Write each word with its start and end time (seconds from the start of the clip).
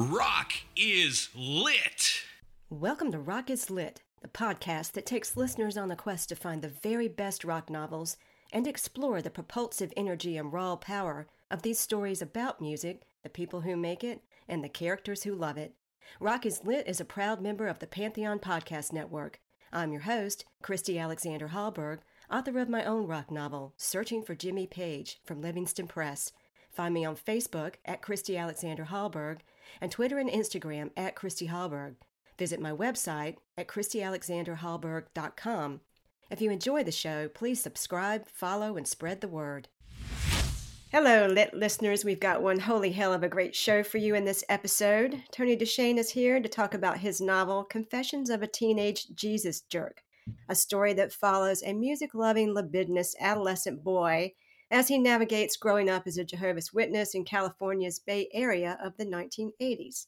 Rock 0.00 0.52
is 0.76 1.28
lit. 1.34 2.22
Welcome 2.70 3.10
to 3.10 3.18
Rock 3.18 3.50
is 3.50 3.68
Lit, 3.68 4.00
the 4.22 4.28
podcast 4.28 4.92
that 4.92 5.04
takes 5.04 5.36
listeners 5.36 5.76
on 5.76 5.90
a 5.90 5.96
quest 5.96 6.28
to 6.28 6.36
find 6.36 6.62
the 6.62 6.68
very 6.68 7.08
best 7.08 7.42
rock 7.42 7.68
novels 7.68 8.16
and 8.52 8.68
explore 8.68 9.20
the 9.20 9.28
propulsive 9.28 9.92
energy 9.96 10.36
and 10.36 10.52
raw 10.52 10.76
power 10.76 11.26
of 11.50 11.62
these 11.62 11.80
stories 11.80 12.22
about 12.22 12.60
music, 12.60 13.02
the 13.24 13.28
people 13.28 13.62
who 13.62 13.76
make 13.76 14.04
it, 14.04 14.22
and 14.46 14.62
the 14.62 14.68
characters 14.68 15.24
who 15.24 15.34
love 15.34 15.58
it. 15.58 15.74
Rock 16.20 16.46
is 16.46 16.62
Lit 16.62 16.86
is 16.86 17.00
a 17.00 17.04
proud 17.04 17.42
member 17.42 17.66
of 17.66 17.80
the 17.80 17.88
Pantheon 17.88 18.38
Podcast 18.38 18.92
Network. 18.92 19.40
I'm 19.72 19.90
your 19.90 20.02
host, 20.02 20.44
Christy 20.62 20.96
Alexander 20.96 21.48
Hallberg, 21.48 21.98
author 22.30 22.60
of 22.60 22.68
my 22.68 22.84
own 22.84 23.08
rock 23.08 23.32
novel, 23.32 23.74
Searching 23.76 24.22
for 24.22 24.36
Jimmy 24.36 24.68
Page, 24.68 25.18
from 25.24 25.40
Livingston 25.40 25.88
Press. 25.88 26.30
Find 26.70 26.94
me 26.94 27.04
on 27.04 27.16
Facebook 27.16 27.74
at 27.84 28.00
Christy 28.00 28.36
Alexander 28.36 28.84
Hallberg 28.84 29.38
and 29.80 29.90
Twitter 29.90 30.18
and 30.18 30.30
Instagram 30.30 30.90
at 30.96 31.14
Christy 31.14 31.48
Hallberg. 31.48 31.94
Visit 32.38 32.60
my 32.60 32.72
website 32.72 33.36
at 33.56 33.68
ChristyAlexanderHallberg.com. 33.68 35.80
If 36.30 36.40
you 36.40 36.50
enjoy 36.50 36.84
the 36.84 36.92
show, 36.92 37.28
please 37.28 37.62
subscribe, 37.62 38.28
follow, 38.28 38.76
and 38.76 38.86
spread 38.86 39.20
the 39.20 39.28
word. 39.28 39.68
Hello, 40.90 41.26
lit 41.26 41.52
listeners. 41.52 42.04
We've 42.04 42.20
got 42.20 42.42
one 42.42 42.60
holy 42.60 42.92
hell 42.92 43.12
of 43.12 43.22
a 43.22 43.28
great 43.28 43.54
show 43.54 43.82
for 43.82 43.98
you 43.98 44.14
in 44.14 44.24
this 44.24 44.44
episode. 44.48 45.22
Tony 45.32 45.56
DuShane 45.56 45.98
is 45.98 46.10
here 46.10 46.40
to 46.40 46.48
talk 46.48 46.72
about 46.72 46.98
his 46.98 47.20
novel, 47.20 47.64
Confessions 47.64 48.30
of 48.30 48.42
a 48.42 48.46
Teenage 48.46 49.08
Jesus 49.14 49.62
Jerk, 49.62 50.02
a 50.48 50.54
story 50.54 50.94
that 50.94 51.12
follows 51.12 51.62
a 51.62 51.74
music 51.74 52.14
loving, 52.14 52.54
libidinous 52.54 53.14
adolescent 53.20 53.84
boy 53.84 54.32
as 54.70 54.88
he 54.88 54.98
navigates 54.98 55.56
growing 55.56 55.88
up 55.88 56.06
as 56.06 56.18
a 56.18 56.24
Jehovah's 56.24 56.72
Witness 56.72 57.14
in 57.14 57.24
California's 57.24 57.98
Bay 57.98 58.28
Area 58.32 58.78
of 58.82 58.96
the 58.96 59.06
1980s. 59.06 60.06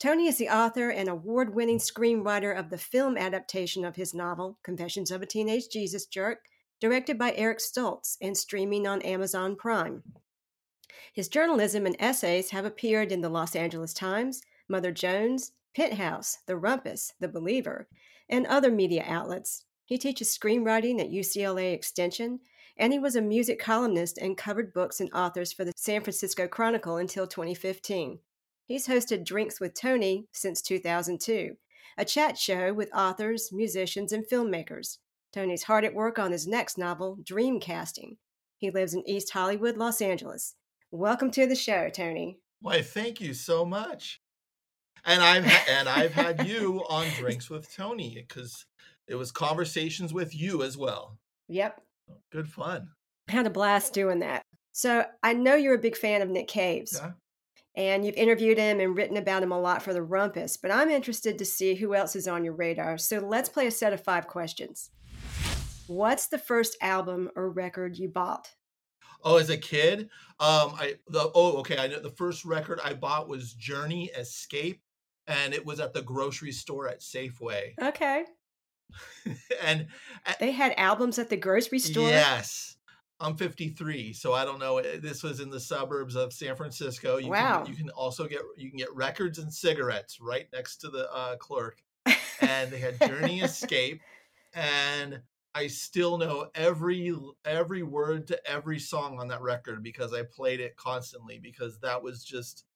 Tony 0.00 0.28
is 0.28 0.38
the 0.38 0.48
author 0.48 0.90
and 0.90 1.08
award 1.08 1.54
winning 1.54 1.78
screenwriter 1.78 2.56
of 2.56 2.70
the 2.70 2.78
film 2.78 3.16
adaptation 3.16 3.84
of 3.84 3.96
his 3.96 4.14
novel, 4.14 4.58
Confessions 4.62 5.10
of 5.10 5.22
a 5.22 5.26
Teenage 5.26 5.68
Jesus 5.68 6.06
Jerk, 6.06 6.44
directed 6.80 7.18
by 7.18 7.32
Eric 7.34 7.58
Stoltz 7.58 8.16
and 8.22 8.36
streaming 8.36 8.86
on 8.86 9.02
Amazon 9.02 9.56
Prime. 9.56 10.04
His 11.12 11.28
journalism 11.28 11.84
and 11.84 11.96
essays 11.98 12.50
have 12.50 12.64
appeared 12.64 13.10
in 13.10 13.22
the 13.22 13.28
Los 13.28 13.56
Angeles 13.56 13.92
Times, 13.92 14.40
Mother 14.68 14.92
Jones, 14.92 15.52
Penthouse, 15.74 16.38
The 16.46 16.56
Rumpus, 16.56 17.14
The 17.18 17.28
Believer, 17.28 17.88
and 18.28 18.46
other 18.46 18.70
media 18.70 19.04
outlets. 19.04 19.64
He 19.84 19.98
teaches 19.98 20.36
screenwriting 20.36 21.00
at 21.00 21.10
UCLA 21.10 21.72
Extension, 21.72 22.40
and 22.78 22.92
he 22.92 22.98
was 22.98 23.16
a 23.16 23.20
music 23.20 23.58
columnist 23.58 24.18
and 24.18 24.36
covered 24.36 24.72
books 24.72 25.00
and 25.00 25.12
authors 25.12 25.52
for 25.52 25.64
the 25.64 25.72
San 25.76 26.02
Francisco 26.02 26.46
Chronicle 26.46 26.96
until 26.96 27.26
2015. 27.26 28.20
He's 28.66 28.86
hosted 28.86 29.24
Drinks 29.24 29.60
with 29.60 29.74
Tony 29.74 30.26
since 30.32 30.62
2002, 30.62 31.56
a 31.96 32.04
chat 32.04 32.38
show 32.38 32.72
with 32.72 32.94
authors, 32.94 33.50
musicians, 33.52 34.12
and 34.12 34.24
filmmakers. 34.26 34.98
Tony's 35.32 35.64
hard 35.64 35.84
at 35.84 35.94
work 35.94 36.18
on 36.18 36.32
his 36.32 36.46
next 36.46 36.78
novel, 36.78 37.18
Dreamcasting. 37.22 38.16
He 38.58 38.70
lives 38.70 38.94
in 38.94 39.08
East 39.08 39.30
Hollywood, 39.32 39.76
Los 39.76 40.00
Angeles. 40.00 40.54
Welcome 40.90 41.30
to 41.32 41.46
the 41.46 41.56
show, 41.56 41.88
Tony. 41.88 42.38
Why, 42.60 42.82
thank 42.82 43.20
you 43.20 43.34
so 43.34 43.64
much. 43.64 44.20
And 45.04 45.22
I've 45.22 45.46
and 45.68 45.88
I've 45.88 46.12
had 46.12 46.46
you 46.46 46.82
on 46.90 47.06
Drinks 47.16 47.48
with 47.48 47.72
Tony 47.74 48.14
because 48.26 48.66
it 49.06 49.14
was 49.14 49.30
conversations 49.30 50.12
with 50.12 50.34
you 50.34 50.62
as 50.62 50.76
well. 50.76 51.18
Yep. 51.48 51.80
Good 52.30 52.48
fun. 52.48 52.88
Had 53.28 53.46
a 53.46 53.50
blast 53.50 53.92
doing 53.92 54.20
that. 54.20 54.42
So 54.72 55.04
I 55.22 55.32
know 55.32 55.54
you're 55.54 55.74
a 55.74 55.78
big 55.78 55.96
fan 55.96 56.22
of 56.22 56.28
Nick 56.28 56.48
Caves. 56.48 57.00
Yeah. 57.02 57.12
And 57.76 58.04
you've 58.04 58.16
interviewed 58.16 58.58
him 58.58 58.80
and 58.80 58.96
written 58.96 59.16
about 59.16 59.42
him 59.42 59.52
a 59.52 59.60
lot 59.60 59.82
for 59.82 59.92
the 59.92 60.02
Rumpus, 60.02 60.56
but 60.60 60.72
I'm 60.72 60.90
interested 60.90 61.38
to 61.38 61.44
see 61.44 61.76
who 61.76 61.94
else 61.94 62.16
is 62.16 62.26
on 62.26 62.44
your 62.44 62.54
radar. 62.54 62.98
So 62.98 63.18
let's 63.20 63.48
play 63.48 63.68
a 63.68 63.70
set 63.70 63.92
of 63.92 64.02
five 64.02 64.26
questions. 64.26 64.90
What's 65.86 66.26
the 66.26 66.38
first 66.38 66.76
album 66.80 67.30
or 67.36 67.50
record 67.50 67.96
you 67.96 68.08
bought? 68.08 68.50
Oh, 69.22 69.36
as 69.36 69.50
a 69.50 69.56
kid, 69.56 70.10
um, 70.38 70.74
I 70.76 70.94
the 71.08 71.30
oh 71.34 71.58
okay, 71.58 71.78
I 71.78 71.88
know 71.88 71.98
the 71.98 72.10
first 72.10 72.44
record 72.44 72.78
I 72.84 72.94
bought 72.94 73.28
was 73.28 73.52
Journey 73.54 74.10
Escape, 74.16 74.80
and 75.26 75.52
it 75.52 75.64
was 75.64 75.80
at 75.80 75.92
the 75.92 76.02
grocery 76.02 76.52
store 76.52 76.88
at 76.88 77.00
Safeway. 77.00 77.72
Okay. 77.80 78.24
and 79.62 79.88
uh, 80.26 80.34
They 80.40 80.52
had 80.52 80.72
albums 80.76 81.18
at 81.18 81.28
the 81.28 81.36
grocery 81.36 81.78
store? 81.78 82.22
yes, 82.22 82.76
I'm 83.20 83.36
53, 83.36 84.12
so 84.12 84.32
I 84.32 84.44
don't 84.44 84.58
know. 84.58 84.78
eh, 84.78 84.98
This 84.98 85.22
was 85.22 85.40
in 85.40 85.50
the 85.50 85.60
suburbs 85.60 86.16
of 86.16 86.32
San 86.32 86.56
Francisco. 86.56 87.16
You 87.18 87.30
Wow. 87.30 87.64
Can, 87.64 87.72
you 87.72 87.76
can 87.76 87.90
also 87.90 88.26
get 88.26 88.42
you 88.56 88.70
can 88.70 88.78
get 88.78 88.94
records 88.94 89.38
and 89.38 89.52
cigarettes 89.52 90.20
right 90.20 90.48
next 90.52 90.78
to 90.78 90.90
the 90.90 91.10
uh, 91.12 91.36
clerk, 91.36 91.82
and 92.40 92.72
they 92.72 92.78
had 92.78 93.00
Journey 93.00 93.40
Escape, 93.42 94.04
and 94.54 95.22
I 95.54 95.68
still 95.68 96.18
know 96.18 96.50
every 96.54 97.14
every 97.44 97.82
word 97.82 98.28
to 98.28 98.48
every 98.50 98.78
song 98.80 99.18
on 99.20 99.28
that 99.28 99.42
record 99.42 99.82
because 99.82 100.14
I 100.14 100.24
played 100.24 100.60
it 100.60 100.76
constantly 100.76 101.38
because 101.38 101.80
that 101.80 102.02
was 102.02 102.24
just 102.24 102.66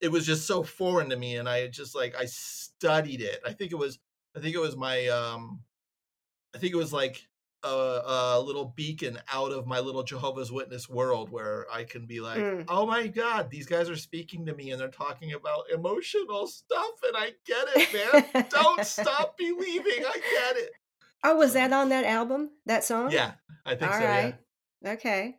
it 0.00 0.08
was 0.08 0.26
just 0.26 0.46
so 0.46 0.62
foreign 0.62 1.10
to 1.10 1.16
me 1.16 1.36
and 1.36 1.48
I 1.48 1.68
just 1.68 1.94
like 1.94 2.14
I 2.16 2.26
studied 2.26 3.20
it. 3.20 3.40
I 3.46 3.52
think 3.52 3.72
it 3.72 3.76
was 3.76 3.98
I 4.38 4.40
think 4.42 4.54
it 4.54 4.60
was 4.60 4.76
my 4.76 5.06
um 5.08 5.60
I 6.54 6.58
think 6.58 6.72
it 6.72 6.76
was 6.76 6.92
like 6.92 7.26
a, 7.64 7.68
a 7.68 8.40
little 8.40 8.72
beacon 8.76 9.18
out 9.32 9.50
of 9.50 9.66
my 9.66 9.80
little 9.80 10.04
Jehovah's 10.04 10.52
Witness 10.52 10.88
world 10.88 11.28
where 11.30 11.66
I 11.72 11.82
can 11.82 12.06
be 12.06 12.20
like, 12.20 12.38
Mm. 12.38 12.64
oh 12.68 12.86
my 12.86 13.08
God, 13.08 13.50
these 13.50 13.66
guys 13.66 13.90
are 13.90 13.96
speaking 13.96 14.46
to 14.46 14.54
me 14.54 14.70
and 14.70 14.80
they're 14.80 14.88
talking 14.88 15.32
about 15.32 15.64
emotional 15.74 16.46
stuff 16.46 16.92
and 17.02 17.16
I 17.16 17.32
get 17.44 17.66
it, 17.74 18.22
man. 18.32 18.46
Don't 18.48 18.84
stop 18.86 19.36
believing. 19.36 20.04
I 20.06 20.14
get 20.14 20.56
it. 20.56 20.70
Oh, 21.24 21.36
was 21.36 21.54
that 21.54 21.72
on 21.72 21.88
that 21.88 22.04
album? 22.04 22.50
That 22.66 22.84
song? 22.84 23.10
Yeah, 23.10 23.32
I 23.66 23.74
think 23.74 23.90
All 23.90 23.98
so. 23.98 24.06
right. 24.06 24.34
Okay. 24.86 25.38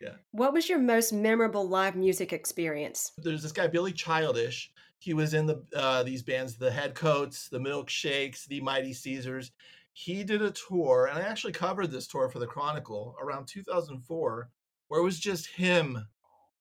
Yeah. 0.00 0.14
What 0.32 0.52
was 0.52 0.68
your 0.68 0.80
most 0.80 1.12
memorable 1.12 1.68
live 1.68 1.94
music 1.94 2.32
experience? 2.32 3.12
There's 3.18 3.44
this 3.44 3.52
guy 3.52 3.68
Billy 3.68 3.92
Childish. 3.92 4.72
He 5.02 5.14
was 5.14 5.34
in 5.34 5.46
the 5.46 5.64
uh, 5.74 6.04
these 6.04 6.22
bands, 6.22 6.56
the 6.56 6.70
Headcoats, 6.70 7.48
the 7.48 7.58
Milkshakes, 7.58 8.46
the 8.46 8.60
Mighty 8.60 8.92
Caesars. 8.92 9.50
He 9.92 10.22
did 10.22 10.40
a 10.42 10.52
tour, 10.52 11.08
and 11.10 11.18
I 11.18 11.22
actually 11.22 11.54
covered 11.54 11.90
this 11.90 12.06
tour 12.06 12.28
for 12.28 12.38
the 12.38 12.46
Chronicle 12.46 13.16
around 13.20 13.46
2004, 13.48 14.48
where 14.86 15.00
it 15.00 15.02
was 15.04 15.18
just 15.18 15.48
him 15.48 16.06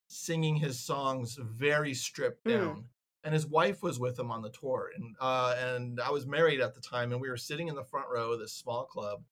singing 0.08 0.56
his 0.56 0.80
songs 0.80 1.38
very 1.40 1.94
stripped 1.94 2.44
Mm. 2.46 2.50
down. 2.52 2.86
And 3.24 3.32
his 3.36 3.46
wife 3.46 3.84
was 3.84 4.00
with 4.00 4.18
him 4.18 4.32
on 4.32 4.42
the 4.42 4.50
tour, 4.50 4.90
and 4.96 5.16
uh, 5.20 5.56
and 5.60 6.02
I 6.02 6.10
was 6.10 6.26
married 6.26 6.62
at 6.62 6.74
the 6.74 6.82
time, 6.82 7.12
and 7.12 7.22
we 7.22 7.30
were 7.30 7.38
sitting 7.38 7.68
in 7.68 7.76
the 7.76 7.84
front 7.84 8.08
row 8.10 8.32
of 8.32 8.40
this 8.40 8.54
small 8.54 8.86
club, 8.86 9.24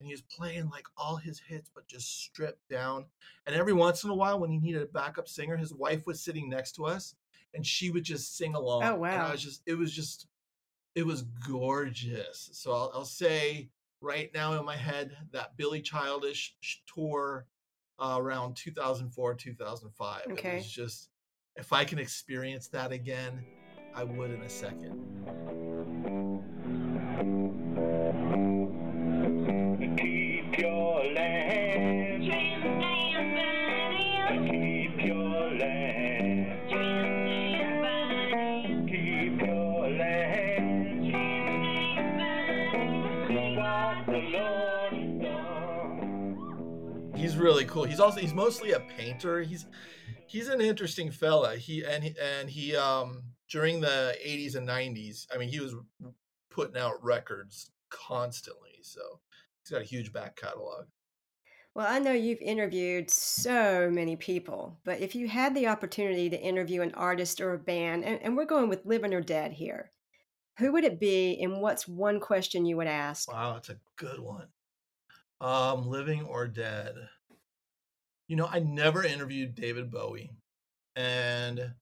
and 0.00 0.08
he 0.08 0.12
was 0.12 0.22
playing 0.22 0.70
like 0.70 0.88
all 0.96 1.14
his 1.14 1.38
hits, 1.38 1.70
but 1.72 1.86
just 1.86 2.20
stripped 2.24 2.68
down. 2.68 3.06
And 3.46 3.54
every 3.54 3.72
once 3.72 4.02
in 4.02 4.10
a 4.10 4.14
while, 4.16 4.40
when 4.40 4.50
he 4.50 4.58
needed 4.58 4.82
a 4.82 4.86
backup 4.86 5.28
singer, 5.28 5.56
his 5.56 5.72
wife 5.72 6.04
was 6.04 6.20
sitting 6.20 6.48
next 6.50 6.72
to 6.72 6.86
us, 6.86 7.14
and 7.54 7.64
she 7.64 7.90
would 7.90 8.04
just 8.04 8.36
sing 8.36 8.54
along. 8.54 8.82
Oh, 8.84 8.92
And 8.92 9.00
wow. 9.00 9.28
I 9.28 9.32
was 9.32 9.42
just, 9.42 9.62
it 9.66 9.74
was 9.74 9.92
just, 9.92 10.26
it 10.94 11.06
was 11.06 11.22
gorgeous. 11.22 12.50
So 12.52 12.72
I'll, 12.72 12.90
I'll 12.94 13.04
say 13.04 13.70
right 14.00 14.30
now 14.34 14.58
in 14.58 14.64
my 14.64 14.76
head 14.76 15.16
that 15.32 15.56
Billy 15.56 15.80
Childish 15.80 16.54
tour 16.92 17.46
uh, 17.98 18.16
around 18.18 18.56
2004, 18.56 19.34
2005. 19.34 20.22
Okay. 20.32 20.50
It 20.50 20.54
was 20.56 20.66
just, 20.68 21.08
if 21.56 21.72
I 21.72 21.84
can 21.84 21.98
experience 21.98 22.68
that 22.68 22.92
again, 22.92 23.44
I 23.94 24.04
would 24.04 24.30
in 24.30 24.42
a 24.42 24.48
second. 24.48 26.15
Really 47.46 47.64
cool. 47.64 47.84
He's 47.84 48.00
also 48.00 48.20
he's 48.20 48.34
mostly 48.34 48.72
a 48.72 48.80
painter. 48.80 49.40
He's 49.42 49.66
he's 50.26 50.48
an 50.48 50.60
interesting 50.60 51.10
fella. 51.10 51.56
He 51.56 51.84
and 51.84 52.02
he, 52.02 52.14
and 52.20 52.50
he 52.50 52.76
um 52.76 53.22
during 53.48 53.80
the 53.80 54.16
80s 54.26 54.56
and 54.56 54.68
90s, 54.68 55.26
I 55.32 55.38
mean, 55.38 55.48
he 55.48 55.60
was 55.60 55.74
putting 56.50 56.76
out 56.76 57.02
records 57.02 57.70
constantly. 57.90 58.80
So 58.82 59.00
he's 59.62 59.70
got 59.70 59.80
a 59.80 59.84
huge 59.84 60.12
back 60.12 60.36
catalog. 60.36 60.86
Well, 61.74 61.86
I 61.88 61.98
know 61.98 62.12
you've 62.12 62.40
interviewed 62.40 63.10
so 63.10 63.90
many 63.92 64.16
people, 64.16 64.80
but 64.84 65.00
if 65.00 65.14
you 65.14 65.28
had 65.28 65.54
the 65.54 65.68
opportunity 65.68 66.30
to 66.30 66.40
interview 66.40 66.80
an 66.80 66.94
artist 66.94 67.40
or 67.40 67.52
a 67.52 67.58
band, 67.58 68.02
and, 68.02 68.20
and 68.22 68.36
we're 68.36 68.46
going 68.46 68.70
with 68.70 68.86
living 68.86 69.12
or 69.12 69.20
dead 69.20 69.52
here, 69.52 69.92
who 70.58 70.72
would 70.72 70.84
it 70.84 70.98
be 70.98 71.38
and 71.40 71.60
what's 71.60 71.86
one 71.86 72.18
question 72.18 72.64
you 72.64 72.78
would 72.78 72.86
ask? 72.86 73.30
Wow, 73.30 73.52
that's 73.52 73.68
a 73.68 73.78
good 73.96 74.18
one. 74.18 74.48
Um, 75.42 75.86
living 75.86 76.22
or 76.22 76.48
dead. 76.48 76.94
You 78.28 78.36
know, 78.36 78.48
I 78.50 78.60
never 78.60 79.04
interviewed 79.04 79.54
David 79.54 79.90
Bowie. 79.90 80.30
And 80.94 81.74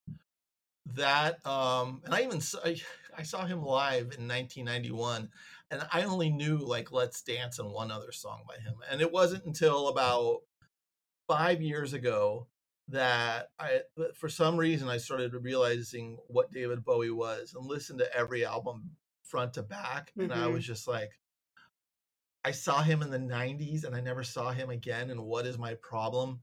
that 0.93 1.45
um 1.45 2.01
and 2.05 2.13
i 2.13 2.21
even 2.21 2.39
saw, 2.39 2.59
I, 2.63 2.79
I 3.17 3.23
saw 3.23 3.45
him 3.45 3.63
live 3.63 4.13
in 4.17 4.27
1991 4.27 5.29
and 5.71 5.81
i 5.91 6.03
only 6.03 6.29
knew 6.29 6.57
like 6.57 6.91
let's 6.91 7.21
dance 7.21 7.59
and 7.59 7.71
one 7.71 7.91
other 7.91 8.11
song 8.11 8.43
by 8.47 8.61
him 8.61 8.75
and 8.91 9.01
it 9.01 9.11
wasn't 9.11 9.45
until 9.45 9.87
about 9.87 10.41
five 11.27 11.61
years 11.61 11.93
ago 11.93 12.47
that 12.89 13.49
i 13.59 13.79
for 14.13 14.29
some 14.29 14.57
reason 14.57 14.87
i 14.87 14.97
started 14.97 15.33
realizing 15.33 16.17
what 16.27 16.51
david 16.51 16.85
bowie 16.85 17.09
was 17.09 17.55
and 17.55 17.65
listened 17.65 17.97
to 17.97 18.15
every 18.15 18.45
album 18.45 18.91
front 19.23 19.53
to 19.53 19.63
back 19.63 20.11
and 20.17 20.31
i 20.31 20.45
was 20.45 20.63
just 20.63 20.87
like 20.87 21.09
i 22.45 22.51
saw 22.51 22.81
him 22.81 23.01
in 23.01 23.09
the 23.09 23.17
90s 23.17 23.83
and 23.83 23.95
i 23.95 23.99
never 23.99 24.23
saw 24.23 24.51
him 24.51 24.69
again 24.69 25.09
and 25.09 25.19
what 25.19 25.45
is 25.45 25.57
my 25.57 25.73
problem? 25.75 26.39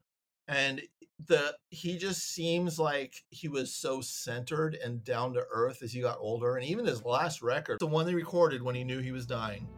And 0.49 0.83
the 1.29 1.55
he 1.71 1.99
just 1.99 2.35
seems 2.35 2.79
like 2.79 3.15
he 3.31 3.47
was 3.47 3.73
so 3.73 4.01
centered 4.01 4.77
and 4.85 5.05
down 5.05 5.33
to 5.35 5.47
earth 5.53 5.83
as 5.83 5.93
he 5.93 6.01
got 6.01 6.19
older 6.19 6.57
and 6.57 6.67
even 6.67 6.85
his 6.85 7.05
last 7.05 7.43
record 7.43 7.79
the 7.79 7.87
one 7.87 8.07
they 8.07 8.15
recorded 8.15 8.61
when 8.61 8.75
he 8.75 8.83
knew 8.83 8.99
he 8.99 9.13
was 9.13 9.25
dying. 9.25 9.69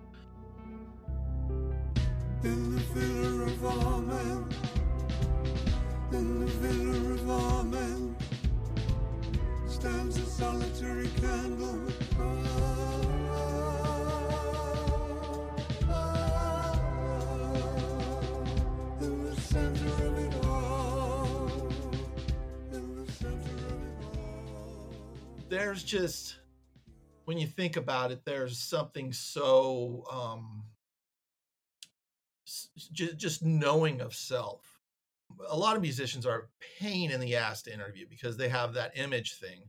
In 2.43 2.75
the 2.75 2.81
of 3.45 3.65
in 6.13 6.41
the 6.41 6.47
of 7.23 8.17
stands 9.71 10.17
a 10.17 10.27
solitary 10.27 11.09
candle. 11.21 11.81
In 12.19 12.94
there's 25.49 25.83
just 25.83 26.39
when 27.25 27.39
you 27.39 27.47
think 27.47 27.77
about 27.77 28.11
it 28.11 28.25
there's 28.25 28.59
something 28.59 29.13
so 29.13 30.05
um 30.11 30.65
just, 32.93 33.17
just 33.17 33.43
knowing 33.43 34.03
of 34.03 34.15
self. 34.15 34.79
A 35.49 35.57
lot 35.57 35.77
of 35.77 35.83
musicians 35.83 36.27
are 36.27 36.51
pain 36.79 37.11
in 37.11 37.21
the 37.21 37.37
ass 37.37 37.63
to 37.63 37.73
interview 37.73 38.07
because 38.09 38.37
they 38.37 38.51
have 38.51 38.75
that 38.75 38.93
image 38.97 39.39
thing 39.39 39.63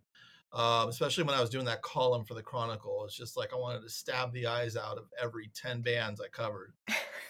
um, 0.55 0.87
especially 0.87 1.23
when 1.23 1.35
i 1.35 1.41
was 1.41 1.49
doing 1.49 1.65
that 1.65 1.81
column 1.81 2.23
for 2.23 2.33
the 2.33 2.41
chronicle 2.41 3.03
it's 3.05 3.15
just 3.15 3.35
like 3.35 3.53
i 3.53 3.57
wanted 3.57 3.81
to 3.81 3.89
stab 3.89 4.31
the 4.33 4.47
eyes 4.47 4.77
out 4.77 4.97
of 4.97 5.05
every 5.21 5.51
10 5.53 5.81
bands 5.81 6.21
i 6.21 6.27
covered. 6.29 6.73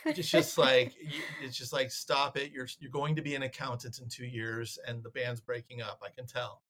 It's 0.05 0.29
just 0.29 0.57
like 0.59 0.93
it's 1.41 1.57
just 1.57 1.73
like 1.73 1.91
stop 1.91 2.37
it 2.37 2.51
you're 2.51 2.67
you're 2.79 2.91
going 2.91 3.15
to 3.15 3.21
be 3.21 3.35
an 3.35 3.43
accountant 3.43 3.99
in 3.99 4.07
two 4.07 4.25
years 4.25 4.77
and 4.87 5.03
the 5.03 5.09
band's 5.09 5.41
breaking 5.41 5.81
up 5.81 6.01
i 6.05 6.09
can 6.09 6.27
tell. 6.27 6.61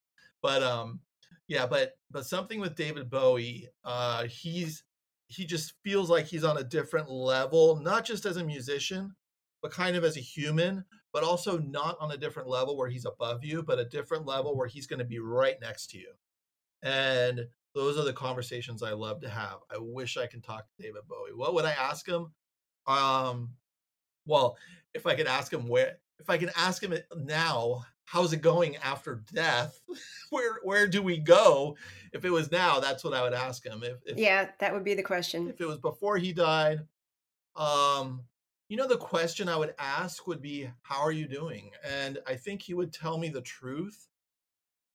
But 0.42 0.63
um 0.63 1.01
yeah 1.48 1.66
but 1.66 1.94
but 2.12 2.26
something 2.26 2.60
with 2.60 2.76
david 2.76 3.10
bowie 3.10 3.68
uh 3.84 4.24
he's 4.26 4.84
he 5.28 5.46
just 5.46 5.74
feels 5.84 6.10
like 6.10 6.26
he's 6.26 6.44
on 6.44 6.58
a 6.58 6.64
different 6.64 7.10
level 7.10 7.80
not 7.82 8.06
just 8.06 8.26
as 8.26 8.38
a 8.38 8.44
musician 8.44 9.16
but 9.62 9.72
kind 9.72 9.96
of 9.96 10.04
as 10.04 10.16
a 10.16 10.22
human 10.22 10.86
but 11.12 11.24
also 11.24 11.58
not 11.58 11.98
on 12.02 12.12
a 12.12 12.18
different 12.18 12.50
level 12.50 12.78
where 12.78 12.90
he's 12.90 13.06
above 13.06 13.44
you 13.44 13.64
but 13.64 13.80
a 13.80 13.86
different 13.86 14.26
level 14.26 14.56
where 14.56 14.68
he's 14.68 14.86
going 14.86 15.00
to 15.00 15.06
be 15.06 15.18
right 15.18 15.56
next 15.62 15.88
to 15.88 15.98
you. 15.98 16.12
And 16.84 17.48
those 17.74 17.98
are 17.98 18.04
the 18.04 18.14
conversations 18.14 18.84
i 18.84 18.92
love 18.92 19.22
to 19.22 19.30
have. 19.30 19.58
I 19.74 19.78
wish 19.80 20.18
i 20.18 20.28
can 20.28 20.42
talk 20.42 20.68
to 20.68 20.84
david 20.84 21.02
bowie. 21.08 21.34
What 21.34 21.54
would 21.54 21.66
i 21.66 21.72
ask 21.72 22.08
him? 22.08 22.34
Um 22.86 23.52
well 24.26 24.58
if 24.94 25.08
i 25.08 25.16
could 25.16 25.28
ask 25.28 25.52
him 25.52 25.68
where 25.68 25.98
if 26.20 26.30
i 26.30 26.38
can 26.38 26.52
ask 26.56 26.84
him 26.84 26.94
now 27.16 27.84
how's 28.06 28.34
it 28.34 28.42
going 28.42 28.78
after 28.78 29.24
death? 29.34 29.81
Where 30.30 30.60
where 30.63 30.88
do 30.88 31.02
we 31.02 31.18
go? 31.18 31.78
If 32.12 32.25
it 32.25 32.30
was 32.31 32.52
now 32.52 32.80
that's 32.80 33.04
what 33.04 33.13
i 33.13 33.22
would 33.22 33.34
ask 33.34 33.63
him. 33.66 33.84
If, 33.84 33.98
if 34.06 34.18
yeah, 34.18 34.50
that 34.60 34.74
would 34.74 34.84
be 34.84 34.94
the 34.94 35.04
question. 35.04 35.50
if 35.50 35.62
it 35.62 35.68
was 35.68 35.78
before 35.78 36.18
he 36.18 36.34
died 36.34 36.80
um 37.56 38.22
you 38.68 38.75
know 38.75 38.88
the 38.88 38.98
question 38.98 39.48
i 39.48 39.56
would 39.56 39.74
ask 39.80 40.28
would 40.28 40.42
be 40.42 40.69
how 40.81 41.02
are 41.02 41.12
you 41.12 41.28
doing? 41.28 41.72
And 41.84 42.18
i 42.28 42.36
think 42.36 42.62
he 42.62 42.74
would 42.74 42.92
tell 42.92 43.18
me 43.18 43.30
the 43.30 43.42
truth 43.42 44.07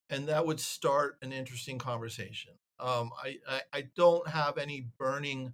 and 0.09 0.27
that 0.27 0.45
would 0.45 0.59
start 0.59 1.17
an 1.21 1.31
interesting 1.31 1.77
conversation. 1.79 2.53
Um 2.79 3.11
i 3.23 3.37
i, 3.47 3.61
I 3.73 3.81
don't 3.95 4.27
have 4.27 4.57
any 4.57 4.87
burning 4.97 5.53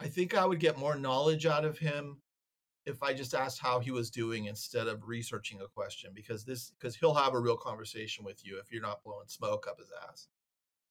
i 0.00 0.08
think 0.08 0.34
i 0.34 0.44
would 0.44 0.60
get 0.60 0.78
more 0.78 0.96
knowledge 0.96 1.46
out 1.46 1.64
of 1.64 1.78
him 1.78 2.20
if 2.86 3.02
i 3.02 3.12
just 3.12 3.34
asked 3.34 3.60
how 3.60 3.78
he 3.78 3.90
was 3.90 4.10
doing 4.10 4.46
instead 4.46 4.88
of 4.88 5.06
researching 5.06 5.60
a 5.60 5.68
question 5.68 6.10
because 6.14 6.44
this 6.44 6.72
because 6.78 6.96
he'll 6.96 7.14
have 7.14 7.34
a 7.34 7.40
real 7.40 7.56
conversation 7.56 8.24
with 8.24 8.44
you 8.44 8.58
if 8.58 8.70
you're 8.72 8.82
not 8.82 9.02
blowing 9.04 9.28
smoke 9.28 9.66
up 9.68 9.78
his 9.78 9.92
ass. 10.08 10.28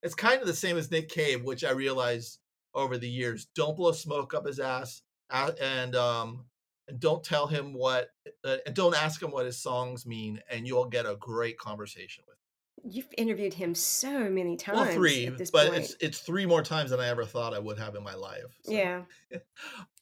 It's 0.04 0.16
kind 0.16 0.42
of 0.42 0.48
the 0.48 0.54
same 0.54 0.78
as 0.78 0.90
nick 0.90 1.10
cave 1.10 1.44
which 1.44 1.64
i 1.64 1.72
realized 1.72 2.40
over 2.74 2.98
the 2.98 3.10
years 3.10 3.48
don't 3.56 3.78
blow 3.78 3.92
smoke 3.92 4.34
up 4.34 4.46
his 4.46 4.60
ass 4.60 5.04
and 5.30 5.96
um 5.96 6.46
and 6.88 7.00
don't 7.00 7.24
tell 7.24 7.48
him 7.48 7.74
what 7.74 8.10
uh, 8.44 8.58
and 8.66 8.76
don't 8.76 8.96
ask 8.96 9.22
him 9.22 9.32
what 9.32 9.46
his 9.46 9.62
songs 9.62 10.06
mean 10.06 10.42
and 10.50 10.68
you'll 10.68 10.90
get 10.90 11.06
a 11.06 11.16
great 11.20 11.58
conversation 11.58 12.24
with 12.28 12.38
You've 12.83 13.07
interviewed 13.18 13.54
him 13.54 13.75
so 13.75 14.30
many 14.30 14.57
times. 14.57 14.78
well 14.78 14.92
three 14.94 15.30
but 15.54 15.69
point. 15.69 15.75
it's 15.83 15.95
it's 16.00 16.19
three 16.19 16.45
more 16.45 16.63
times 16.63 16.89
than 16.89 17.00
i 17.00 17.07
ever 17.07 17.25
thought 17.25 17.54
i 17.54 17.60
would 17.60 17.78
have 17.78 17.95
in 17.95 18.04
my 18.04 18.16
life 18.16 18.57
so. 18.63 18.72
yeah. 18.72 19.01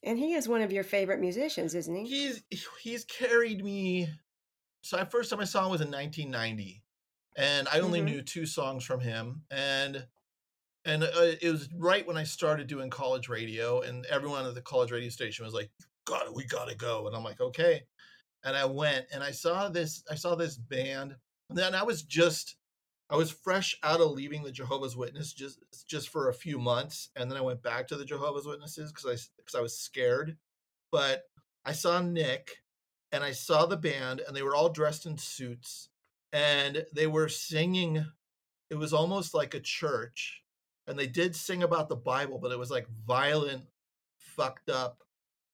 And 0.02 0.18
he 0.18 0.32
is 0.32 0.48
one 0.48 0.62
of 0.62 0.72
your 0.72 0.82
favorite 0.82 1.20
musicians, 1.20 1.74
isn't 1.74 1.94
he? 1.94 2.04
he's 2.06 2.42
he's 2.82 3.04
carried 3.04 3.62
me 3.64 4.08
so 4.82 4.98
I 4.98 5.04
first 5.04 5.28
time 5.30 5.40
I 5.40 5.44
saw 5.44 5.64
him 5.64 5.70
was 5.70 5.82
in 5.82 5.90
1990 5.90 6.82
and 7.36 7.68
I 7.68 7.80
only 7.80 8.00
Mhm. 8.00 8.04
knew 8.04 8.22
two 8.22 8.46
songs 8.46 8.82
from 8.84 9.00
him 9.00 9.42
and 9.50 10.06
and 10.86 11.04
uh, 11.04 11.08
it 11.42 11.50
was 11.52 11.68
right 11.76 12.06
when 12.06 12.16
I 12.16 12.24
started 12.24 12.66
doing 12.66 12.88
college 12.88 13.28
radio 13.28 13.82
and 13.82 14.06
everyone 14.06 14.46
at 14.46 14.54
the 14.54 14.62
college 14.62 14.90
radio 14.90 15.10
station 15.10 15.44
was 15.44 15.52
like 15.52 15.70
got 16.06 16.26
it 16.26 16.34
we 16.34 16.44
got 16.44 16.68
to 16.68 16.74
go 16.74 17.06
and 17.06 17.14
I'm 17.14 17.22
like 17.24 17.40
okay 17.42 17.82
and 18.42 18.56
I 18.56 18.64
went 18.64 19.04
and 19.12 19.22
I 19.22 19.32
saw 19.32 19.68
this 19.68 20.02
I 20.10 20.14
saw 20.14 20.34
this 20.34 20.56
band 20.56 21.14
and 21.50 21.58
then 21.58 21.74
I 21.74 21.82
was 21.82 22.02
just 22.04 22.56
I 23.10 23.16
was 23.16 23.30
fresh 23.32 23.76
out 23.82 24.00
of 24.00 24.12
leaving 24.12 24.44
the 24.44 24.52
Jehovah's 24.52 24.96
Witness 24.96 25.32
just 25.32 25.58
just 25.88 26.08
for 26.10 26.28
a 26.28 26.34
few 26.34 26.58
months 26.58 27.08
and 27.16 27.30
then 27.30 27.36
I 27.36 27.42
went 27.42 27.62
back 27.62 27.88
to 27.88 27.96
the 27.96 28.04
Jehovah's 28.04 28.46
Witnesses 28.46 28.92
cuz 28.92 29.04
I 29.06 29.16
cuz 29.44 29.54
I 29.54 29.60
was 29.60 29.76
scared 29.78 30.38
but 30.92 31.24
I 31.64 31.72
saw 31.72 32.00
Nick 32.00 32.62
and 33.12 33.24
I 33.24 33.32
saw 33.32 33.66
the 33.66 33.76
band 33.76 34.20
and 34.20 34.36
they 34.36 34.42
were 34.42 34.54
all 34.54 34.68
dressed 34.68 35.06
in 35.06 35.18
suits 35.18 35.88
and 36.32 36.86
they 36.94 37.06
were 37.08 37.28
singing 37.28 38.06
it 38.70 38.76
was 38.76 38.92
almost 38.92 39.34
like 39.34 39.54
a 39.54 39.60
church 39.60 40.44
and 40.86 40.96
they 40.98 41.08
did 41.08 41.34
sing 41.34 41.62
about 41.64 41.88
the 41.88 41.96
Bible 41.96 42.38
but 42.38 42.52
it 42.52 42.58
was 42.58 42.70
like 42.70 42.86
violent 42.88 43.64
fucked 44.16 44.70
up 44.70 45.02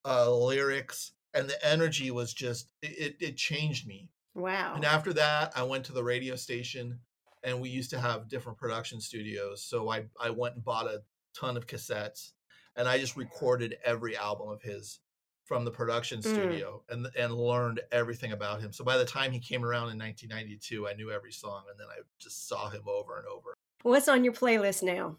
uh 0.04 0.30
lyrics 0.30 1.12
and 1.32 1.48
the 1.48 1.66
energy 1.66 2.10
was 2.10 2.34
just 2.34 2.68
it 2.82 2.98
it, 2.98 3.16
it 3.20 3.36
changed 3.36 3.86
me 3.86 4.10
Wow. 4.34 4.75
and 4.75 4.84
after 4.84 5.14
that, 5.14 5.56
I 5.56 5.62
went 5.62 5.86
to 5.86 5.92
the 5.92 6.04
radio 6.04 6.36
station 6.36 7.00
and 7.46 7.60
we 7.60 7.70
used 7.70 7.90
to 7.90 8.00
have 8.00 8.28
different 8.28 8.58
production 8.58 9.00
studios. 9.00 9.62
So 9.62 9.88
I, 9.88 10.04
I 10.20 10.30
went 10.30 10.56
and 10.56 10.64
bought 10.64 10.86
a 10.86 11.04
ton 11.32 11.56
of 11.56 11.66
cassettes 11.66 12.32
and 12.74 12.88
I 12.88 12.98
just 12.98 13.16
recorded 13.16 13.76
every 13.84 14.16
album 14.16 14.48
of 14.50 14.60
his 14.60 15.00
from 15.44 15.64
the 15.64 15.70
production 15.70 16.18
Mm. 16.18 16.22
studio 16.32 16.82
and 16.90 17.06
and 17.16 17.32
learned 17.32 17.80
everything 17.92 18.32
about 18.32 18.60
him. 18.60 18.72
So 18.72 18.84
by 18.84 18.98
the 18.98 19.04
time 19.04 19.30
he 19.30 19.38
came 19.38 19.64
around 19.64 19.90
in 19.90 19.98
1992, 19.98 20.88
I 20.88 20.94
knew 20.94 21.12
every 21.12 21.30
song 21.32 21.62
and 21.70 21.78
then 21.78 21.86
I 21.88 22.00
just 22.18 22.48
saw 22.48 22.68
him 22.68 22.82
over 22.88 23.18
and 23.18 23.28
over. 23.28 23.54
What's 23.84 24.08
on 24.08 24.24
your 24.24 24.32
playlist 24.32 24.82
now? 24.82 25.16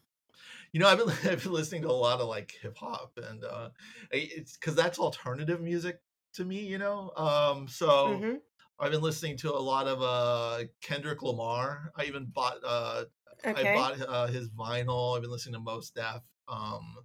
You 0.74 0.82
know, 0.82 0.90
I've 0.90 0.98
been, 0.98 1.10
I've 1.32 1.44
been 1.44 1.54
listening 1.54 1.84
to 1.84 1.90
a 1.90 1.92
lot 1.92 2.20
of 2.20 2.28
like 2.28 2.52
hip 2.62 2.76
hop 2.78 3.14
and 3.18 3.46
uh 3.46 3.70
it's 4.12 4.58
cuz 4.58 4.76
that's 4.76 5.00
alternative 5.00 5.62
music 5.62 6.02
to 6.34 6.44
me, 6.44 6.60
you 6.60 6.78
know. 6.78 7.12
Um 7.16 7.70
so 7.70 8.18
hmm 8.18 8.36
I've 8.80 8.92
been 8.92 9.02
listening 9.02 9.38
to 9.38 9.54
a 9.54 9.58
lot 9.60 9.88
of 9.88 10.02
uh 10.02 10.66
Kendrick 10.82 11.22
Lamar. 11.24 11.92
I 11.96 12.06
even 12.06 12.26
bought 12.26 12.58
uh 12.66 13.06
Okay. 13.46 13.72
I 13.72 13.76
bought 13.76 14.02
uh, 14.02 14.26
his 14.26 14.50
vinyl. 14.50 15.16
I've 15.16 15.22
been 15.22 15.30
listening 15.30 15.54
to 15.54 15.60
Mos 15.60 15.92
Def. 15.92 16.24
Um 16.48 16.98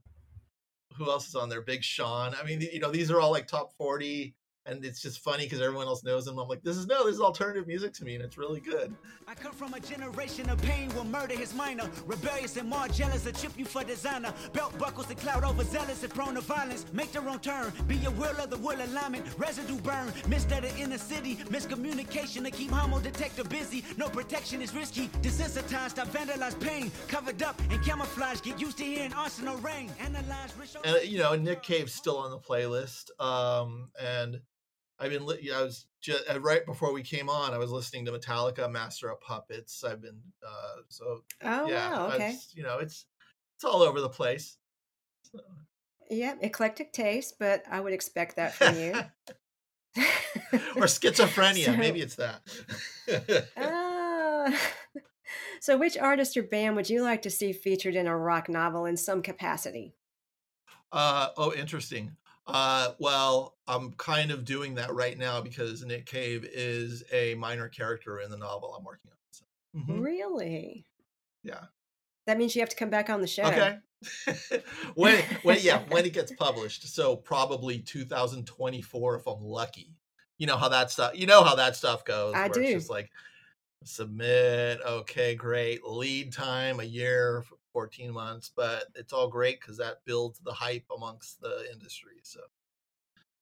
who 0.97 1.11
else 1.11 1.29
is 1.29 1.35
on 1.35 1.49
there? 1.49 1.63
Big 1.63 1.83
Sean. 1.83 2.35
I 2.41 2.45
mean, 2.45 2.61
you 2.61 2.79
know, 2.79 2.91
these 2.91 3.11
are 3.11 3.21
all 3.21 3.31
like 3.31 3.47
top 3.47 3.73
40 3.77 4.35
and 4.67 4.85
it's 4.85 5.01
just 5.01 5.21
funny 5.21 5.45
because 5.45 5.61
everyone 5.61 5.87
else 5.87 6.05
knows 6.05 6.27
him. 6.27 6.39
I'm 6.39 6.49
like, 6.49 6.63
this 6.63 6.77
is 6.77 6.87
no, 6.87 7.05
this 7.05 7.15
is 7.15 7.21
alternative 7.21 7.67
music 7.67 7.93
to 7.95 8.05
me, 8.05 8.15
and 8.15 8.25
it's 8.25 8.39
really 8.39 8.61
good. 8.61 8.95
I 9.27 9.35
come 9.35 9.53
from 9.53 9.75
a 9.75 9.81
generation 9.81 10.49
of 10.51 10.61
pain 10.63 10.95
will 10.95 11.05
murder 11.05 11.35
his 11.37 11.55
minor. 11.55 11.91
Rebellious 12.07 12.57
and 12.57 12.69
more 12.69 12.87
jealous, 12.89 13.27
a 13.27 13.33
chip 13.33 13.53
you 13.57 13.65
for 13.65 13.83
designer. 13.83 14.33
Belt 14.53 14.77
buckles 14.79 15.11
and 15.11 15.19
cloud 15.19 15.45
overzealous 15.45 16.03
and 16.03 16.15
prone 16.15 16.35
to 16.35 16.41
violence. 16.41 16.87
Make 16.93 17.13
their 17.13 17.29
own 17.29 17.41
turn. 17.41 17.73
Be 17.87 18.05
a 18.05 18.11
will 18.11 18.37
of 18.39 18.51
the 18.51 18.59
will 18.59 18.81
alignment. 18.81 19.25
Residue 19.37 19.81
burn. 19.81 20.13
Missed 20.29 20.53
at 20.53 20.63
the 20.63 20.77
inner 20.77 20.99
city. 20.99 21.37
Miscommunication 21.37 22.45
to 22.45 22.51
keep 22.51 22.71
homo 22.71 23.01
detector 23.01 23.45
busy. 23.45 23.85
No 23.97 24.09
protection 24.09 24.63
is 24.63 24.75
risky. 24.75 25.09
Desensitized, 25.23 25.99
I 25.99 26.05
vandalize 26.05 26.59
pain. 26.61 26.91
Covered 27.09 27.43
up 27.43 27.61
and 27.71 27.83
camouflage. 27.85 28.41
Get 28.43 28.61
used 28.61 28.79
to 28.79 28.85
hearing 28.85 29.13
arsenal 29.13 29.57
rain. 29.59 29.91
Analyze, 30.01 30.53
And 30.85 31.03
you 31.05 31.19
know, 31.19 31.35
Nick 31.35 31.63
Cave's 31.63 31.93
still 31.95 32.19
on 32.19 32.31
the 32.31 32.39
playlist. 32.39 33.11
Um 33.21 33.91
and 34.01 34.41
I've 34.99 35.11
been. 35.11 35.27
li- 35.27 35.51
I 35.55 35.63
was 35.63 35.87
just 36.01 36.25
right 36.41 36.65
before 36.65 36.93
we 36.93 37.03
came 37.03 37.29
on. 37.29 37.53
I 37.55 37.59
was 37.59 37.71
listening 37.71 38.05
to 38.07 38.13
Metallica, 38.13 38.71
Master 38.71 39.09
of 39.11 39.21
Puppets. 39.21 39.83
I've 39.85 40.01
been 40.03 40.21
uh, 40.47 40.83
so 40.89 41.25
Oh 41.43 41.69
yeah. 41.69 41.91
wow, 41.91 42.11
okay. 42.15 42.37
you 42.55 42.63
know, 42.63 42.79
it's 42.79 43.07
it's 43.57 43.65
all 43.65 43.83
over 43.83 44.01
the 44.01 44.09
place. 44.09 44.59
So. 45.33 45.41
Yeah, 46.11 46.35
eclectic 46.41 46.93
taste, 46.93 47.37
but 47.39 47.65
I 47.71 47.81
would 47.81 47.93
expect 47.93 48.37
that 48.37 48.55
from 48.55 48.77
you. 48.77 48.93
or 50.77 50.83
schizophrenia. 50.87 51.67
So- 51.67 51.77
Maybe 51.77 52.01
it's 52.01 52.17
that. 52.17 52.43
Ah. 53.57 54.55
so, 55.61 55.79
which 55.79 55.97
artist 55.97 56.37
or 56.37 56.43
band 56.43 56.77
would 56.77 56.91
you 56.91 57.03
like 57.03 57.23
to 57.23 57.31
see 57.31 57.53
featured 57.53 57.95
in 57.95 58.07
a 58.07 58.17
rock 58.17 58.49
novel 58.49 58.85
in 58.85 58.97
some 58.97 59.23
capacity? 59.23 59.95
uh, 60.93 61.29
oh, 61.39 61.53
interesting. 61.55 62.15
Uh, 62.47 62.93
well, 62.99 63.57
I'm 63.67 63.93
kind 63.93 64.31
of 64.31 64.45
doing 64.45 64.75
that 64.75 64.93
right 64.93 65.17
now 65.17 65.41
because 65.41 65.85
Nick 65.85 66.07
Cave 66.07 66.45
is 66.45 67.05
a 67.13 67.35
minor 67.37 67.69
character 67.69 68.21
in 68.21 68.31
the 68.31 68.37
novel 68.37 68.75
I'm 68.75 68.85
working 68.85 69.11
on. 69.11 69.17
So, 69.31 69.45
mhm, 69.77 70.03
Really? 70.03 70.87
Yeah. 71.43 71.67
That 72.27 72.39
means 72.39 72.55
you 72.55 72.63
have 72.63 72.69
to 72.69 72.77
come 72.77 72.91
back 72.91 73.11
on 73.11 73.21
the 73.21 73.27
show. 73.27 73.45
Okay. 73.45 73.79
when 74.95 75.23
when 75.43 75.59
yeah 75.61 75.85
when 75.89 76.05
it 76.05 76.13
gets 76.13 76.33
published, 76.33 76.89
so 76.89 77.15
probably 77.17 77.79
2024 77.79 79.17
if 79.17 79.27
I'm 79.27 79.43
lucky. 79.43 79.95
You 80.39 80.47
know 80.47 80.57
how 80.57 80.69
that 80.71 80.91
stuff. 80.91 81.17
You 81.17 81.27
know 81.27 81.45
how 81.45 81.55
that 81.57 81.77
stuff 81.77 82.05
goes. 82.05 82.35
I 82.35 82.49
where 82.49 82.55
do. 82.55 82.61
It's 82.63 82.73
just 82.73 82.91
like 82.91 83.11
submit. 83.85 84.81
Okay, 84.85 85.35
great. 85.35 85.85
Lead 85.85 86.33
time 86.33 86.81
a 86.81 86.85
year, 86.85 87.45
14 87.73 88.13
months, 88.13 88.51
but 88.55 88.85
it's 88.95 89.13
all 89.13 89.29
great 89.29 89.61
because 89.61 89.79
that 89.79 90.05
builds 90.05 90.39
the 90.41 90.53
hype 90.53 90.85
amongst 90.95 91.41
the 91.41 91.65
industry. 91.73 92.21
So 92.23 92.41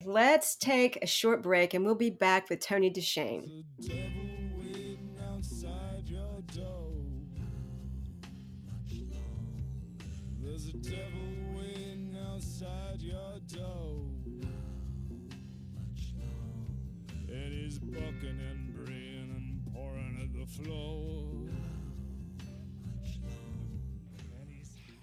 Let's 0.05 0.57
take 0.57 1.03
a 1.03 1.07
short 1.07 1.43
break 1.43 1.75
and 1.75 1.85
we'll 1.85 1.95
be 1.95 2.11
back 2.11 2.49
with 2.49 2.61
Tony 2.61 2.91
DuShane. 2.91 3.65
The 3.79 4.11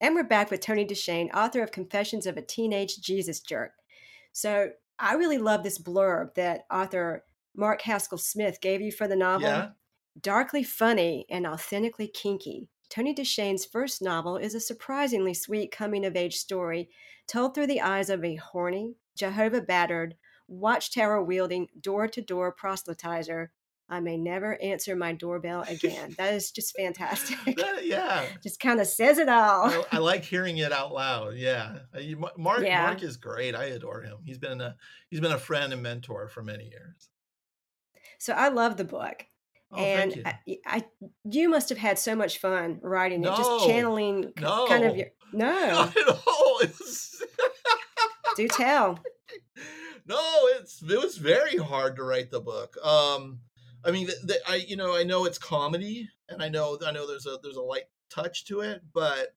And 0.00 0.14
we're 0.14 0.24
back 0.24 0.50
with 0.50 0.60
Tony 0.60 0.84
DuShane, 0.84 1.34
author 1.34 1.62
of 1.62 1.72
Confessions 1.72 2.26
of 2.26 2.36
a 2.36 2.42
Teenage 2.42 3.00
Jesus 3.00 3.40
Jerk. 3.40 3.72
So 4.32 4.70
I 4.98 5.14
really 5.14 5.38
love 5.38 5.62
this 5.62 5.78
blurb 5.78 6.34
that 6.34 6.66
author 6.70 7.24
Mark 7.56 7.80
Haskell 7.82 8.18
Smith 8.18 8.60
gave 8.60 8.82
you 8.82 8.92
for 8.92 9.08
the 9.08 9.16
novel. 9.16 9.48
Yeah. 9.48 9.68
Darkly 10.20 10.62
funny 10.62 11.26
and 11.30 11.46
authentically 11.46 12.08
kinky. 12.08 12.68
Tony 12.90 13.14
DuShane's 13.14 13.64
first 13.64 14.02
novel 14.02 14.36
is 14.36 14.54
a 14.54 14.60
surprisingly 14.60 15.34
sweet 15.34 15.72
coming 15.72 16.04
of 16.04 16.16
age 16.16 16.36
story 16.36 16.88
told 17.26 17.54
through 17.54 17.66
the 17.66 17.80
eyes 17.80 18.10
of 18.10 18.24
a 18.24 18.36
horny, 18.36 18.94
Jehovah 19.16 19.62
battered, 19.62 20.14
watchtower 20.46 21.22
wielding, 21.22 21.68
door 21.80 22.06
to 22.08 22.22
door 22.22 22.54
proselytizer. 22.54 23.48
I 23.88 24.00
may 24.00 24.16
never 24.16 24.60
answer 24.60 24.96
my 24.96 25.12
doorbell 25.12 25.64
again. 25.68 26.14
that 26.18 26.34
is 26.34 26.50
just 26.50 26.76
fantastic. 26.78 27.38
That- 27.56 27.86
yeah. 27.86 28.24
just 28.42 28.58
kind 28.60 28.80
of 28.80 28.86
says 28.86 29.18
it 29.18 29.28
all. 29.28 29.66
I, 29.70 29.82
I 29.92 29.98
like 29.98 30.24
hearing 30.24 30.58
it 30.58 30.72
out 30.72 30.92
loud. 30.92 31.36
Yeah, 31.36 31.78
Uh, 31.94 32.28
Mark. 32.36 32.62
Yeah. 32.64 32.82
Mark 32.86 33.02
is 33.02 33.16
great. 33.16 33.54
I 33.54 33.64
adore 33.66 34.02
him. 34.02 34.18
He's 34.24 34.38
been 34.38 34.60
a 34.60 34.76
he's 35.08 35.20
been 35.20 35.32
a 35.32 35.38
friend 35.38 35.72
and 35.72 35.82
mentor 35.82 36.28
for 36.28 36.42
many 36.42 36.64
years. 36.64 37.08
So 38.18 38.32
I 38.32 38.48
love 38.48 38.76
the 38.76 38.84
book. 38.84 39.24
Oh, 39.72 39.76
and 39.78 40.14
you. 40.16 40.22
I, 40.24 40.38
I, 40.66 40.84
you 41.24 41.48
must 41.48 41.68
have 41.70 41.78
had 41.78 41.98
so 41.98 42.14
much 42.14 42.38
fun 42.38 42.78
writing 42.82 43.22
it, 43.24 43.26
just 43.26 43.66
channeling 43.66 44.32
k- 44.36 44.44
kind 44.68 44.84
of 44.84 44.96
your. 44.96 45.08
No, 45.32 45.50
Not 45.50 45.96
at 45.96 46.08
all. 46.08 46.60
Do 48.36 48.48
tell. 48.48 48.98
no, 50.06 50.18
it's 50.58 50.82
it 50.82 51.00
was 51.02 51.16
very 51.18 51.56
hard 51.56 51.96
to 51.96 52.04
write 52.04 52.30
the 52.30 52.40
book. 52.40 52.76
Um, 52.84 53.40
I 53.86 53.92
mean, 53.92 54.06
the, 54.08 54.16
the, 54.24 54.38
I 54.48 54.56
you 54.56 54.76
know 54.76 54.96
I 54.96 55.04
know 55.04 55.24
it's 55.24 55.38
comedy, 55.38 56.08
and 56.28 56.42
I 56.42 56.48
know 56.48 56.78
I 56.84 56.90
know 56.90 57.06
there's 57.06 57.26
a 57.26 57.38
there's 57.42 57.56
a 57.56 57.62
light 57.62 57.84
touch 58.10 58.44
to 58.46 58.60
it, 58.60 58.82
but 58.92 59.34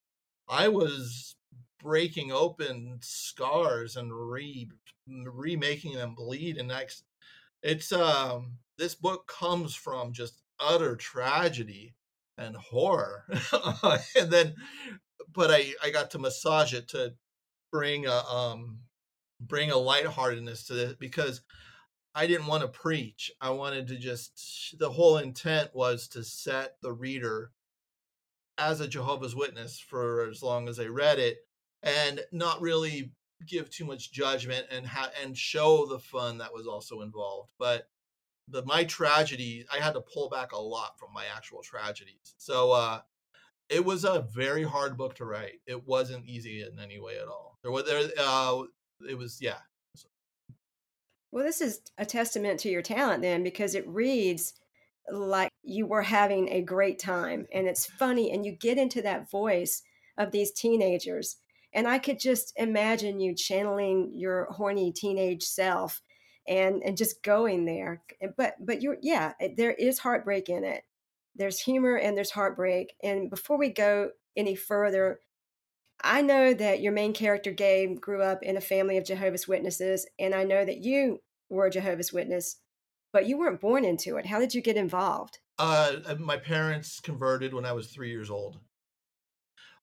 I 0.50 0.68
was 0.70 1.36
breaking 1.82 2.32
open 2.32 2.98
scars 3.02 3.96
and 3.96 4.12
re 4.14 4.70
remaking 5.08 5.94
them 5.94 6.16
bleed, 6.16 6.58
and 6.58 6.70
that's 6.70 7.04
it's 7.62 7.92
um 7.92 8.58
this 8.78 8.96
book 8.96 9.28
comes 9.28 9.76
from 9.76 10.14
just 10.14 10.42
utter 10.60 10.96
tragedy 10.96 11.96
and 12.38 12.56
horror, 12.56 13.26
and 14.16 14.32
then 14.32 14.56
but 15.32 15.52
I 15.52 15.74
I 15.84 15.92
got 15.92 16.12
to 16.12 16.20
massage 16.20 16.74
it 16.74 16.88
to 16.90 17.14
bring 17.72 18.08
a 18.08 18.18
um 18.18 18.80
bring 19.40 19.72
a 19.72 19.78
lightheartedness 19.78 20.66
to 20.68 20.74
this 20.74 20.94
because 21.00 21.42
I 22.16 22.28
didn't 22.28 22.48
want 22.48 22.64
to 22.64 22.68
preach. 22.68 23.32
I 23.40 23.52
wanted 23.52 23.88
to 23.88 23.98
just 23.98 24.76
the 24.80 24.90
whole 24.90 25.18
intent 25.18 25.70
was 25.74 26.08
to 26.10 26.24
set 26.24 26.76
the 26.82 26.92
reader 26.92 27.52
as 28.58 28.82
a 28.82 28.88
Jehovah's 28.88 29.36
Witness 29.36 29.80
for 29.80 30.28
as 30.30 30.44
long 30.44 30.68
as 30.68 30.78
they 30.78 30.90
read 30.90 31.20
it 31.20 31.38
and 31.82 32.22
not 32.32 32.62
really 32.62 33.14
give 33.46 33.70
too 33.70 33.86
much 33.86 34.12
judgment 34.12 34.68
and 34.70 34.86
ha- 34.86 35.12
and 35.24 35.38
show 35.38 35.86
the 35.86 36.00
fun 36.00 36.40
that 36.40 36.54
was 36.54 36.68
also 36.68 37.02
involved. 37.02 37.50
But 37.58 37.90
the 38.48 38.66
my 38.66 38.84
tragedy, 38.84 39.66
I 39.72 39.78
had 39.78 39.94
to 39.94 40.02
pull 40.02 40.30
back 40.30 40.52
a 40.52 40.58
lot 40.58 41.00
from 41.00 41.14
my 41.14 41.26
actual 41.36 41.62
tragedies. 41.62 42.36
So 42.38 42.72
uh 42.72 43.02
it 43.70 43.86
was 43.86 44.04
a 44.04 44.26
very 44.34 44.64
hard 44.64 44.98
book 44.98 45.16
to 45.16 45.26
write. 45.26 45.62
It 45.68 45.88
wasn't 45.88 46.26
easy 46.26 46.64
in 46.64 46.80
any 46.80 47.00
way 47.00 47.18
at 47.20 47.28
all. 47.28 47.60
There 47.62 47.72
was 47.72 47.86
there 47.86 48.10
uh 48.18 48.64
it 49.08 49.18
was 49.18 49.40
yeah. 49.42 49.60
Well, 51.32 51.46
this 51.46 51.62
is 51.62 51.82
a 51.98 52.06
testament 52.06 52.60
to 52.62 52.70
your 52.70 52.82
talent 52.82 53.22
then 53.22 53.44
because 53.44 53.76
it 53.76 53.88
reads 53.88 54.54
like 55.12 55.52
you 55.64 55.86
were 55.86 56.02
having 56.02 56.50
a 56.50 56.62
great 56.62 57.00
time 57.00 57.48
and 57.54 57.68
it's 57.68 57.86
funny 57.86 58.32
and 58.32 58.46
you 58.46 58.52
get 58.52 58.78
into 58.78 59.02
that 59.02 59.30
voice 59.30 59.82
of 60.18 60.32
these 60.32 60.52
teenagers 60.52 61.38
and 61.74 61.88
I 61.88 62.00
could 62.00 62.20
just 62.20 62.54
imagine 62.56 63.20
you 63.20 63.36
channeling 63.36 64.12
your 64.16 64.48
horny 64.52 64.92
teenage 64.92 65.44
self 65.44 66.02
and 66.48 66.82
and 66.84 66.98
just 66.98 67.22
going 67.24 67.66
there. 67.66 68.02
But 68.38 68.56
but 68.60 68.82
you're 68.82 68.98
yeah, 69.02 69.34
there 69.56 69.74
is 69.74 70.00
heartbreak 70.00 70.50
in 70.50 70.64
it. 70.64 70.84
There's 71.36 71.60
humor 71.60 71.96
and 71.96 72.18
there's 72.18 72.32
heartbreak. 72.32 72.94
And 73.04 73.30
before 73.30 73.58
we 73.58 73.70
go 73.70 74.10
any 74.36 74.56
further, 74.56 75.20
I 76.02 76.22
know 76.22 76.54
that 76.54 76.82
your 76.82 76.94
main 76.94 77.14
character, 77.14 77.52
Gabe, 77.52 78.00
grew 78.00 78.22
up 78.22 78.42
in 78.44 78.56
a 78.58 78.62
family 78.62 78.98
of 78.98 79.06
Jehovah's 79.06 79.48
Witnesses, 79.48 80.06
and 80.18 80.34
I 80.34 80.44
know 80.44 80.64
that 80.64 80.78
you 80.78 81.20
were 81.50 81.66
a 81.66 81.72
Jehovah's 81.72 82.14
Witness, 82.14 82.58
but 83.12 83.28
you 83.28 83.38
weren't 83.38 83.62
born 83.62 83.84
into 83.84 84.18
it. 84.18 84.26
How 84.26 84.40
did 84.40 84.54
you 84.54 84.62
get 84.62 84.78
involved? 84.78 85.40
Uh, 85.58 85.98
my 86.20 86.38
parents 86.38 87.00
converted 87.00 87.54
when 87.54 87.66
I 87.66 87.74
was 87.74 87.88
three 87.88 88.12
years 88.12 88.30
old. 88.30 88.60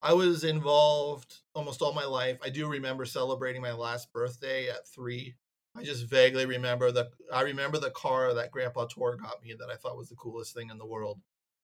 I 0.03 0.15
was 0.15 0.45
involved 0.45 1.39
almost 1.55 1.83
all 1.83 1.93
my 1.93 2.05
life. 2.05 2.39
I 2.43 2.49
do 2.49 2.69
remember 2.69 3.05
celebrating 3.05 3.61
my 3.61 3.73
last 3.73 4.13
birthday 4.13 4.69
at 4.69 4.89
three. 4.89 5.35
I 5.77 5.83
just 5.83 6.09
vaguely 6.09 6.47
remember 6.47 6.91
the 6.91 7.11
I 7.33 7.43
remember 7.43 7.79
the 7.79 7.91
car 7.91 8.33
that 8.33 8.51
Grandpa 8.51 8.87
Tor 8.87 9.17
got 9.17 9.43
me 9.43 9.55
that 9.59 9.71
I 9.71 9.77
thought 9.77 9.99
was 9.99 10.09
the 10.09 10.15
coolest 10.15 10.55
thing 10.55 10.71
in 10.71 10.79
the 10.79 10.87
world, 10.87 11.21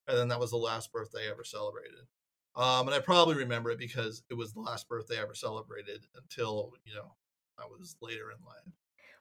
and 0.06 0.18
then 0.18 0.28
that 0.28 0.40
was 0.40 0.50
the 0.50 0.58
last 0.58 0.92
birthday 0.92 1.28
I 1.28 1.30
ever 1.30 1.44
celebrated. 1.44 2.00
Um, 2.54 2.86
and 2.88 2.94
I 2.94 3.00
probably 3.00 3.36
remember 3.36 3.70
it 3.70 3.78
because 3.78 4.24
it 4.30 4.34
was 4.34 4.52
the 4.52 4.60
last 4.60 4.88
birthday 4.88 5.18
I 5.18 5.22
ever 5.22 5.34
celebrated 5.34 6.06
until 6.14 6.74
you 6.84 6.94
know 6.94 7.16
I 7.58 7.66
was 7.66 7.96
later 8.00 8.30
in 8.30 8.44
life. 8.44 8.74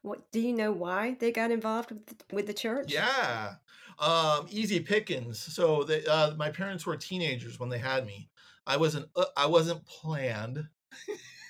What 0.04 0.32
do 0.32 0.40
you 0.40 0.54
know 0.54 0.72
why 0.72 1.16
they 1.16 1.32
got 1.32 1.50
involved 1.50 1.90
with 1.92 2.06
the, 2.06 2.36
with 2.36 2.46
the 2.46 2.54
church? 2.54 2.94
Yeah, 2.94 3.56
um, 4.00 4.48
easy 4.50 4.80
pickings. 4.80 5.40
So 5.40 5.84
they, 5.84 6.06
uh, 6.06 6.36
my 6.36 6.50
parents 6.50 6.86
were 6.86 6.98
teenagers 6.98 7.60
when 7.60 7.70
they 7.70 7.78
had 7.78 8.06
me. 8.06 8.30
I 8.66 8.78
wasn't 8.78 9.10
uh, 9.16 9.26
I 9.38 9.46
wasn't 9.48 9.86
planned, 9.86 10.68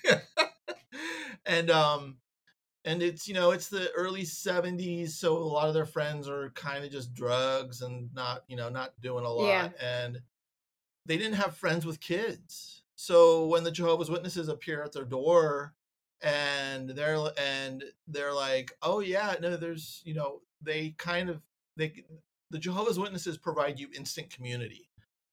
and 1.46 1.70
um, 1.70 2.18
and 2.84 3.02
it's 3.02 3.28
you 3.28 3.34
know 3.34 3.52
it's 3.52 3.68
the 3.68 3.90
early 3.92 4.24
70s 4.24 5.18
so 5.18 5.36
a 5.36 5.40
lot 5.44 5.68
of 5.68 5.74
their 5.74 5.86
friends 5.86 6.28
are 6.28 6.50
kind 6.52 6.84
of 6.84 6.92
just 6.92 7.14
drugs 7.14 7.82
and 7.82 8.12
not 8.14 8.44
you 8.48 8.56
know 8.56 8.68
not 8.68 9.00
doing 9.00 9.24
a 9.24 9.30
lot 9.32 9.70
Yeah. 9.70 9.72
and 9.80 10.22
they 11.06 11.16
didn't 11.16 11.34
have 11.34 11.56
friends 11.56 11.84
with 11.86 12.00
kids. 12.00 12.82
So 12.94 13.46
when 13.46 13.64
the 13.64 13.70
jehovah's 13.70 14.10
witnesses 14.10 14.48
appear 14.48 14.82
at 14.82 14.92
their 14.92 15.04
door 15.04 15.74
and 16.22 16.90
they're 16.90 17.18
and 17.36 17.82
they're 18.06 18.32
like 18.32 18.72
oh 18.82 19.00
yeah 19.00 19.34
no 19.40 19.56
there's 19.56 20.00
you 20.04 20.14
know 20.14 20.40
they 20.60 20.90
kind 20.98 21.28
of 21.28 21.42
they 21.76 22.04
the 22.50 22.58
jehovah's 22.58 22.98
witnesses 22.98 23.36
provide 23.38 23.78
you 23.80 23.88
instant 23.94 24.30
community. 24.30 24.88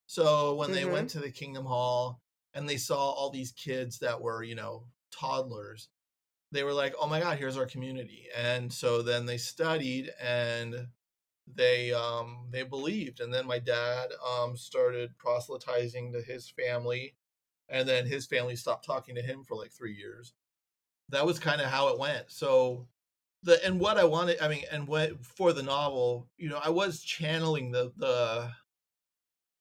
So 0.08 0.56
when 0.56 0.72
they 0.72 0.84
Mhm. 0.84 0.92
went 0.94 1.10
to 1.12 1.20
the 1.20 1.32
kingdom 1.32 1.66
hall 1.66 2.22
and 2.56 2.68
they 2.68 2.78
saw 2.78 3.12
all 3.12 3.30
these 3.30 3.52
kids 3.52 4.00
that 4.00 4.20
were 4.22 4.44
you 4.44 4.56
know 4.56 4.88
toddlers 5.12 5.90
they 6.52 6.64
were 6.64 6.74
like, 6.74 6.96
"Oh 7.00 7.08
my 7.08 7.20
God, 7.20 7.38
here's 7.38 7.58
our 7.58 7.66
community," 7.68 8.28
and 8.36 8.74
so 8.74 9.02
then 9.02 9.26
they 9.26 9.38
studied 9.38 10.10
and 10.20 10.88
they 11.56 11.94
um 11.94 12.48
they 12.52 12.64
believed, 12.64 13.20
and 13.20 13.34
then 13.34 13.48
my 13.48 13.60
dad 13.60 14.12
um 14.26 14.56
started 14.58 15.18
proselytizing 15.18 16.14
to 16.14 16.22
his 16.22 16.50
family, 16.50 17.16
and 17.70 17.88
then 17.88 18.06
his 18.06 18.26
family 18.28 18.56
stopped 18.56 18.86
talking 18.86 19.16
to 19.16 19.22
him 19.22 19.44
for 19.44 19.56
like 19.56 19.72
three 19.72 19.94
years. 19.96 20.34
That 21.10 21.26
was 21.26 21.40
kind 21.40 21.62
of 21.62 21.68
how 21.68 21.90
it 21.90 22.00
went. 22.00 22.32
So 22.32 22.88
the 23.44 23.64
and 23.66 23.80
what 23.80 23.98
I 23.98 24.06
wanted, 24.06 24.42
I 24.42 24.50
mean, 24.50 24.66
and 24.72 24.88
what 24.88 25.26
for 25.26 25.54
the 25.54 25.64
novel, 25.64 26.30
you 26.38 26.50
know, 26.50 26.60
I 26.64 26.70
was 26.70 27.02
channeling 27.04 27.72
the 27.72 27.94
the 27.98 28.54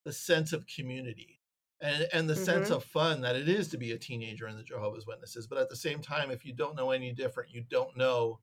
the 0.04 0.12
sense 0.12 0.52
of 0.52 0.66
community 0.66 1.40
and 1.80 2.08
and 2.12 2.28
the 2.28 2.36
sense 2.36 2.70
Mhm. 2.70 2.76
of 2.76 2.84
fun 2.84 3.20
that 3.20 3.36
it 3.36 3.48
is 3.48 3.68
to 3.68 3.78
be 3.78 3.92
a 3.92 3.98
teenager 3.98 4.48
in 4.48 4.56
the 4.56 4.62
Jehovah's 4.62 5.06
Witnesses. 5.06 5.46
But 5.46 5.58
at 5.58 5.68
the 5.68 5.76
same 5.76 6.00
time, 6.00 6.30
if 6.30 6.44
you 6.44 6.52
don't 6.52 6.76
know 6.76 6.90
any 6.90 7.12
different, 7.12 7.50
you 7.50 7.62
don't 7.62 7.96
know 7.96 8.40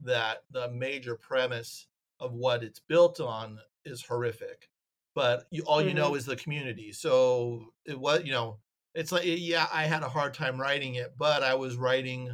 that 0.00 0.44
the 0.50 0.70
major 0.70 1.16
premise 1.16 1.88
of 2.20 2.32
what 2.32 2.62
it's 2.62 2.80
built 2.80 3.20
on 3.20 3.58
is 3.84 4.02
horrific. 4.02 4.68
But 5.14 5.46
you, 5.50 5.62
all 5.66 5.82
you 5.82 5.94
know 5.94 6.14
is 6.14 6.26
the 6.26 6.36
community. 6.36 6.92
So 6.92 7.72
it 7.84 7.98
was, 7.98 8.22
you 8.24 8.30
know, 8.30 8.58
it's 8.94 9.10
like 9.10 9.24
yeah, 9.24 9.66
I 9.72 9.84
had 9.84 10.02
a 10.02 10.08
hard 10.08 10.34
time 10.34 10.60
writing 10.60 10.94
it, 10.94 11.14
but 11.18 11.42
I 11.42 11.54
was 11.54 11.76
writing 11.76 12.30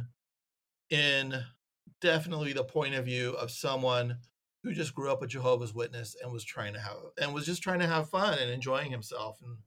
in 0.89 1.33
definitely 2.01 2.53
the 2.53 2.63
point 2.63 2.93
of 2.93 3.05
view 3.05 3.31
of 3.31 3.49
someone 3.49 4.17
who 4.63 4.73
just 4.73 4.93
grew 4.93 5.11
up 5.11 5.21
a 5.23 5.27
Jehovah's 5.27 5.73
Witness 5.73 6.15
and 6.21 6.31
was 6.31 6.43
trying 6.43 6.73
to 6.73 6.79
have 6.79 6.97
and 7.19 7.33
was 7.33 7.45
just 7.45 7.63
trying 7.63 7.79
to 7.79 7.87
have 7.87 8.09
fun 8.09 8.37
and 8.37 8.51
enjoying 8.51 8.91
himself 8.91 9.39
and 9.41 9.57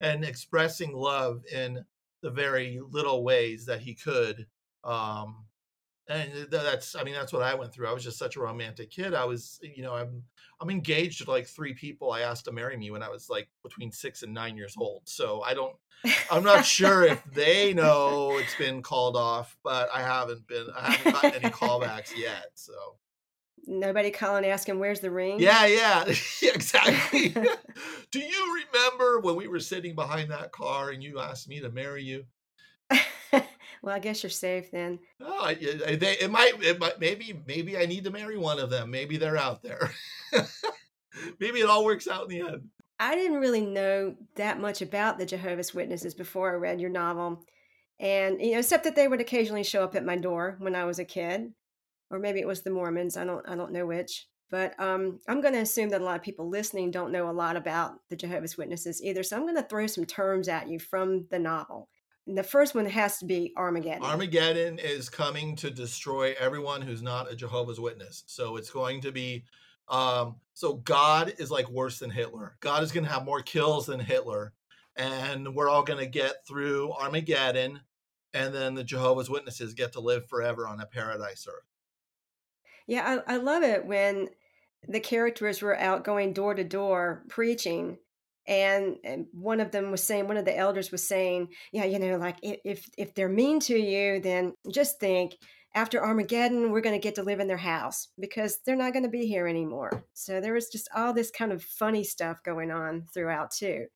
and 0.00 0.24
expressing 0.24 0.92
love 0.92 1.42
in 1.50 1.84
the 2.22 2.30
very 2.30 2.80
little 2.90 3.24
ways 3.24 3.66
that 3.66 3.80
he 3.80 3.94
could. 3.94 4.46
Um, 4.84 5.45
and 6.08 6.30
uh, 6.52 6.62
that's, 6.62 6.94
I 6.94 7.02
mean, 7.02 7.14
that's 7.14 7.32
what 7.32 7.42
I 7.42 7.54
went 7.54 7.72
through. 7.72 7.88
I 7.88 7.92
was 7.92 8.04
just 8.04 8.18
such 8.18 8.36
a 8.36 8.40
romantic 8.40 8.90
kid. 8.90 9.14
I 9.14 9.24
was, 9.24 9.58
you 9.62 9.82
know, 9.82 9.94
I'm, 9.94 10.22
I'm 10.60 10.70
engaged 10.70 11.24
to 11.24 11.30
like 11.30 11.46
three 11.46 11.74
people 11.74 12.12
I 12.12 12.20
asked 12.20 12.44
to 12.46 12.52
marry 12.52 12.76
me 12.76 12.90
when 12.90 13.02
I 13.02 13.08
was 13.08 13.28
like 13.28 13.48
between 13.62 13.90
six 13.90 14.22
and 14.22 14.32
nine 14.32 14.56
years 14.56 14.74
old. 14.78 15.02
So 15.04 15.42
I 15.42 15.54
don't, 15.54 15.74
I'm 16.30 16.44
not 16.44 16.64
sure 16.64 17.04
if 17.04 17.22
they 17.32 17.74
know 17.74 18.38
it's 18.38 18.54
been 18.56 18.82
called 18.82 19.16
off, 19.16 19.56
but 19.64 19.88
I 19.92 20.02
haven't 20.02 20.46
been, 20.46 20.66
I 20.76 20.92
haven't 20.92 21.12
gotten 21.12 21.44
any 21.44 21.52
callbacks 21.52 22.16
yet. 22.16 22.50
So 22.54 22.72
Nobody 23.68 24.12
calling 24.12 24.46
asking 24.46 24.78
where's 24.78 25.00
the 25.00 25.10
ring? 25.10 25.40
yeah, 25.40 25.66
yeah, 25.66 26.04
yeah, 26.42 26.52
exactly. 26.54 27.30
Do 28.12 28.20
you 28.20 28.64
remember 28.72 29.20
when 29.20 29.34
we 29.34 29.48
were 29.48 29.60
sitting 29.60 29.94
behind 29.96 30.30
that 30.30 30.52
car 30.52 30.90
and 30.90 31.02
you 31.02 31.18
asked 31.18 31.48
me 31.48 31.60
to 31.60 31.70
marry 31.70 32.04
you? 32.04 32.24
Well, 33.86 33.94
I 33.94 34.00
guess 34.00 34.24
you're 34.24 34.30
safe 34.30 34.72
then. 34.72 34.98
Oh, 35.20 35.54
they, 35.54 36.16
it 36.18 36.28
might, 36.28 36.60
it 36.60 36.80
might, 36.80 36.98
maybe, 36.98 37.40
maybe 37.46 37.78
I 37.78 37.86
need 37.86 38.02
to 38.02 38.10
marry 38.10 38.36
one 38.36 38.58
of 38.58 38.68
them. 38.68 38.90
Maybe 38.90 39.16
they're 39.16 39.36
out 39.36 39.62
there. 39.62 39.92
maybe 41.38 41.60
it 41.60 41.70
all 41.70 41.84
works 41.84 42.08
out 42.08 42.24
in 42.24 42.28
the 42.28 42.40
end. 42.40 42.62
I 42.98 43.14
didn't 43.14 43.38
really 43.38 43.64
know 43.64 44.16
that 44.34 44.58
much 44.58 44.82
about 44.82 45.18
the 45.18 45.26
Jehovah's 45.26 45.72
Witnesses 45.72 46.14
before 46.14 46.50
I 46.50 46.56
read 46.56 46.80
your 46.80 46.90
novel. 46.90 47.44
And, 48.00 48.40
you 48.40 48.52
know, 48.52 48.58
except 48.58 48.82
that 48.84 48.96
they 48.96 49.06
would 49.06 49.20
occasionally 49.20 49.62
show 49.62 49.84
up 49.84 49.94
at 49.94 50.04
my 50.04 50.16
door 50.16 50.56
when 50.58 50.74
I 50.74 50.84
was 50.84 50.98
a 50.98 51.04
kid. 51.04 51.52
Or 52.10 52.18
maybe 52.18 52.40
it 52.40 52.46
was 52.48 52.62
the 52.62 52.70
Mormons. 52.70 53.16
I 53.16 53.24
don't 53.24 53.48
I 53.48 53.54
don't 53.54 53.72
know 53.72 53.86
which. 53.86 54.26
But 54.50 54.78
um, 54.80 55.20
I'm 55.28 55.40
going 55.40 55.54
to 55.54 55.60
assume 55.60 55.90
that 55.90 56.00
a 56.00 56.04
lot 56.04 56.16
of 56.16 56.22
people 56.22 56.48
listening 56.48 56.90
don't 56.90 57.12
know 57.12 57.30
a 57.30 57.32
lot 57.32 57.56
about 57.56 57.94
the 58.10 58.16
Jehovah's 58.16 58.58
Witnesses 58.58 59.00
either. 59.02 59.22
So 59.22 59.36
I'm 59.36 59.42
going 59.42 59.56
to 59.56 59.62
throw 59.62 59.86
some 59.86 60.04
terms 60.04 60.48
at 60.48 60.68
you 60.68 60.80
from 60.80 61.26
the 61.30 61.38
novel. 61.38 61.88
The 62.26 62.42
first 62.42 62.74
one 62.74 62.86
has 62.86 63.18
to 63.18 63.24
be 63.24 63.52
Armageddon. 63.56 64.02
Armageddon 64.02 64.78
is 64.80 65.08
coming 65.08 65.54
to 65.56 65.70
destroy 65.70 66.34
everyone 66.40 66.82
who's 66.82 67.02
not 67.02 67.30
a 67.30 67.36
Jehovah's 67.36 67.78
Witness. 67.78 68.24
So 68.26 68.56
it's 68.56 68.70
going 68.70 69.00
to 69.02 69.12
be, 69.12 69.44
um, 69.88 70.36
so 70.52 70.74
God 70.74 71.34
is 71.38 71.52
like 71.52 71.70
worse 71.70 72.00
than 72.00 72.10
Hitler. 72.10 72.56
God 72.60 72.82
is 72.82 72.90
going 72.90 73.04
to 73.04 73.12
have 73.12 73.24
more 73.24 73.42
kills 73.42 73.86
than 73.86 74.00
Hitler. 74.00 74.52
And 74.96 75.54
we're 75.54 75.68
all 75.68 75.84
going 75.84 76.00
to 76.00 76.10
get 76.10 76.46
through 76.48 76.92
Armageddon. 76.92 77.80
And 78.34 78.52
then 78.52 78.74
the 78.74 78.84
Jehovah's 78.84 79.30
Witnesses 79.30 79.74
get 79.74 79.92
to 79.92 80.00
live 80.00 80.26
forever 80.28 80.66
on 80.66 80.80
a 80.80 80.86
paradise 80.86 81.46
earth. 81.48 81.62
Yeah, 82.88 83.22
I, 83.26 83.34
I 83.34 83.36
love 83.36 83.62
it 83.62 83.86
when 83.86 84.30
the 84.88 85.00
characters 85.00 85.62
were 85.62 85.78
out 85.78 86.04
going 86.04 86.32
door 86.32 86.54
to 86.54 86.64
door 86.64 87.24
preaching. 87.28 87.98
And, 88.48 88.96
and 89.02 89.26
one 89.32 89.60
of 89.60 89.72
them 89.72 89.90
was 89.90 90.02
saying, 90.02 90.28
one 90.28 90.36
of 90.36 90.44
the 90.44 90.56
elders 90.56 90.92
was 90.92 91.06
saying, 91.06 91.48
yeah, 91.72 91.84
you 91.84 91.98
know, 91.98 92.16
like 92.16 92.38
if 92.42 92.88
if 92.96 93.14
they're 93.14 93.28
mean 93.28 93.58
to 93.60 93.76
you, 93.76 94.20
then 94.20 94.54
just 94.70 95.00
think 95.00 95.36
after 95.76 96.02
Armageddon, 96.02 96.72
we're 96.72 96.80
going 96.80 96.98
to 96.98 97.02
get 97.02 97.16
to 97.16 97.22
live 97.22 97.38
in 97.38 97.48
their 97.48 97.58
house 97.58 98.08
because 98.18 98.60
they're 98.64 98.76
not 98.76 98.94
going 98.94 99.02
to 99.02 99.10
be 99.10 99.26
here 99.26 99.46
anymore. 99.46 100.06
So 100.14 100.40
there 100.40 100.54
was 100.54 100.70
just 100.70 100.88
all 100.96 101.12
this 101.12 101.30
kind 101.30 101.52
of 101.52 101.62
funny 101.62 102.02
stuff 102.02 102.42
going 102.42 102.70
on 102.70 103.04
throughout 103.12 103.50
too. 103.50 103.86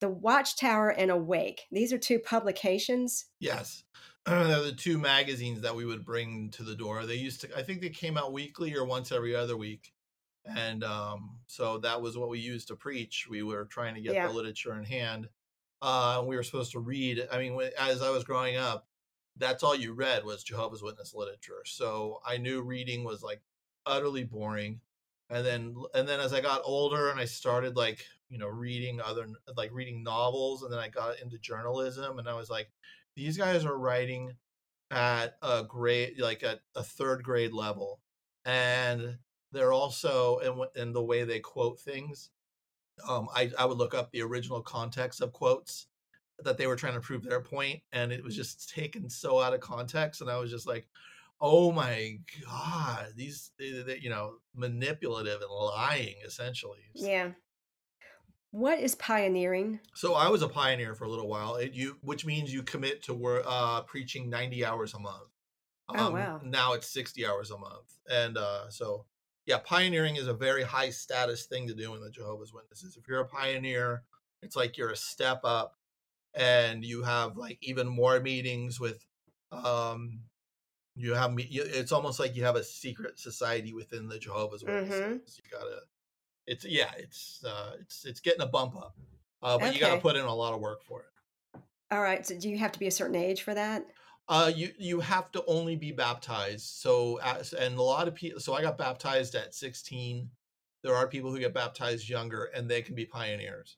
The 0.00 0.08
Watchtower 0.08 0.90
and 0.90 1.10
Awake. 1.10 1.62
These 1.72 1.92
are 1.92 1.98
two 1.98 2.20
publications. 2.20 3.26
Yes. 3.40 3.82
They're 4.26 4.62
the 4.62 4.72
two 4.72 4.98
magazines 4.98 5.60
that 5.62 5.74
we 5.74 5.84
would 5.84 6.04
bring 6.04 6.50
to 6.50 6.62
the 6.62 6.76
door. 6.76 7.04
They 7.04 7.16
used 7.16 7.40
to, 7.40 7.58
I 7.58 7.62
think 7.62 7.80
they 7.80 7.88
came 7.88 8.16
out 8.16 8.32
weekly 8.32 8.74
or 8.76 8.84
once 8.84 9.10
every 9.10 9.34
other 9.34 9.56
week. 9.56 9.92
And 10.56 10.84
um, 10.84 11.38
so 11.46 11.78
that 11.78 12.00
was 12.00 12.16
what 12.16 12.28
we 12.28 12.38
used 12.38 12.68
to 12.68 12.76
preach. 12.76 13.26
We 13.28 13.42
were 13.42 13.64
trying 13.64 13.94
to 13.94 14.00
get 14.00 14.14
Yeah. 14.14 14.28
the 14.28 14.32
literature 14.34 14.76
in 14.78 14.84
hand. 14.84 15.28
Uh, 15.82 16.22
we 16.26 16.36
were 16.36 16.42
supposed 16.42 16.72
to 16.72 16.80
read. 16.80 17.26
I 17.30 17.38
mean, 17.38 17.54
when, 17.54 17.70
as 17.78 18.02
I 18.02 18.10
was 18.10 18.24
growing 18.24 18.56
up, 18.56 18.86
that's 19.36 19.62
all 19.62 19.74
you 19.74 19.92
read 19.92 20.24
was 20.24 20.42
Jehovah's 20.42 20.82
Witness 20.82 21.14
literature. 21.14 21.62
So 21.64 22.20
I 22.26 22.38
knew 22.38 22.62
reading 22.62 23.04
was 23.04 23.22
like 23.22 23.42
utterly 23.84 24.24
boring. 24.24 24.80
And 25.28 25.44
then, 25.44 25.74
and 25.94 26.08
then 26.08 26.20
as 26.20 26.32
I 26.32 26.40
got 26.40 26.62
older 26.64 27.10
and 27.10 27.18
I 27.18 27.24
started 27.24 27.76
like, 27.76 28.04
you 28.28 28.38
know, 28.38 28.48
reading 28.48 29.00
other, 29.00 29.26
like 29.56 29.70
reading 29.72 30.02
novels, 30.02 30.62
and 30.62 30.72
then 30.72 30.78
I 30.78 30.88
got 30.88 31.20
into 31.20 31.38
journalism, 31.38 32.18
and 32.18 32.28
I 32.28 32.34
was 32.34 32.48
like, 32.48 32.68
these 33.14 33.36
guys 33.36 33.64
are 33.64 33.76
writing 33.76 34.34
at 34.90 35.36
a 35.42 35.64
grade 35.64 36.14
like 36.20 36.44
at 36.44 36.60
a 36.76 36.82
third 36.82 37.22
grade 37.24 37.52
level 37.52 38.00
and 38.44 39.18
they're 39.56 39.72
also 39.72 40.38
in, 40.38 40.82
in 40.82 40.92
the 40.92 41.02
way 41.02 41.24
they 41.24 41.40
quote 41.40 41.80
things 41.80 42.30
um, 43.08 43.28
I, 43.34 43.50
I 43.58 43.66
would 43.66 43.78
look 43.78 43.94
up 43.94 44.10
the 44.10 44.22
original 44.22 44.62
context 44.62 45.20
of 45.20 45.32
quotes 45.32 45.88
that 46.38 46.58
they 46.58 46.66
were 46.66 46.76
trying 46.76 46.94
to 46.94 47.00
prove 47.00 47.22
their 47.24 47.40
point 47.42 47.82
and 47.92 48.12
it 48.12 48.22
was 48.24 48.36
just 48.36 48.68
taken 48.70 49.08
so 49.10 49.40
out 49.40 49.54
of 49.54 49.60
context 49.60 50.20
and 50.20 50.30
i 50.30 50.38
was 50.38 50.50
just 50.50 50.66
like 50.66 50.88
oh 51.40 51.72
my 51.72 52.18
god 52.46 53.08
these 53.16 53.52
they, 53.58 53.82
they- 53.82 53.98
you 53.98 54.10
know 54.10 54.36
manipulative 54.54 55.40
and 55.42 55.50
lying 55.50 56.14
essentially 56.24 56.90
Yeah. 56.94 57.32
What 58.50 58.78
is 58.80 58.94
pioneering? 58.94 59.80
so 59.94 60.14
i 60.14 60.28
was 60.28 60.42
a 60.42 60.48
pioneer 60.48 60.94
for 60.94 61.04
a 61.04 61.08
little 61.08 61.28
while 61.28 61.56
it, 61.56 61.72
you 61.72 61.96
which 62.02 62.24
means 62.26 62.52
you 62.52 62.62
commit 62.62 63.02
to 63.02 63.14
work 63.14 63.42
uh 63.46 63.80
preaching 63.82 64.28
90 64.30 64.64
hours 64.64 64.94
a 64.94 64.98
month 64.98 65.30
Um, 65.88 65.98
Oh, 65.98 66.12
wow. 66.12 66.40
now 66.44 66.72
it's 66.74 66.88
60 66.88 67.26
hours 67.26 67.50
a 67.50 67.58
month 67.58 67.98
and 68.10 68.36
uh 68.38 68.70
so 68.70 69.06
yeah 69.46 69.58
pioneering 69.58 70.16
is 70.16 70.26
a 70.26 70.34
very 70.34 70.62
high 70.62 70.90
status 70.90 71.46
thing 71.46 71.66
to 71.66 71.74
do 71.74 71.94
in 71.94 72.00
the 72.00 72.10
jehovah's 72.10 72.52
witnesses 72.52 72.96
if 72.96 73.08
you're 73.08 73.20
a 73.20 73.26
pioneer 73.26 74.02
it's 74.42 74.56
like 74.56 74.76
you're 74.76 74.90
a 74.90 74.96
step 74.96 75.40
up 75.44 75.76
and 76.34 76.84
you 76.84 77.02
have 77.02 77.36
like 77.36 77.58
even 77.62 77.86
more 77.86 78.20
meetings 78.20 78.78
with 78.78 79.04
um 79.52 80.20
you 80.94 81.14
have 81.14 81.32
me 81.32 81.44
it's 81.50 81.92
almost 81.92 82.18
like 82.18 82.34
you 82.36 82.44
have 82.44 82.56
a 82.56 82.64
secret 82.64 83.18
society 83.18 83.72
within 83.72 84.08
the 84.08 84.18
jehovah's 84.18 84.64
witnesses 84.64 85.00
Mhm. 85.00 85.44
you 85.44 85.50
gotta 85.50 85.80
it's 86.46 86.64
yeah 86.64 86.90
it's 86.96 87.44
uh 87.44 87.76
it's 87.80 88.04
it's 88.04 88.20
getting 88.20 88.42
a 88.42 88.46
bump 88.46 88.76
up 88.76 88.96
uh 89.42 89.58
but 89.58 89.74
you 89.74 89.80
gotta 89.80 90.00
put 90.00 90.16
in 90.16 90.24
a 90.24 90.34
lot 90.34 90.54
of 90.54 90.60
work 90.60 90.82
for 90.84 91.00
it 91.00 91.06
All 91.90 92.02
right. 92.02 92.26
So 92.26 92.36
do 92.36 92.48
you 92.48 92.58
have 92.58 92.72
to 92.72 92.78
be 92.80 92.88
a 92.88 92.90
certain 92.90 93.14
age 93.14 93.42
for 93.42 93.54
that? 93.54 93.86
Uh 94.28 94.50
you 94.54 94.70
you 94.78 95.00
have 95.00 95.30
to 95.32 95.44
only 95.46 95.76
be 95.76 95.92
baptized. 95.92 96.66
So 96.66 97.18
as 97.22 97.52
and 97.52 97.78
a 97.78 97.82
lot 97.82 98.08
of 98.08 98.14
people 98.14 98.40
so 98.40 98.54
i 98.54 98.62
got 98.62 98.78
baptized 98.78 99.34
at 99.34 99.54
16 99.54 100.30
there 100.82 100.94
are 100.94 101.08
people 101.08 101.32
who 101.32 101.38
get 101.38 101.54
baptized 101.54 102.08
younger 102.08 102.44
and 102.54 102.68
they 102.68 102.82
can 102.82 102.94
be 102.94 103.06
pioneers. 103.06 103.76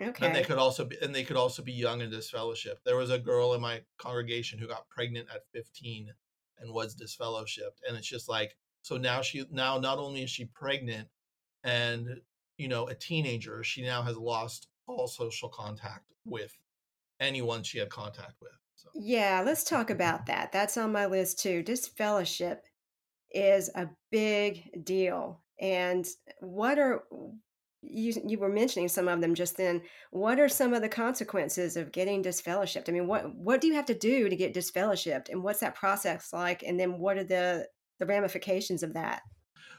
Okay. 0.00 0.26
and 0.26 0.34
they 0.34 0.42
could 0.42 0.56
also 0.58 0.86
be 0.86 0.96
and 1.02 1.14
they 1.14 1.22
could 1.22 1.36
also 1.36 1.62
be 1.62 1.72
young 1.72 2.00
in 2.00 2.10
disfellowship 2.10 2.80
there 2.84 2.96
was 2.96 3.10
a 3.10 3.18
girl 3.18 3.52
in 3.52 3.60
my 3.60 3.82
congregation 3.98 4.58
who 4.58 4.66
got 4.66 4.88
pregnant 4.88 5.28
at 5.32 5.42
15 5.52 6.10
and 6.58 6.72
was 6.72 6.96
disfellowshipped 6.96 7.78
and 7.86 7.96
it's 7.96 8.06
just 8.06 8.26
like 8.26 8.56
so 8.80 8.96
now 8.96 9.20
she 9.20 9.44
now 9.50 9.78
not 9.78 9.98
only 9.98 10.22
is 10.22 10.30
she 10.30 10.46
pregnant 10.46 11.08
and 11.62 12.22
you 12.56 12.68
know 12.68 12.88
a 12.88 12.94
teenager 12.94 13.62
she 13.62 13.82
now 13.82 14.00
has 14.00 14.16
lost 14.16 14.68
all 14.86 15.06
social 15.06 15.50
contact 15.50 16.10
with 16.24 16.56
anyone 17.20 17.62
she 17.62 17.78
had 17.78 17.90
contact 17.90 18.40
with 18.40 18.61
so 18.82 18.90
Yeah, 18.94 19.42
let's 19.44 19.64
talk 19.64 19.90
about 19.96 20.26
that. 20.26 20.52
That's 20.52 20.76
on 20.76 20.92
my 20.92 21.06
list 21.06 21.38
too. 21.38 21.62
Disfellowship 21.62 22.64
is 23.32 23.70
a 23.74 23.88
big 24.10 24.84
deal. 24.84 25.42
And 25.60 26.06
what 26.40 26.78
are 26.78 27.04
you 27.82 28.12
you 28.26 28.38
were 28.38 28.48
mentioning 28.48 28.88
some 28.88 29.08
of 29.08 29.20
them 29.20 29.34
just 29.34 29.56
then. 29.56 29.82
What 30.10 30.38
are 30.38 30.48
some 30.48 30.72
of 30.72 30.82
the 30.82 30.88
consequences 30.88 31.76
of 31.76 31.92
getting 31.92 32.22
disfellowshipped? 32.22 32.88
I 32.88 32.92
mean, 32.92 33.06
what 33.06 33.34
what 33.34 33.60
do 33.60 33.66
you 33.66 33.74
have 33.74 33.86
to 33.86 33.94
do 33.98 34.28
to 34.28 34.36
get 34.36 34.54
disfellowshipped 34.54 35.28
and 35.30 35.42
what's 35.42 35.60
that 35.60 35.74
process 35.74 36.32
like? 36.32 36.62
And 36.62 36.78
then 36.78 36.98
what 36.98 37.18
are 37.18 37.24
the 37.24 37.66
the 37.98 38.06
ramifications 38.06 38.82
of 38.82 38.94
that? 38.94 39.22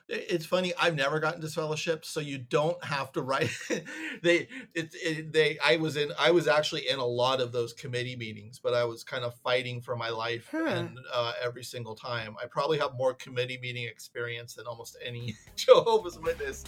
It- 0.10 0.26
it's 0.30 0.46
funny 0.46 0.74
i've 0.80 0.96
never 0.96 1.20
gotten 1.20 1.42
disfellowshipped 1.42 2.04
so 2.06 2.20
you 2.20 2.38
don't 2.38 2.84
have 2.84 3.12
to 3.14 3.22
write 3.22 3.50
they 4.22 4.48
it, 4.74 4.94
it 4.94 5.32
they 5.34 5.58
i 5.64 5.78
was 5.78 5.96
in 5.96 6.12
i 6.20 6.30
was 6.32 6.48
actually 6.48 6.88
in 6.90 7.00
a 7.00 7.06
lot 7.06 7.40
of 7.42 7.52
those 7.52 7.72
committee 7.74 8.16
meetings 8.16 8.60
but 8.62 8.74
i 8.74 8.84
was 8.84 9.04
kind 9.04 9.24
of 9.24 9.34
fighting 9.36 9.80
for 9.82 9.96
my 9.96 10.10
life 10.10 10.48
Huh. 10.52 10.66
and 10.66 10.98
uh, 11.14 11.34
every 11.42 11.64
single 11.64 11.96
time. 11.96 12.36
I 12.42 12.48
probably 12.48 12.78
have 12.80 12.94
more 12.96 13.14
committee 13.14 13.58
meeting 13.62 13.86
experience 13.86 14.56
than 14.56 14.66
almost 14.68 14.98
any 15.04 15.36
jehovah's 15.56 16.20
witness 16.20 16.64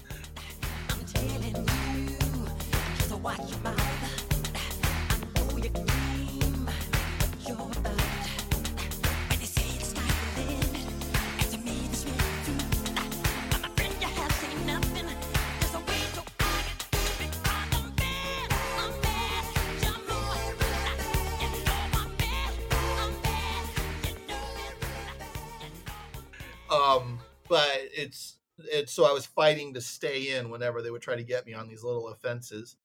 it's 28.06 28.38
it's 28.58 28.94
so 28.94 29.06
i 29.06 29.12
was 29.12 29.26
fighting 29.26 29.74
to 29.74 29.82
stay 29.82 30.36
in 30.38 30.50
whenever 30.50 30.82
they 30.82 30.92
would 30.92 31.02
try 31.02 31.16
to 31.16 31.24
get 31.24 31.46
me 31.46 31.54
on 31.54 31.68
these 31.68 31.84
little 31.84 32.08
offenses. 32.08 32.78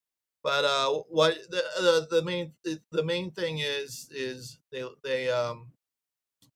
But 0.42 0.64
uh 0.64 1.02
what 1.08 1.36
the 1.50 1.62
the, 1.76 2.16
the 2.16 2.22
main 2.22 2.52
the 2.90 3.04
main 3.04 3.30
thing 3.30 3.58
is 3.58 4.08
is 4.10 4.58
they 4.72 4.84
they 5.04 5.30
um 5.30 5.72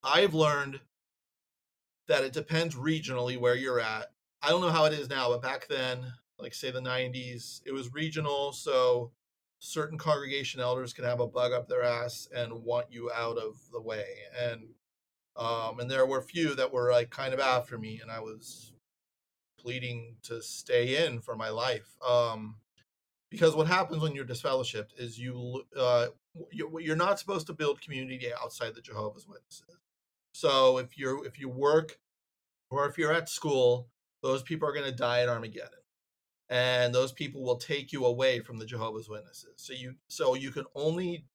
i've 0.02 0.34
learned 0.34 0.80
that 2.08 2.24
it 2.24 2.32
depends 2.32 2.74
regionally 2.74 3.38
where 3.38 3.54
you're 3.54 3.80
at. 3.80 4.10
I 4.42 4.50
don't 4.50 4.60
know 4.60 4.70
how 4.70 4.84
it 4.86 4.92
is 4.92 5.08
now 5.08 5.30
but 5.30 5.42
back 5.42 5.68
then 5.68 6.12
like 6.38 6.54
say 6.54 6.70
the 6.70 6.80
90s 6.80 7.60
it 7.64 7.72
was 7.72 7.92
regional 7.92 8.52
so 8.52 9.12
certain 9.64 9.96
congregation 9.96 10.60
elders 10.60 10.92
can 10.92 11.04
have 11.04 11.20
a 11.20 11.26
bug 11.26 11.52
up 11.52 11.68
their 11.68 11.82
ass 11.82 12.28
and 12.34 12.64
want 12.64 12.86
you 12.90 13.10
out 13.12 13.38
of 13.38 13.56
the 13.72 13.80
way. 13.80 14.04
And 14.38 14.68
um, 15.36 15.80
and 15.80 15.90
there 15.90 16.06
were 16.06 16.18
a 16.18 16.22
few 16.22 16.54
that 16.54 16.72
were 16.72 16.92
like 16.92 17.10
kind 17.10 17.34
of 17.34 17.40
after 17.40 17.78
me, 17.78 18.00
and 18.00 18.10
I 18.10 18.20
was 18.20 18.72
pleading 19.58 20.16
to 20.24 20.42
stay 20.42 21.06
in 21.06 21.20
for 21.20 21.36
my 21.36 21.48
life. 21.48 21.96
Um, 22.06 22.56
because 23.30 23.56
what 23.56 23.66
happens 23.66 24.02
when 24.02 24.14
you're 24.14 24.24
disfellowshipped 24.24 24.98
is 24.98 25.18
you 25.18 25.64
uh, 25.76 26.08
you- 26.50 26.78
you're 26.80 26.96
not 26.96 27.18
supposed 27.18 27.46
to 27.48 27.52
build 27.52 27.80
community 27.80 28.32
outside 28.34 28.74
the 28.74 28.80
Jehovah's 28.80 29.26
Witnesses. 29.26 29.78
So 30.32 30.78
if 30.78 30.98
you're 30.98 31.24
if 31.26 31.38
you 31.40 31.48
work 31.48 31.98
or 32.70 32.86
if 32.88 32.98
you're 32.98 33.12
at 33.12 33.28
school, 33.28 33.88
those 34.22 34.42
people 34.42 34.68
are 34.68 34.72
going 34.72 34.90
to 34.90 34.96
die 34.96 35.20
at 35.22 35.28
Armageddon, 35.28 35.80
and 36.48 36.94
those 36.94 37.12
people 37.12 37.42
will 37.42 37.56
take 37.56 37.92
you 37.92 38.04
away 38.06 38.40
from 38.40 38.58
the 38.58 38.66
Jehovah's 38.66 39.08
Witnesses. 39.08 39.54
So 39.56 39.72
you 39.72 39.96
so 40.08 40.34
you 40.34 40.50
can 40.50 40.66
only 40.74 41.26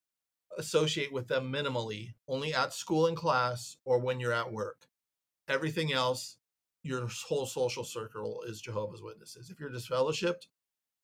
associate 0.60 1.12
with 1.12 1.30
them 1.30 1.52
minimally, 1.52 2.14
only 2.28 2.54
at 2.54 2.74
school 2.74 3.08
and 3.08 3.16
class 3.16 3.78
or 3.86 3.98
when 3.98 4.20
you're 4.20 4.34
at 4.34 4.52
work. 4.52 4.88
Everything 5.48 5.94
else, 5.94 6.36
your 6.84 7.08
whole 7.28 7.46
social 7.46 7.86
circle 7.86 8.44
is 8.46 8.62
Jehovah's 8.62 9.02
Witnesses. 9.02 9.50
If 9.50 9.60
you're 9.60 9.72
disfellowshipped, 9.72 10.48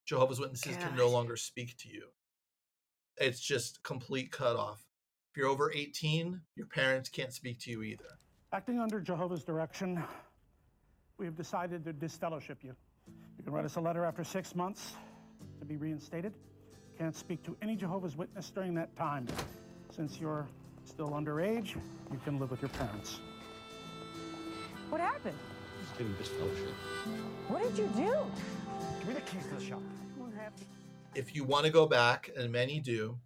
Jehovah's 0.05 0.39
Witnesses 0.39 0.75
can 0.77 0.95
no 0.95 1.09
longer 1.09 1.37
speak 1.37 1.77
to 1.77 1.89
you. 1.89 2.03
It's 3.17 3.39
just 3.39 3.81
complete 3.81 4.29
cutoff. 4.29 4.85
If 5.31 5.37
you're 5.37 5.47
over 5.47 5.71
18, 5.73 6.41
your 6.55 6.67
parents 6.67 7.09
can't 7.09 7.33
speak 7.33 7.59
to 7.61 7.71
you 7.71 7.81
either. 7.81 8.19
Acting 8.51 8.79
under 8.79 8.99
Jehovah's 8.99 9.43
direction, 9.43 10.03
we 11.17 11.25
have 11.25 11.35
decided 11.35 11.85
to 11.85 11.93
disfellowship 11.93 12.59
you. 12.61 12.75
You 13.37 13.43
can 13.43 13.53
write 13.53 13.65
us 13.65 13.77
a 13.77 13.81
letter 13.81 14.03
after 14.03 14.23
six 14.23 14.53
months 14.53 14.93
to 15.59 15.65
be 15.65 15.77
reinstated. 15.77 16.33
Can't 16.97 17.15
speak 17.15 17.43
to 17.43 17.58
any 17.62 17.75
Jehovah's 17.75 18.15
Witness 18.15 18.49
during 18.51 18.73
that 18.75 18.95
time. 18.95 19.27
Since 19.93 20.19
you're 20.19 20.47
still 20.86 21.12
underage, 21.12 21.75
you 21.75 22.19
can 22.23 22.39
live 22.39 22.51
with 22.51 22.62
your 22.62 22.69
parents. 22.69 23.19
What 24.89 25.01
happened? 25.01 25.38
Just 25.81 25.97
getting 25.97 26.13
disfellowship. 26.13 26.73
What 27.49 27.63
did 27.63 27.77
you 27.77 27.88
do? 27.95 28.15
Give 28.99 29.08
me 29.10 29.13
the 29.13 29.21
keys 29.21 29.43
to 29.49 29.55
the 29.55 29.65
shop. 29.65 29.81
if 31.15 31.36
you 31.36 31.43
want 31.43 31.65
to 31.65 31.71
go 31.71 31.86
back, 31.86 32.29
and 32.38 32.51
many 32.51 32.79
do, 32.79 33.17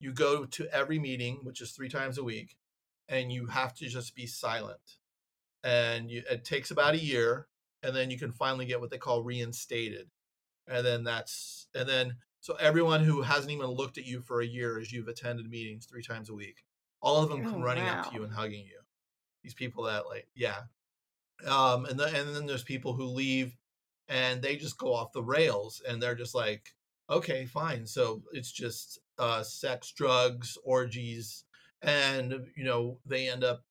you 0.00 0.12
go 0.12 0.44
to 0.46 0.66
every 0.74 0.98
meeting, 0.98 1.40
which 1.42 1.60
is 1.60 1.72
three 1.72 1.88
times 1.88 2.18
a 2.18 2.24
week, 2.24 2.56
and 3.08 3.30
you 3.32 3.46
have 3.46 3.74
to 3.74 3.86
just 3.86 4.14
be 4.16 4.26
silent. 4.26 4.98
And 5.62 6.10
you, 6.10 6.22
it 6.30 6.44
takes 6.44 6.70
about 6.70 6.94
a 6.94 6.98
year, 6.98 7.46
and 7.82 7.94
then 7.94 8.10
you 8.10 8.18
can 8.18 8.32
finally 8.32 8.66
get 8.66 8.80
what 8.80 8.90
they 8.90 8.98
call 8.98 9.22
reinstated. 9.22 10.08
And 10.66 10.84
then 10.84 11.04
that's, 11.04 11.68
and 11.74 11.88
then, 11.88 12.16
so 12.44 12.52
everyone 12.56 13.02
who 13.02 13.22
hasn't 13.22 13.50
even 13.50 13.68
looked 13.68 13.96
at 13.96 14.04
you 14.04 14.20
for 14.20 14.42
a 14.42 14.46
year 14.46 14.78
as 14.78 14.92
you've 14.92 15.08
attended 15.08 15.48
meetings 15.48 15.86
three 15.86 16.02
times 16.02 16.28
a 16.28 16.34
week, 16.34 16.62
all 17.00 17.22
of 17.22 17.30
them 17.30 17.42
come 17.42 17.62
Oh, 17.62 17.64
running 17.64 17.88
up 17.88 18.10
to 18.10 18.14
you 18.14 18.22
and 18.22 18.30
hugging 18.30 18.66
you. 18.66 18.80
These 19.42 19.54
people 19.54 19.84
that, 19.84 20.04
like, 20.06 20.28
yeah. 20.34 20.60
Um, 21.46 21.86
and, 21.86 21.98
the, 21.98 22.04
and 22.04 22.36
then 22.36 22.44
there's 22.44 22.62
people 22.62 22.92
who 22.92 23.04
leave 23.06 23.56
and 24.08 24.42
they 24.42 24.56
just 24.56 24.76
go 24.76 24.92
off 24.92 25.12
the 25.12 25.22
rails 25.22 25.80
and 25.88 26.02
they're 26.02 26.14
just 26.14 26.34
like, 26.34 26.74
okay 27.10 27.44
fine 27.44 27.86
so 27.86 28.22
it's 28.32 28.50
just 28.50 28.98
uh 29.18 29.42
sex 29.42 29.92
drugs 29.92 30.56
orgies 30.64 31.44
and 31.82 32.46
you 32.56 32.64
know 32.64 32.98
they 33.04 33.28
end 33.28 33.44
up 33.44 33.62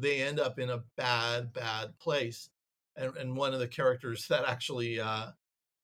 they 0.00 0.22
end 0.22 0.38
up 0.38 0.58
in 0.58 0.70
a 0.70 0.82
bad 0.96 1.52
bad 1.52 1.98
place 1.98 2.50
and 2.96 3.16
and 3.16 3.36
one 3.36 3.52
of 3.52 3.58
the 3.58 3.66
characters 3.66 4.26
that 4.30 4.44
actually 4.46 5.00
uh 5.00 5.26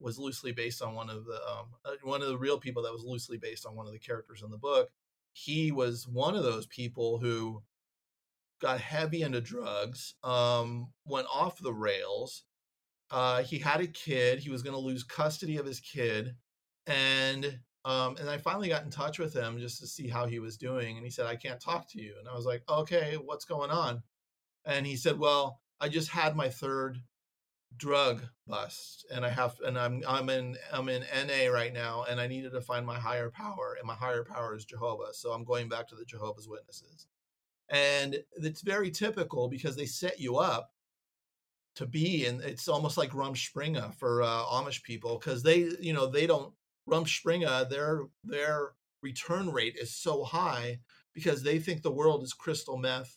was 0.00 0.18
loosely 0.18 0.52
based 0.52 0.82
on 0.82 0.94
one 0.94 1.11
of 1.11 1.24
the 1.24 1.40
um 1.48 1.66
uh, 1.84 1.92
one 2.02 2.22
of 2.22 2.28
the 2.28 2.38
real 2.38 2.58
people 2.58 2.82
that 2.82 2.92
was 2.92 3.04
loosely 3.04 3.37
based 3.37 3.66
on 3.66 3.74
one 3.74 3.87
of 3.87 3.92
the 3.92 3.98
characters 3.98 4.42
in 4.42 4.50
the 4.50 4.58
book 4.58 4.90
he 5.32 5.70
was 5.70 6.08
one 6.08 6.34
of 6.34 6.42
those 6.42 6.66
people 6.66 7.18
who 7.18 7.62
got 8.61 8.80
heavy 8.80 9.22
into 9.22 9.40
drugs, 9.40 10.14
um, 10.24 10.88
went 11.04 11.26
off 11.32 11.58
the 11.58 11.72
rails. 11.72 12.44
Uh, 13.11 13.42
he 13.42 13.58
had 13.58 13.80
a 13.80 13.87
kid. 13.87 14.40
He 14.40 14.50
was 14.50 14.62
going 14.62 14.74
to 14.74 14.80
lose 14.80 15.04
custody 15.04 15.56
of 15.56 15.66
his 15.66 15.80
kid, 15.80 16.34
and 16.87 17.61
um, 17.84 18.16
and 18.18 18.28
I 18.28 18.37
finally 18.37 18.68
got 18.68 18.84
in 18.84 18.90
touch 18.90 19.18
with 19.18 19.32
him 19.32 19.58
just 19.58 19.80
to 19.80 19.87
see 19.87 20.08
how 20.08 20.26
he 20.26 20.40
was 20.40 20.58
doing. 20.58 20.96
And 20.96 21.04
he 21.04 21.11
said, 21.11 21.26
"I 21.26 21.37
can't 21.37 21.61
talk 21.61 21.88
to 21.92 22.00
you." 22.00 22.14
And 22.18 22.28
I 22.28 22.34
was 22.34 22.44
like, 22.44 22.62
"Okay, 22.68 23.16
what's 23.24 23.44
going 23.44 23.70
on?" 23.70 24.02
And 24.66 24.87
he 24.87 24.96
said, 24.96 25.18
"Well, 25.18 25.61
I 25.80 25.88
just 25.88 26.11
had 26.11 26.37
my 26.37 26.48
third 26.50 26.98
drug 27.76 28.22
bust, 28.46 29.07
and 29.12 29.24
I 29.24 29.28
have, 29.31 29.57
and 29.64 29.78
I'm 29.78 30.02
I'm 30.07 30.28
in 30.31 30.57
I'm 30.72 30.88
in 30.88 31.02
NA 31.02 31.52
right 31.52 31.72
now, 31.72 32.04
and 32.09 32.20
I 32.20 32.26
needed 32.26 32.52
to 32.52 32.61
find 32.61 32.87
my 32.87 32.98
higher 32.98 33.31
power, 33.31 33.76
and 33.78 33.87
my 33.87 33.94
higher 33.94 34.24
power 34.24 34.54
is 34.57 34.64
Jehovah. 34.64 35.12
So 35.12 35.33
I'm 35.33 35.44
going 35.44 35.68
back 35.68 35.88
to 35.88 35.94
the 35.94 36.04
Jehovah's 36.04 36.48
Witnesses." 36.48 37.07
And 37.70 38.18
it's 38.37 38.62
very 38.62 38.90
typical 38.90 39.48
because 39.48 39.76
they 39.76 39.87
set 39.87 40.18
you 40.18 40.38
up 40.38 40.72
to 41.78 41.87
be 41.87 42.26
and 42.26 42.40
it's 42.40 42.66
almost 42.66 42.98
like 42.98 43.11
Rumspringa 43.11 43.94
for 43.94 44.20
uh, 44.20 44.42
Amish 44.46 44.83
people 44.83 45.16
because 45.16 45.44
they 45.44 45.70
you 45.81 45.92
know 45.92 46.07
they 46.07 46.26
don't 46.26 46.52
Rumspringa 46.88 47.70
their 47.70 48.07
their 48.24 48.72
return 49.00 49.52
rate 49.52 49.76
is 49.81 49.94
so 49.94 50.24
high 50.24 50.81
because 51.14 51.44
they 51.44 51.61
think 51.61 51.83
the 51.83 51.92
world 51.92 52.24
is 52.24 52.33
crystal 52.33 52.76
meth 52.76 53.16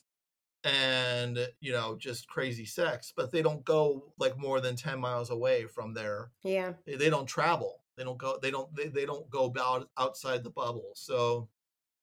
and 0.63 1.39
you 1.59 1.71
know 1.71 1.95
just 1.97 2.27
crazy 2.27 2.65
sex 2.65 3.11
but 3.15 3.31
they 3.31 3.41
don't 3.41 3.65
go 3.65 4.13
like 4.19 4.37
more 4.37 4.61
than 4.61 4.75
10 4.75 4.99
miles 4.99 5.31
away 5.31 5.65
from 5.65 5.93
their 5.93 6.29
Yeah. 6.43 6.73
they, 6.85 7.09
don't 7.09 7.25
travel. 7.25 7.81
They 7.97 8.03
don't 8.03 8.17
go 8.17 8.37
they 8.41 8.51
don't 8.51 8.73
they, 8.75 8.87
they 8.87 9.05
don't 9.05 9.29
go 9.29 9.45
about 9.45 9.89
outside 9.97 10.43
the 10.43 10.49
bubble. 10.51 10.91
So 10.93 11.49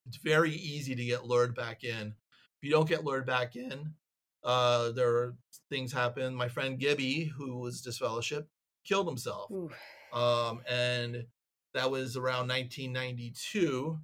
it's 0.06 0.16
very 0.18 0.52
easy 0.52 0.94
to 0.96 1.04
get 1.04 1.24
lured 1.26 1.54
back 1.54 1.84
in. 1.84 2.14
If 2.56 2.62
you 2.62 2.70
don't 2.70 2.88
get 2.88 3.04
lured 3.04 3.26
back 3.26 3.54
in 3.56 3.94
uh 4.44 4.90
there 4.92 5.14
are 5.16 5.34
things 5.70 5.92
happen. 5.92 6.34
My 6.34 6.48
friend 6.48 6.78
gibby 6.78 7.24
who 7.24 7.58
was 7.58 7.80
disfellowship 7.80 8.48
killed 8.84 9.06
himself. 9.06 9.50
Ooh. 9.52 9.70
um 10.12 10.62
and 10.68 11.26
that 11.74 11.90
was 11.90 12.16
around 12.16 12.48
1992 12.48 13.98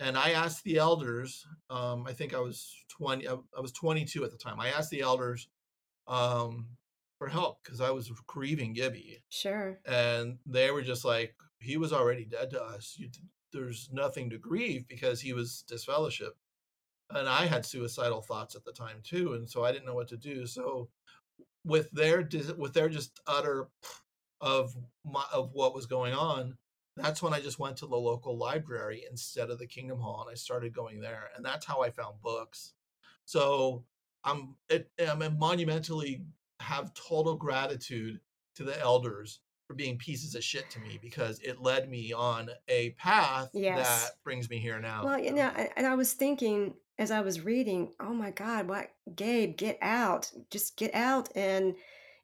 and 0.00 0.16
i 0.16 0.30
asked 0.30 0.62
the 0.64 0.76
elders 0.78 1.46
um 1.70 2.04
i 2.06 2.12
think 2.12 2.34
i 2.34 2.38
was 2.40 2.74
20 2.90 3.28
i, 3.28 3.32
I 3.56 3.60
was 3.60 3.72
22 3.72 4.24
at 4.24 4.30
the 4.30 4.36
time 4.38 4.60
i 4.60 4.68
asked 4.68 4.90
the 4.90 5.00
elders 5.00 5.48
um 6.06 6.66
for 7.18 7.28
help 7.28 7.62
because 7.62 7.80
i 7.80 7.90
was 7.90 8.10
grieving 8.26 8.72
gibby 8.72 9.22
Sure. 9.28 9.78
and 9.86 10.38
they 10.46 10.70
were 10.70 10.82
just 10.82 11.04
like 11.04 11.34
he 11.60 11.76
was 11.76 11.92
already 11.92 12.24
dead 12.24 12.50
to 12.50 12.62
us 12.62 12.94
you, 12.98 13.08
there's 13.52 13.88
nothing 13.92 14.30
to 14.30 14.38
grieve 14.38 14.86
because 14.88 15.20
he 15.20 15.32
was 15.32 15.64
disfellowship 15.68 16.36
and 17.10 17.28
i 17.28 17.46
had 17.46 17.64
suicidal 17.66 18.22
thoughts 18.22 18.54
at 18.54 18.64
the 18.64 18.72
time 18.72 19.00
too 19.02 19.32
and 19.34 19.48
so 19.48 19.64
i 19.64 19.72
didn't 19.72 19.86
know 19.86 19.94
what 19.94 20.08
to 20.08 20.16
do 20.16 20.46
so 20.46 20.88
with 21.64 21.90
their 21.90 22.26
with 22.56 22.72
their 22.72 22.88
just 22.88 23.20
utter 23.26 23.68
of 24.40 24.74
my, 25.04 25.24
of 25.32 25.50
what 25.52 25.74
was 25.74 25.86
going 25.86 26.14
on 26.14 26.56
that's 26.98 27.22
when 27.22 27.32
i 27.32 27.40
just 27.40 27.58
went 27.58 27.76
to 27.76 27.86
the 27.86 27.96
local 27.96 28.36
library 28.36 29.04
instead 29.10 29.50
of 29.50 29.58
the 29.58 29.66
kingdom 29.66 30.00
hall 30.00 30.20
and 30.22 30.30
i 30.30 30.34
started 30.34 30.74
going 30.74 31.00
there 31.00 31.30
and 31.36 31.44
that's 31.44 31.66
how 31.66 31.82
i 31.82 31.90
found 31.90 32.20
books 32.22 32.72
so 33.24 33.84
i'm 34.24 34.54
it, 34.68 34.90
i'm 35.08 35.22
monumentally 35.38 36.22
have 36.60 36.92
total 36.94 37.36
gratitude 37.36 38.20
to 38.54 38.64
the 38.64 38.78
elders 38.80 39.40
for 39.66 39.74
being 39.74 39.98
pieces 39.98 40.34
of 40.34 40.42
shit 40.42 40.70
to 40.70 40.80
me 40.80 40.98
because 41.00 41.38
it 41.40 41.60
led 41.60 41.88
me 41.88 42.12
on 42.12 42.48
a 42.68 42.90
path 42.90 43.50
Yes. 43.52 43.76
that 43.76 44.22
brings 44.24 44.48
me 44.48 44.58
here 44.58 44.80
now 44.80 45.04
Well, 45.04 45.18
you 45.18 45.32
know, 45.32 45.50
and 45.76 45.86
I 45.86 45.94
was 45.94 46.14
thinking 46.14 46.74
as 46.98 47.10
I 47.12 47.20
was 47.20 47.44
reading, 47.44 47.92
oh 48.00 48.12
my 48.12 48.32
God, 48.32 48.66
what, 48.66 48.90
Gabe, 49.14 49.56
get 49.56 49.78
out, 49.80 50.32
just 50.50 50.76
get 50.76 50.92
out. 50.94 51.28
And 51.36 51.76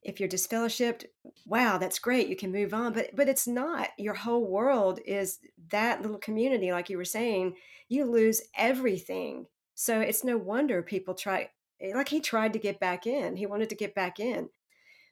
if 0.05 0.21
you're 0.21 0.29
disfellowshipped, 0.29 1.07
wow, 1.47 1.79
that's 1.79 1.99
great. 1.99 2.29
You 2.29 2.37
can 2.37 2.53
move 2.53 2.75
on. 2.75 2.93
But 2.93 3.17
but 3.17 3.29
it's 3.29 3.47
not. 3.47 3.89
Your 3.99 4.15
whole 4.15 4.47
world 4.47 5.01
is 5.07 5.39
that 5.71 6.03
little 6.03 6.19
community, 6.19 6.71
like 6.73 6.91
you 6.91 6.97
were 6.97 7.05
saying. 7.05 7.55
You 7.89 8.05
lose 8.05 8.43
everything. 8.57 9.47
So 9.75 10.01
it's 10.01 10.25
no 10.25 10.37
wonder 10.37 10.83
people 10.83 11.15
try. 11.15 11.51
eh, 11.81 11.93
Like 11.95 12.09
he 12.09 12.21
tried 12.21 12.53
to 12.53 12.59
get 12.59 12.81
back 12.81 13.07
in. 13.07 13.37
He 13.37 13.47
wanted 13.47 13.69
to 13.71 13.75
get 13.77 13.95
back 13.95 14.21
in. 14.21 14.49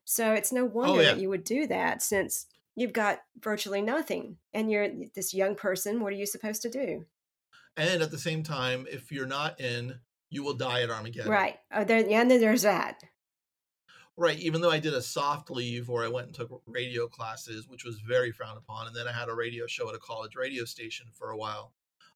So 0.04 0.32
it's 0.32 0.52
no 0.52 0.64
wonder 0.64 1.02
yeah. 1.02 1.12
that 1.12 1.20
you 1.20 1.28
would 1.28 1.44
do 1.44 1.66
that 1.68 2.02
since 2.02 2.46
you've 2.74 2.92
got 2.92 3.20
virtually 3.40 3.82
nothing, 3.82 4.36
and 4.54 4.70
you're 4.70 4.88
this 5.14 5.32
young 5.34 5.54
person. 5.54 6.00
What 6.00 6.12
are 6.12 6.16
you 6.16 6.26
supposed 6.26 6.62
to 6.62 6.70
do? 6.70 7.06
and 7.76 8.02
at 8.02 8.10
the 8.10 8.18
same 8.18 8.42
time 8.42 8.86
if 8.90 9.10
you're 9.10 9.24
not 9.26 9.58
in 9.58 9.98
you 10.28 10.42
will 10.42 10.52
die 10.52 10.82
at 10.82 10.90
armageddon 10.90 11.30
Right. 11.32 11.58
Oh, 11.74 11.84
there, 11.84 12.06
yeah, 12.06 12.20
and 12.20 12.30
then 12.30 12.38
there's 12.40 12.62
that. 12.62 13.02
Right 14.16 14.38
even 14.38 14.60
though 14.60 14.70
i 14.70 14.78
did 14.78 14.94
a 14.94 15.02
soft 15.02 15.50
leave 15.50 15.88
where 15.88 16.04
i 16.04 16.08
went 16.08 16.26
and 16.26 16.34
took 16.36 16.62
radio 16.66 17.06
classes 17.08 17.68
which 17.68 17.84
was 17.84 18.00
very 18.00 18.30
frowned 18.30 18.58
upon 18.58 18.86
and 18.86 18.94
then 18.94 19.08
i 19.08 19.12
had 19.12 19.28
a 19.28 19.34
radio 19.34 19.66
show 19.66 19.88
at 19.88 19.94
a 19.94 19.98
college 19.98 20.36
radio 20.36 20.64
station 20.64 21.06
for 21.12 21.30
a 21.30 21.36
while 21.36 21.72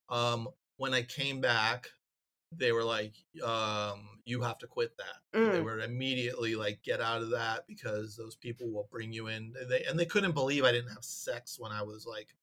um, 0.09 0.47
when 0.77 0.93
i 0.93 1.01
came 1.01 1.41
back 1.41 1.89
they 2.53 2.71
were 2.71 2.83
like 2.83 3.13
um, 3.43 4.07
you 4.25 4.41
have 4.41 4.57
to 4.57 4.67
quit 4.67 4.95
that 4.97 5.51
they 5.51 5.59
Mm. 5.59 5.63
were 5.63 5.79
immediately 5.81 6.55
like 6.55 6.81
get 6.81 6.99
out 6.99 7.21
of 7.21 7.29
that 7.31 7.65
because 7.67 8.15
those 8.15 8.35
people 8.35 8.71
will 8.71 8.87
bring 8.91 9.13
you 9.13 9.27
in 9.27 9.53
and 9.59 9.69
they, 9.69 9.83
and 9.83 9.99
they 9.99 10.05
couldn't 10.05 10.31
believe 10.31 10.63
i 10.63 10.71
didn't 10.71 10.89
have 10.91 11.03
sex 11.03 11.59
when 11.59 11.71
i 11.71 11.81
was 11.83 12.05
like 12.07 12.33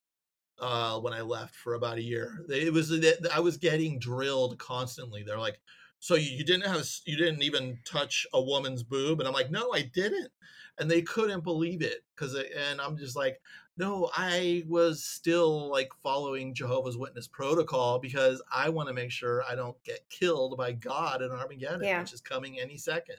uh 0.61 1.01
when 1.01 1.13
i 1.13 1.21
left 1.21 1.57
for 1.57 1.75
about 1.75 1.99
a 1.99 2.03
year 2.03 2.45
it 2.49 2.73
was 2.73 2.89
that 2.91 3.29
i 3.35 3.41
was 3.41 3.57
getting 3.57 3.99
drilled 3.99 4.57
constantly 4.59 5.23
they're 5.25 5.39
like 5.39 5.61
so 6.05 6.17
you, 6.17 6.31
you 6.37 6.45
didn't 6.45 6.67
have 6.67 6.87
you 7.07 7.17
didn't 7.17 7.43
even 7.43 7.79
touch 7.87 8.27
a 8.35 8.43
woman's 8.43 8.83
boob? 8.83 9.21
And 9.21 9.27
i'm 9.27 9.33
like 9.33 9.51
no 9.51 9.73
i 9.73 9.81
didn't. 9.81 10.31
And 10.77 10.91
they 10.91 11.01
couldn't 11.01 11.45
believe 11.45 11.81
it 11.81 12.05
because 12.15 12.35
and 12.35 12.79
i'm 12.79 12.99
just 12.99 13.17
like 13.17 13.41
no 13.79 14.11
i 14.15 14.65
was 14.69 15.03
still 15.03 15.71
like 15.71 15.91
following 16.03 16.53
jehovah's 16.53 16.99
witness 16.99 17.27
protocol 17.27 17.99
because 17.99 18.43
i 18.53 18.69
want 18.69 18.89
to 18.89 18.95
make 18.95 19.11
sure 19.11 19.43
i 19.49 19.55
don't 19.55 19.83
get 19.83 20.07
killed 20.11 20.59
by 20.59 20.73
god 20.73 21.23
in 21.23 21.31
armageddon 21.31 21.83
Yeah. 21.85 22.01
which 22.01 22.13
is 22.13 22.21
coming 22.21 22.61
any 22.61 22.77
second. 22.77 23.17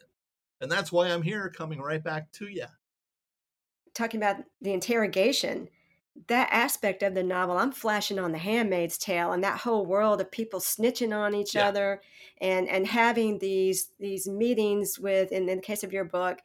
And 0.62 0.72
that's 0.72 0.92
why 0.92 1.08
i'm 1.08 1.24
here 1.24 1.50
coming 1.50 1.82
right 1.82 2.04
back 2.04 2.32
to 2.34 2.48
you 2.48 2.68
Talking 3.96 4.20
about 4.20 4.44
the 4.62 4.74
interrogation, 4.74 5.70
that 6.28 6.50
aspect 6.52 7.04
of 7.04 7.14
the 7.14 7.24
novel, 7.24 7.58
I'm 7.58 7.72
flashing 7.72 8.20
on 8.20 8.32
the 8.32 8.38
Handmaid's 8.38 8.98
Tale 8.98 9.32
and 9.34 9.44
that 9.44 9.60
whole 9.60 9.86
world 9.86 10.22
of 10.22 10.32
people 10.32 10.60
snitching 10.60 11.16
on 11.16 11.36
each 11.36 11.56
Yeah. 11.56 11.68
other 11.68 12.02
and 12.40 12.68
and 12.70 12.88
having 12.88 13.40
these 13.40 13.92
these 14.00 14.28
meetings 14.28 14.98
with, 15.00 15.32
in, 15.32 15.50
in 15.50 15.58
the 15.58 15.62
case 15.62 15.84
of 15.84 15.94
your 15.94 16.06
book, 16.06 16.40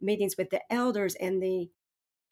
meetings 0.00 0.36
with 0.36 0.50
the 0.50 0.62
elders 0.72 1.14
and 1.16 1.42
the 1.42 1.70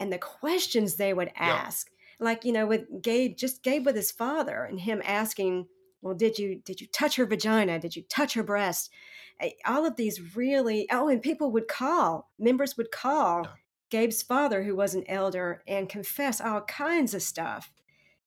and 0.01 0.13
the 0.13 0.19
questions 0.19 0.97
they 0.97 1.13
would 1.15 1.33
ask. 1.37 1.91
Like 2.21 2.45
you 2.45 2.53
know, 2.53 2.67
with 2.67 3.03
Gabe, 3.03 3.37
just 3.37 3.63
Gabe 3.63 3.85
with 3.87 3.97
his 3.97 4.11
father 4.13 4.65
and 4.65 4.81
him 4.81 5.03
asking, 5.05 5.67
"Well, 6.01 6.15
did 6.15 6.39
you 6.39 6.61
did 6.65 6.81
you 6.81 6.87
touch 6.87 7.17
her 7.17 7.27
vagina? 7.27 7.79
Did 7.81 7.97
you 7.97 8.03
touch 8.03 8.35
her 8.35 8.43
breast?" 8.45 8.91
All 9.67 9.85
of 9.85 9.97
these 9.97 10.37
really. 10.37 10.87
Oh, 10.93 11.09
and 11.09 11.21
people 11.21 11.51
would 11.53 11.67
call. 11.67 12.31
Members 12.39 12.77
would 12.77 12.93
call. 12.93 13.43
Yeah. 13.45 13.51
Gabe's 13.95 14.25
father, 14.25 14.65
who 14.65 14.75
was 14.75 14.97
an 14.97 15.09
elder, 15.09 15.63
and 15.69 15.89
confess 15.89 16.41
all 16.41 16.63
kinds 16.63 17.15
of 17.15 17.23
stuff. 17.23 17.73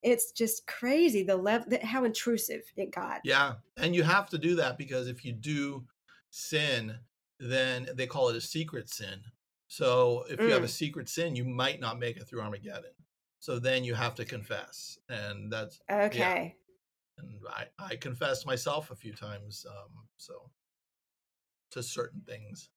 It's 0.01 0.31
just 0.31 0.65
crazy 0.65 1.23
the 1.23 1.35
level, 1.35 1.77
how 1.83 2.05
intrusive 2.05 2.61
it 2.77 2.91
got. 2.91 3.19
Yeah, 3.25 3.55
and 3.75 3.93
you 3.93 4.03
have 4.03 4.29
to 4.29 4.37
do 4.37 4.55
that 4.55 4.77
because 4.77 5.09
if 5.09 5.25
you 5.25 5.33
do 5.33 5.85
sin, 6.29 6.97
then 7.41 7.89
they 7.95 8.07
call 8.07 8.29
it 8.29 8.37
a 8.37 8.41
secret 8.41 8.89
sin. 8.89 9.21
So 9.67 10.23
if 10.29 10.39
you 10.47 10.53
have 10.53 10.63
a 10.63 10.67
Mm. 10.67 10.69
secret 10.69 11.09
sin, 11.09 11.35
you 11.35 11.43
might 11.43 11.81
not 11.81 11.99
make 11.99 12.15
it 12.15 12.29
through 12.29 12.43
Armageddon. 12.43 12.93
So 13.39 13.59
then 13.59 13.83
you 13.83 13.93
have 13.93 14.15
to 14.15 14.25
confess, 14.25 14.97
and 15.09 15.51
that's 15.51 15.81
Okay. 15.91 16.55
and 17.17 17.41
I 17.49 17.65
I 17.77 17.97
confessed 17.97 18.45
myself 18.45 18.89
a 18.89 18.95
few 18.95 19.13
times. 19.13 19.65
Um, 19.69 20.07
so 20.15 20.49
to 21.71 21.83
certain 21.83 22.21
things. 22.21 22.69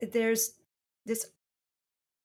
There's 0.00 0.52
this 1.04 1.26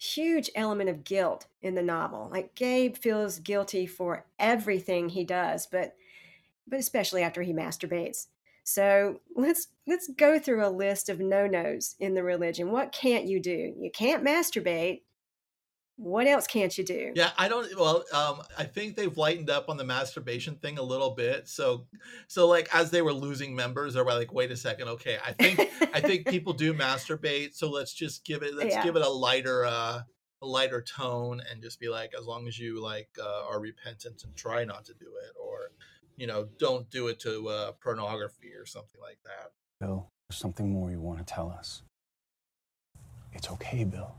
huge 0.01 0.49
element 0.55 0.89
of 0.89 1.03
guilt 1.03 1.45
in 1.61 1.75
the 1.75 1.83
novel. 1.83 2.27
Like 2.31 2.55
Gabe 2.55 2.95
feels 2.95 3.39
guilty 3.39 3.85
for 3.85 4.25
everything 4.39 5.09
he 5.09 5.23
does, 5.23 5.67
but 5.67 5.95
but 6.67 6.79
especially 6.79 7.21
after 7.21 7.41
he 7.41 7.53
masturbates. 7.53 8.27
So 8.63 9.19
let's 9.35 9.67
let's 9.87 10.09
go 10.17 10.39
through 10.39 10.65
a 10.65 10.69
list 10.69 11.09
of 11.09 11.19
no-nos 11.19 11.95
in 11.99 12.15
the 12.15 12.23
religion. 12.23 12.71
What 12.71 12.91
can't 12.91 13.25
you 13.25 13.39
do? 13.39 13.75
You 13.77 13.91
can't 13.93 14.23
masturbate. 14.23 15.01
What 15.97 16.25
else 16.25 16.47
can't 16.47 16.75
you 16.77 16.83
do? 16.83 17.11
Yeah, 17.13 17.29
I 17.37 17.47
don't. 17.47 17.67
Well, 17.77 18.03
um, 18.13 18.41
I 18.57 18.63
think 18.63 18.95
they've 18.95 19.15
lightened 19.15 19.49
up 19.49 19.69
on 19.69 19.77
the 19.77 19.83
masturbation 19.83 20.55
thing 20.55 20.77
a 20.79 20.83
little 20.83 21.11
bit. 21.11 21.47
So, 21.47 21.85
so 22.27 22.47
like 22.47 22.69
as 22.73 22.89
they 22.89 23.01
were 23.01 23.13
losing 23.13 23.55
members, 23.55 23.93
they 23.93 24.01
were 24.01 24.13
like, 24.13 24.33
"Wait 24.33 24.51
a 24.51 24.57
second, 24.57 24.87
okay, 24.87 25.17
I 25.25 25.33
think 25.33 25.59
I 25.93 25.99
think 26.01 26.27
people 26.29 26.53
do 26.53 26.73
masturbate, 26.73 27.53
so 27.55 27.69
let's 27.69 27.93
just 27.93 28.25
give 28.25 28.41
it 28.41 28.55
let's 28.55 28.73
Yeah. 28.73 28.83
give 28.83 28.95
it 28.95 29.03
a 29.03 29.09
lighter 29.09 29.65
uh 29.65 30.01
a 30.41 30.45
lighter 30.47 30.81
tone 30.81 31.39
and 31.51 31.61
just 31.61 31.79
be 31.79 31.87
like 31.87 32.13
as 32.17 32.25
long 32.25 32.47
as 32.47 32.57
you 32.57 32.81
like 32.81 33.09
uh, 33.21 33.45
are 33.47 33.59
repentant 33.59 34.23
and 34.23 34.35
try 34.35 34.63
not 34.65 34.83
to 34.85 34.93
do 34.95 35.05
it 35.05 35.35
or 35.39 35.69
you 36.17 36.25
know 36.25 36.47
don't 36.57 36.89
do 36.89 37.09
it 37.09 37.19
to 37.19 37.47
uh, 37.47 37.71
pornography 37.73 38.51
or 38.55 38.65
something 38.65 38.99
like 38.99 39.19
that. 39.23 39.51
No. 39.85 40.07
There's 40.29 40.39
something 40.39 40.71
more 40.71 40.89
you 40.89 40.99
want 41.01 41.19
to 41.19 41.25
tell 41.25 41.51
us. 41.51 41.83
It's 43.33 43.51
okay, 43.51 43.83
Bill. 43.83 44.15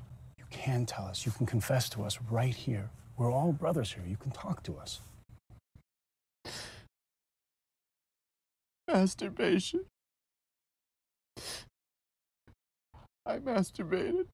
You 0.52 0.58
can 0.58 0.84
tell 0.84 1.06
us. 1.06 1.24
You 1.24 1.32
can 1.32 1.46
confess 1.46 1.88
to 1.90 2.02
us 2.02 2.18
right 2.30 2.54
here. 2.54 2.90
We're 3.16 3.32
all 3.32 3.52
brothers 3.52 3.92
here. 3.92 4.04
You 4.06 4.18
can 4.18 4.32
talk 4.32 4.62
to 4.64 4.76
us. 4.76 5.00
Masturbation. 8.86 9.86
I 13.24 13.38
masturbated. 13.38 14.26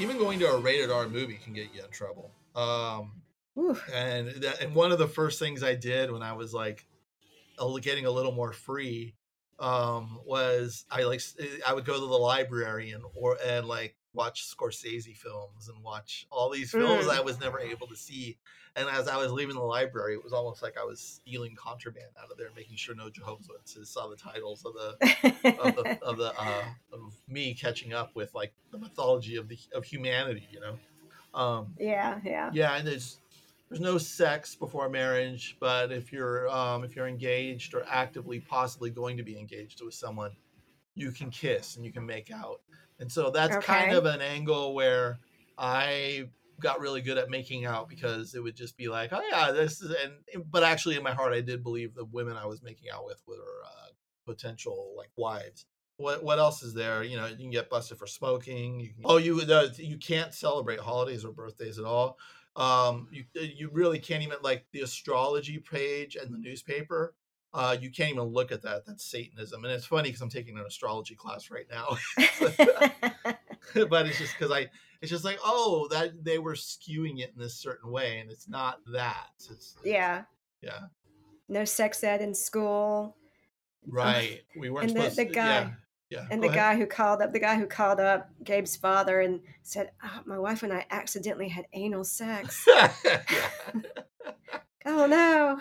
even 0.00 0.16
going 0.16 0.38
to 0.38 0.46
a 0.46 0.58
rated 0.58 0.90
R 0.90 1.08
movie 1.08 1.38
can 1.42 1.52
get 1.52 1.68
you 1.74 1.82
in 1.84 1.90
trouble. 1.90 2.30
Um, 2.54 3.12
and 3.92 4.28
that, 4.42 4.60
and 4.62 4.74
one 4.74 4.92
of 4.92 4.98
the 4.98 5.08
first 5.08 5.38
things 5.38 5.62
I 5.62 5.74
did 5.74 6.10
when 6.10 6.22
I 6.22 6.32
was 6.32 6.54
like 6.54 6.86
getting 7.82 8.06
a 8.06 8.10
little 8.10 8.32
more 8.32 8.52
free 8.52 9.14
um, 9.58 10.20
was 10.24 10.84
I 10.90 11.02
like 11.02 11.18
s- 11.18 11.36
I 11.66 11.74
would 11.74 11.84
go 11.84 11.94
to 11.94 12.00
the 12.00 12.06
library 12.06 12.92
and 12.92 13.02
or 13.14 13.36
and 13.44 13.66
like 13.66 13.96
watch 14.14 14.44
Scorsese 14.48 15.16
films 15.16 15.68
and 15.68 15.82
watch 15.82 16.26
all 16.30 16.50
these 16.50 16.70
films 16.70 17.06
Mm. 17.06 17.10
I 17.16 17.20
was 17.20 17.40
never 17.40 17.58
able 17.58 17.86
to 17.88 17.96
see. 17.96 18.38
And 18.76 18.88
as 18.88 19.08
I 19.08 19.16
was 19.16 19.32
leaving 19.32 19.56
the 19.56 19.60
library, 19.62 20.14
it 20.14 20.22
was 20.22 20.32
almost 20.32 20.62
like 20.62 20.76
I 20.78 20.84
was 20.84 21.00
stealing 21.00 21.56
contraband 21.56 22.12
out 22.22 22.30
of 22.30 22.38
there, 22.38 22.48
making 22.54 22.76
sure 22.76 22.94
no 22.94 23.10
Jehovah's 23.10 23.48
Witnesses 23.48 23.90
saw 23.90 24.08
the 24.08 24.16
titles 24.16 24.64
of 24.64 24.74
the 24.74 25.50
of 25.58 25.74
the 25.74 25.98
of 26.02 26.16
the 26.18 26.32
uh, 26.40 26.64
of 26.92 27.14
me 27.26 27.54
catching 27.54 27.92
up 27.92 28.14
with 28.14 28.32
like 28.34 28.52
the 28.70 28.78
mythology 28.78 29.34
of 29.36 29.48
the 29.48 29.58
of 29.74 29.84
humanity, 29.84 30.46
you 30.52 30.60
know. 30.60 30.78
Um, 31.34 31.74
Yeah, 31.78 32.20
yeah. 32.24 32.50
yeah, 32.52 32.76
and 32.76 32.86
there's 32.86 33.18
there's 33.68 33.80
no 33.80 33.98
sex 33.98 34.54
before 34.54 34.88
marriage, 34.88 35.56
but 35.60 35.92
if 35.92 36.12
you're 36.12 36.48
um, 36.48 36.84
if 36.84 36.96
you're 36.96 37.08
engaged 37.08 37.74
or 37.74 37.84
actively 37.88 38.40
possibly 38.40 38.90
going 38.90 39.16
to 39.16 39.22
be 39.22 39.38
engaged 39.38 39.82
with 39.84 39.94
someone, 39.94 40.32
you 40.94 41.12
can 41.12 41.30
kiss 41.30 41.76
and 41.76 41.84
you 41.84 41.92
can 41.92 42.06
make 42.06 42.30
out, 42.30 42.60
and 42.98 43.10
so 43.10 43.30
that's 43.30 43.64
kind 43.64 43.92
of 43.92 44.06
an 44.06 44.20
angle 44.20 44.74
where 44.74 45.18
I 45.58 46.28
got 46.60 46.80
really 46.80 47.00
good 47.00 47.18
at 47.18 47.30
making 47.30 47.66
out 47.66 47.88
because 47.88 48.34
it 48.34 48.42
would 48.42 48.56
just 48.56 48.76
be 48.76 48.88
like, 48.88 49.12
oh 49.12 49.22
yeah, 49.30 49.52
this 49.52 49.80
is, 49.80 49.94
and 50.02 50.50
but 50.50 50.62
actually 50.62 50.96
in 50.96 51.02
my 51.02 51.12
heart 51.12 51.32
I 51.32 51.40
did 51.40 51.62
believe 51.62 51.94
the 51.94 52.04
women 52.04 52.36
I 52.36 52.46
was 52.46 52.62
making 52.62 52.90
out 52.90 53.04
with 53.04 53.22
were 53.26 53.62
uh, 53.66 53.88
potential 54.26 54.94
like 54.96 55.10
wives. 55.16 55.66
What 55.98 56.22
what 56.22 56.38
else 56.38 56.62
is 56.62 56.74
there? 56.74 57.02
You 57.02 57.16
know, 57.16 57.26
you 57.26 57.36
can 57.36 57.50
get 57.50 57.68
busted 57.68 57.98
for 57.98 58.06
smoking. 58.06 58.80
You 58.80 58.88
can, 58.88 59.02
oh, 59.04 59.16
you 59.16 59.40
uh, 59.40 59.68
you 59.76 59.98
can't 59.98 60.32
celebrate 60.32 60.78
holidays 60.78 61.24
or 61.24 61.32
birthdays 61.32 61.78
at 61.78 61.84
all. 61.84 62.18
Um, 62.56 63.08
you 63.12 63.24
you 63.34 63.70
really 63.72 63.98
can't 63.98 64.22
even 64.22 64.38
like 64.42 64.66
the 64.72 64.80
astrology 64.80 65.58
page 65.58 66.16
and 66.16 66.32
the 66.32 66.38
newspaper. 66.38 67.14
Uh, 67.54 67.76
you 67.80 67.90
can't 67.90 68.10
even 68.10 68.24
look 68.24 68.52
at 68.52 68.62
that. 68.62 68.84
That's 68.86 69.04
Satanism, 69.04 69.64
and 69.64 69.72
it's 69.72 69.86
funny 69.86 70.08
because 70.10 70.20
I'm 70.20 70.28
taking 70.28 70.58
an 70.58 70.64
astrology 70.66 71.14
class 71.14 71.50
right 71.50 71.66
now. 71.70 71.96
but 73.88 74.06
it's 74.06 74.18
just 74.18 74.36
because 74.38 74.52
I, 74.52 74.68
it's 75.00 75.10
just 75.10 75.24
like, 75.24 75.38
oh, 75.42 75.88
that 75.90 76.24
they 76.24 76.38
were 76.38 76.54
skewing 76.54 77.20
it 77.20 77.32
in 77.34 77.40
this 77.40 77.54
certain 77.54 77.90
way, 77.90 78.18
and 78.20 78.30
it's 78.30 78.48
not 78.48 78.80
that. 78.92 79.30
It's 79.50 79.76
Yeah. 79.82 80.24
yeah, 80.60 80.80
No 81.48 81.64
sex 81.64 82.04
ed 82.04 82.20
in 82.20 82.34
school. 82.34 83.16
right. 83.86 84.42
We 84.54 84.68
weren't 84.68 84.88
and 84.90 84.96
the, 84.96 85.02
supposed 85.10 85.18
the 85.18 85.24
to. 85.26 85.32
guy 85.32 85.60
yeah, 85.60 85.70
yeah. 86.10 86.26
and 86.30 86.42
the 86.42 86.48
ahead. 86.48 86.58
guy 86.58 86.76
who 86.76 86.86
called 86.86 87.22
up 87.22 87.32
the 87.32 87.40
guy 87.40 87.56
who 87.56 87.66
called 87.66 88.00
up 88.00 88.30
Gabe's 88.42 88.76
father 88.76 89.20
and 89.20 89.40
said, 89.62 89.90
oh, 90.02 90.20
"My 90.26 90.38
wife 90.38 90.62
and 90.62 90.72
I 90.72 90.86
accidentally 90.90 91.48
had 91.48 91.66
anal 91.72 92.04
sex." 92.04 92.66
oh 94.86 95.06
no! 95.06 95.58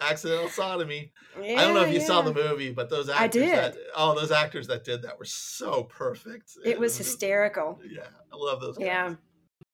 accidental 0.00 0.48
sodomy. 0.48 1.12
I 1.36 1.54
don't 1.56 1.74
know 1.74 1.82
if 1.82 1.94
you 1.94 2.00
saw 2.00 2.22
the 2.22 2.34
movie, 2.34 2.72
but 2.72 2.90
those 2.90 3.08
I 3.08 3.24
actors 3.24 3.50
that 3.50 3.74
did. 3.74 3.82
oh, 3.96 4.14
those 4.14 4.30
actors 4.30 4.66
that 4.68 4.84
did 4.84 5.02
that 5.02 5.18
were 5.18 5.24
so 5.24 5.84
perfect. 5.84 6.52
It 6.64 6.78
was 6.78 6.96
just- 6.96 7.10
hysterical. 7.10 7.78
Yeah, 7.88 8.06
I 8.32 8.36
love 8.36 8.60
those. 8.60 8.78
Guys. 8.78 8.86
Yeah. 8.86 9.14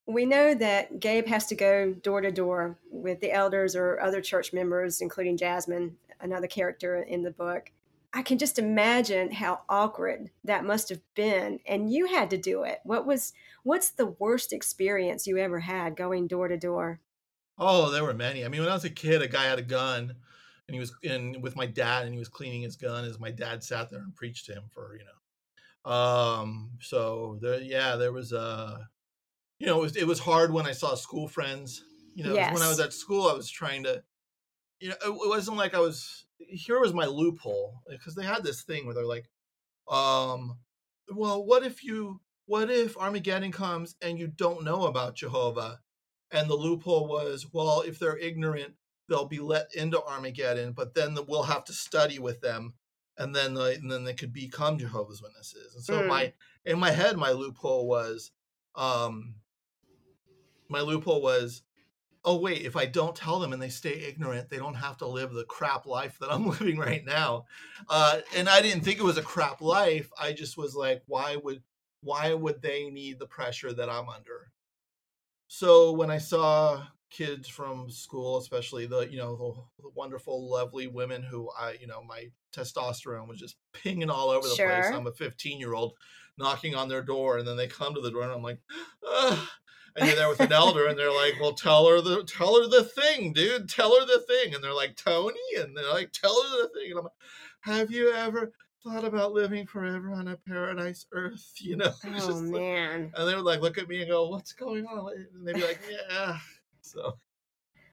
We 0.07 0.27
know 0.27 0.55
that 0.55 1.01
Gabe 1.01 1.27
has 1.29 1.47
to 1.47 1.55
go 1.55 1.95
door 1.95 2.21
to 2.21 2.31
door 2.31 2.79
with 2.91 3.21
the 3.21 3.33
elders 3.33 3.75
or 3.75 3.99
other 4.01 4.21
church 4.21 4.53
members, 4.53 5.01
including 5.01 5.39
Jasmine, 5.39 5.97
another 6.21 6.47
character 6.47 7.03
in 7.03 7.23
the 7.23 7.31
book. 7.31 7.71
I 8.15 8.23
can 8.23 8.39
just 8.39 8.59
imagine 8.59 9.33
how 9.33 9.65
awkward 9.69 10.31
that 10.45 10.65
must 10.65 10.89
have 10.89 11.03
been, 11.15 11.61
and 11.67 11.93
you 11.93 12.07
had 12.07 12.31
to 12.31 12.39
do 12.39 12.63
it. 12.63 12.81
What 12.85 13.05
was 13.07 13.33
what's 13.65 13.91
the 13.91 14.07
worst 14.07 14.53
experience 14.55 15.27
you 15.27 15.37
ever 15.37 15.61
had 15.61 15.97
going 15.97 16.27
door 16.29 16.49
to 16.49 16.57
door? 16.57 17.01
Oh, 17.59 17.91
there 17.91 18.03
were 18.05 18.15
many. 18.15 18.45
I 18.45 18.49
mean, 18.49 18.61
when 18.63 18.71
I 18.71 18.75
was 18.75 18.85
a 18.85 18.91
kid, 18.91 19.23
a 19.23 19.29
guy 19.29 19.45
had 19.45 19.59
a 19.59 19.63
gun, 19.63 20.17
and 20.67 20.75
he 20.75 20.81
was 20.81 20.93
in 21.03 21.41
with 21.41 21.55
my 21.57 21.67
dad, 21.67 22.05
and 22.05 22.13
he 22.15 22.19
was 22.19 22.29
cleaning 22.29 22.63
his 22.63 22.77
gun 22.77 23.05
as 23.05 23.19
my 23.21 23.31
dad 23.31 23.63
sat 23.63 23.91
there 23.91 24.01
and 24.01 24.15
preached 24.15 24.47
to 24.47 24.55
him 24.55 24.69
for 24.71 24.97
you 24.99 25.05
know. 25.05 25.93
Um. 25.93 26.79
So 26.83 27.39
there, 27.43 27.61
yeah, 27.61 27.97
there 27.97 28.13
was 28.13 28.33
a, 28.33 28.91
you 29.59 29.67
know, 29.67 29.79
it 29.81 29.83
was 29.83 29.97
it 29.97 30.07
was 30.09 30.21
hard 30.21 30.53
when 30.53 30.67
I 30.67 30.73
saw 30.73 30.95
school 30.97 31.29
friends. 31.29 31.85
You 32.15 32.25
know, 32.25 32.39
'cause 32.39 32.51
when 32.51 32.63
I 32.63 32.69
was 32.69 32.81
at 32.81 32.93
school, 32.95 33.29
I 33.29 33.35
was 33.35 33.51
trying 33.51 33.85
to, 33.85 34.05
you 34.81 34.91
know, 34.91 34.97
it 35.05 35.29
wasn't 35.29 35.59
like 35.59 35.75
I 35.75 35.81
was. 35.81 36.27
Here 36.49 36.81
was 36.81 36.93
my 36.95 37.07
loophole 37.07 37.83
because 37.89 38.15
they 38.15 38.25
had 38.25 38.43
this 38.45 38.63
thing 38.63 38.87
where 38.87 38.95
they're 38.95 39.05
like, 39.07 39.29
um, 39.89 40.59
well, 41.09 41.45
what 41.45 41.65
if 41.65 41.85
you, 41.85 42.21
what 42.47 42.71
if 42.71 42.97
Armageddon 42.97 43.53
comes 43.53 43.97
and 44.03 44.19
you 44.19 44.27
don't 44.27 44.65
know 44.65 44.87
about 44.87 45.17
Jehovah? 45.17 45.81
And 46.31 46.49
the 46.49 46.55
loophole 46.57 47.07
was, 47.09 47.47
well, 47.53 47.83
if 47.83 47.99
they're 47.99 48.17
ignorant, 48.17 48.75
they'll 49.09 49.27
be 49.27 49.39
let 49.39 49.75
into 49.75 50.03
Armageddon, 50.03 50.73
but 50.73 50.95
then 50.95 51.15
the, 51.15 51.23
we'll 51.23 51.43
have 51.45 51.65
to 51.65 51.73
study 51.73 52.19
with 52.19 52.41
them, 52.41 52.75
and 53.19 53.37
then 53.37 53.55
the, 53.55 53.75
and 53.75 53.91
then 53.91 54.05
they 54.05 54.15
could 54.15 54.33
become 54.33 54.79
Jehovah's 54.79 55.23
Witnesses. 55.23 55.75
And 55.75 55.85
so 55.85 56.03
Mm. 56.03 56.07
my 56.09 56.33
in 56.65 56.79
my 56.79 56.91
head, 56.91 57.17
my 57.17 57.31
loophole 57.31 57.87
was, 57.87 58.33
um, 58.75 59.37
my 60.69 60.81
loophole 60.81 61.21
was, 61.23 61.63
oh 62.25 62.37
wait, 62.37 62.63
if 62.63 62.77
I 62.77 62.87
don't 62.87 63.15
tell 63.15 63.39
them 63.39 63.53
and 63.53 63.61
they 63.61 63.69
stay 63.69 64.05
ignorant, 64.09 64.49
they 64.49 64.57
don't 64.57 64.75
have 64.75 64.97
to 64.99 65.07
live 65.07 65.33
the 65.33 65.45
crap 65.45 65.87
life 65.87 66.19
that 66.19 66.33
I'm 66.33 66.47
living 66.49 66.79
right 66.79 67.05
now. 67.05 67.45
Uh, 67.89 68.21
and 68.35 68.49
I 68.49 68.63
didn't 68.63 68.83
think 68.83 68.99
it 68.99 69.05
was 69.05 69.19
a 69.19 69.23
crap 69.23 69.61
life. 69.61 70.11
I 70.19 70.33
just 70.33 70.57
was 70.57 70.75
like, 70.75 71.03
why 71.07 71.37
would 71.37 71.63
why 72.01 72.35
would 72.35 72.61
they 72.61 72.91
need 72.91 73.19
the 73.19 73.27
pressure 73.27 73.73
that 73.73 73.89
I'm 73.89 74.09
under? 74.09 74.53
So 75.49 75.93
when 75.93 76.11
I 76.11 76.19
saw 76.19 76.87
kids 77.11 77.49
from 77.49 77.89
school, 77.91 78.39
especially 78.39 78.87
the 78.87 79.01
you 79.03 79.19
know 79.19 79.37
the, 79.37 79.83
the 79.85 79.91
wonderful, 79.95 80.51
lovely 80.51 80.87
women 80.87 81.23
who 81.23 81.51
I 81.59 81.77
you 81.81 81.87
know 81.87 82.03
my 82.03 82.31
testosterone 82.53 83.29
was 83.29 83.39
just 83.39 83.57
pinging 83.73 84.11
all 84.11 84.31
over 84.31 84.49
the 84.49 84.55
place. 84.57 84.87
I'm 84.95 85.07
a 85.07 85.13
15 85.13 85.61
year 85.61 85.75
old 85.75 85.95
knocking 86.37 86.75
on 86.75 86.89
their 86.89 87.03
door, 87.03 87.39
and 87.39 87.47
then 87.47 87.57
they 87.57 87.69
come 87.69 87.95
to 87.95 88.01
the 88.01 88.11
door, 88.11 88.23
and 88.23 88.33
I'm 88.33 88.43
like, 88.43 88.61
Ugh. 89.07 89.49
And 89.97 90.07
you're 90.07 90.17
there 90.17 90.29
with 90.29 90.41
an 90.41 90.53
elder, 90.53 90.87
and 90.87 90.99
they're 90.99 91.13
like, 91.13 91.35
"Well, 91.41 91.53
tell 91.55 91.87
her 91.89 92.01
the 92.01 92.25
tell 92.25 92.61
her 92.61 92.69
the 92.69 92.85
thing, 92.85 93.33
dude. 93.33 93.69
Tell 93.69 93.99
her 93.99 94.07
the 94.07 94.21
thing." 94.27 94.55
And 94.55 94.63
they're 94.63 94.75
like, 94.75 94.97
"Tony," 94.97 95.39
and 95.59 95.77
they're 95.77 95.93
like, 95.93 96.13
"Tell 96.13 96.35
her 96.43 96.49
the 96.63 96.69
thing." 96.75 96.91
And 96.91 96.99
I'm 96.99 97.05
like, 97.05 97.13
"Have 97.61 97.91
you 97.91 98.13
ever 98.13 98.53
thought 98.83 99.05
about 99.05 99.33
living 99.33 99.67
forever 99.67 100.13
on 100.13 100.29
a 100.29 100.37
paradise 100.37 101.07
Earth?" 101.13 101.53
You 101.61 101.77
know? 101.77 101.93
Oh 102.07 102.11
just 102.13 102.29
like- 102.29 102.61
man. 102.61 103.13
and 103.17 103.29
they 103.29 103.35
would 103.35 103.45
like 103.45 103.61
look 103.61 103.79
at 103.79 103.89
me 103.89 104.01
and 104.03 104.11
go, 104.11 104.29
"What's 104.29 104.53
going 104.53 104.87
on?" 104.87 105.13
And 105.35 105.47
they'd 105.47 105.55
be 105.55 105.63
like, 105.63 105.81
"Yeah." 105.91 106.39
So 106.83 107.17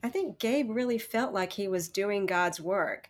I 0.03 0.09
think 0.09 0.37
Gabe 0.39 0.69
really 0.69 0.97
felt 0.97 1.33
like 1.33 1.53
he 1.53 1.69
was 1.69 1.87
doing 1.87 2.25
God's 2.25 2.59
work. 2.59 3.09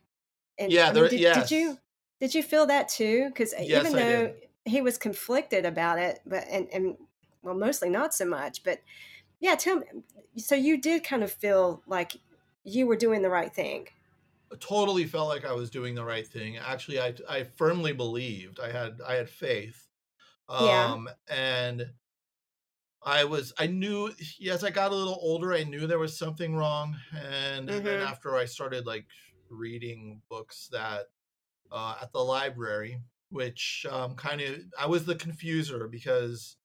And 0.59 0.71
Yeah, 0.71 0.83
I 0.83 0.85
mean, 0.87 0.93
there- 0.95 1.07
did, 1.09 1.19
yes. 1.19 1.49
did 1.49 1.51
you 1.55 1.77
did 2.19 2.35
you 2.35 2.43
feel 2.43 2.67
that 2.67 2.87
too? 2.87 3.29
Because 3.29 3.53
uh, 3.53 3.61
Yes, 3.63 3.85
even 3.87 3.97
though 3.97 4.33
he 4.65 4.81
was 4.81 4.99
conflicted 4.99 5.65
about 5.65 5.97
it, 5.97 6.19
but 6.25 6.45
and 6.51 6.67
and 6.71 6.97
well, 7.43 7.55
mostly 7.55 7.89
not 7.89 8.13
so 8.13 8.25
much. 8.25 8.63
But 8.63 8.81
yeah, 9.39 9.55
tell 9.55 9.77
me. 9.79 9.87
So 10.37 10.55
you 10.55 10.79
did 10.79 11.03
kind 11.03 11.23
of 11.23 11.31
feel 11.31 11.83
like 11.87 12.13
you 12.63 12.87
were 12.87 12.95
doing 12.97 13.21
the 13.23 13.29
right 13.29 13.53
thing. 13.53 13.89
totally 14.59 15.05
felt 15.05 15.29
like 15.29 15.45
I 15.45 15.53
was 15.53 15.69
doing 15.69 15.95
the 15.95 16.03
right 16.03 16.27
thing. 16.27 16.57
Actually, 16.57 16.99
I 16.99 17.15
I 17.29 17.43
firmly 17.43 17.93
believed. 17.93 18.59
I 18.59 18.71
had 18.71 19.01
I 19.01 19.15
had 19.15 19.29
faith. 19.29 19.87
Yeah. 20.57 20.97
Um 20.97 21.09
and 21.29 21.93
I 23.03 23.23
was 23.23 23.51
I 23.57 23.67
knew 23.67 24.13
yes, 24.39 24.63
I 24.63 24.69
got 24.69 24.91
a 24.91 24.95
little 24.95 25.17
older, 25.21 25.53
I 25.53 25.63
knew 25.63 25.87
there 25.87 25.99
was 25.99 26.17
something 26.17 26.55
wrong. 26.55 26.97
And 27.13 27.69
then 27.83 27.99
Mhm. 27.99 28.01
after 28.01 28.35
I 28.35 28.45
started 28.45 28.85
like 28.85 29.07
reading 29.49 30.21
books 30.29 30.67
that 30.71 31.07
uh 31.71 31.99
at 32.01 32.13
the 32.13 32.23
library, 32.23 33.01
which 33.29 33.85
um 33.89 34.15
kind 34.15 34.41
of 34.41 34.61
I 34.79 34.87
was 34.87 35.05
the 35.05 35.15
confuser 35.15 35.91
because 35.91 36.57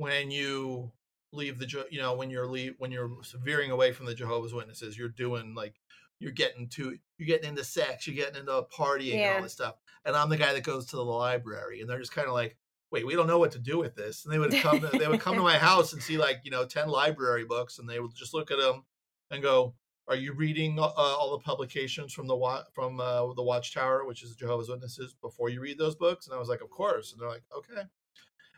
when 0.00 0.30
you 0.30 0.90
leave 1.32 1.58
the 1.58 1.86
you 1.90 2.00
know 2.00 2.14
when 2.14 2.30
you're 2.30 2.46
leave 2.46 2.74
when 2.78 2.90
you're 2.90 3.10
veering 3.44 3.70
away 3.70 3.92
from 3.92 4.06
the 4.06 4.14
Jehovah's 4.14 4.54
Witnesses, 4.54 4.96
you're 4.96 5.10
doing 5.10 5.54
like 5.54 5.74
you're 6.18 6.32
getting 6.32 6.68
to 6.70 6.96
you're 7.18 7.26
getting 7.26 7.50
into 7.50 7.64
sex, 7.64 8.06
you're 8.06 8.16
getting 8.16 8.40
into 8.40 8.62
partying 8.74 9.16
and 9.16 9.36
all 9.36 9.42
this 9.42 9.52
stuff. 9.52 9.76
And 10.06 10.16
I'm 10.16 10.30
the 10.30 10.38
guy 10.38 10.54
that 10.54 10.64
goes 10.64 10.86
to 10.86 10.96
the 10.96 11.04
library, 11.04 11.82
and 11.82 11.90
they're 11.90 11.98
just 11.98 12.14
kind 12.14 12.28
of 12.28 12.32
like, 12.32 12.56
wait, 12.90 13.06
we 13.06 13.14
don't 13.14 13.26
know 13.26 13.38
what 13.38 13.52
to 13.52 13.58
do 13.58 13.78
with 13.78 13.94
this. 13.94 14.24
And 14.24 14.32
they 14.32 14.38
would 14.38 14.54
come, 14.54 14.80
to, 14.80 14.86
they 14.98 15.06
would 15.06 15.20
come 15.20 15.36
to 15.36 15.42
my 15.52 15.58
house 15.58 15.92
and 15.92 16.02
see 16.02 16.16
like, 16.16 16.40
you 16.44 16.50
know, 16.50 16.64
10 16.64 16.88
library 16.88 17.44
books 17.44 17.78
and 17.78 17.88
they 17.88 18.00
would 18.00 18.14
just 18.14 18.32
look 18.32 18.50
at 18.50 18.58
them 18.58 18.84
and 19.30 19.42
go, 19.42 19.74
are 20.08 20.16
you 20.16 20.32
reading 20.32 20.78
uh, 20.78 20.86
all 20.96 21.30
the 21.32 21.44
publications 21.44 22.12
from 22.12 22.26
the 22.26 22.64
from 22.72 22.98
uh, 22.98 23.32
the 23.34 23.42
Watchtower, 23.42 24.06
which 24.06 24.24
is 24.24 24.34
Jehovah's 24.34 24.68
Witnesses, 24.68 25.14
before 25.20 25.50
you 25.50 25.60
read 25.60 25.78
those 25.78 25.94
books? 25.94 26.26
And 26.26 26.34
I 26.34 26.38
was 26.38 26.48
like, 26.48 26.62
of 26.62 26.70
course. 26.70 27.12
And 27.12 27.20
they're 27.20 27.28
like, 27.28 27.44
okay. 27.56 27.82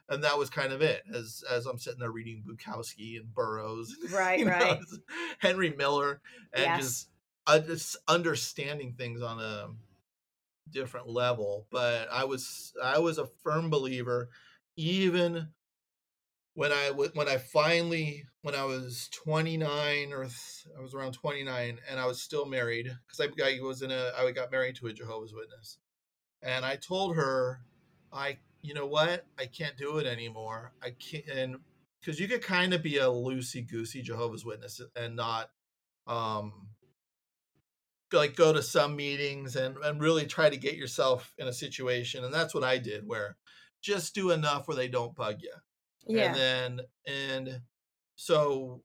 And 0.09 0.25
that 0.25 0.39
was 0.39 0.51
kind 0.51 0.73
of 0.73 0.83
it. 0.83 1.03
As 1.13 1.43
as 1.51 1.67
I'm 1.67 1.79
sitting 1.79 2.01
there 2.01 2.11
reading 2.11 2.45
Bukowski 2.47 3.17
and 3.17 3.33
Burroughs, 3.33 3.97
Right, 4.13 4.39
you 4.39 4.45
know, 4.47 4.53
right. 4.53 4.79
Henry 5.39 5.71
Miller, 5.71 6.21
and 6.53 6.65
Yes. 6.65 6.83
just 6.83 7.09
uh, 7.47 7.59
just 7.61 7.97
understanding 8.09 8.95
things 8.97 9.23
on 9.23 9.41
a 9.41 9.69
different 10.71 11.09
level. 11.09 11.67
But 11.71 12.09
I 12.13 12.25
was 12.25 12.73
I 12.83 12.99
was 12.99 13.19
a 13.19 13.27
firm 13.43 13.71
believer, 13.71 14.29
even 14.77 15.49
when 16.55 16.73
I 16.73 16.91
when 16.91 17.29
I 17.29 17.39
finally 17.39 18.25
when 18.43 18.55
I 18.55 18.65
was 18.65 19.09
29 19.13 20.13
or 20.13 20.25
th- 20.25 20.67
I 20.77 20.81
was 20.81 20.95
around 20.95 21.13
29 21.13 21.79
and 21.89 22.01
I 22.01 22.07
was 22.07 22.21
still 22.21 22.45
married 22.47 22.91
because 23.07 23.21
I, 23.21 23.43
I 23.45 23.61
was 23.63 23.83
in 23.83 23.91
a 23.91 24.13
I 24.19 24.31
got 24.33 24.51
married 24.51 24.77
to 24.77 24.89
a 24.89 24.93
Jehovah's 24.93 25.33
Witness, 25.33 25.79
and 26.43 26.65
I 26.65 26.77
told 26.77 27.17
her, 27.17 27.61
I 28.13 28.39
you 28.63 28.75
know 28.75 28.87
what 28.87 29.27
I 29.39 29.47
can't 29.47 29.77
do 29.77 29.99
it 29.99 30.07
anymore. 30.07 30.73
I 30.83 30.91
can't 30.91 31.27
and 31.29 31.57
because 32.01 32.19
you 32.19 32.29
could 32.29 32.43
kind 32.43 32.73
of 32.75 32.83
be 32.83 32.99
a 32.99 33.05
loosey 33.07 33.69
goosey 33.69 34.03
Jehovah's 34.03 34.45
Witness 34.45 34.81
and 34.97 35.17
not 35.17 35.51
um 36.07 36.69
like 38.13 38.37
go 38.37 38.53
to 38.53 38.63
some 38.63 38.95
meetings 38.95 39.57
and 39.57 39.77
and 39.79 40.01
really 40.01 40.27
try 40.27 40.51
to 40.51 40.57
get 40.57 40.75
yourself 40.77 41.33
in 41.39 41.49
a 41.49 41.53
situation 41.53 42.25
and 42.25 42.33
that's 42.35 42.55
what 42.55 42.65
I 42.65 42.79
did 42.79 43.07
where 43.07 43.37
just 43.81 44.15
do 44.15 44.31
enough 44.31 44.69
where 44.69 44.77
they 44.77 44.89
don't 44.89 45.15
bug 45.15 45.41
you 45.43 45.53
Yeah. 46.07 46.27
and 46.27 46.37
then 46.37 46.81
and 47.07 47.61
so 48.17 48.83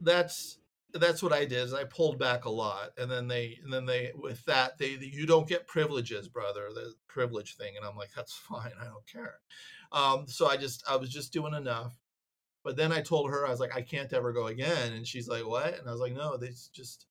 that's 0.00 0.58
that's 1.00 1.22
what 1.22 1.32
I 1.32 1.40
did 1.44 1.58
is 1.58 1.74
I 1.74 1.84
pulled 1.84 2.18
back 2.18 2.44
a 2.44 2.50
lot 2.50 2.90
and 2.98 3.10
then 3.10 3.28
they 3.28 3.58
and 3.62 3.72
then 3.72 3.86
they 3.86 4.12
with 4.14 4.44
that 4.46 4.78
they 4.78 4.98
you 5.00 5.26
don't 5.26 5.48
get 5.48 5.66
privileges 5.66 6.28
brother 6.28 6.68
the 6.74 6.94
privilege 7.08 7.56
thing 7.56 7.74
and 7.76 7.84
I'm 7.84 7.96
like 7.96 8.10
that's 8.14 8.32
fine 8.48 8.72
I 8.80 8.84
don't 8.84 9.06
care 9.06 9.34
um 9.92 10.26
so 10.26 10.46
I 10.48 10.56
just 10.56 10.84
I 10.88 10.96
was 10.96 11.10
just 11.10 11.32
doing 11.32 11.54
enough 11.54 11.94
but 12.64 12.76
then 12.76 12.92
I 12.92 13.00
told 13.00 13.30
her 13.30 13.46
I 13.46 13.50
was 13.50 13.60
like 13.60 13.76
I 13.76 13.82
can't 13.82 14.12
ever 14.12 14.32
go 14.32 14.46
again 14.46 14.92
and 14.92 15.06
she's 15.06 15.28
like 15.28 15.46
what 15.46 15.78
and 15.78 15.88
I 15.88 15.92
was 15.92 16.00
like 16.00 16.14
no 16.14 16.36
this 16.36 16.68
just 16.72 17.06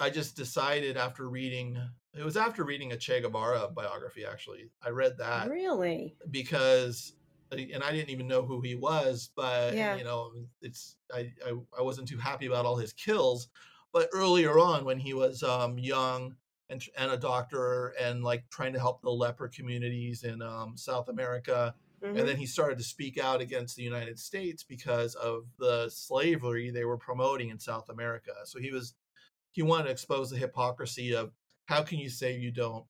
I 0.00 0.10
just 0.10 0.36
decided 0.36 0.96
after 0.96 1.28
reading 1.28 1.78
it 2.14 2.24
was 2.24 2.36
after 2.36 2.64
reading 2.64 2.92
a 2.92 2.96
Che 2.96 3.20
Guevara 3.20 3.68
biography 3.74 4.24
actually 4.24 4.70
I 4.82 4.90
read 4.90 5.18
that 5.18 5.50
Really? 5.50 6.16
because 6.30 7.14
and 7.52 7.82
I 7.82 7.92
didn't 7.92 8.10
even 8.10 8.26
know 8.28 8.44
who 8.44 8.60
he 8.60 8.74
was, 8.74 9.30
but 9.34 9.76
Yeah. 9.76 9.90
you 9.90 10.04
know, 10.04 10.32
it's 10.60 10.96
I, 11.12 11.32
I 11.44 11.52
I 11.78 11.82
wasn't 11.82 12.08
too 12.08 12.18
happy 12.18 12.46
about 12.46 12.66
all 12.66 12.76
his 12.76 12.92
kills. 12.92 13.48
But 13.92 14.10
earlier 14.12 14.58
on, 14.58 14.84
when 14.84 14.98
he 14.98 15.14
was 15.14 15.42
um, 15.42 15.78
young 15.78 16.36
and 16.68 16.82
and 16.96 17.10
a 17.10 17.16
doctor 17.16 17.88
and 18.00 18.22
like 18.22 18.48
trying 18.50 18.72
to 18.74 18.78
help 18.78 19.02
the 19.02 19.10
leper 19.10 19.48
communities 19.48 20.24
in 20.24 20.42
um, 20.42 20.76
South 20.76 21.08
America, 21.08 21.74
Mhm. 22.00 22.14
and 22.14 22.26
then 22.28 22.36
he 22.36 22.46
started 22.46 22.78
to 22.78 22.84
speak 22.84 23.18
out 23.18 23.40
against 23.40 23.76
the 23.76 23.82
United 23.82 24.18
States 24.18 24.62
because 24.64 25.14
of 25.14 25.48
the 25.58 25.88
slavery 25.90 26.70
they 26.70 26.84
were 26.84 26.98
promoting 26.98 27.48
in 27.50 27.58
South 27.58 27.88
America. 27.88 28.32
So 28.44 28.58
he 28.60 28.70
was 28.72 28.94
he 29.52 29.62
wanted 29.62 29.84
to 29.84 29.90
expose 29.90 30.30
the 30.30 30.38
hypocrisy 30.38 31.14
of 31.14 31.32
how 31.66 31.82
can 31.82 31.98
you 31.98 32.10
say 32.10 32.36
you 32.38 32.50
don't 32.52 32.86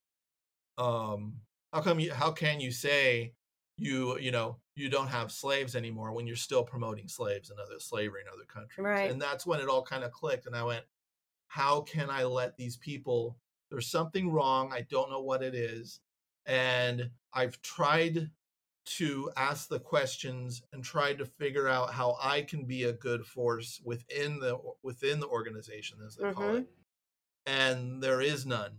um 0.78 1.40
how 1.72 1.80
come 1.82 2.00
you 2.00 2.12
how 2.12 2.30
can 2.32 2.60
you 2.60 2.70
say 2.72 3.34
you 3.78 4.18
you 4.18 4.30
know 4.30 4.56
you 4.74 4.88
don't 4.88 5.08
have 5.08 5.30
slaves 5.32 5.74
anymore 5.76 6.12
when 6.12 6.26
you're 6.26 6.36
still 6.36 6.64
promoting 6.64 7.08
slaves 7.08 7.50
and 7.50 7.58
other 7.60 7.78
slavery 7.78 8.20
in 8.22 8.28
other 8.32 8.44
countries 8.44 8.84
Right. 8.84 9.10
and 9.10 9.20
that's 9.20 9.46
when 9.46 9.60
it 9.60 9.68
all 9.68 9.82
kind 9.82 10.04
of 10.04 10.10
clicked 10.12 10.46
and 10.46 10.56
i 10.56 10.62
went 10.64 10.84
how 11.46 11.80
can 11.82 12.10
i 12.10 12.24
let 12.24 12.56
these 12.56 12.76
people 12.76 13.38
there's 13.70 13.86
something 13.90 14.30
wrong 14.30 14.72
i 14.72 14.82
don't 14.82 15.10
know 15.10 15.20
what 15.22 15.42
it 15.42 15.54
is 15.54 16.00
and 16.46 17.10
i've 17.32 17.60
tried 17.62 18.30
to 18.84 19.30
ask 19.36 19.68
the 19.68 19.78
questions 19.80 20.62
and 20.72 20.82
tried 20.82 21.18
to 21.18 21.24
figure 21.26 21.68
out 21.68 21.92
how 21.92 22.16
i 22.20 22.42
can 22.42 22.64
be 22.64 22.84
a 22.84 22.92
good 22.92 23.24
force 23.24 23.80
within 23.84 24.40
the 24.40 24.58
within 24.82 25.20
the 25.20 25.28
organization 25.28 25.98
as 26.06 26.16
they 26.16 26.32
call 26.32 26.44
Mhm. 26.54 26.58
it 26.62 26.66
and 27.46 28.02
there 28.02 28.20
is 28.20 28.44
none 28.46 28.78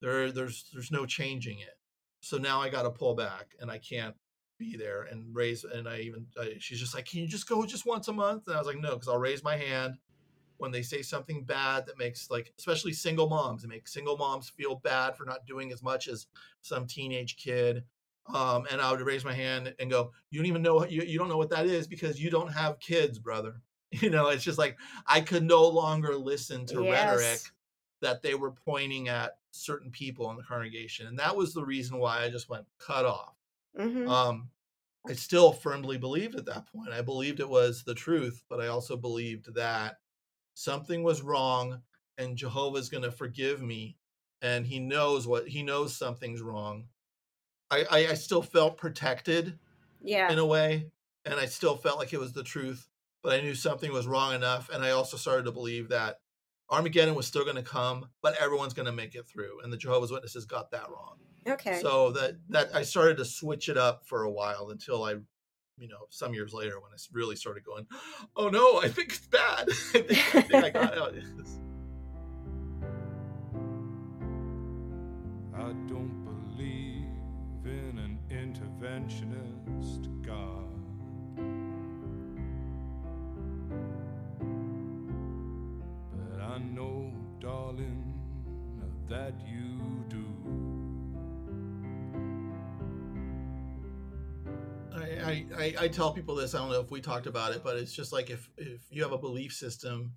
there 0.00 0.30
there's 0.32 0.68
there's 0.72 0.90
no 0.90 1.06
changing 1.06 1.58
it 1.60 1.78
so 2.24 2.38
now 2.38 2.60
i 2.60 2.68
got 2.68 2.82
to 2.82 2.90
pull 2.90 3.14
back 3.14 3.54
and 3.60 3.70
i 3.70 3.78
can't 3.78 4.14
be 4.58 4.76
there 4.76 5.02
and 5.10 5.34
raise 5.34 5.64
and 5.64 5.88
i 5.88 5.98
even 5.98 6.26
I, 6.40 6.54
she's 6.58 6.80
just 6.80 6.94
like 6.94 7.06
can 7.06 7.20
you 7.20 7.26
just 7.26 7.48
go 7.48 7.64
just 7.66 7.86
once 7.86 8.08
a 8.08 8.12
month 8.12 8.46
and 8.46 8.56
i 8.56 8.58
was 8.58 8.66
like 8.66 8.78
no 8.78 8.92
because 8.92 9.08
i'll 9.08 9.18
raise 9.18 9.42
my 9.42 9.56
hand 9.56 9.96
when 10.56 10.70
they 10.70 10.82
say 10.82 11.02
something 11.02 11.44
bad 11.44 11.86
that 11.86 11.98
makes 11.98 12.30
like 12.30 12.52
especially 12.58 12.92
single 12.92 13.28
moms 13.28 13.64
it 13.64 13.68
makes 13.68 13.92
single 13.92 14.16
moms 14.16 14.48
feel 14.48 14.76
bad 14.76 15.16
for 15.16 15.24
not 15.24 15.44
doing 15.46 15.72
as 15.72 15.82
much 15.82 16.08
as 16.08 16.26
some 16.62 16.86
teenage 16.86 17.36
kid 17.36 17.84
um, 18.32 18.64
and 18.70 18.80
i 18.80 18.90
would 18.90 19.00
raise 19.00 19.24
my 19.24 19.34
hand 19.34 19.74
and 19.78 19.90
go 19.90 20.10
you 20.30 20.38
don't 20.38 20.46
even 20.46 20.62
know 20.62 20.76
what 20.76 20.90
you, 20.90 21.02
you 21.02 21.18
don't 21.18 21.28
know 21.28 21.36
what 21.36 21.50
that 21.50 21.66
is 21.66 21.86
because 21.86 22.20
you 22.20 22.30
don't 22.30 22.52
have 22.52 22.78
kids 22.78 23.18
brother 23.18 23.60
you 23.90 24.08
know 24.08 24.28
it's 24.28 24.44
just 24.44 24.58
like 24.58 24.78
i 25.06 25.20
could 25.20 25.44
no 25.44 25.66
longer 25.66 26.16
listen 26.16 26.64
to 26.64 26.80
rhetoric 26.80 27.20
Yes. 27.20 27.50
That 28.04 28.22
they 28.22 28.34
were 28.34 28.52
pointing 28.52 29.08
at 29.08 29.38
certain 29.50 29.90
people 29.90 30.30
in 30.30 30.36
the 30.36 30.42
congregation 30.42 31.06
and 31.06 31.18
that 31.18 31.36
was 31.36 31.54
the 31.54 31.64
reason 31.64 31.98
why 31.98 32.22
i 32.22 32.30
just 32.30 32.48
went 32.48 32.66
cut 32.78 33.04
off 33.06 33.34
Mhm. 33.78 34.08
um 34.08 34.50
i 35.08 35.12
still 35.14 35.52
firmly 35.52 35.98
believed 35.98 36.34
at 36.36 36.46
that 36.46 36.66
point 36.72 36.90
i 36.90 37.02
believed 37.02 37.40
it 37.40 37.48
was 37.48 37.84
the 37.84 37.94
truth 37.94 38.44
but 38.48 38.60
i 38.60 38.66
also 38.68 38.96
believed 38.96 39.54
that 39.54 40.00
something 40.54 41.02
was 41.02 41.22
wrong 41.22 41.82
and 42.18 42.36
jehovah's 42.36 42.88
going 42.90 43.04
to 43.04 43.12
forgive 43.12 43.62
me 43.62 43.98
and 44.42 44.66
he 44.66 44.78
knows 44.80 45.26
what 45.26 45.48
he 45.48 45.62
knows 45.62 45.96
something's 45.96 46.42
wrong 46.42 46.88
I, 47.70 47.84
I 47.90 47.98
i 48.08 48.14
still 48.14 48.42
felt 48.42 48.76
protected 48.78 49.58
yeah. 50.02 50.30
in 50.32 50.38
a 50.38 50.46
way 50.46 50.90
and 51.24 51.34
i 51.40 51.46
still 51.46 51.76
felt 51.76 51.98
like 51.98 52.12
it 52.12 52.20
was 52.20 52.32
the 52.32 52.42
truth 52.44 52.88
but 53.22 53.32
i 53.32 53.40
knew 53.40 53.54
something 53.54 53.92
was 53.92 54.06
wrong 54.06 54.34
enough 54.34 54.68
and 54.70 54.84
i 54.84 54.90
also 54.90 55.16
started 55.16 55.44
to 55.44 55.52
believe 55.52 55.88
that 55.88 56.20
armageddon 56.70 57.14
was 57.14 57.26
still 57.26 57.44
going 57.44 57.56
to 57.56 57.62
come 57.62 58.06
but 58.22 58.34
everyone's 58.40 58.74
going 58.74 58.86
to 58.86 58.92
make 58.92 59.14
it 59.14 59.26
through 59.26 59.60
and 59.62 59.72
the 59.72 59.76
jehovah's 59.76 60.10
witnesses 60.10 60.44
got 60.44 60.70
that 60.70 60.88
wrong 60.90 61.16
Okay. 61.46 61.78
so 61.80 62.10
that 62.12 62.36
that 62.48 62.74
i 62.74 62.82
started 62.82 63.18
to 63.18 63.24
switch 63.24 63.68
it 63.68 63.76
up 63.76 64.06
for 64.06 64.22
a 64.22 64.30
while 64.30 64.70
until 64.70 65.04
i 65.04 65.10
you 65.76 65.88
know 65.88 66.06
some 66.10 66.32
years 66.32 66.54
later 66.54 66.80
when 66.80 66.92
I 66.92 66.96
really 67.12 67.36
started 67.36 67.64
going 67.64 67.86
oh 68.36 68.48
no 68.48 68.80
i 68.80 68.88
think 68.88 69.08
it's 69.10 69.26
bad 69.26 69.68
i 69.68 69.72
think 69.72 70.34
i, 70.34 70.40
think 70.40 70.64
I 70.64 70.70
got 70.70 70.96
out 70.96 71.14
I 75.56 75.72
don't 75.86 76.24
believe 76.24 77.06
in 77.64 77.98
an 77.98 78.18
interventionist 78.28 80.10
God. 80.22 80.73
I, 95.64 95.84
I, 95.84 95.88
tell 95.88 96.12
people 96.12 96.34
this. 96.34 96.54
I 96.54 96.58
don't 96.58 96.70
know 96.70 96.80
if 96.80 96.90
we 96.90 97.00
talked 97.00 97.26
about 97.26 97.52
it, 97.54 97.64
but 97.64 97.76
it's 97.76 97.94
just 97.94 98.12
like 98.12 98.28
if 98.28 98.50
if 98.58 98.82
you 98.90 99.02
have 99.02 99.12
a 99.12 99.18
belief 99.18 99.54
system 99.54 100.12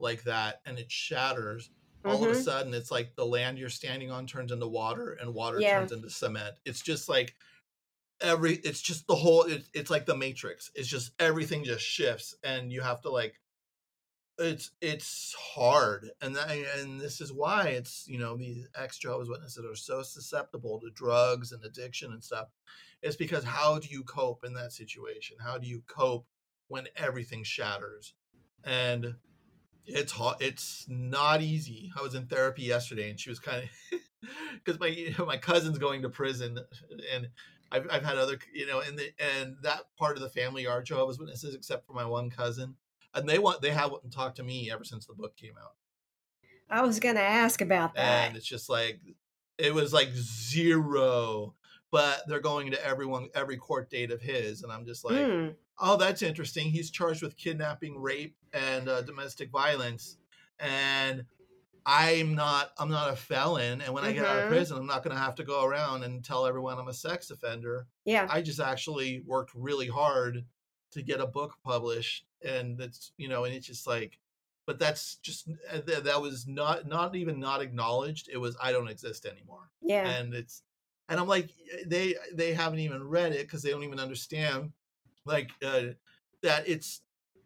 like 0.00 0.22
that 0.24 0.60
and 0.64 0.78
it 0.78 0.90
shatters, 0.90 1.70
all 2.04 2.22
of 2.24 2.30
a 2.30 2.34
Mhm. 2.34 2.42
sudden 2.42 2.72
it's 2.72 2.90
like 2.90 3.14
the 3.14 3.26
land 3.26 3.58
you're 3.58 3.68
standing 3.68 4.10
on 4.10 4.26
turns 4.26 4.52
into 4.52 4.66
water 4.66 5.12
and 5.12 5.34
water 5.34 5.60
Yeah. 5.60 5.80
turns 5.80 5.92
into 5.92 6.08
cement. 6.08 6.56
It's 6.64 6.80
just 6.80 7.08
like 7.10 7.34
every. 8.22 8.54
It's 8.56 8.80
just 8.80 9.06
the 9.06 9.16
whole. 9.16 9.42
It, 9.42 9.68
it's 9.74 9.90
like 9.90 10.06
the 10.06 10.16
Matrix. 10.16 10.70
It's 10.74 10.88
just 10.88 11.12
everything 11.18 11.64
just 11.64 11.84
shifts, 11.84 12.34
and 12.42 12.72
you 12.72 12.80
have 12.80 13.02
to 13.02 13.10
like. 13.10 13.38
It's 14.38 14.70
it's 14.82 15.34
hard, 15.54 16.10
and 16.20 16.36
that, 16.36 16.50
and 16.50 17.00
this 17.00 17.22
is 17.22 17.32
why 17.32 17.68
it's 17.68 18.06
you 18.06 18.18
know 18.18 18.36
these 18.36 18.66
ex 18.74 18.98
Jehovah's 18.98 19.30
Witnesses 19.30 19.64
are 19.64 19.76
so 19.76 20.02
susceptible 20.02 20.80
to 20.80 20.90
drugs 20.90 21.52
and 21.52 21.64
addiction 21.64 22.12
and 22.12 22.22
stuff 22.22 22.48
it's 23.02 23.16
because 23.16 23.44
how 23.44 23.78
do 23.78 23.88
you 23.88 24.02
cope 24.02 24.44
in 24.44 24.54
that 24.54 24.72
situation? 24.72 25.36
How 25.42 25.58
do 25.58 25.66
you 25.66 25.82
cope 25.86 26.26
when 26.68 26.86
everything 26.96 27.44
shatters? 27.44 28.14
And 28.64 29.14
it's 29.84 30.12
hard 30.12 30.38
it's 30.40 30.86
not 30.88 31.42
easy. 31.42 31.90
I 31.98 32.02
was 32.02 32.14
in 32.14 32.26
therapy 32.26 32.62
yesterday 32.62 33.10
and 33.10 33.20
she 33.20 33.30
was 33.30 33.38
kind 33.38 33.64
of 33.64 34.00
because 34.64 34.80
my 34.80 35.14
my 35.26 35.36
cousin's 35.36 35.78
going 35.78 36.02
to 36.02 36.08
prison 36.08 36.58
and 37.14 37.28
I've, 37.70 37.86
I've 37.90 38.04
had 38.04 38.16
other 38.16 38.38
you 38.52 38.66
know 38.66 38.80
and 38.80 38.98
the 38.98 39.10
and 39.18 39.56
that 39.62 39.82
part 39.96 40.16
of 40.16 40.22
the 40.22 40.28
family 40.28 40.66
are 40.66 40.82
jehovah's 40.82 41.18
witnesses 41.18 41.54
except 41.54 41.86
for 41.86 41.92
my 41.92 42.04
one 42.04 42.30
cousin 42.30 42.76
and 43.16 43.28
they 43.28 43.38
want 43.38 43.62
they 43.62 43.70
haven't 43.70 44.12
talked 44.12 44.36
to 44.36 44.44
me 44.44 44.70
ever 44.70 44.84
since 44.84 45.06
the 45.06 45.14
book 45.14 45.36
came 45.36 45.54
out. 45.60 45.72
I 46.68 46.82
was 46.82 47.00
going 47.00 47.14
to 47.14 47.22
ask 47.22 47.60
about 47.60 47.94
that. 47.94 48.28
and 48.28 48.36
it's 48.36 48.46
just 48.46 48.68
like 48.68 49.00
it 49.58 49.74
was 49.74 49.92
like 49.92 50.10
zero 50.12 51.54
but 51.90 52.22
they're 52.26 52.40
going 52.40 52.70
to 52.72 52.84
everyone 52.86 53.28
every 53.34 53.56
court 53.56 53.90
date 53.90 54.10
of 54.10 54.20
his, 54.20 54.62
and 54.62 54.72
I'm 54.72 54.84
just 54.84 55.04
like, 55.04 55.16
Mm. 55.16 55.54
oh, 55.78 55.96
that's 55.96 56.22
interesting. 56.22 56.70
He's 56.70 56.90
charged 56.90 57.22
with 57.22 57.36
kidnapping, 57.36 57.98
rape, 58.00 58.36
and 58.52 58.88
uh, 58.88 59.02
domestic 59.02 59.50
violence, 59.50 60.16
and 60.58 61.24
I'm 61.88 62.34
not 62.34 62.72
I'm 62.78 62.90
not 62.90 63.12
a 63.12 63.16
felon. 63.16 63.80
And 63.80 63.94
when 63.94 64.04
I 64.04 64.12
get 64.12 64.24
out 64.24 64.38
of 64.38 64.44
Mhm. 64.44 64.48
prison, 64.48 64.76
I'm 64.76 64.86
not 64.86 65.04
going 65.04 65.14
to 65.14 65.22
have 65.22 65.36
to 65.36 65.44
go 65.44 65.64
around 65.64 66.02
and 66.02 66.24
tell 66.24 66.44
everyone 66.46 66.78
I'm 66.78 66.88
a 66.88 66.94
sex 66.94 67.30
offender. 67.30 67.86
Yeah. 68.04 68.26
I 68.28 68.42
just 68.42 68.58
actually 68.58 69.20
worked 69.20 69.52
really 69.54 69.86
hard 69.86 70.44
to 70.92 71.02
get 71.02 71.20
a 71.20 71.26
book 71.26 71.54
published, 71.62 72.26
and 72.42 72.76
that's 72.76 73.12
you 73.16 73.28
know, 73.28 73.44
and 73.44 73.54
it's 73.54 73.66
just 73.68 73.86
like, 73.86 74.18
but 74.66 74.80
that's 74.80 75.16
just 75.16 75.48
uh, 75.70 75.80
that 75.86 76.20
was 76.20 76.48
not 76.48 76.86
not 76.88 77.14
even 77.14 77.38
not 77.38 77.62
acknowledged. 77.62 78.28
It 78.32 78.38
was 78.38 78.56
I 78.60 78.72
don't 78.72 78.88
exist 78.88 79.24
anymore 79.24 79.70
Yeah. 79.80 80.08
and 80.08 80.34
it's 80.34 80.62
and 81.08 81.20
i'm 81.20 81.28
like 81.28 81.50
they 81.86 82.14
they 82.32 82.52
haven't 82.52 82.78
even 82.78 83.02
read 83.02 83.32
it 83.32 83.42
because 83.42 83.62
they 83.62 83.70
don't 83.70 83.84
even 83.84 84.00
understand 84.00 84.72
like 85.24 85.50
uh, 85.64 85.82
that 86.42 86.68
it's 86.68 87.02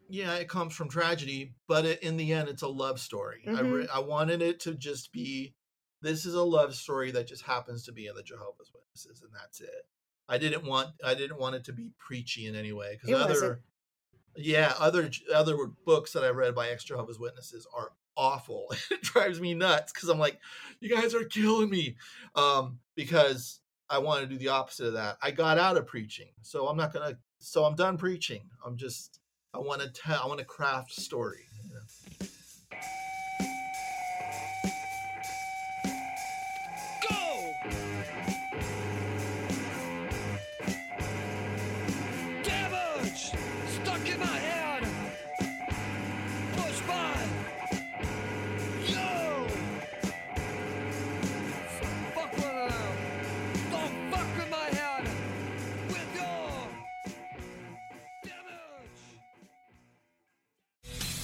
yeah 0.08 0.34
it 0.34 0.48
comes 0.48 0.74
from 0.74 0.88
tragedy 0.88 1.54
but 1.66 1.84
it, 1.84 2.02
in 2.02 2.16
the 2.16 2.32
end 2.32 2.48
it's 2.48 2.62
a 2.62 2.68
love 2.68 3.00
story. 3.00 3.42
I, 3.46 3.60
re- 3.60 3.88
I 3.92 4.00
wanted 4.00 4.42
it 4.42 4.60
to 4.60 4.74
just 4.74 5.12
be 5.12 5.54
this 6.02 6.26
is 6.26 6.34
a 6.34 6.42
love 6.42 6.74
story 6.74 7.10
that 7.12 7.26
just 7.26 7.42
happens 7.42 7.84
to 7.84 7.92
be 7.92 8.06
in 8.06 8.14
the 8.14 8.22
jehovah's 8.22 8.70
witnesses 8.74 9.22
and 9.22 9.30
that's 9.32 9.60
it. 9.60 9.86
I 10.28 10.38
didn't 10.38 10.64
want 10.64 10.90
i 11.04 11.14
didn't 11.14 11.38
want 11.38 11.56
it 11.56 11.64
to 11.64 11.72
be 11.72 11.92
preachy 11.98 12.46
in 12.46 12.54
any 12.54 12.72
way 12.72 12.98
because 13.00 13.10
wasn't. 13.10 13.42
other 13.42 13.62
yeah 14.36 14.74
other 14.78 15.10
other 15.34 15.56
books 15.86 16.12
that 16.12 16.24
i 16.24 16.28
read 16.28 16.54
by 16.54 16.68
ex 16.68 16.84
jehovah's 16.84 17.18
witnesses 17.18 17.66
are 17.76 17.92
awful. 18.16 18.72
It 18.90 19.02
drives 19.02 19.40
me 19.40 19.54
nuts 19.54 19.92
because 19.92 20.08
i'm 20.08 20.18
like 20.18 20.38
you 20.80 20.88
guys 20.88 21.14
are 21.14 21.24
killing 21.24 21.70
me. 21.70 21.96
Um 22.34 22.78
because 22.94 23.60
i 23.88 23.98
want 23.98 24.22
to 24.22 24.26
do 24.26 24.38
the 24.38 24.48
opposite 24.48 24.88
of 24.88 24.92
that. 24.94 25.18
I 25.22 25.30
got 25.30 25.58
out 25.58 25.76
of 25.76 25.86
preaching 25.86 26.28
so 26.42 26.68
i'm 26.68 26.76
not 26.76 26.92
gonna 26.92 27.16
so 27.38 27.64
i'm 27.64 27.74
done 27.74 27.96
preaching. 27.96 28.42
I'm 28.64 28.76
just 28.76 29.20
i 29.54 29.58
want 29.58 29.80
to 29.82 29.88
tell 29.88 30.22
i 30.22 30.26
want 30.26 30.38
to 30.40 30.44
craft 30.44 30.92
story 30.92 31.46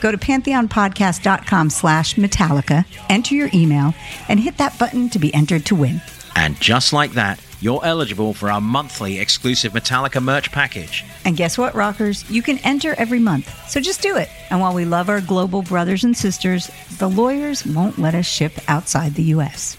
Go 0.00 0.10
to 0.10 0.18
pantheonpodcast.com 0.18 1.70
slash 1.70 2.14
Metallica, 2.16 2.84
enter 3.08 3.34
your 3.34 3.50
email, 3.54 3.94
and 4.28 4.40
hit 4.40 4.56
that 4.58 4.78
button 4.78 5.08
to 5.10 5.18
be 5.18 5.32
entered 5.34 5.66
to 5.66 5.74
win. 5.74 6.00
And 6.36 6.58
just 6.60 6.92
like 6.92 7.12
that, 7.12 7.40
you're 7.60 7.84
eligible 7.84 8.32
for 8.32 8.50
our 8.50 8.60
monthly 8.60 9.20
exclusive 9.20 9.72
Metallica 9.72 10.22
merch 10.22 10.50
package. 10.50 11.04
And 11.26 11.36
guess 11.36 11.58
what, 11.58 11.74
rockers? 11.74 12.28
You 12.30 12.42
can 12.42 12.58
enter 12.58 12.94
every 12.96 13.18
month. 13.18 13.68
So 13.68 13.80
just 13.80 14.00
do 14.00 14.16
it. 14.16 14.30
And 14.48 14.60
while 14.60 14.74
we 14.74 14.86
love 14.86 15.10
our 15.10 15.20
global 15.20 15.60
brothers 15.62 16.02
and 16.02 16.16
sisters, 16.16 16.70
the 16.98 17.08
lawyers 17.08 17.66
won't 17.66 17.98
let 17.98 18.14
us 18.14 18.26
ship 18.26 18.52
outside 18.68 19.14
the 19.14 19.24
U.S. 19.24 19.76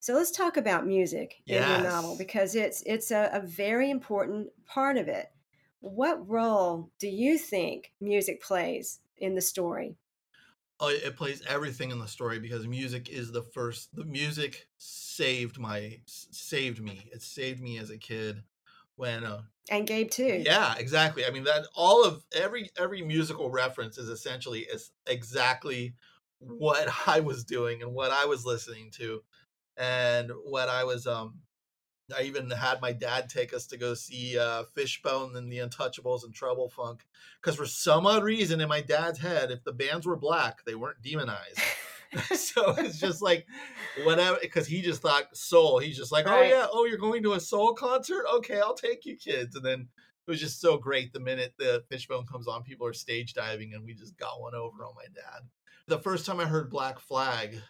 So 0.00 0.14
let's 0.14 0.32
talk 0.32 0.56
about 0.56 0.84
music 0.84 1.36
in 1.46 1.62
your 1.62 1.82
novel 1.82 2.16
because 2.18 2.56
it's 2.56 2.82
it's 2.82 3.12
a, 3.12 3.30
a 3.32 3.40
very 3.40 3.88
important 3.88 4.48
part 4.66 4.96
of 4.96 5.06
it. 5.06 5.31
What 5.82 6.26
role 6.28 6.90
do 6.98 7.08
you 7.08 7.36
think 7.36 7.92
music 8.00 8.40
plays 8.40 9.00
in 9.18 9.34
the 9.34 9.40
story? 9.40 9.96
oh, 10.80 10.88
it 10.88 11.16
plays 11.16 11.42
everything 11.48 11.90
in 11.90 11.98
the 11.98 12.08
story 12.08 12.38
because 12.38 12.66
music 12.66 13.08
is 13.08 13.30
the 13.30 13.42
first 13.42 13.94
the 13.94 14.04
music 14.04 14.66
saved 14.78 15.58
my 15.58 15.98
saved 16.06 16.80
me 16.82 17.08
it 17.12 17.22
saved 17.22 17.60
me 17.60 17.78
as 17.78 17.90
a 17.90 17.98
kid 17.98 18.42
when 18.96 19.24
uh, 19.24 19.42
And 19.70 19.86
Gabe 19.86 20.10
too. 20.10 20.42
Yeah, 20.44 20.74
exactly. 20.76 21.24
I 21.24 21.30
mean 21.30 21.44
that 21.44 21.66
all 21.74 22.04
of 22.04 22.24
every 22.34 22.70
every 22.78 23.02
musical 23.02 23.50
reference 23.50 23.98
is 23.98 24.08
essentially 24.08 24.60
is 24.60 24.90
exactly 25.06 25.94
what 26.38 26.88
I 27.06 27.20
was 27.20 27.44
doing 27.44 27.82
and 27.82 27.92
what 27.92 28.10
I 28.10 28.26
was 28.26 28.44
listening 28.44 28.90
to 28.92 29.22
and 29.76 30.30
what 30.44 30.68
I 30.68 30.84
was 30.84 31.06
um 31.06 31.40
I 32.16 32.22
even 32.22 32.50
had 32.50 32.80
my 32.80 32.92
dad 32.92 33.28
take 33.28 33.52
us 33.54 33.66
to 33.68 33.76
go 33.76 33.94
see 33.94 34.38
uh 34.38 34.64
Fishbone 34.74 35.36
and 35.36 35.50
the 35.50 35.58
Untouchables 35.58 36.24
and 36.24 36.34
Trouble 36.34 36.68
Funk 36.68 37.04
because 37.40 37.56
for 37.56 37.66
some 37.66 38.06
odd 38.06 38.24
reason 38.24 38.60
in 38.60 38.68
my 38.68 38.80
dad's 38.80 39.18
head 39.18 39.50
if 39.50 39.64
the 39.64 39.72
bands 39.72 40.06
were 40.06 40.16
black 40.16 40.64
they 40.64 40.74
weren't 40.74 41.02
demonized. 41.02 41.58
so 42.34 42.74
it's 42.76 42.98
just 42.98 43.22
like 43.22 43.46
whatever 44.04 44.36
because 44.42 44.66
he 44.66 44.82
just 44.82 45.00
thought 45.00 45.34
soul 45.34 45.78
he's 45.78 45.96
just 45.96 46.12
like 46.12 46.26
oh 46.28 46.42
yeah 46.42 46.66
oh 46.70 46.84
you're 46.84 46.98
going 46.98 47.22
to 47.22 47.32
a 47.32 47.40
soul 47.40 47.72
concert? 47.72 48.24
Okay 48.34 48.60
i'll 48.60 48.74
take 48.74 49.06
you 49.06 49.16
kids. 49.16 49.56
And 49.56 49.64
then 49.64 49.80
it 49.80 50.30
was 50.30 50.40
just 50.40 50.60
so 50.60 50.76
great 50.76 51.12
the 51.12 51.20
minute 51.20 51.54
the 51.58 51.82
fishbone 51.88 52.26
comes 52.26 52.46
on 52.46 52.62
people 52.62 52.86
are 52.86 52.92
stage 52.92 53.32
diving 53.32 53.72
and 53.72 53.84
we 53.84 53.94
just 53.94 54.16
got 54.18 54.40
one 54.40 54.54
over 54.54 54.84
on 54.84 54.94
my 54.94 55.06
dad. 55.14 55.48
The 55.88 55.98
first 55.98 56.26
time 56.26 56.38
i 56.38 56.44
heard 56.44 56.70
black 56.70 56.98
flag 56.98 57.60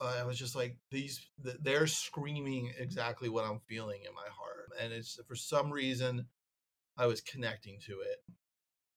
uh, 0.00 0.16
i 0.20 0.24
was 0.24 0.38
just 0.38 0.56
like 0.56 0.76
these 0.90 1.26
th- 1.42 1.56
they're 1.62 1.86
screaming 1.86 2.72
exactly 2.78 3.28
what 3.28 3.44
i'm 3.44 3.60
feeling 3.68 4.00
in 4.06 4.14
my 4.14 4.28
heart 4.36 4.70
and 4.80 4.92
it's 4.92 5.18
for 5.26 5.34
some 5.34 5.70
reason 5.70 6.26
i 6.96 7.06
was 7.06 7.20
connecting 7.20 7.78
to 7.86 8.00
it. 8.00 8.18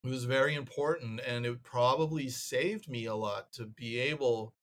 It 0.04 0.10
was 0.10 0.26
very 0.26 0.56
important 0.56 1.22
and 1.28 1.45
it 1.45 1.62
probably 1.62 2.28
saved 2.30 2.89
me 2.89 3.06
a 3.06 3.16
lot 3.16 3.52
to 3.54 3.66
be 3.66 3.99
able 3.99 4.56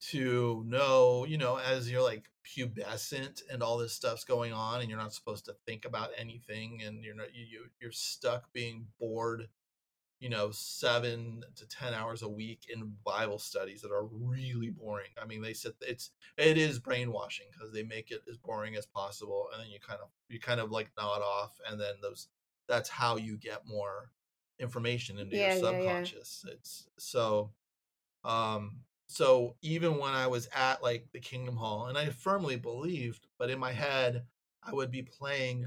to 0.00 0.64
know 0.66 1.26
you 1.26 1.36
know 1.36 1.58
as 1.58 1.90
you're 1.90 2.02
like 2.02 2.30
pubescent 2.56 3.42
and 3.50 3.62
all 3.62 3.76
this 3.76 3.92
stuff's 3.92 4.24
going 4.24 4.52
on 4.52 4.80
and 4.80 4.88
you're 4.88 4.98
not 4.98 5.12
supposed 5.12 5.44
to 5.44 5.56
think 5.66 5.84
about 5.84 6.10
anything 6.16 6.80
and 6.82 7.04
you're 7.04 7.14
not 7.14 7.34
you 7.34 7.66
you're 7.80 7.92
stuck 7.92 8.50
being 8.52 8.86
bored 8.98 9.48
you 10.20 10.28
know 10.28 10.50
seven 10.50 11.42
to 11.56 11.66
ten 11.68 11.94
hours 11.94 12.22
a 12.22 12.28
week 12.28 12.66
in 12.72 12.92
bible 13.04 13.38
studies 13.38 13.82
that 13.82 13.92
are 13.92 14.06
really 14.06 14.70
boring 14.70 15.10
i 15.20 15.26
mean 15.26 15.42
they 15.42 15.54
said 15.54 15.72
it's 15.80 16.10
it 16.36 16.58
is 16.58 16.78
brainwashing 16.78 17.46
because 17.52 17.72
they 17.72 17.82
make 17.82 18.10
it 18.10 18.22
as 18.30 18.36
boring 18.38 18.76
as 18.76 18.86
possible 18.86 19.48
and 19.52 19.62
then 19.62 19.70
you 19.70 19.80
kind 19.80 20.00
of 20.02 20.08
you 20.28 20.38
kind 20.40 20.60
of 20.60 20.70
like 20.70 20.90
nod 20.96 21.22
off 21.22 21.58
and 21.68 21.80
then 21.80 21.94
those 22.02 22.28
that's 22.68 22.88
how 22.90 23.16
you 23.16 23.36
get 23.38 23.62
more 23.66 24.12
information 24.60 25.18
into 25.18 25.36
Yeah, 25.36 25.38
your 25.38 25.50
yeah, 25.54 25.80
yeah. 25.80 26.06
subconscious 26.06 26.44
it's 26.52 26.88
so 26.98 27.52
um 28.24 28.80
so 29.08 29.56
even 29.62 29.98
when 29.98 30.12
i 30.12 30.26
was 30.26 30.48
at 30.54 30.82
like 30.82 31.06
the 31.12 31.20
kingdom 31.20 31.56
hall 31.56 31.86
and 31.86 31.96
i 31.98 32.06
firmly 32.08 32.56
believed 32.56 33.26
but 33.38 33.50
in 33.50 33.58
my 33.58 33.72
head 33.72 34.24
i 34.62 34.72
would 34.72 34.90
be 34.90 35.02
playing 35.02 35.66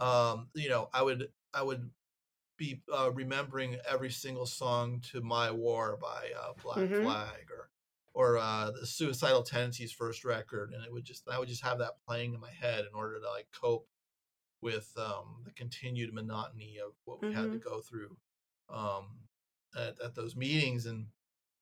um 0.00 0.48
you 0.54 0.68
know 0.68 0.88
i 0.92 1.02
would 1.02 1.28
i 1.54 1.62
would 1.62 1.90
be 2.56 2.82
uh, 2.92 3.10
remembering 3.12 3.78
every 3.88 4.10
single 4.10 4.46
song 4.46 5.00
to 5.12 5.20
my 5.20 5.50
war 5.50 5.98
by 6.00 6.30
uh, 6.38 6.52
black 6.62 6.82
Mhm. 6.82 7.02
flag 7.02 7.50
or 7.50 7.70
or 8.14 8.38
uh 8.38 8.70
the 8.70 8.86
suicidal 8.86 9.42
tendencies 9.42 9.92
first 9.92 10.24
record 10.24 10.72
and 10.72 10.82
it 10.84 10.92
would 10.92 11.04
just 11.04 11.28
i 11.28 11.38
would 11.38 11.48
just 11.48 11.62
have 11.62 11.78
that 11.78 12.00
playing 12.06 12.32
in 12.32 12.40
my 12.40 12.50
head 12.50 12.80
in 12.86 12.94
order 12.94 13.20
to 13.20 13.28
like 13.30 13.46
cope 13.52 13.88
with 14.62 14.92
um 14.98 15.42
the 15.44 15.52
continued 15.52 16.12
monotony 16.12 16.78
of 16.84 16.92
what 17.04 17.20
we 17.20 17.28
had 17.28 17.52
to 17.52 17.58
Mhm. 17.58 17.60
go 17.60 17.80
through 17.80 18.16
um 18.70 19.20
at, 19.76 20.00
at 20.00 20.14
those 20.14 20.34
meetings 20.36 20.86
and 20.86 21.08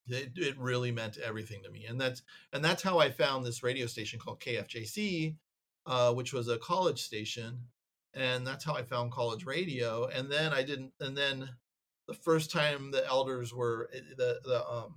it, 0.07 0.33
it 0.37 0.57
really 0.57 0.91
meant 0.91 1.17
everything 1.17 1.63
to 1.63 1.71
me 1.71 1.85
and 1.85 1.99
that's 1.99 2.21
and 2.53 2.63
that's 2.63 2.83
how 2.83 2.99
i 2.99 3.09
found 3.11 3.45
this 3.45 3.63
radio 3.63 3.85
station 3.87 4.19
called 4.19 4.39
kfjc 4.39 5.35
uh, 5.87 6.13
which 6.13 6.33
was 6.33 6.47
a 6.47 6.57
college 6.57 7.01
station 7.01 7.67
and 8.15 8.45
that's 8.45 8.63
how 8.63 8.73
i 8.73 8.81
found 8.83 9.11
college 9.11 9.45
radio 9.45 10.05
and 10.05 10.31
then 10.31 10.53
i 10.53 10.63
didn't 10.63 10.91
and 10.99 11.17
then 11.17 11.49
the 12.07 12.13
first 12.13 12.51
time 12.51 12.91
the 12.91 13.05
elders 13.05 13.53
were 13.53 13.89
eh, 13.93 13.99
the 14.17 14.39
the 14.43 14.67
um 14.67 14.95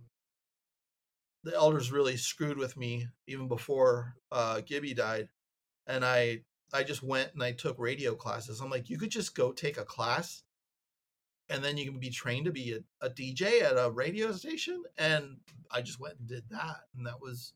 the 1.45 1.55
elders 1.55 1.93
really 1.93 2.17
screwed 2.17 2.59
with 2.59 2.77
me 2.77 3.07
even 3.27 3.49
before 3.49 4.15
uh 4.33 4.61
gibby 4.61 4.95
died 4.95 5.29
and 5.87 6.05
i 6.05 6.41
I 6.73 6.83
just 6.83 7.03
went 7.03 7.33
and 7.35 7.43
I 7.43 7.53
took 7.53 7.79
radio 7.79 8.15
classes. 8.15 8.61
I'm 8.61 8.71
like, 8.71 8.91
you 8.91 8.99
could 8.99 9.11
just 9.11 9.35
go 9.35 9.53
take 9.53 9.79
a 9.79 9.85
class 9.85 10.43
and 11.49 11.65
then 11.65 11.77
you 11.77 11.91
can 11.91 11.99
be 11.99 12.11
trained 12.11 12.45
to 12.45 12.53
be 12.53 12.75
a, 12.75 13.07
a 13.07 13.11
DJ 13.11 13.63
at 13.63 13.73
a 13.73 13.91
radio 13.91 14.33
station. 14.33 14.83
And 14.99 15.39
I 15.71 15.81
just 15.81 16.01
went 16.01 16.19
and 16.19 16.29
did 16.29 16.45
that. 16.51 16.81
And 16.97 17.07
that 17.07 17.21
was 17.21 17.55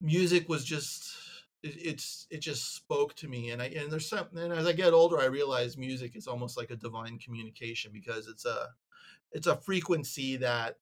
music 0.00 0.48
was 0.48 0.64
just 0.64 1.14
it, 1.62 1.74
it's 1.76 2.26
it 2.30 2.40
just 2.40 2.74
spoke 2.74 3.14
to 3.16 3.28
me 3.28 3.50
and 3.50 3.62
I 3.62 3.66
and 3.66 3.90
there's 3.90 4.08
something 4.08 4.38
and 4.38 4.52
as 4.52 4.66
I 4.66 4.72
get 4.72 4.92
older 4.92 5.20
I 5.20 5.26
realize 5.26 5.76
music 5.76 6.16
is 6.16 6.26
almost 6.26 6.56
like 6.56 6.70
a 6.70 6.76
divine 6.76 7.18
communication 7.18 7.90
because 7.92 8.28
it's 8.28 8.44
a 8.44 8.68
it's 9.32 9.46
a 9.46 9.56
frequency 9.56 10.36
that 10.36 10.76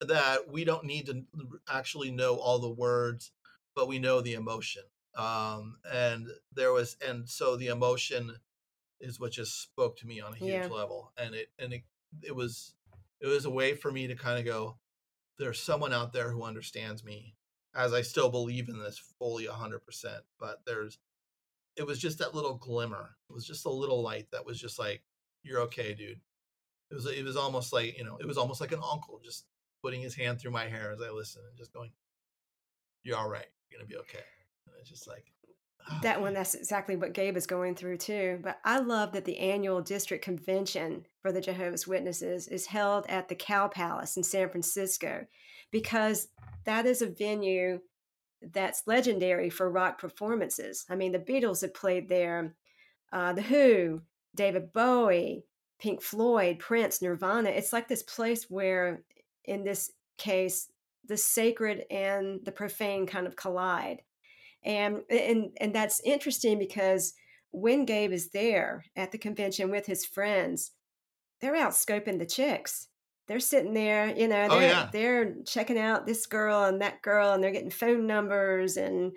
that 0.00 0.50
we 0.50 0.64
don't 0.64 0.84
need 0.84 1.06
to 1.06 1.24
actually 1.68 2.10
know 2.10 2.36
all 2.36 2.58
the 2.58 2.70
words 2.70 3.32
but 3.74 3.88
we 3.88 3.98
know 3.98 4.20
the 4.20 4.34
emotion 4.34 4.82
um 5.16 5.76
and 5.92 6.28
there 6.54 6.72
was 6.72 6.96
and 7.06 7.28
so 7.28 7.56
the 7.56 7.68
emotion 7.68 8.36
is 9.00 9.20
what 9.20 9.32
just 9.32 9.62
spoke 9.62 9.96
to 9.96 10.06
me 10.06 10.20
on 10.20 10.32
a 10.32 10.36
huge 10.36 10.68
Yeah. 10.68 10.74
level 10.74 11.12
and 11.18 11.34
it 11.34 11.48
and 11.58 11.72
it 11.72 11.82
it 12.22 12.34
was 12.34 12.74
it 13.20 13.26
was 13.26 13.44
a 13.44 13.50
way 13.50 13.74
for 13.74 13.92
me 13.92 14.06
to 14.06 14.14
kind 14.14 14.38
of 14.38 14.44
go 14.44 14.78
there's 15.38 15.60
someone 15.60 15.92
out 15.92 16.12
there 16.12 16.30
who 16.30 16.42
understands 16.42 17.04
me 17.04 17.35
as 17.76 17.92
i 17.92 18.02
still 18.02 18.30
believe 18.30 18.68
in 18.68 18.78
this 18.78 19.00
fully 19.18 19.46
100% 19.46 19.78
but 20.40 20.60
there's 20.66 20.98
it 21.76 21.86
was 21.86 21.98
just 21.98 22.18
that 22.18 22.34
little 22.34 22.54
glimmer 22.54 23.16
it 23.28 23.32
was 23.32 23.46
just 23.46 23.66
a 23.66 23.70
little 23.70 24.02
light 24.02 24.26
that 24.32 24.46
was 24.46 24.60
just 24.60 24.78
like 24.78 25.02
you're 25.46 25.60
okay 25.60 25.94
dude. 25.94 26.20
It 26.90 26.94
was 26.94 27.06
it 27.06 27.24
was 27.24 27.36
almost 27.36 27.72
like 27.72 27.96
you 27.98 28.04
know 28.04 28.16
it 28.20 28.26
was 28.26 28.38
almost 28.38 28.60
like 28.60 28.72
an 28.72 28.80
uncle 28.80 29.20
just 29.24 29.44
putting 29.82 30.00
his 30.00 30.14
hand 30.14 30.40
through 30.40 30.50
my 30.50 30.64
hair 30.64 30.92
as 30.92 31.00
i 31.00 31.10
listened 31.10 31.44
and 31.48 31.56
just 31.56 31.72
going 31.72 31.90
you're 33.02 33.16
all 33.16 33.28
right 33.28 33.46
you're 33.70 33.78
gonna 33.78 33.88
be 33.88 33.96
okay. 33.96 34.24
And 34.66 34.74
it's 34.80 34.90
just 34.90 35.06
like 35.08 35.24
ah, 35.88 35.98
that 36.02 36.20
one 36.20 36.32
that's 36.34 36.54
exactly 36.54 36.96
what 36.96 37.12
gabe 37.12 37.36
is 37.36 37.46
going 37.46 37.74
through 37.74 37.98
too 37.98 38.38
but 38.42 38.58
i 38.64 38.78
love 38.78 39.12
that 39.12 39.24
the 39.24 39.38
annual 39.38 39.80
district 39.80 40.24
convention 40.24 41.06
for 41.20 41.32
the 41.32 41.40
jehovah's 41.40 41.86
witnesses 41.86 42.46
is 42.48 42.66
held 42.66 43.04
at 43.08 43.28
the 43.28 43.34
cow 43.34 43.68
palace 43.68 44.16
in 44.16 44.22
san 44.22 44.48
francisco 44.48 45.26
because 45.76 46.28
that 46.64 46.86
is 46.86 47.02
a 47.02 47.06
venue 47.06 47.80
that's 48.40 48.86
legendary 48.86 49.50
for 49.50 49.70
rock 49.70 50.00
performances. 50.00 50.86
I 50.88 50.96
mean 50.96 51.12
the 51.12 51.18
beatles 51.18 51.60
have 51.60 51.74
played 51.74 52.08
there 52.08 52.54
uh, 53.12 53.34
the 53.34 53.42
who 53.42 54.00
david 54.34 54.72
bowie 54.72 55.44
pink 55.78 56.00
floyd 56.00 56.58
prince 56.58 57.02
nirvana. 57.02 57.50
It's 57.50 57.74
like 57.74 57.88
this 57.88 58.02
place 58.02 58.46
where 58.48 59.02
in 59.44 59.64
this 59.64 59.92
case 60.16 60.70
the 61.06 61.18
sacred 61.18 61.84
and 61.90 62.40
the 62.44 62.52
profane 62.52 63.06
kind 63.06 63.26
of 63.26 63.36
collide. 63.36 64.00
And 64.64 65.02
and 65.10 65.50
and 65.60 65.74
that's 65.74 66.00
interesting 66.00 66.58
because 66.58 67.12
when 67.50 67.84
Gabe 67.84 68.12
is 68.12 68.30
there 68.30 68.84
at 68.96 69.12
the 69.12 69.18
convention 69.18 69.70
with 69.70 69.84
his 69.84 70.06
friends, 70.06 70.72
they're 71.40 71.54
out 71.54 71.72
scoping 71.72 72.18
the 72.18 72.26
chicks. 72.26 72.88
They're 73.26 73.40
sitting 73.40 73.74
there, 73.74 74.14
you 74.16 74.28
know, 74.28 74.46
Oh, 74.50 74.58
they're 74.58 74.68
yeah. 74.70 74.88
they're 74.92 75.34
checking 75.44 75.78
out 75.78 76.06
this 76.06 76.26
girl 76.26 76.64
and 76.64 76.80
that 76.80 77.02
girl, 77.02 77.32
and 77.32 77.42
they're 77.42 77.52
getting 77.52 77.70
phone 77.70 78.06
numbers 78.06 78.76
and 78.76 79.12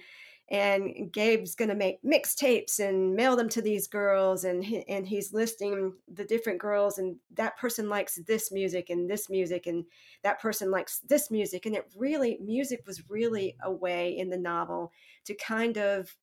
and 0.51 1.11
Gabe's 1.11 1.53
going 1.53 1.69
to 1.69 1.75
make 1.75 2.01
mixtapes 2.01 2.79
and 2.79 3.13
mail 3.13 3.35
them 3.35 3.49
to 3.49 3.61
these 3.61 3.87
girls 3.87 4.43
and 4.43 4.65
he, 4.65 4.83
and 4.87 5.07
he's 5.07 5.31
listing 5.31 5.93
the 6.11 6.23
different 6.25 6.59
girls 6.59 6.97
and 6.97 7.17
that 7.35 7.55
person 7.57 7.87
likes 7.87 8.15
this 8.27 8.51
music 8.51 8.89
and 8.89 9.07
this 9.07 9.29
music 9.29 9.67
and 9.67 9.85
that 10.23 10.41
person 10.41 10.71
likes 10.71 11.01
this 11.07 11.29
music 11.29 11.67
and 11.67 11.75
it 11.75 11.85
really 11.95 12.39
music 12.43 12.81
was 12.87 13.07
really 13.09 13.55
a 13.61 13.71
way 13.71 14.17
in 14.17 14.29
the 14.31 14.37
novel 14.37 14.91
to 15.25 15.35
kind 15.35 15.77
of 15.77 16.15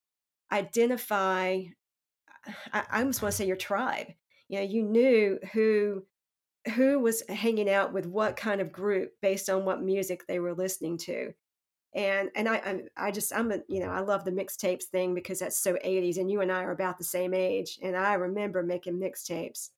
identify 0.51 1.61
I, 2.73 2.85
I 2.91 2.99
almost 3.01 3.23
want 3.23 3.33
to 3.33 3.37
say 3.37 3.47
your 3.47 3.57
tribe 3.57 4.09
you 4.49 4.59
know 4.59 4.65
you 4.65 4.83
knew 4.83 5.39
who 5.53 6.05
who 6.75 6.99
was 6.99 7.23
hanging 7.29 7.71
out 7.71 7.93
with 7.93 8.07
what 8.07 8.37
kind 8.37 8.61
of 8.61 8.73
group 8.73 9.13
based 9.23 9.49
on 9.49 9.65
what 9.65 9.83
music 9.83 10.27
they 10.27 10.39
were 10.39 10.55
listening 10.55 10.99
to. 10.99 11.33
And 11.95 12.31
and 12.35 12.49
I 12.49 12.61
I'm, 12.65 12.89
I 12.97 13.11
just 13.11 13.33
I'm 13.33 13.53
a 13.53 13.59
you 13.69 13.81
know 13.81 13.91
I 13.91 14.01
love 14.01 14.25
the 14.25 14.33
mixtapes 14.33 14.85
thing 14.85 15.15
because 15.15 15.39
that's 15.39 15.57
so 15.57 15.75
80s 15.75 16.19
and 16.19 16.31
you 16.31 16.41
and 16.41 16.53
I 16.53 16.63
are 16.65 16.73
about 16.73 16.99
the 16.99 17.05
same 17.05 17.33
age 17.33 17.79
and 17.83 17.97
I 17.97 18.15
remember 18.15 18.63
making 18.63 18.99
mixtapes. 18.99 19.71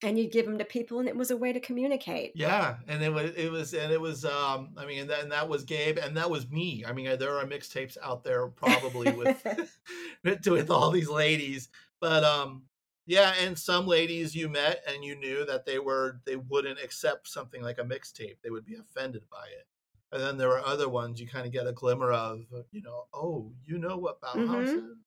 And 0.00 0.16
you'd 0.16 0.30
give 0.30 0.46
them 0.46 0.58
to 0.58 0.64
people 0.64 1.00
and 1.00 1.08
it 1.08 1.16
was 1.16 1.32
a 1.32 1.36
way 1.36 1.52
to 1.52 1.58
communicate. 1.58 2.30
Yeah, 2.36 2.76
and 2.86 3.02
it 3.02 3.12
was 3.12 3.32
it 3.34 3.50
was 3.50 3.74
and 3.74 3.92
it 3.92 4.00
was 4.00 4.24
um 4.24 4.70
I 4.76 4.86
mean 4.86 5.00
and 5.00 5.10
that, 5.10 5.22
and 5.22 5.32
that 5.32 5.48
was 5.48 5.64
Gabe 5.64 5.98
and 5.98 6.16
that 6.16 6.30
was 6.30 6.48
me. 6.50 6.84
I 6.86 6.92
mean 6.92 7.18
there 7.18 7.38
are 7.38 7.44
mixtapes 7.44 7.96
out 8.02 8.24
there 8.24 8.46
probably 8.48 9.12
with 9.12 9.44
with 10.22 10.46
with 10.46 10.70
all 10.70 10.90
these 10.90 11.08
ladies, 11.08 11.68
but 12.00 12.24
um 12.24 12.67
yeah, 13.08 13.32
and 13.40 13.58
some 13.58 13.86
ladies 13.86 14.36
you 14.36 14.50
met 14.50 14.84
and 14.86 15.02
you 15.02 15.16
knew 15.16 15.46
that 15.46 15.64
they 15.64 15.78
were 15.78 16.20
they 16.26 16.36
wouldn't 16.36 16.78
accept 16.78 17.26
something 17.28 17.62
like 17.62 17.78
a 17.78 17.82
mixtape. 17.84 18.36
They 18.42 18.50
would 18.50 18.66
be 18.66 18.76
offended 18.76 19.22
by 19.30 19.46
it. 19.46 19.66
And 20.12 20.22
then 20.22 20.36
there 20.36 20.48
were 20.48 20.60
other 20.60 20.88
ones 20.90 21.20
you 21.20 21.26
kind 21.26 21.46
of 21.46 21.52
get 21.52 21.66
a 21.66 21.72
glimmer 21.72 22.12
of, 22.12 22.44
you 22.70 22.82
know, 22.82 23.06
oh, 23.14 23.54
you 23.64 23.78
know 23.78 23.96
what 23.96 24.20
Bauhaus 24.20 24.74
Mhm. 24.74 24.92
is? 24.92 24.98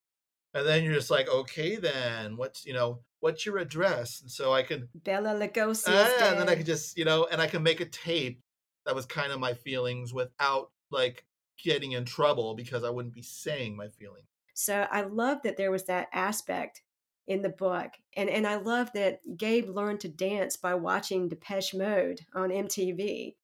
And 0.54 0.68
then 0.68 0.84
you're 0.84 0.96
just 0.96 1.12
like, 1.12 1.30
okay, 1.30 1.78
then 1.78 2.38
what's 2.38 2.66
you 2.66 2.74
know, 2.74 3.04
what's 3.20 3.46
your 3.46 3.60
address? 3.60 4.22
And 4.22 4.32
so 4.32 4.52
I 4.54 4.64
can 4.64 4.90
Bela 4.96 5.34
Lugosi 5.34 5.88
Ah, 5.88 6.32
and 6.32 6.40
then 6.40 6.50
I 6.50 6.56
could 6.56 6.66
just, 6.66 6.98
you 6.98 7.06
know, 7.06 7.28
and 7.32 7.42
I 7.42 7.48
can 7.48 7.64
make 7.64 7.82
a 7.82 7.86
tape 7.86 8.42
that 8.86 8.96
was 8.96 9.06
kind 9.06 9.32
of 9.32 9.40
my 9.40 9.54
feelings 9.54 10.14
without 10.14 10.72
like 10.90 11.26
getting 11.64 11.92
in 11.94 12.06
trouble 12.06 12.56
because 12.56 12.84
I 12.84 12.90
wouldn't 12.90 13.14
be 13.14 13.22
saying 13.22 13.76
my 13.76 13.90
feelings. 13.90 14.26
So 14.56 14.88
I 14.92 15.02
love 15.02 15.44
that 15.44 15.58
there 15.58 15.72
was 15.72 15.86
that 15.86 16.10
aspect 16.14 16.82
in 17.28 17.42
the 17.42 17.50
book. 17.50 17.92
And 18.16 18.30
and 18.30 18.46
I 18.48 18.56
love 18.56 18.92
that 18.94 19.22
Gabe 19.38 19.70
learned 19.70 20.02
to 20.02 20.10
dance 20.10 20.58
by 20.58 20.74
watching 20.76 21.30
Depeche 21.30 21.74
Mode 21.74 22.22
on 22.34 22.50
MTV. 22.50 23.36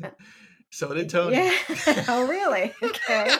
So 0.70 0.92
did 0.92 1.08
Tony. 1.08 1.36
Yeah. 1.36 1.54
oh 2.08 2.26
really? 2.28 2.74
Okay. 2.82 3.30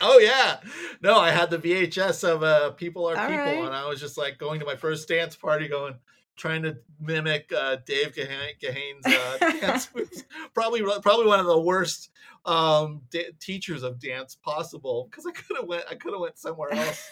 oh 0.00 0.18
yeah. 0.18 0.58
No, 1.00 1.18
I 1.18 1.30
had 1.30 1.50
the 1.50 1.58
VHS 1.58 2.28
of 2.28 2.42
uh 2.42 2.70
People 2.70 3.08
Are 3.08 3.16
All 3.16 3.28
People 3.28 3.38
right. 3.38 3.58
and 3.58 3.74
I 3.74 3.88
was 3.88 4.00
just 4.00 4.18
like 4.18 4.38
going 4.38 4.60
to 4.60 4.66
my 4.66 4.76
first 4.76 5.06
dance 5.08 5.36
party 5.36 5.68
going 5.68 5.94
trying 6.36 6.62
to 6.62 6.76
mimic 7.00 7.52
uh 7.56 7.76
Dave 7.86 8.14
Gahan- 8.14 8.58
Gahane's 8.60 9.06
uh 9.06 9.38
dance 9.60 9.88
moves. 9.94 10.24
Probably 10.52 10.82
probably 11.02 11.26
one 11.26 11.38
of 11.38 11.46
the 11.46 11.60
worst 11.60 12.10
um 12.44 13.02
da- 13.10 13.30
teachers 13.38 13.82
of 13.84 14.00
dance 14.00 14.34
possible 14.34 15.06
because 15.08 15.26
I 15.26 15.30
could 15.30 15.56
have 15.56 15.66
went 15.68 15.84
I 15.88 15.94
could 15.94 16.12
have 16.12 16.20
went 16.20 16.36
somewhere 16.38 16.72
else 16.74 17.08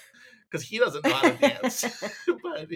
because 0.51 0.66
he 0.66 0.78
doesn't 0.78 1.05
know 1.05 1.12
how 1.12 1.30
to 1.30 1.36
dance. 1.36 1.84
but, 2.42 2.68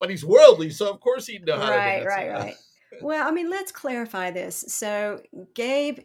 but 0.00 0.10
he's 0.10 0.24
worldly, 0.24 0.70
so 0.70 0.90
of 0.90 1.00
course 1.00 1.26
he'd 1.26 1.46
know 1.46 1.56
how 1.56 1.66
to 1.66 1.70
right, 1.70 1.96
dance. 1.98 2.06
right, 2.06 2.26
yeah. 2.26 2.38
right. 2.38 2.56
Well, 3.00 3.26
I 3.26 3.30
mean, 3.30 3.50
let's 3.50 3.72
clarify 3.72 4.30
this. 4.30 4.64
So 4.68 5.20
Gabe 5.54 6.00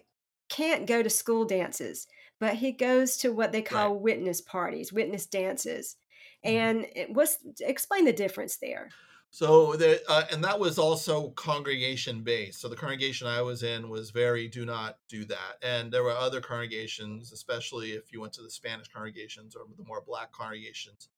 can't 0.49 0.87
go 0.87 1.03
to 1.03 1.09
school 1.09 1.45
dances, 1.45 2.07
but 2.39 2.55
he 2.55 2.71
goes 2.71 3.17
to 3.17 3.29
what 3.29 3.51
they 3.51 3.61
call 3.61 3.99
witness 3.99 4.41
parties, 4.41 4.93
witness 4.93 5.25
dances. 5.25 5.97
Mm-hmm. 6.45 6.55
And 6.55 6.85
it 6.95 7.13
was 7.13 7.37
explain 7.59 8.05
the 8.05 8.13
difference 8.13 8.57
there. 8.57 8.89
So 9.37 9.75
the 9.75 10.01
uh, 10.09 10.23
and 10.31 10.43
that 10.43 10.59
was 10.59 10.79
also 10.79 11.29
congregation 11.29 12.23
based. 12.23 12.59
So 12.59 12.67
the 12.67 12.75
congregation 12.75 13.27
I 13.27 13.43
was 13.43 13.61
in 13.61 13.87
was 13.87 14.09
very 14.09 14.47
do 14.47 14.65
not 14.65 14.97
do 15.07 15.25
that. 15.25 15.59
And 15.61 15.91
there 15.91 16.01
were 16.01 16.09
other 16.09 16.41
congregations, 16.41 17.31
especially 17.31 17.91
if 17.91 18.11
you 18.11 18.19
went 18.19 18.33
to 18.33 18.41
the 18.41 18.49
Spanish 18.49 18.87
congregations 18.87 19.55
or 19.55 19.67
the 19.77 19.83
more 19.83 20.01
black 20.01 20.31
congregations, 20.31 21.09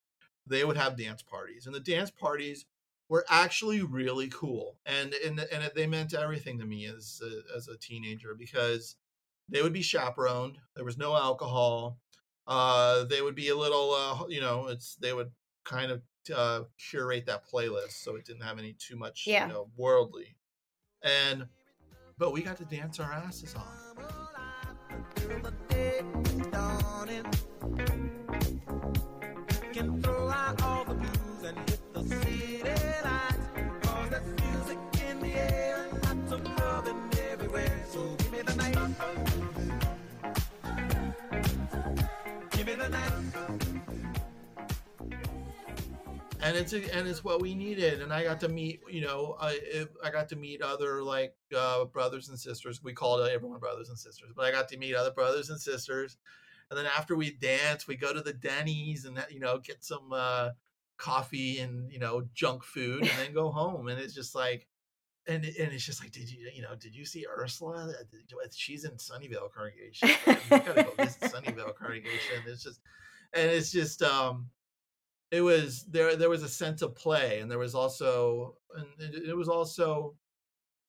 they 0.46 0.66
would 0.66 0.76
have 0.76 0.98
dance 0.98 1.22
parties. 1.22 1.66
And 1.66 1.74
the 1.74 1.80
dance 1.80 2.12
parties 2.12 2.66
were 3.08 3.24
actually 3.30 3.84
really 3.84 4.28
cool. 4.28 4.76
And 4.86 5.14
and 5.26 5.40
and 5.40 5.72
they 5.74 5.88
meant 5.88 6.14
everything 6.14 6.60
to 6.60 6.66
me 6.66 6.88
as 6.88 7.22
a, 7.24 7.56
as 7.56 7.70
a 7.70 7.78
teenager 7.78 8.36
because 8.38 8.98
they 9.48 9.62
would 9.62 9.72
be 9.72 9.82
chaperoned. 9.82 10.58
There 10.76 10.84
was 10.84 10.98
no 10.98 11.16
alcohol. 11.16 12.00
Uh, 12.46 13.06
they 13.06 13.22
would 13.22 13.36
be 13.36 13.48
a 13.48 13.56
little, 13.56 13.94
uh, 13.94 14.28
you 14.28 14.42
know, 14.42 14.68
it's 14.68 14.98
they 14.98 15.14
would 15.14 15.32
kind 15.64 15.90
of 15.90 16.02
uh, 16.36 16.64
curate 16.78 17.26
that 17.26 17.44
playlist 17.48 18.04
so 18.04 18.16
it 18.16 18.26
didn't 18.26 18.44
have 18.44 18.60
any 18.60 18.74
too 18.74 18.96
much, 18.96 19.26
Yeah. 19.28 19.48
you 19.48 19.54
know, 19.54 19.70
worldly. 19.78 20.36
And 21.02 21.48
but 22.18 22.34
we 22.34 22.42
got 22.42 22.58
to 22.58 22.66
dance 22.66 23.00
our 23.00 23.12
asses 23.12 23.56
off. 23.56 23.90
And 46.50 46.58
it's 46.58 46.74
and 46.74 47.08
it's 47.08 47.24
what 47.24 47.42
we 47.42 47.56
needed 47.56 48.02
and 48.02 48.12
i 48.12 48.24
got 48.24 48.40
to 48.40 48.50
meet 48.50 48.82
you 48.90 49.02
know 49.02 49.38
i 49.40 49.86
i 50.04 50.10
got 50.10 50.28
to 50.28 50.36
meet 50.36 50.62
other 50.62 51.02
like 51.04 51.34
uh 51.56 51.86
brothers 51.86 52.30
and 52.30 52.40
sisters 52.40 52.84
we 52.84 52.94
called 52.94 53.28
everyone 53.28 53.60
brothers 53.60 53.90
and 53.90 53.98
sisters 53.98 54.32
but 54.36 54.46
i 54.46 54.52
got 54.52 54.68
to 54.68 54.78
meet 54.78 54.96
other 54.96 55.12
brothers 55.12 55.50
and 55.50 55.60
sisters 55.60 56.18
and 56.70 56.78
then 56.78 56.86
after 56.86 57.16
we 57.16 57.32
dance, 57.32 57.88
we 57.88 57.96
go 57.96 58.14
to 58.14 58.22
the 58.22 58.34
Denny's 58.34 59.06
and 59.06 59.18
that, 59.18 59.32
you 59.32 59.40
know 59.40 59.58
get 59.58 59.84
some 59.84 60.12
uh, 60.12 60.50
coffee 60.98 61.60
and 61.60 61.92
you 61.92 62.00
know 62.00 62.24
junk 62.34 62.64
food, 62.64 63.02
and 63.02 63.12
then 63.20 63.34
go 63.34 63.52
home. 63.52 63.88
And 63.88 64.00
it's 64.00 64.14
just 64.14 64.36
like, 64.36 64.68
and 65.28 65.44
and 65.44 65.74
it's 65.74 65.86
just 65.86 66.02
like, 66.02 66.12
did 66.12 66.30
you 66.32 66.50
you 66.54 66.62
know 66.62 66.76
did 66.76 66.96
you 66.96 67.06
see 67.06 67.26
Ursula? 67.28 67.92
She's 68.52 68.86
in 68.86 68.92
Sunnyvale 68.92 69.52
congregation. 69.52 70.10
You 70.28 70.36
gotta 70.50 70.84
go 70.84 71.04
visit 71.04 71.22
Sunnyvale 71.22 71.76
congregation. 71.76 72.44
It's 72.46 72.64
just, 72.64 72.82
and 73.34 73.50
it's 73.50 73.72
just 73.72 74.04
um 74.04 74.48
it 75.32 75.42
was 75.42 75.86
there 75.86 76.16
there 76.16 76.30
was 76.30 76.44
a 76.44 76.50
sense 76.50 76.82
of 76.82 76.96
play 76.96 77.40
and 77.40 77.50
there 77.52 77.60
was 77.60 77.76
also 77.76 78.56
and 78.76 78.88
it, 79.16 79.30
it 79.30 79.38
was 79.38 79.50
also 79.50 80.16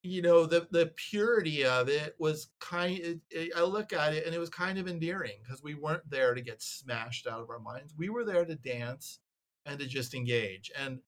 you 0.03 0.23
know 0.23 0.47
the 0.47 0.67
the 0.71 0.93
purity 0.97 1.65
of 1.65 1.89
it 1.89 2.15
was 2.19 2.49
kind 2.61 2.99
it, 2.99 3.21
it- 3.31 3.53
i 3.57 3.63
look 3.63 3.93
at 3.93 4.15
it 4.15 4.25
and 4.27 4.35
it 4.35 4.39
was 4.39 4.51
kind 4.51 4.79
of 4.79 4.89
endearing 4.89 5.39
because 5.43 5.63
we 5.63 5.75
weren't 5.75 6.09
there 6.11 6.35
to 6.35 6.41
get 6.41 6.63
smashed 6.63 7.27
out 7.27 7.41
of 7.41 7.51
our 7.51 7.59
minds. 7.59 7.95
We 7.97 8.09
were 8.09 8.25
there 8.25 8.45
to 8.45 8.55
dance 8.55 9.21
and 9.67 9.79
to 9.79 9.87
just 9.87 10.15
engage 10.15 10.71
and 10.79 11.01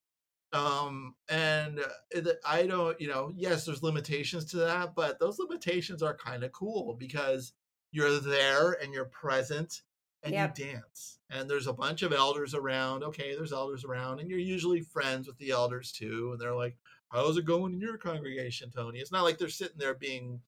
um 0.52 1.14
and 1.30 1.80
uh, 1.80 2.32
i 2.46 2.66
don't 2.66 3.00
you 3.00 3.08
know 3.08 3.32
yes 3.36 3.64
there's 3.64 3.82
limitations 3.82 4.44
to 4.46 4.58
that 4.58 4.94
but 4.94 5.18
those 5.18 5.38
limitations 5.38 6.02
are 6.02 6.16
kind 6.16 6.44
of 6.44 6.52
cool 6.52 6.94
because 6.98 7.52
you're 7.92 8.18
there 8.20 8.72
and 8.82 8.92
you're 8.92 9.06
present 9.06 9.82
and 10.22 10.32
Yep. 10.34 10.58
you 10.58 10.64
dance 10.66 11.18
and 11.30 11.48
there's 11.48 11.66
a 11.66 11.72
bunch 11.72 12.02
of 12.02 12.12
elders 12.12 12.54
around 12.54 13.02
okay 13.02 13.34
there's 13.34 13.52
elders 13.52 13.84
around 13.84 14.20
and 14.20 14.30
you're 14.30 14.38
usually 14.38 14.80
friends 14.80 15.26
with 15.26 15.36
the 15.38 15.50
elders 15.50 15.92
too 15.92 16.30
and 16.32 16.40
they're 16.40 16.54
like 16.54 16.76
how's 17.08 17.36
it 17.36 17.44
going 17.44 17.72
in 17.74 17.80
your 17.80 17.98
congregation 17.98 18.70
tony 18.70 18.98
it's 18.98 19.12
not 19.12 19.24
like 19.24 19.38
they're 19.38 19.48
sitting 19.48 19.78
there 19.78 19.94
being 19.94 20.40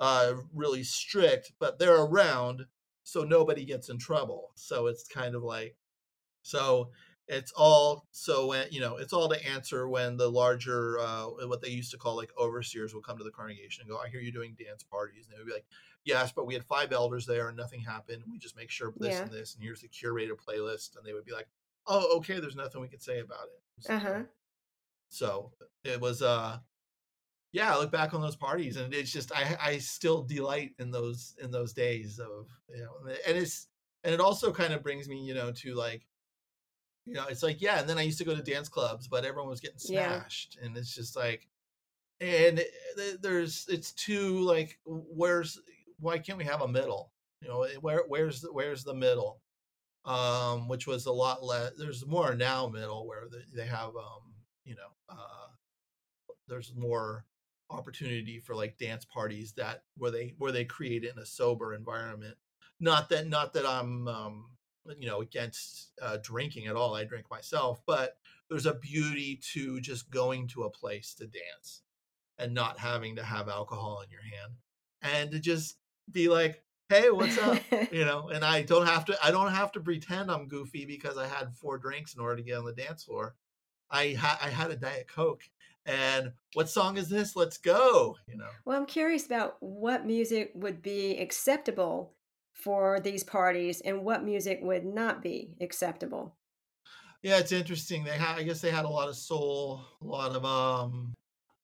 uh 0.00 0.34
really 0.52 0.82
strict 0.82 1.52
but 1.58 1.78
they're 1.78 2.02
around 2.02 2.66
so 3.04 3.22
nobody 3.22 3.64
gets 3.64 3.88
in 3.88 3.98
trouble 3.98 4.50
so 4.56 4.86
it's 4.86 5.06
kind 5.06 5.34
of 5.34 5.42
like 5.42 5.76
so 6.42 6.90
it's 7.26 7.52
all 7.52 8.06
so 8.10 8.46
when 8.48 8.66
you 8.70 8.80
know 8.80 8.96
it's 8.96 9.12
all 9.14 9.28
to 9.28 9.46
answer 9.48 9.88
when 9.88 10.16
the 10.16 10.28
larger 10.30 10.98
uh 10.98 11.24
what 11.24 11.62
they 11.62 11.68
used 11.70 11.90
to 11.90 11.96
call 11.96 12.16
like 12.16 12.30
overseers 12.38 12.92
will 12.92 13.00
come 13.00 13.16
to 13.16 13.24
the 13.24 13.30
congregation 13.30 13.80
and 13.82 13.90
go 13.90 13.96
i 13.98 14.08
hear 14.08 14.20
you 14.20 14.30
doing 14.30 14.54
dance 14.62 14.82
parties 14.82 15.24
and 15.26 15.32
they 15.34 15.38
would 15.38 15.46
be 15.46 15.52
like 15.54 15.64
yes 16.04 16.32
but 16.32 16.46
we 16.46 16.52
had 16.52 16.62
five 16.64 16.92
elders 16.92 17.24
there 17.24 17.48
and 17.48 17.56
nothing 17.56 17.80
happened 17.80 18.22
we 18.30 18.36
just 18.38 18.56
make 18.56 18.70
sure 18.70 18.92
this 18.98 19.14
Yeah. 19.14 19.22
and 19.22 19.32
this 19.32 19.54
and 19.54 19.62
here's 19.64 19.80
the 19.80 19.88
curated 19.88 20.36
playlist 20.36 20.96
and 20.96 21.06
they 21.06 21.14
would 21.14 21.24
be 21.24 21.32
like 21.32 21.48
oh 21.86 22.16
okay 22.18 22.40
there's 22.40 22.56
nothing 22.56 22.82
we 22.82 22.88
could 22.88 23.02
say 23.02 23.20
about 23.20 23.46
it 23.46 23.90
Uh 23.90 23.98
huh. 23.98 24.22
so 25.08 25.50
it 25.82 25.98
was 26.00 26.20
uh 26.20 26.58
yeah 27.52 27.74
i 27.74 27.78
look 27.78 27.90
back 27.90 28.12
on 28.12 28.20
those 28.20 28.36
parties 28.36 28.76
and 28.76 28.92
it's 28.92 29.10
just 29.12 29.32
i 29.32 29.56
i 29.62 29.78
still 29.78 30.22
delight 30.22 30.72
in 30.78 30.90
those 30.90 31.34
in 31.42 31.50
those 31.50 31.72
days 31.72 32.18
of 32.18 32.48
you 32.68 32.82
know 32.82 33.10
and 33.26 33.38
it's 33.38 33.68
and 34.02 34.12
it 34.12 34.20
also 34.20 34.52
kind 34.52 34.74
of 34.74 34.82
brings 34.82 35.08
me 35.08 35.18
you 35.24 35.32
know 35.32 35.50
to 35.52 35.74
like 35.74 36.06
you 37.06 37.14
know 37.14 37.26
it's 37.28 37.42
like 37.42 37.60
yeah 37.60 37.80
and 37.80 37.88
then 37.88 37.98
i 37.98 38.02
used 38.02 38.18
to 38.18 38.24
go 38.24 38.34
to 38.34 38.42
dance 38.42 38.68
clubs 38.68 39.08
but 39.08 39.24
everyone 39.24 39.48
was 39.50 39.60
getting 39.60 39.78
Yeah. 39.88 40.16
smashed 40.16 40.58
and 40.62 40.76
it's 40.76 40.94
just 40.94 41.16
like 41.16 41.48
and 42.20 42.64
there's 43.20 43.66
it's 43.68 43.92
too 43.92 44.40
like 44.40 44.78
where's 44.86 45.58
why 45.98 46.18
can't 46.18 46.38
we 46.38 46.44
have 46.44 46.62
a 46.62 46.68
middle? 46.68 47.12
You 47.40 47.48
know 47.48 47.62
eh, 47.62 47.76
where 47.80 48.04
where's 48.08 48.40
the, 48.40 48.52
where's 48.52 48.84
the 48.84 48.94
middle? 48.94 49.42
Um 50.04 50.68
which 50.68 50.86
was 50.86 51.06
a 51.06 51.12
lot 51.12 51.42
less 51.44 51.72
there's 51.78 52.06
more 52.06 52.34
now 52.34 52.68
middle 52.68 53.06
where 53.06 53.28
they, 53.30 53.62
they 53.62 53.66
have 53.66 53.96
um 53.96 54.34
you 54.64 54.74
know 54.76 54.88
uh 55.08 55.48
there's 56.48 56.74
more 56.74 57.26
opportunity 57.70 58.38
for 58.38 58.54
like 58.54 58.78
dance 58.78 59.04
parties 59.04 59.52
that 59.54 59.84
where 59.96 60.10
they 60.10 60.34
where 60.38 60.52
they 60.52 60.64
create 60.64 61.04
it 61.04 61.12
in 61.14 61.18
a 61.18 61.26
sober 61.26 61.74
environment. 61.74 62.36
Not 62.80 63.08
that 63.10 63.26
not 63.28 63.52
that 63.54 63.66
i'm 63.66 64.06
um 64.08 64.53
you 64.98 65.06
know 65.06 65.20
against 65.20 65.92
uh 66.02 66.18
drinking 66.22 66.66
at 66.66 66.76
all 66.76 66.94
i 66.94 67.04
drink 67.04 67.26
myself 67.30 67.80
but 67.86 68.16
there's 68.48 68.66
a 68.66 68.74
beauty 68.74 69.40
to 69.52 69.80
just 69.80 70.10
going 70.10 70.46
to 70.46 70.64
a 70.64 70.70
place 70.70 71.14
to 71.14 71.26
dance 71.26 71.82
and 72.38 72.52
not 72.52 72.78
having 72.78 73.16
to 73.16 73.22
have 73.22 73.48
alcohol 73.48 74.02
in 74.02 74.10
your 74.10 74.22
hand 74.22 74.52
and 75.02 75.30
to 75.30 75.38
just 75.38 75.78
be 76.10 76.28
like 76.28 76.62
hey 76.90 77.10
what's 77.10 77.38
up? 77.38 77.58
You 77.92 78.04
know 78.04 78.28
and 78.28 78.44
i 78.44 78.62
don't 78.62 78.86
have 78.86 79.04
to 79.06 79.16
i 79.24 79.30
don't 79.30 79.52
have 79.52 79.72
to 79.72 79.80
pretend 79.80 80.30
i'm 80.30 80.48
goofy 80.48 80.84
because 80.84 81.16
i 81.16 81.26
had 81.26 81.54
four 81.54 81.78
drinks 81.78 82.14
in 82.14 82.20
order 82.20 82.36
to 82.36 82.42
get 82.42 82.58
on 82.58 82.64
the 82.64 82.72
dance 82.72 83.04
floor. 83.04 83.34
I 83.90 84.08
had 84.08 84.36
i 84.42 84.50
had 84.50 84.70
a 84.70 84.76
diet 84.76 85.08
coke 85.08 85.42
and 85.86 86.32
what 86.54 86.70
song 86.70 86.96
is 86.96 87.10
this? 87.10 87.36
Let's 87.36 87.58
go 87.58 88.16
you 88.26 88.36
know? 88.36 88.48
Well, 88.64 88.78
I'm 88.78 88.86
curious 88.86 89.26
about 89.26 89.56
what 89.60 90.06
music 90.06 90.52
would 90.54 90.82
be 90.82 91.18
acceptable 91.18 92.14
for 92.64 92.98
these 92.98 93.22
parties 93.22 93.82
and 93.82 94.02
what 94.02 94.24
music 94.24 94.58
would 94.62 94.86
not 94.86 95.22
be 95.22 95.50
acceptable. 95.60 96.34
yeah 97.22 97.38
it's 97.38 97.52
interesting 97.52 98.04
they 98.04 98.18
had 98.26 98.36
i 98.38 98.42
guess 98.42 98.60
they 98.62 98.70
had 98.70 98.86
a 98.86 98.88
lot 98.98 99.08
of 99.08 99.16
soul 99.16 99.80
a 100.02 100.06
lot 100.06 100.32
of 100.34 100.42
um 100.44 101.12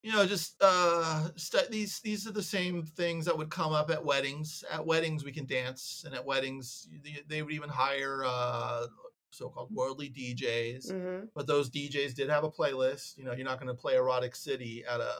you 0.02 0.12
know 0.12 0.26
just 0.26 0.56
uh 0.60 1.28
st- 1.36 1.70
these 1.70 2.00
these 2.00 2.26
are 2.26 2.32
the 2.32 2.42
same 2.42 2.82
things 2.82 3.24
that 3.24 3.36
would 3.36 3.50
come 3.50 3.72
up 3.72 3.90
at 3.90 4.04
weddings 4.04 4.62
at 4.70 4.84
weddings 4.84 5.24
we 5.24 5.32
can 5.32 5.46
dance 5.46 6.02
and 6.04 6.14
at 6.14 6.24
weddings 6.24 6.86
they, 7.04 7.16
they 7.28 7.42
would 7.42 7.52
even 7.52 7.70
hire 7.70 8.22
uh 8.26 8.86
so-called 9.30 9.70
worldly 9.72 10.10
djs 10.10 10.90
hmm 10.92 11.24
but 11.34 11.46
those 11.46 11.70
djs 11.70 12.12
did 12.14 12.28
have 12.28 12.44
a 12.44 12.50
playlist 12.50 13.16
you 13.16 13.24
know 13.24 13.32
you're 13.32 13.50
not 13.52 13.58
going 13.60 13.74
to 13.74 13.80
play 13.82 13.94
erotic 13.96 14.34
city 14.34 14.84
at 14.92 15.00
a 15.00 15.12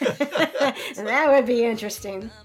that 0.96 1.26
would 1.28 1.46
be 1.46 1.64
interesting. 1.64 2.30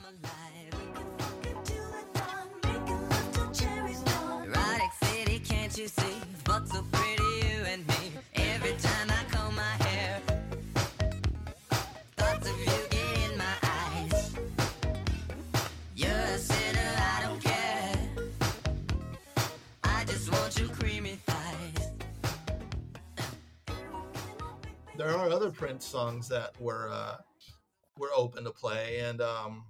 want 20.45 20.59
your 20.59 20.69
creamy 20.69 21.17
thighs. 21.25 21.91
there 24.95 25.09
are 25.09 25.29
other 25.31 25.49
Prince 25.49 25.83
songs 25.83 26.27
that 26.29 26.51
were 26.61 26.87
uh, 26.91 27.15
were 27.97 28.11
open 28.15 28.43
to 28.43 28.51
play, 28.51 28.99
and 28.99 29.21
um, 29.21 29.65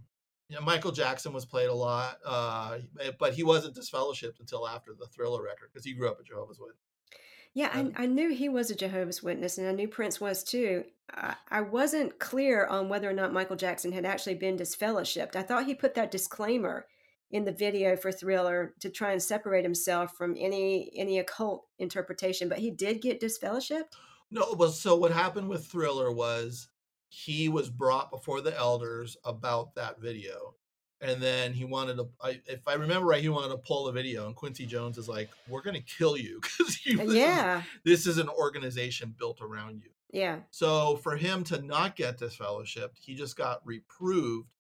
you 0.49 0.57
know, 0.57 0.61
Michael 0.61 0.91
Jackson 0.91 1.31
was 1.31 1.45
played 1.45 1.69
a 1.69 1.73
lot, 1.73 2.17
uh, 2.25 2.79
but 3.17 3.33
he 3.33 3.41
wasn't 3.41 3.73
disfellowshipped 3.73 4.41
until 4.41 4.67
after 4.67 4.93
the 4.93 5.07
Thriller 5.07 5.41
record 5.41 5.69
because 5.71 5.85
he 5.85 5.93
grew 5.93 6.09
up 6.09 6.19
a 6.19 6.23
Jehovah's 6.23 6.59
Witness. 6.59 6.81
Yeah, 7.53 7.69
I, 7.73 8.03
I 8.03 8.05
knew 8.05 8.33
he 8.33 8.49
was 8.49 8.69
a 8.69 8.75
Jehovah's 8.75 9.23
Witness, 9.23 9.57
and 9.57 9.69
I 9.69 9.71
knew 9.71 9.87
Prince 9.87 10.19
was 10.19 10.43
too. 10.43 10.83
I, 11.09 11.35
I 11.49 11.61
wasn't 11.61 12.19
clear 12.19 12.65
on 12.65 12.89
whether 12.89 13.09
or 13.09 13.13
not 13.13 13.31
Michael 13.31 13.55
Jackson 13.55 13.93
had 13.93 14.05
actually 14.05 14.35
been 14.35 14.57
disfellowshipped. 14.57 15.37
I 15.37 15.41
thought 15.41 15.67
he 15.67 15.73
put 15.73 15.95
that 15.95 16.11
disclaimer 16.11 16.85
in 17.31 17.45
the 17.45 17.51
video 17.51 17.95
for 17.95 18.11
Thriller 18.11 18.73
to 18.79 18.89
try 18.89 19.11
and 19.11 19.21
separate 19.21 19.63
himself 19.63 20.15
from 20.15 20.35
any 20.37 20.91
any 20.95 21.19
occult 21.19 21.65
interpretation, 21.79 22.49
but 22.49 22.59
he 22.59 22.71
did 22.71 23.01
get 23.01 23.21
disfellowshipped. 23.21 23.93
No, 24.31 24.55
but 24.55 24.71
so 24.71 24.95
what 24.95 25.11
happened 25.11 25.49
with 25.49 25.65
Thriller 25.67 26.11
was 26.11 26.69
he 27.09 27.47
was 27.49 27.69
brought 27.69 28.11
before 28.11 28.41
the 28.41 28.55
elders 28.55 29.17
about 29.23 29.75
that 29.75 29.99
video. 29.99 30.55
And 31.01 31.21
then 31.21 31.53
he 31.53 31.65
wanted 31.65 31.97
to, 31.97 32.07
I, 32.21 32.41
if 32.47 32.67
I 32.67 32.73
remember 32.75 33.05
right, 33.07 33.21
he 33.21 33.29
wanted 33.29 33.49
to 33.49 33.57
pull 33.57 33.85
the 33.85 33.91
video. 33.91 34.25
And 34.27 34.35
Quincy 34.35 34.65
Jones 34.65 34.97
is 34.97 35.09
like, 35.09 35.29
"We're 35.47 35.61
going 35.61 35.75
to 35.75 35.81
kill 35.81 36.17
you 36.17 36.39
because 36.59 36.79
uh, 36.87 37.11
Yeah. 37.11 37.63
this 37.83 38.07
is 38.07 38.17
an 38.17 38.29
organization 38.29 39.13
built 39.17 39.41
around 39.41 39.81
you." 39.83 39.89
Yeah, 40.11 40.39
So 40.51 40.95
for 40.97 41.17
him 41.17 41.43
to 41.45 41.61
not 41.61 41.97
get 41.97 42.17
disfellowshipped, 42.17 42.97
he 42.97 43.15
just 43.15 43.35
got 43.35 43.65
reproved. 43.65 44.54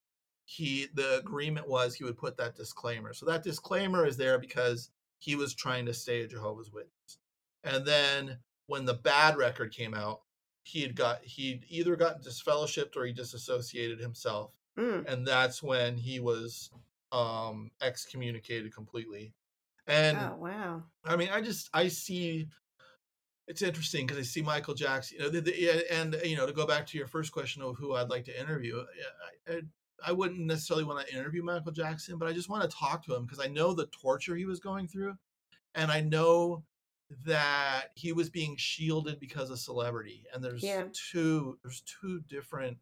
He 0.45 0.87
the 0.93 1.17
agreement 1.17 1.67
was 1.67 1.95
he 1.95 2.03
would 2.03 2.17
put 2.17 2.37
that 2.37 2.55
disclaimer. 2.55 3.13
So 3.13 3.25
that 3.25 3.43
disclaimer 3.43 4.05
is 4.05 4.15
there 4.15 4.37
because 4.37 4.91
he 5.17 5.35
was 5.35 5.55
trying 5.55 5.85
to 5.87 5.93
stay 5.93 6.21
a 6.21 6.27
Jehovah's 6.27 6.71
Witness. 6.71 7.17
And 7.63 7.85
then 7.85 8.37
when 8.67 8.85
the 8.85 8.93
bad 8.93 9.37
record 9.37 9.73
came 9.73 9.93
out, 9.93 10.21
he 10.63 10.81
had 10.81 10.95
got 10.95 11.23
he'd 11.23 11.65
either 11.67 11.95
gotten 11.95 12.21
disfellowshipped 12.21 12.95
or 12.95 13.05
he 13.05 13.13
disassociated 13.13 13.99
himself. 13.99 14.51
Mm. 14.77 15.11
And 15.11 15.27
that's 15.27 15.63
when 15.63 15.97
he 15.97 16.19
was 16.19 16.69
um 17.11 17.71
excommunicated 17.81 18.73
completely. 18.73 19.33
And 19.87 20.17
oh 20.17 20.37
wow. 20.39 20.83
I 21.03 21.15
mean, 21.15 21.29
I 21.31 21.41
just 21.41 21.69
I 21.73 21.87
see 21.87 22.47
it's 23.47 23.61
interesting 23.61 24.05
because 24.05 24.19
I 24.19 24.23
see 24.23 24.41
Michael 24.41 24.73
Jackson. 24.73 25.17
You 25.17 25.23
know, 25.23 25.29
the, 25.29 25.41
the, 25.41 25.93
and 25.93 26.19
you 26.23 26.35
know, 26.35 26.47
to 26.47 26.53
go 26.53 26.65
back 26.65 26.87
to 26.87 26.97
your 26.97 27.07
first 27.07 27.31
question 27.31 27.61
of 27.61 27.77
who 27.77 27.93
I'd 27.93 28.09
like 28.09 28.25
to 28.25 28.39
interview, 28.39 28.83
I, 29.47 29.53
I, 29.53 29.61
I 30.03 30.11
wouldn't 30.11 30.39
necessarily 30.39 30.83
want 30.83 31.05
to 31.07 31.13
interview 31.15 31.43
Michael 31.43 31.71
Jackson, 31.71 32.17
but 32.17 32.27
I 32.27 32.33
just 32.33 32.49
want 32.49 32.69
to 32.69 32.75
talk 32.77 33.03
to 33.05 33.15
him 33.15 33.25
because 33.25 33.39
I 33.39 33.47
know 33.47 33.73
the 33.73 33.87
torture 33.87 34.35
he 34.35 34.45
was 34.45 34.59
going 34.59 34.87
through, 34.87 35.17
and 35.73 35.91
I 35.91 36.01
know 36.01 36.65
that 37.25 37.91
he 37.95 38.11
was 38.13 38.29
being 38.29 38.55
shielded 38.57 39.19
because 39.19 39.49
of 39.49 39.59
celebrity. 39.59 40.25
And 40.33 40.43
there's 40.43 40.63
Yeah. 40.63 40.87
two 40.91 41.59
there's 41.61 41.81
two 41.81 42.21
different 42.21 42.77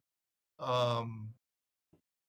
um 0.59 1.33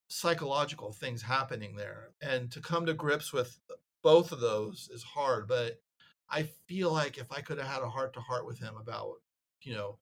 psychological 0.08 0.92
things 0.92 1.22
happening 1.22 1.76
there 1.76 2.14
and 2.20 2.50
to 2.52 2.60
come 2.60 2.86
to 2.86 2.94
grips 2.94 3.32
with 3.32 3.58
both 4.02 4.32
of 4.32 4.40
those 4.40 4.88
is 4.92 5.02
hard, 5.02 5.48
but 5.48 5.82
I 6.28 6.44
feel 6.66 6.92
like 6.92 7.18
if 7.18 7.32
I 7.32 7.40
could 7.40 7.58
have 7.58 7.66
had 7.66 7.82
a 7.82 7.88
heart 7.88 8.12
to 8.14 8.20
heart 8.20 8.46
with 8.46 8.58
him 8.58 8.76
about, 8.76 9.22
you 9.62 9.74
know, 9.74 9.98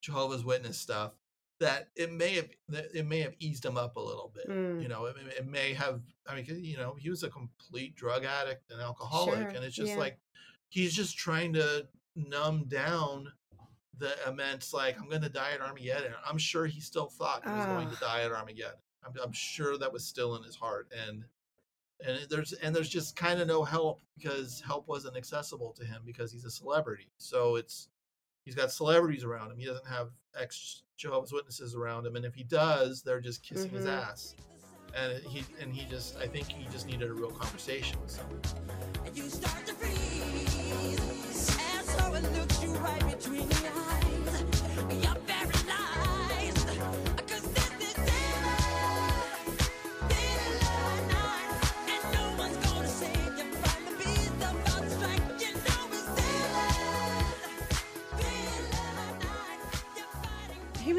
Jehovah's 0.00 0.44
Witness 0.44 0.78
stuff, 0.78 1.12
that 1.60 1.88
it 1.96 2.10
may 2.12 2.34
have 2.34 2.48
that 2.68 2.86
it 2.94 3.06
may 3.06 3.20
have 3.20 3.34
eased 3.38 3.64
him 3.64 3.76
up 3.76 3.96
a 3.96 4.00
little 4.00 4.32
bit. 4.34 4.48
Mm. 4.48 4.82
You 4.82 4.88
know, 4.88 5.06
it, 5.06 5.16
may- 5.16 5.32
it 5.32 5.46
may 5.46 5.72
have. 5.74 6.00
I 6.26 6.34
mean, 6.34 6.46
you 6.48 6.76
know, 6.76 6.94
he 6.98 7.10
was 7.10 7.22
a 7.22 7.28
complete 7.30 7.94
drug 7.96 8.24
addict 8.24 8.70
and 8.70 8.80
alcoholic, 8.80 9.38
Sure, 9.38 9.48
and 9.48 9.64
it's 9.64 9.76
just 9.76 9.92
yeah. 9.92 9.98
like 9.98 10.18
he's 10.68 10.94
just 10.94 11.16
trying 11.16 11.52
to 11.54 11.86
numb 12.16 12.64
down 12.68 13.32
the 13.98 14.12
immense 14.28 14.72
like 14.72 14.98
I'm 14.98 15.08
going 15.08 15.22
to 15.22 15.28
die 15.28 15.52
at 15.54 15.60
Armageddon. 15.60 16.12
I'm 16.28 16.38
sure 16.38 16.66
he 16.66 16.80
still 16.80 17.06
thought 17.06 17.44
he 17.44 17.50
was 17.50 17.66
going 17.66 17.88
to 17.88 17.96
Ah. 18.02 18.14
die 18.16 18.22
at 18.24 18.32
Armageddon. 18.32 18.78
I'm, 19.06 19.12
I'm 19.22 19.32
sure 19.32 19.78
that 19.78 19.92
was 19.92 20.04
still 20.04 20.34
in 20.36 20.42
his 20.42 20.56
heart, 20.56 20.88
and 21.06 21.24
and 22.04 22.18
there's 22.28 22.52
and 22.54 22.74
there's 22.74 22.88
just 22.88 23.14
kind 23.14 23.40
of 23.40 23.46
no 23.46 23.62
help 23.62 24.00
because 24.16 24.60
help 24.66 24.88
wasn't 24.88 25.16
accessible 25.16 25.72
to 25.78 25.84
him 25.84 26.02
because 26.04 26.32
he's 26.32 26.44
a 26.44 26.50
celebrity. 26.50 27.12
So 27.18 27.54
it's 27.56 27.88
he's 28.44 28.54
got 28.54 28.70
celebrities 28.70 29.24
around 29.24 29.50
him. 29.50 29.58
He 29.58 29.66
doesn't 29.66 29.86
have 29.86 30.08
ex 30.38 30.82
Jehovah's 30.96 31.32
Witnesses 31.32 31.74
around 31.74 32.06
him, 32.06 32.16
and 32.16 32.24
if 32.24 32.34
he 32.34 32.44
does, 32.44 33.02
they're 33.02 33.20
just 33.20 33.42
kissing 33.42 33.70
his 33.70 33.84
Mhm. 33.86 34.02
ass. 34.02 34.34
And 34.94 35.20
he 35.24 35.44
and 35.60 35.72
he 35.74 35.86
just 35.86 36.16
I 36.18 36.28
think 36.28 36.46
he 36.48 36.64
just 36.70 36.86
needed 36.86 37.10
a 37.10 37.12
real 37.12 37.32
conversation 37.32 38.00
with 38.00 38.10
someone. 38.12 38.40
You 39.12 39.28
start 39.28 39.66
to 39.66 39.74
freeze, 39.74 41.56
and 41.58 41.86
so 41.88 42.14
it 42.14 42.22
looks 42.38 42.62
you 42.62 42.70
right 42.74 43.18
between 43.18 43.48
the 43.48 43.70
eyes. 43.74 44.53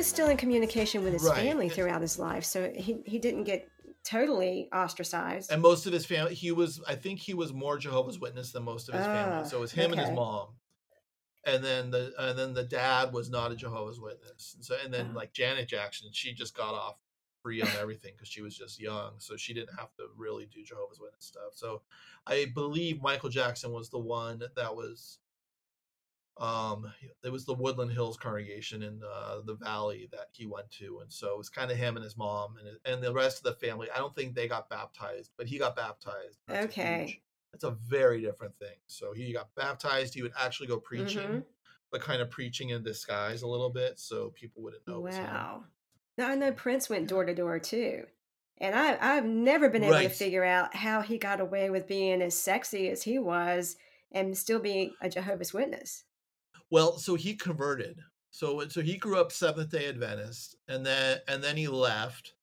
Was 0.06 0.14
still 0.14 0.30
in 0.30 0.38
communication 0.38 1.04
with 1.04 1.14
his 1.14 1.24
Right. 1.24 1.46
family 1.46 1.70
throughout 1.70 2.02
his 2.02 2.20
life, 2.20 2.46
so 2.46 2.72
he, 2.76 3.02
he 3.06 3.18
didn't 3.18 3.44
get 3.44 3.68
totally 4.04 4.70
ostracized. 4.72 5.52
And 5.52 5.62
most 5.62 5.88
of 5.88 5.94
his 5.94 6.06
family, 6.06 6.36
he 6.36 6.52
was 6.52 6.80
I 6.88 6.96
think 6.96 7.20
he 7.20 7.34
was 7.34 7.54
more 7.54 7.78
Jehovah's 7.78 8.20
Witness 8.20 8.52
than 8.52 8.64
most 8.64 8.88
of 8.88 8.96
his 8.96 9.06
Ah, 9.08 9.12
family. 9.12 9.50
So 9.50 9.58
it 9.58 9.62
was 9.62 9.72
him 9.72 9.92
and 9.92 10.00
his 10.00 10.12
mom. 10.12 10.50
And 11.44 11.64
then 11.64 11.92
the 11.92 12.14
and 12.20 12.38
then 12.38 12.54
the 12.54 12.64
dad 12.64 13.14
was 13.14 13.30
not 13.30 13.52
a 13.52 13.56
Jehovah's 13.56 14.00
Witness. 14.00 14.54
And 14.56 14.64
so 14.64 14.76
and 14.84 14.94
then 14.94 15.08
Ah. 15.12 15.16
like 15.16 15.34
Janet 15.34 15.68
Jackson, 15.68 16.10
she 16.12 16.34
just 16.34 16.56
got 16.56 16.76
off 16.76 17.00
free 17.42 17.62
on 17.62 17.70
everything 17.80 18.14
because 18.16 18.28
she 18.28 18.42
was 18.42 18.56
just 18.56 18.80
young, 18.80 19.14
so 19.20 19.38
she 19.38 19.54
didn't 19.54 19.78
have 19.78 19.94
to 19.96 20.08
really 20.16 20.46
do 20.48 20.64
Jehovah's 20.64 21.00
Witness 21.00 21.26
stuff. 21.26 21.54
So 21.54 21.82
I 22.28 22.46
believe 22.54 23.02
Michael 23.02 23.30
Jackson 23.30 23.72
was 23.72 23.90
the 23.90 24.00
one 24.00 24.44
that 24.56 24.76
was 24.76 25.20
um 26.38 26.92
it 27.24 27.32
was 27.32 27.46
the 27.46 27.54
woodland 27.54 27.92
hills 27.92 28.18
congregation 28.18 28.84
in 28.84 29.02
uh, 29.10 29.40
the 29.46 29.56
valley 29.56 30.10
that 30.12 30.28
he 30.34 30.46
went 30.46 30.70
to 30.70 31.00
and 31.00 31.12
so 31.12 31.32
it 31.34 31.38
was 31.38 31.50
kind 31.50 31.72
of 31.72 31.78
him 31.78 31.96
and 31.96 32.04
his 32.04 32.18
mom 32.18 32.58
and 32.58 32.78
and 32.86 33.02
the 33.02 33.14
rest 33.14 33.38
of 33.38 33.44
the 33.44 33.66
family 33.66 33.88
i 33.92 33.98
don't 33.98 34.14
think 34.16 34.36
they 34.36 34.48
got 34.48 34.70
baptized 34.70 35.32
but 35.38 35.48
he 35.48 35.58
got 35.58 35.76
baptized 35.76 36.40
That's 36.48 36.66
Okay. 36.66 37.06
huge- 37.06 37.22
that's 37.54 37.64
a 37.64 37.72
very 37.72 38.20
different 38.20 38.58
thing 38.60 38.76
so 38.86 39.14
he 39.14 39.32
got 39.32 39.54
baptized 39.56 40.14
he 40.14 40.22
would 40.22 40.34
actually 40.38 40.68
go 40.68 40.78
preaching 40.78 41.22
Mhm. 41.30 41.46
but 41.90 42.02
kind 42.02 42.22
of 42.22 42.30
preaching 42.30 42.70
in 42.72 42.84
disguise 42.84 43.42
a 43.44 43.48
little 43.48 43.70
bit 43.70 43.98
so 43.98 44.32
people 44.32 44.62
wouldn't 44.62 44.86
know. 44.86 45.00
Wow. 45.00 45.64
Now 46.18 46.28
I 46.28 46.36
know 46.36 46.52
Prince 46.52 46.90
went 46.90 47.08
door 47.08 47.24
to 47.24 47.34
door 47.34 47.60
too. 47.60 48.08
And 48.58 48.76
I, 48.76 48.98
I've 49.00 49.26
never 49.26 49.70
been 49.70 49.84
able 49.84 49.94
to 50.00 50.10
figure 50.10 50.44
out 50.44 50.76
how 50.76 51.02
he 51.02 51.18
got 51.18 51.40
away 51.40 51.70
with 51.70 51.88
being 51.88 52.22
as 52.22 52.36
sexy 52.38 52.90
as 52.90 53.04
he 53.04 53.20
was 53.20 53.78
and 54.12 54.38
still 54.38 54.60
being 54.60 54.94
a 55.02 55.08
Jehovah's 55.10 55.54
Witness. 55.54 56.04
Well, 56.70 56.98
so 56.98 57.16
he 57.16 57.36
converted. 57.36 58.00
So 58.32 58.68
so 58.68 58.82
he 58.82 58.98
grew 58.98 59.20
up 59.20 59.32
Seventh 59.32 59.72
Day 59.72 59.88
Adventist, 59.88 60.58
and 60.68 60.86
then 60.86 61.20
and 61.28 61.44
then 61.44 61.56
he 61.56 61.68
left, 61.68 62.34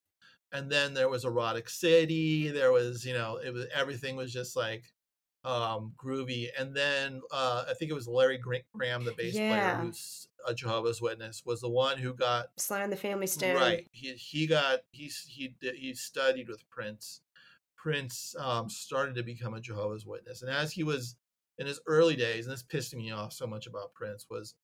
and 0.50 0.70
then 0.70 0.94
there 0.94 1.08
was 1.08 1.24
Erotic 1.24 1.68
City. 1.68 2.48
There 2.48 2.72
was 2.72 3.04
you 3.04 3.12
know 3.12 3.36
it 3.36 3.52
was 3.52 3.66
everything 3.74 4.16
was 4.16 4.32
just 4.32 4.56
like 4.56 4.84
um 5.44 5.92
groovy, 6.02 6.48
and 6.58 6.74
then 6.74 7.20
uh 7.30 7.64
I 7.68 7.74
think 7.74 7.90
it 7.90 7.94
was 7.94 8.08
Larry 8.08 8.38
Gra- 8.38 8.60
Graham, 8.72 9.04
the 9.04 9.12
bass 9.12 9.34
player, 9.34 9.76
who's 9.82 10.28
a 10.46 10.54
Jehovah's 10.54 11.02
Witness, 11.02 11.42
was 11.44 11.60
the 11.60 11.68
one 11.68 11.98
who 11.98 12.14
got 12.14 12.46
Sly 12.56 12.82
and 12.82 12.92
the 12.92 12.96
Family 12.96 13.26
Stone. 13.26 13.56
Right. 13.56 13.86
He 13.90 14.12
he 14.14 14.46
got 14.46 14.80
he's 14.92 15.26
he 15.28 15.54
he 15.60 15.94
studied 15.94 16.48
with 16.48 16.68
Prince. 16.70 17.20
Prince 17.76 18.36
um, 18.38 18.70
started 18.70 19.16
to 19.16 19.24
become 19.24 19.54
a 19.54 19.60
Jehovah's 19.60 20.06
Witness, 20.06 20.42
and 20.42 20.50
as 20.50 20.72
he 20.72 20.84
was 20.84 21.16
in 21.58 21.66
his 21.66 21.80
early 21.86 22.16
days, 22.16 22.46
and 22.46 22.52
this 22.52 22.62
pissed 22.62 22.94
me 22.94 23.10
off 23.10 23.32
so 23.32 23.46
much 23.46 23.66
about 23.66 23.92
Prince 23.94 24.26
was 24.30 24.54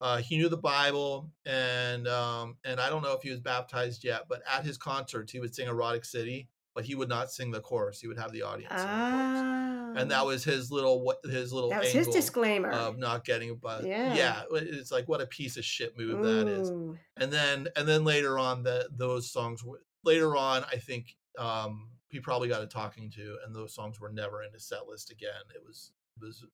uh, 0.00 0.18
he 0.18 0.36
knew 0.38 0.48
the 0.48 0.56
Bible, 0.56 1.30
and 1.44 2.06
um, 2.08 2.56
and 2.64 2.80
I 2.80 2.88
don't 2.88 3.02
know 3.02 3.14
if 3.14 3.22
he 3.22 3.30
was 3.30 3.40
baptized 3.40 4.04
yet, 4.04 4.22
but 4.28 4.42
at 4.50 4.64
his 4.64 4.78
concerts 4.78 5.32
he 5.32 5.40
would 5.40 5.54
sing 5.54 5.66
Erotic 5.68 6.04
City, 6.04 6.48
but 6.74 6.84
he 6.84 6.94
would 6.94 7.08
not 7.08 7.30
sing 7.32 7.50
the 7.50 7.60
chorus. 7.60 8.00
He 8.00 8.06
would 8.06 8.18
have 8.18 8.32
the 8.32 8.42
audience, 8.42 8.72
sing 8.82 8.90
the 8.90 9.98
and 10.00 10.10
that 10.10 10.20
Ah. 10.20 10.24
was 10.24 10.44
his 10.44 10.70
little 10.70 11.02
what 11.02 11.18
his 11.24 11.52
little 11.52 11.70
That 11.70 11.80
was 11.80 11.90
his 11.92 12.06
disclaimer. 12.08 12.70
of 12.70 12.98
not 12.98 13.24
getting 13.24 13.56
but 13.56 13.84
Yeah. 13.86 14.14
yeah 14.14 14.42
it's 14.52 14.92
like 14.92 15.08
what 15.08 15.20
a 15.22 15.26
piece 15.26 15.56
of 15.56 15.64
shit 15.64 15.96
move 15.96 16.22
that 16.22 16.46
is 16.46 16.70
and 17.16 17.32
then 17.32 17.68
and 17.74 17.88
then 17.88 18.04
later 18.04 18.38
on 18.38 18.62
the 18.62 18.88
those 18.92 19.30
songs 19.30 19.64
were 19.64 19.82
later 20.04 20.36
on 20.36 20.64
i 20.70 20.76
think 20.76 21.16
um 21.38 21.88
he 22.08 22.20
probably 22.20 22.48
got 22.48 22.62
a 22.62 22.66
talking 22.66 23.10
to 23.12 23.38
and 23.44 23.54
those 23.54 23.74
songs 23.74 23.98
were 23.98 24.10
never 24.12 24.42
in 24.42 24.52
his 24.52 24.66
set 24.66 24.86
list 24.86 25.10
again 25.10 25.30
it 25.54 25.62
was 25.66 25.92
was 26.20 26.44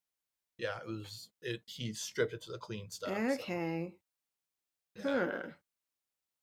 yeah 0.59 0.79
it 0.79 0.87
was 0.87 1.31
it 1.43 1.63
he 1.67 1.93
stripped 1.93 2.33
it 2.33 2.43
to 2.43 2.53
the 2.53 2.59
clean 2.59 2.91
stuff 2.91 3.17
so, 3.17 3.35
Okay. 3.35 3.95
yeah. 4.97 5.03
Huh. 5.03 5.43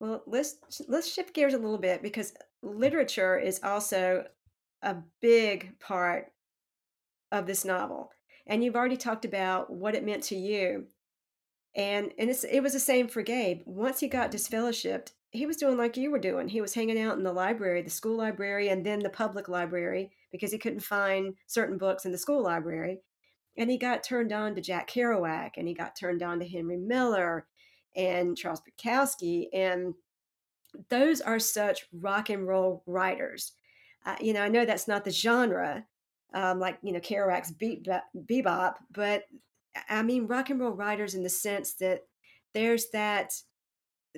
Well, 0.02 0.24
let's 0.26 0.56
let's 0.88 1.12
shift 1.12 1.32
gears 1.32 1.54
a 1.54 1.58
little 1.58 1.78
bit 1.78 2.02
because 2.02 2.32
mm-hmm. 2.32 2.76
literature 2.76 3.38
is 3.38 3.60
also 3.62 4.24
a 4.82 4.96
big 5.20 5.78
part 5.78 6.32
of 7.30 7.46
this 7.46 7.64
novel. 7.64 8.10
And 8.44 8.64
you've 8.64 8.74
already 8.74 8.96
talked 8.96 9.24
about 9.24 9.70
what 9.70 9.94
it 9.94 10.04
meant 10.04 10.24
to 10.24 10.36
you. 10.36 10.86
And 11.76 12.12
and 12.18 12.28
it's 12.28 12.42
it 12.42 12.60
was 12.60 12.72
the 12.72 12.80
same 12.80 13.06
for 13.06 13.22
Gabe. 13.22 13.62
Once 13.64 14.00
he 14.00 14.08
got 14.08 14.32
disfellowshipped, 14.32 15.12
he 15.30 15.46
was 15.46 15.56
doing 15.56 15.76
like 15.76 15.96
you 15.96 16.10
were 16.10 16.18
doing. 16.18 16.48
He 16.48 16.60
was 16.60 16.74
hanging 16.74 17.00
out 17.00 17.16
in 17.16 17.22
the 17.22 17.32
library, 17.32 17.82
the 17.82 17.88
school 17.88 18.16
library, 18.16 18.70
and 18.70 18.84
then 18.84 18.98
the 18.98 19.08
public 19.08 19.48
library 19.48 20.10
because 20.32 20.50
he 20.50 20.58
couldn't 20.58 20.80
find 20.80 21.34
certain 21.46 21.78
books 21.78 22.04
in 22.04 22.10
the 22.10 22.18
school 22.18 22.42
library. 22.42 22.98
And 23.56 23.70
he 23.70 23.76
got 23.76 24.02
turned 24.02 24.32
on 24.32 24.54
to 24.54 24.60
Jack 24.60 24.90
Kerouac 24.90 25.52
and 25.56 25.68
he 25.68 25.74
got 25.74 25.96
turned 25.96 26.22
on 26.22 26.40
to 26.40 26.48
Henry 26.48 26.78
Miller 26.78 27.46
and 27.94 28.36
Charles 28.36 28.62
Bukowski. 28.62 29.48
And 29.52 29.94
those 30.88 31.20
are 31.20 31.38
such 31.38 31.86
rock 31.92 32.30
and 32.30 32.46
roll 32.46 32.82
writers. 32.86 33.52
Uh, 34.06 34.16
you 34.20 34.32
know, 34.32 34.42
I 34.42 34.48
know 34.48 34.64
that's 34.64 34.88
not 34.88 35.04
the 35.04 35.10
genre, 35.10 35.84
um, 36.34 36.58
like, 36.58 36.78
you 36.82 36.92
know, 36.92 37.00
Kerouac's 37.00 37.52
beat, 37.52 37.86
bebop, 38.16 38.74
but 38.90 39.24
I 39.88 40.02
mean, 40.02 40.26
rock 40.26 40.50
and 40.50 40.60
roll 40.60 40.72
writers 40.72 41.14
in 41.14 41.22
the 41.22 41.28
sense 41.28 41.74
that 41.74 42.02
there's 42.54 42.90
that 42.90 43.34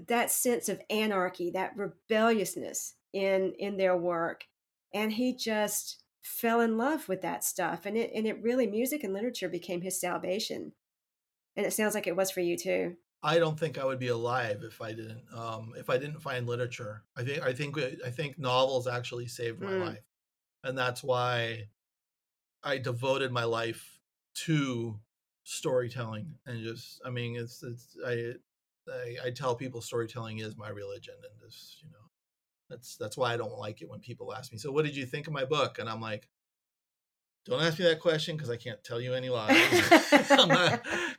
that 0.09 0.31
sense 0.31 0.69
of 0.69 0.81
anarchy, 0.91 1.51
that 1.53 1.77
rebelliousness 1.77 2.95
in 3.13 3.55
in 3.59 3.77
their 3.77 3.97
work, 3.97 4.45
and 4.93 5.13
he 5.13 5.35
just 5.35 6.03
fell 6.25 6.61
in 6.61 6.77
love 6.79 7.09
with 7.09 7.23
that 7.23 7.45
stuff, 7.45 7.87
and 7.87 7.97
it 7.97 8.11
and 8.15 8.27
it 8.27 8.43
really 8.43 8.67
music 8.67 9.05
and 9.05 9.13
literature 9.15 9.49
became 9.49 9.83
his 9.83 10.01
salvation, 10.01 10.75
and 11.57 11.67
it 11.67 11.73
sounds 11.73 11.95
like 11.95 12.07
it 12.09 12.17
was 12.17 12.31
for 12.33 12.41
you 12.41 12.57
too. 12.59 12.99
I 13.23 13.39
don't 13.39 13.59
think 13.59 13.79
I 13.79 13.85
would 13.85 13.99
be 13.99 14.09
alive 14.09 14.63
if 14.63 14.81
I 14.83 14.93
didn't 14.93 15.33
um 15.33 15.75
if 15.77 15.89
I 15.89 15.97
didn't 15.99 16.21
find 16.21 16.47
literature. 16.47 17.05
I 17.17 17.25
think 17.25 17.43
I 17.43 17.53
think 17.55 17.79
I 17.79 18.11
think 18.11 18.39
novels 18.39 18.87
actually 18.87 19.27
saved 19.29 19.61
my 19.61 19.73
Mm. 19.73 19.75
life. 19.75 20.05
And 20.65 20.79
that's 20.79 21.03
why 21.03 21.71
I 22.63 22.79
devoted 22.79 23.33
my 23.33 23.45
life 23.45 24.01
to 24.47 25.01
storytelling 25.45 26.39
and 26.47 26.63
just 26.63 27.01
I 27.05 27.11
mean 27.11 27.37
it's 27.37 27.63
it's 27.65 27.97
I 28.07 28.35
I, 28.89 29.17
I 29.27 29.31
tell 29.33 29.57
people 29.57 29.81
storytelling 29.83 30.39
is 30.39 30.57
my 30.57 30.71
religion 30.71 31.17
and 31.31 31.41
just 31.41 31.83
you 31.83 31.91
know 31.91 32.11
that's 32.71 32.97
that's 32.97 33.17
why 33.17 33.33
I 33.33 33.37
don't 33.37 33.59
like 33.59 33.83
it 33.83 33.89
when 33.89 34.01
people 34.01 34.35
ask 34.35 34.53
me 34.53 34.59
so 34.59 34.71
what 34.73 34.85
did 34.85 34.97
you 34.97 35.07
think 35.07 35.27
of 35.27 35.33
my 35.33 35.45
book 35.45 35.79
and 35.79 35.89
I'm 35.89 36.01
like 36.01 36.29
don't 37.47 37.61
ask 37.63 37.79
me 37.79 37.85
that 37.85 38.01
question 38.01 38.37
because 38.37 38.49
I 38.49 38.57
can't 38.57 38.83
tell 38.83 39.01
you 39.01 39.13
any 39.13 39.29
lies 39.29 39.57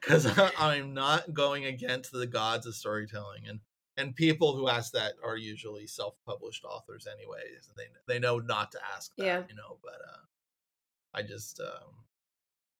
because 0.02 0.26
I'm 0.58 0.94
not 0.94 1.34
going 1.34 1.66
against 1.66 2.12
the 2.12 2.26
gods 2.26 2.66
of 2.66 2.76
storytelling 2.76 3.44
and 3.48 3.60
and 3.98 4.14
people 4.16 4.56
who 4.56 4.68
ask 4.68 4.92
that 4.94 5.14
are 5.24 5.38
usually 5.38 5.88
self-published 5.88 6.66
authors 6.66 7.08
anyways 7.08 7.70
they 7.78 7.84
they 8.08 8.20
know 8.20 8.40
not 8.40 8.72
to 8.72 8.80
ask 8.96 9.16
that 9.18 9.24
Yeah. 9.26 9.44
you 9.50 9.56
know 9.56 9.78
but 9.84 9.94
uh 9.94 10.22
I 11.14 11.22
just 11.22 11.60
um 11.60 11.94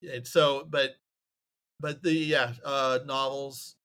it's 0.02 0.32
so 0.32 0.66
but 0.68 0.96
but 1.80 2.02
the 2.02 2.14
yeah 2.14 2.54
uh 2.64 3.00
novels 3.06 3.76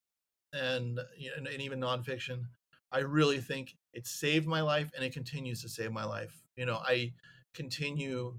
and 0.53 0.99
you 1.16 1.28
know, 1.28 1.35
and, 1.37 1.47
and 1.47 1.61
even 1.62 1.81
nonfiction 1.81 2.45
I 2.91 3.01
really 3.01 3.41
think 3.41 3.76
it 3.93 4.07
saved 4.07 4.47
my 4.47 4.61
life 4.61 4.91
and 4.95 5.05
it 5.05 5.12
continues 5.12 5.62
to 5.62 5.68
save 5.68 5.93
my 5.93 6.05
life 6.05 6.43
you 6.57 6.66
know 6.66 6.80
I 6.84 7.12
continue 7.55 8.38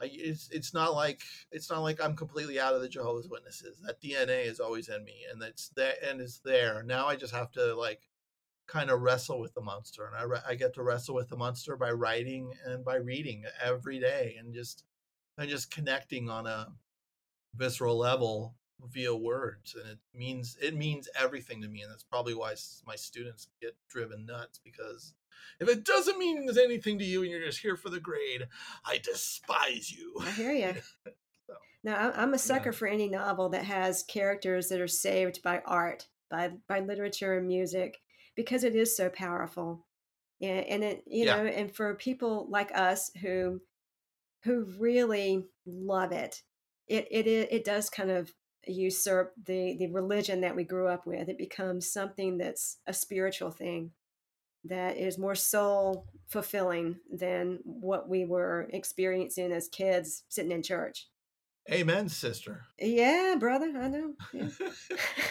I, 0.00 0.10
it's 0.12 0.48
it's 0.50 0.74
not 0.74 0.94
like 0.94 1.22
it's 1.52 1.70
not 1.70 1.82
like 1.82 2.02
I'm 2.02 2.16
completely 2.16 2.58
out 2.58 2.74
of 2.74 2.80
the 2.80 2.88
Jehovah's 2.88 3.28
Witnesses. 3.28 3.80
That 3.86 4.00
DNA 4.00 4.46
is 4.46 4.58
always 4.60 4.88
in 4.88 5.04
me, 5.04 5.24
and 5.30 5.40
it's 5.42 5.68
there 5.76 5.94
and 6.04 6.20
it's 6.20 6.40
there. 6.40 6.82
Now 6.82 7.06
I 7.06 7.16
just 7.16 7.34
have 7.34 7.52
to 7.52 7.74
like 7.74 8.00
kind 8.66 8.90
of 8.90 9.02
wrestle 9.02 9.40
with 9.40 9.54
the 9.54 9.60
monster, 9.60 10.06
and 10.06 10.16
I 10.16 10.24
re- 10.24 10.46
I 10.48 10.54
get 10.56 10.74
to 10.74 10.82
wrestle 10.82 11.14
with 11.14 11.28
the 11.28 11.36
monster 11.36 11.76
by 11.76 11.92
writing 11.92 12.52
and 12.66 12.84
by 12.84 12.96
reading 12.96 13.44
every 13.62 14.00
day, 14.00 14.36
and 14.38 14.52
just 14.52 14.84
and 15.38 15.48
just 15.48 15.70
connecting 15.70 16.28
on 16.28 16.46
a 16.46 16.72
visceral 17.54 17.96
level 17.96 18.56
via 18.80 19.14
words, 19.14 19.74
and 19.74 19.90
it 19.90 19.98
means 20.12 20.56
it 20.60 20.74
means 20.74 21.08
everything 21.18 21.62
to 21.62 21.68
me, 21.68 21.82
and 21.82 21.90
that's 21.90 22.02
probably 22.02 22.34
why 22.34 22.54
my 22.86 22.96
students 22.96 23.48
get 23.60 23.76
driven 23.88 24.26
nuts 24.26 24.60
because 24.62 25.14
if 25.60 25.68
it 25.68 25.84
doesn't 25.84 26.18
mean 26.18 26.48
anything 26.62 26.98
to 26.98 27.04
you 27.04 27.22
and 27.22 27.30
you're 27.30 27.44
just 27.44 27.60
here 27.60 27.76
for 27.76 27.90
the 27.90 28.00
grade, 28.00 28.48
I 28.84 28.98
despise 28.98 29.90
you. 29.92 30.14
I 30.20 30.30
hear 30.30 30.52
you. 30.52 30.74
No, 31.82 31.92
I- 31.92 32.22
I'm 32.22 32.32
a 32.34 32.38
sucker 32.38 32.72
for 32.72 32.88
any 32.88 33.08
novel 33.08 33.50
that 33.50 33.64
has 33.64 34.02
characters 34.02 34.68
that 34.68 34.80
are 34.80 34.88
saved 34.88 35.42
by 35.42 35.60
art, 35.66 36.08
by 36.30 36.48
by 36.66 36.80
literature 36.80 37.36
and 37.36 37.46
music, 37.46 38.00
because 38.34 38.64
it 38.64 38.74
is 38.74 38.96
so 38.96 39.10
powerful. 39.10 39.86
And, 40.40 40.66
and 40.66 40.84
it, 40.84 41.04
you 41.06 41.26
Yeah. 41.26 41.36
know, 41.36 41.46
and 41.46 41.74
for 41.74 41.94
people 41.94 42.46
like 42.48 42.70
us 42.76 43.10
who 43.20 43.60
who 44.44 44.64
really 44.78 45.46
love 45.66 46.12
it, 46.12 46.42
it 46.86 47.06
it 47.10 47.26
it 47.26 47.64
does 47.64 47.90
kind 47.90 48.10
of 48.10 48.32
usurp 48.66 49.32
the 49.44 49.76
the 49.78 49.88
religion 49.88 50.40
that 50.42 50.56
we 50.56 50.64
grew 50.64 50.88
up 50.88 51.06
with. 51.06 51.28
It 51.28 51.38
becomes 51.38 51.90
something 51.90 52.38
that's 52.38 52.78
a 52.86 52.92
spiritual 52.92 53.50
thing 53.50 53.92
that 54.64 54.96
is 54.96 55.18
more 55.18 55.34
soul 55.34 56.06
fulfilling 56.26 56.96
than 57.12 57.58
what 57.64 58.08
we 58.08 58.24
were 58.24 58.68
experiencing 58.72 59.52
as 59.52 59.68
kids 59.68 60.24
sitting 60.28 60.52
in 60.52 60.62
church. 60.62 61.08
Amen, 61.70 62.08
sister. 62.08 62.66
Yeah, 62.78 63.36
brother, 63.38 63.72
I 63.76 63.88
know. 63.88 64.14
Yeah. 64.32 64.48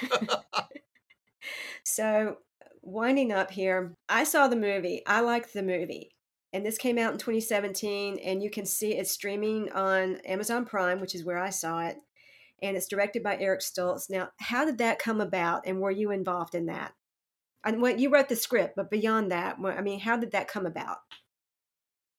so, 1.84 2.38
winding 2.82 3.32
up 3.32 3.52
here, 3.52 3.96
I 4.10 4.24
saw 4.24 4.48
the 4.48 4.56
movie. 4.56 5.04
I 5.06 5.22
liked 5.22 5.54
the 5.54 5.64
movie. 5.64 6.16
And 6.52 6.66
this 6.66 6.78
came 6.78 7.00
out 7.00 7.14
in 7.14 7.20
2017, 7.20 8.20
and 8.20 8.42
you 8.42 8.50
can 8.50 8.66
see 8.66 8.94
it's 8.94 9.12
streaming 9.12 9.72
on 9.72 10.18
Amazon 10.18 10.66
Prime, 10.66 11.02
which 11.02 11.16
is 11.16 11.24
where 11.24 11.40
I 11.40 11.50
saw 11.50 11.88
it. 11.88 11.98
And 12.62 12.78
it's 12.78 12.88
directed 12.88 13.24
by 13.24 13.38
Eric 13.38 13.62
Stoltz. 13.62 14.10
Now, 14.10 14.30
how 14.40 14.64
did 14.66 14.78
that 14.78 15.00
come 15.00 15.20
about, 15.20 15.64
and 15.66 15.80
were 15.82 15.92
you 15.92 16.12
involved 16.12 16.56
in 16.56 16.68
that? 16.68 16.94
And 17.66 17.82
what 17.82 18.00
you 18.00 18.10
wrote 18.10 18.30
the 18.30 18.36
script, 18.36 18.76
but 18.76 18.92
beyond 18.92 19.32
that, 19.32 19.58
I 19.64 19.82
mean, 19.82 20.00
how 20.00 20.18
did 20.18 20.32
that 20.32 20.48
come 20.48 20.66
about? 20.66 20.98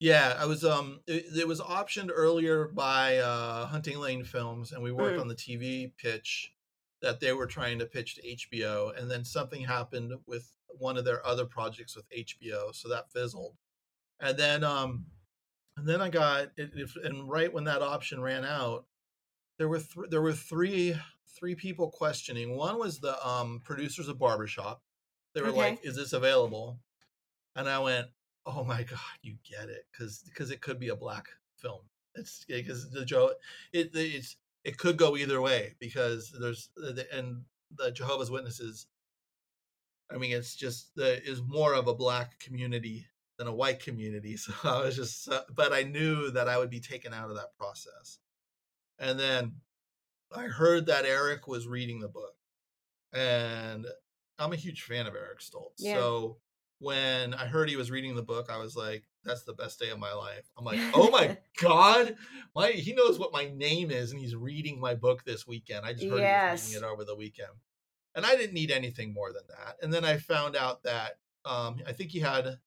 Yeah, 0.01 0.37
I 0.39 0.45
was 0.47 0.64
um 0.64 1.01
it, 1.07 1.26
it 1.37 1.49
was 1.49 1.61
optioned 1.61 2.11
earlier 2.12 2.68
by 2.68 3.18
uh 3.18 3.66
Hunting 3.66 3.99
Lane 3.99 4.24
Films 4.24 4.72
and 4.72 4.82
we 4.82 4.93
worked 4.93 5.18
Mm. 5.18 5.20
on 5.22 5.28
the 5.28 5.35
TV 5.35 5.93
pitch 5.97 6.53
that 7.01 7.20
they 7.20 7.32
were 7.32 7.47
trying 7.47 7.78
to 7.78 7.87
pitch 7.87 8.16
to 8.16 8.22
HBO 8.22 8.99
and 8.99 9.11
then 9.11 9.24
something 9.24 9.62
happened 9.62 10.12
with 10.26 10.51
one 10.68 10.97
of 10.97 11.05
their 11.05 11.24
other 11.26 11.45
projects 11.47 11.95
with 11.97 12.09
HBO 12.11 12.74
so 12.74 12.89
that 12.89 13.12
fizzled. 13.12 13.57
And 14.20 14.37
then 14.39 14.64
um 14.64 15.07
and 15.76 15.87
then 15.87 16.01
I 16.03 16.09
got 16.11 16.51
it, 16.57 16.72
if 16.74 16.97
and 16.97 17.28
right 17.28 17.53
when 17.53 17.64
that 17.64 17.82
option 17.82 18.20
ran 18.20 18.45
out 18.45 18.87
there 19.59 19.69
were 19.69 19.79
th- 19.81 20.11
there 20.11 20.23
were 20.23 20.33
three 20.33 20.97
three 21.37 21.55
people 21.55 21.91
questioning. 21.91 22.57
One 22.57 22.79
was 22.79 23.01
the 23.01 23.25
um 23.27 23.61
producers 23.65 24.09
of 24.09 24.19
Barbershop. 24.19 24.83
They 25.35 25.43
were 25.43 25.49
Okay. 25.49 25.57
like, 25.71 25.85
"Is 25.85 25.97
this 25.97 26.13
available?" 26.13 26.81
And 27.57 27.69
I 27.69 27.79
went, 27.81 28.09
"Oh 28.47 28.65
my 28.65 28.83
god, 28.83 29.01
you 29.23 29.39
get 29.49 29.69
it, 29.69 29.87
because 29.93 30.23
because 30.25 30.51
it 30.51 30.61
could 30.61 30.79
be 30.79 30.89
a 30.89 30.97
black 30.97 31.29
film. 31.57 31.89
It's 32.15 32.45
because 32.47 32.91
the 32.91 33.05
Joe, 33.05 33.35
it 33.73 33.91
it's 33.95 34.37
it 34.65 34.79
could 34.79 34.97
go 34.97 35.17
either 35.17 35.41
way 35.41 35.75
because 35.81 36.31
there's 36.41 36.71
the 36.77 37.07
and 37.13 37.45
the 37.77 37.91
Jehovah's 37.91 38.31
Witnesses. 38.31 38.87
I 40.11 40.19
mean, 40.19 40.33
it's 40.33 40.55
just 40.55 40.95
the 40.95 41.23
is 41.25 41.43
more 41.43 41.75
of 41.75 41.89
a 41.89 41.95
black 41.95 42.39
community 42.39 43.07
than 43.39 43.47
a 43.49 43.55
white 43.55 43.81
community. 43.81 44.37
So 44.45 44.53
I 44.65 44.83
was 44.83 44.97
just, 44.97 45.29
uh, 45.29 45.43
but 45.53 45.73
I 45.73 45.83
knew 45.83 46.31
that 46.31 46.49
I 46.49 46.59
would 46.59 46.71
be 46.71 46.81
taken 46.81 47.13
out 47.13 47.31
of 47.31 47.37
that 47.37 47.57
process. 47.59 48.19
And 48.99 49.18
then 49.18 49.57
I 50.34 50.45
heard 50.45 50.86
that 50.86 51.05
Eric 51.05 51.47
was 51.47 51.66
reading 51.66 52.01
the 52.01 52.09
book, 52.09 52.34
and 53.12 53.86
I'm 54.38 54.53
a 54.53 54.57
huge 54.57 54.82
fan 54.82 55.07
of 55.07 55.14
Eric 55.14 55.40
Stoltz. 55.40 55.74
Yeah. 55.78 55.97
So 55.97 56.38
when 56.78 57.34
I 57.34 57.47
heard 57.47 57.68
he 57.68 57.76
was 57.76 57.90
reading 57.90 58.14
the 58.14 58.22
book, 58.22 58.49
I 58.51 58.59
was 58.59 58.76
like, 58.76 59.05
"That's 59.24 59.45
the 59.45 59.55
best 59.55 59.78
day 59.78 59.90
of 59.90 59.99
my 59.99 60.12
life." 60.12 60.45
I'm 60.57 60.64
like, 60.64 60.80
"Oh 60.95 61.11
my 61.11 61.38
god, 61.61 62.16
my 62.55 62.72
he 62.72 62.92
knows 62.92 63.18
what 63.18 63.32
my 63.32 63.51
name 63.55 63.90
is, 63.90 64.11
and 64.11 64.20
he's 64.20 64.36
reading 64.36 64.80
my 64.80 64.95
book 64.95 65.24
this 65.24 65.47
weekend." 65.47 65.84
I 65.84 65.92
just 65.92 66.05
heard 66.05 66.20
he 66.20 66.53
was 66.53 66.68
reading 66.68 66.82
it 66.82 66.92
over 66.92 67.05
the 67.05 67.16
weekend, 67.16 67.53
and 68.14 68.26
I 68.26 68.36
didn't 68.36 68.55
need 68.55 68.70
anything 68.70 69.12
more 69.12 69.32
than 69.32 69.45
that. 69.49 69.76
And 69.82 69.92
then 69.92 70.05
I 70.05 70.18
found 70.18 70.57
out 70.57 70.82
that 70.82 71.18
um, 71.45 71.80
I 71.86 71.92
think 71.92 72.11
he 72.11 72.20
had 72.20 72.59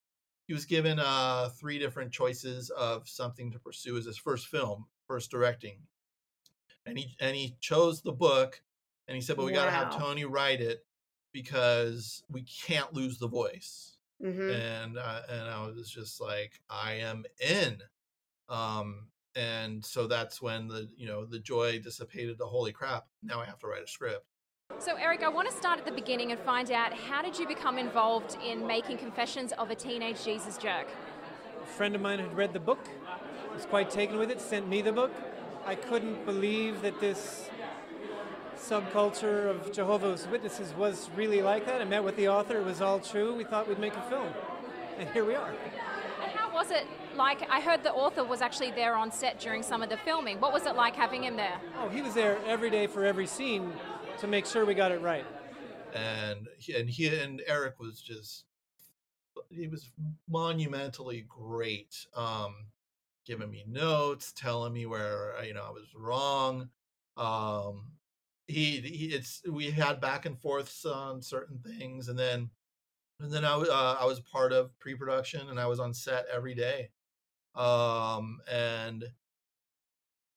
he 0.47 0.53
was 0.53 0.65
given 0.65 0.99
uh, 0.99 1.49
three 1.59 1.77
different 1.77 2.11
choices 2.11 2.69
of 2.69 3.07
something 3.07 3.51
to 3.51 3.59
pursue 3.59 3.97
as 3.97 4.05
his 4.05 4.17
first 4.17 4.47
film, 4.47 4.85
first 5.05 5.29
directing, 5.29 5.81
and 6.87 6.97
he 6.97 7.15
and 7.19 7.35
he 7.35 7.55
chose 7.59 8.01
the 8.01 8.11
book, 8.11 8.61
and 9.07 9.15
he 9.15 9.21
said, 9.21 9.37
"But 9.37 9.45
we 9.45 9.51
got 9.51 9.65
to 9.65 9.71
have 9.71 9.97
Tony 9.97 10.25
write 10.25 10.61
it 10.61 10.85
because 11.33 12.23
we 12.29 12.43
can't 12.43 12.93
lose 12.93 13.17
the 13.17 13.27
voice." 13.27 13.97
Mhm. 14.23 14.83
And 14.83 14.97
uh, 14.97 15.21
and 15.29 15.47
I 15.49 15.67
was 15.67 15.89
just 15.89 16.19
like, 16.19 16.59
"I 16.69 16.93
am 16.93 17.25
in." 17.39 17.81
Um, 18.49 19.09
and 19.35 19.85
so 19.85 20.07
that's 20.07 20.41
when 20.41 20.67
the 20.67 20.89
you 20.95 21.07
know 21.07 21.25
the 21.25 21.39
joy 21.39 21.79
dissipated. 21.79 22.37
The 22.37 22.47
holy 22.47 22.71
crap! 22.71 23.05
Now 23.21 23.39
I 23.39 23.45
have 23.45 23.59
to 23.59 23.67
write 23.67 23.83
a 23.83 23.87
script. 23.87 24.25
So, 24.79 24.95
Eric, 24.95 25.23
I 25.23 25.29
want 25.29 25.49
to 25.49 25.55
start 25.55 25.79
at 25.79 25.85
the 25.85 25.91
beginning 25.91 26.31
and 26.31 26.39
find 26.41 26.71
out 26.71 26.93
how 26.93 27.21
did 27.21 27.39
you 27.39 27.47
become 27.47 27.77
involved 27.77 28.37
in 28.45 28.67
making 28.67 28.97
Confessions 28.97 29.51
of 29.53 29.71
a 29.71 29.75
Teenage 29.75 30.23
Jesus 30.23 30.57
Jerk? 30.57 30.87
A 31.61 31.65
friend 31.65 31.95
of 31.95 32.01
mine 32.01 32.19
had 32.19 32.35
read 32.35 32.53
the 32.53 32.59
book, 32.59 32.87
was 33.53 33.65
quite 33.65 33.89
taken 33.89 34.17
with 34.17 34.29
it, 34.29 34.41
sent 34.41 34.67
me 34.67 34.81
the 34.81 34.91
book. 34.91 35.11
I 35.67 35.75
couldn't 35.75 36.25
believe 36.25 36.81
that 36.81 36.97
this 37.01 37.49
subculture 38.57 39.49
of 39.49 39.73
Jehovah's 39.73 40.25
Witnesses 40.27 40.73
was 40.73 41.09
really 41.13 41.41
like 41.41 41.65
that. 41.65 41.81
I 41.81 41.83
met 41.83 42.05
with 42.05 42.15
the 42.15 42.29
author, 42.29 42.59
it 42.59 42.63
was 42.63 42.79
all 42.79 43.01
true. 43.01 43.35
We 43.35 43.43
thought 43.43 43.67
we'd 43.67 43.77
make 43.77 43.93
a 43.93 44.01
film. 44.03 44.29
And 44.97 45.09
here 45.09 45.25
we 45.25 45.35
are. 45.35 45.53
And 46.23 46.31
how 46.31 46.53
was 46.53 46.71
it 46.71 46.87
like? 47.17 47.45
I 47.49 47.59
heard 47.59 47.83
the 47.83 47.91
author 47.91 48.23
was 48.23 48.41
actually 48.41 48.71
there 48.71 48.95
on 48.95 49.11
set 49.11 49.41
during 49.41 49.61
some 49.61 49.83
of 49.83 49.89
the 49.89 49.97
filming. 49.97 50.39
What 50.39 50.53
was 50.53 50.65
it 50.65 50.77
like 50.77 50.95
having 50.95 51.23
him 51.23 51.35
there? 51.35 51.59
Oh, 51.79 51.89
he 51.89 52.01
was 52.01 52.13
there 52.13 52.39
every 52.45 52.69
day 52.69 52.87
for 52.87 53.03
every 53.03 53.27
scene 53.27 53.73
to 54.19 54.27
make 54.27 54.45
sure 54.45 54.65
we 54.65 54.73
got 54.73 54.93
it 54.93 55.01
right. 55.01 55.25
and 55.93 56.47
he, 56.57 56.75
and 56.75 56.89
he 56.89 57.07
and 57.07 57.41
Eric 57.45 57.77
was 57.77 58.01
just 58.01 58.45
he 59.49 59.67
was 59.67 59.91
monumentally 60.29 61.25
great 61.27 62.07
um 62.15 62.55
giving 63.27 63.51
me 63.51 63.65
notes 63.67 64.33
telling 64.33 64.73
me 64.73 64.87
where 64.87 65.37
uh, 65.37 65.43
you 65.43 65.53
know 65.53 65.65
I 65.65 65.71
was 65.71 65.93
wrong 65.95 66.71
um 67.17 67.93
he, 68.47 68.79
he 68.81 69.07
it's 69.13 69.43
we 69.49 69.71
had 69.71 70.01
back 70.01 70.25
and 70.25 70.39
forths 70.39 70.85
on 70.85 71.21
certain 71.21 71.59
things 71.59 72.09
and 72.09 72.17
then 72.17 72.51
and 73.19 73.31
then 73.33 73.45
I, 73.45 73.53
uh, 73.55 73.97
I 74.01 74.05
was 74.05 74.21
part 74.21 74.53
of 74.53 74.77
pre-production 74.79 75.49
and 75.49 75.59
I 75.59 75.67
was 75.67 75.79
on 75.79 75.93
set 75.93 76.27
every 76.27 76.55
day 76.55 76.91
um 77.55 78.41
and 78.51 79.13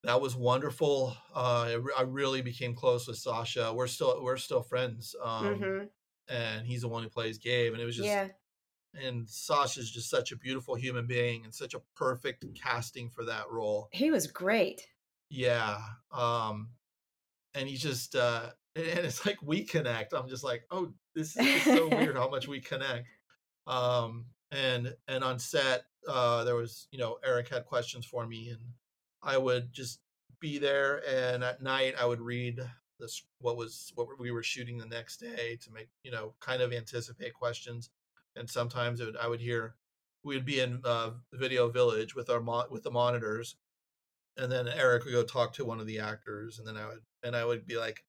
that 0.02 0.20
was 0.20 0.34
wonderful 0.36 1.16
uh 1.34 1.64
I, 1.68 1.72
re- 1.74 1.94
I 1.96 2.02
really 2.02 2.42
became 2.42 2.74
close 2.74 3.06
with 3.06 3.18
Sasha 3.18 3.72
we're 3.72 3.86
still 3.86 4.22
we're 4.22 4.36
still 4.36 4.62
friends 4.62 5.14
um 5.22 5.74
Mhm. 5.74 5.90
and 6.28 6.66
he's 6.66 6.82
the 6.82 6.88
one 6.88 7.02
who 7.02 7.10
plays 7.10 7.38
Gabe 7.38 7.72
and 7.72 7.82
it 7.82 7.86
was 7.86 7.96
just 7.96 8.20
Yeah. 8.20 8.32
And 8.94 9.28
Sasha's 9.28 9.90
just 9.90 10.10
such 10.10 10.32
a 10.32 10.36
beautiful 10.36 10.74
human 10.74 11.06
being 11.06 11.44
and 11.44 11.54
such 11.54 11.74
a 11.74 11.82
perfect 11.96 12.44
casting 12.54 13.08
for 13.08 13.24
that 13.24 13.50
role. 13.50 13.88
He 13.92 14.10
was 14.10 14.26
great. 14.26 14.86
yeah 15.28 15.78
um 16.12 16.70
and 17.54 17.68
he's 17.68 17.82
just 17.82 18.16
uh 18.16 18.50
and 18.76 19.00
it's 19.00 19.24
like 19.26 19.38
we 19.42 19.64
connect. 19.64 20.12
I'm 20.14 20.28
just 20.28 20.44
like 20.44 20.64
oh 20.70 20.92
this 21.14 21.36
is 21.36 21.62
so 21.62 21.88
weird 21.88 22.16
how 22.16 22.28
much 22.30 22.48
we 22.54 22.60
connect. 22.60 23.06
Um 23.66 24.26
and 24.52 24.94
and 25.06 25.22
on 25.22 25.38
set 25.38 25.84
uh 26.08 26.42
there 26.44 26.56
was 26.56 26.88
you 26.90 26.98
know 26.98 27.18
eric 27.24 27.48
had 27.48 27.64
questions 27.66 28.06
for 28.06 28.26
me 28.26 28.48
and 28.48 28.60
i 29.22 29.36
would 29.36 29.72
just 29.72 30.00
be 30.40 30.58
there 30.58 31.02
and 31.08 31.44
at 31.44 31.62
night 31.62 31.94
i 32.00 32.04
would 32.04 32.20
read 32.20 32.58
this 32.98 33.22
what 33.38 33.56
was 33.56 33.92
what 33.94 34.08
we 34.18 34.30
were 34.30 34.42
shooting 34.42 34.78
the 34.78 34.86
next 34.86 35.18
day 35.18 35.56
to 35.62 35.70
make 35.72 35.88
you 36.02 36.10
know 36.10 36.34
kind 36.40 36.62
of 36.62 36.72
anticipate 36.72 37.34
questions 37.34 37.90
and 38.36 38.48
sometimes 38.48 39.00
it 39.00 39.06
would, 39.06 39.16
i 39.16 39.26
would 39.26 39.40
hear 39.40 39.74
we 40.22 40.34
would 40.34 40.44
be 40.44 40.60
in 40.60 40.80
uh, 40.84 41.10
video 41.32 41.68
village 41.70 42.14
with 42.14 42.28
our 42.30 42.40
mo- 42.40 42.66
with 42.70 42.82
the 42.82 42.90
monitors 42.90 43.56
and 44.36 44.50
then 44.50 44.68
Eric 44.68 45.04
would 45.04 45.12
go 45.12 45.22
talk 45.24 45.52
to 45.54 45.64
one 45.64 45.80
of 45.80 45.86
the 45.86 45.98
actors, 45.98 46.58
and 46.58 46.66
then 46.66 46.76
I 46.76 46.86
would 46.86 47.00
and 47.22 47.36
I 47.36 47.44
would 47.44 47.66
be 47.66 47.76
like, 47.76 48.04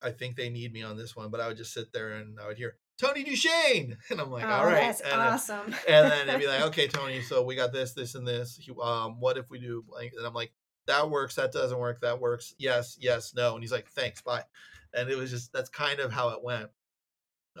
I 0.00 0.10
think 0.10 0.36
they 0.36 0.48
need 0.48 0.72
me 0.72 0.82
on 0.82 0.96
this 0.96 1.14
one, 1.14 1.30
but 1.30 1.40
I 1.40 1.48
would 1.48 1.56
just 1.56 1.74
sit 1.74 1.92
there 1.92 2.12
and 2.12 2.38
I 2.40 2.46
would 2.46 2.56
hear 2.56 2.76
Tony 2.98 3.24
DuShane, 3.24 3.96
and 4.10 4.20
I'm 4.20 4.30
like, 4.30 4.44
oh, 4.44 4.48
all 4.48 4.64
right, 4.64 4.80
that's 4.86 5.00
and, 5.00 5.20
awesome. 5.20 5.74
and 5.88 6.10
then 6.10 6.28
it'd 6.28 6.40
be 6.40 6.46
like, 6.46 6.62
okay, 6.68 6.86
Tony, 6.86 7.20
so 7.20 7.42
we 7.42 7.56
got 7.56 7.72
this, 7.72 7.92
this, 7.92 8.14
and 8.14 8.26
this. 8.26 8.56
He- 8.56 8.72
Um, 8.82 9.20
what 9.20 9.36
if 9.36 9.50
we 9.50 9.58
do 9.58 9.84
blank? 9.86 10.12
And 10.16 10.26
I'm 10.26 10.34
like, 10.34 10.52
that 10.86 11.10
works, 11.10 11.34
that 11.34 11.52
doesn't 11.52 11.78
work, 11.78 12.00
that 12.00 12.20
works. 12.20 12.54
Yes, 12.58 12.96
yes, 12.98 13.34
no. 13.34 13.54
And 13.54 13.62
he's 13.62 13.72
like, 13.72 13.88
thanks, 13.88 14.22
bye. 14.22 14.44
And 14.94 15.10
it 15.10 15.18
was 15.18 15.30
just 15.30 15.52
that's 15.52 15.68
kind 15.68 16.00
of 16.00 16.12
how 16.12 16.30
it 16.30 16.42
went. 16.42 16.70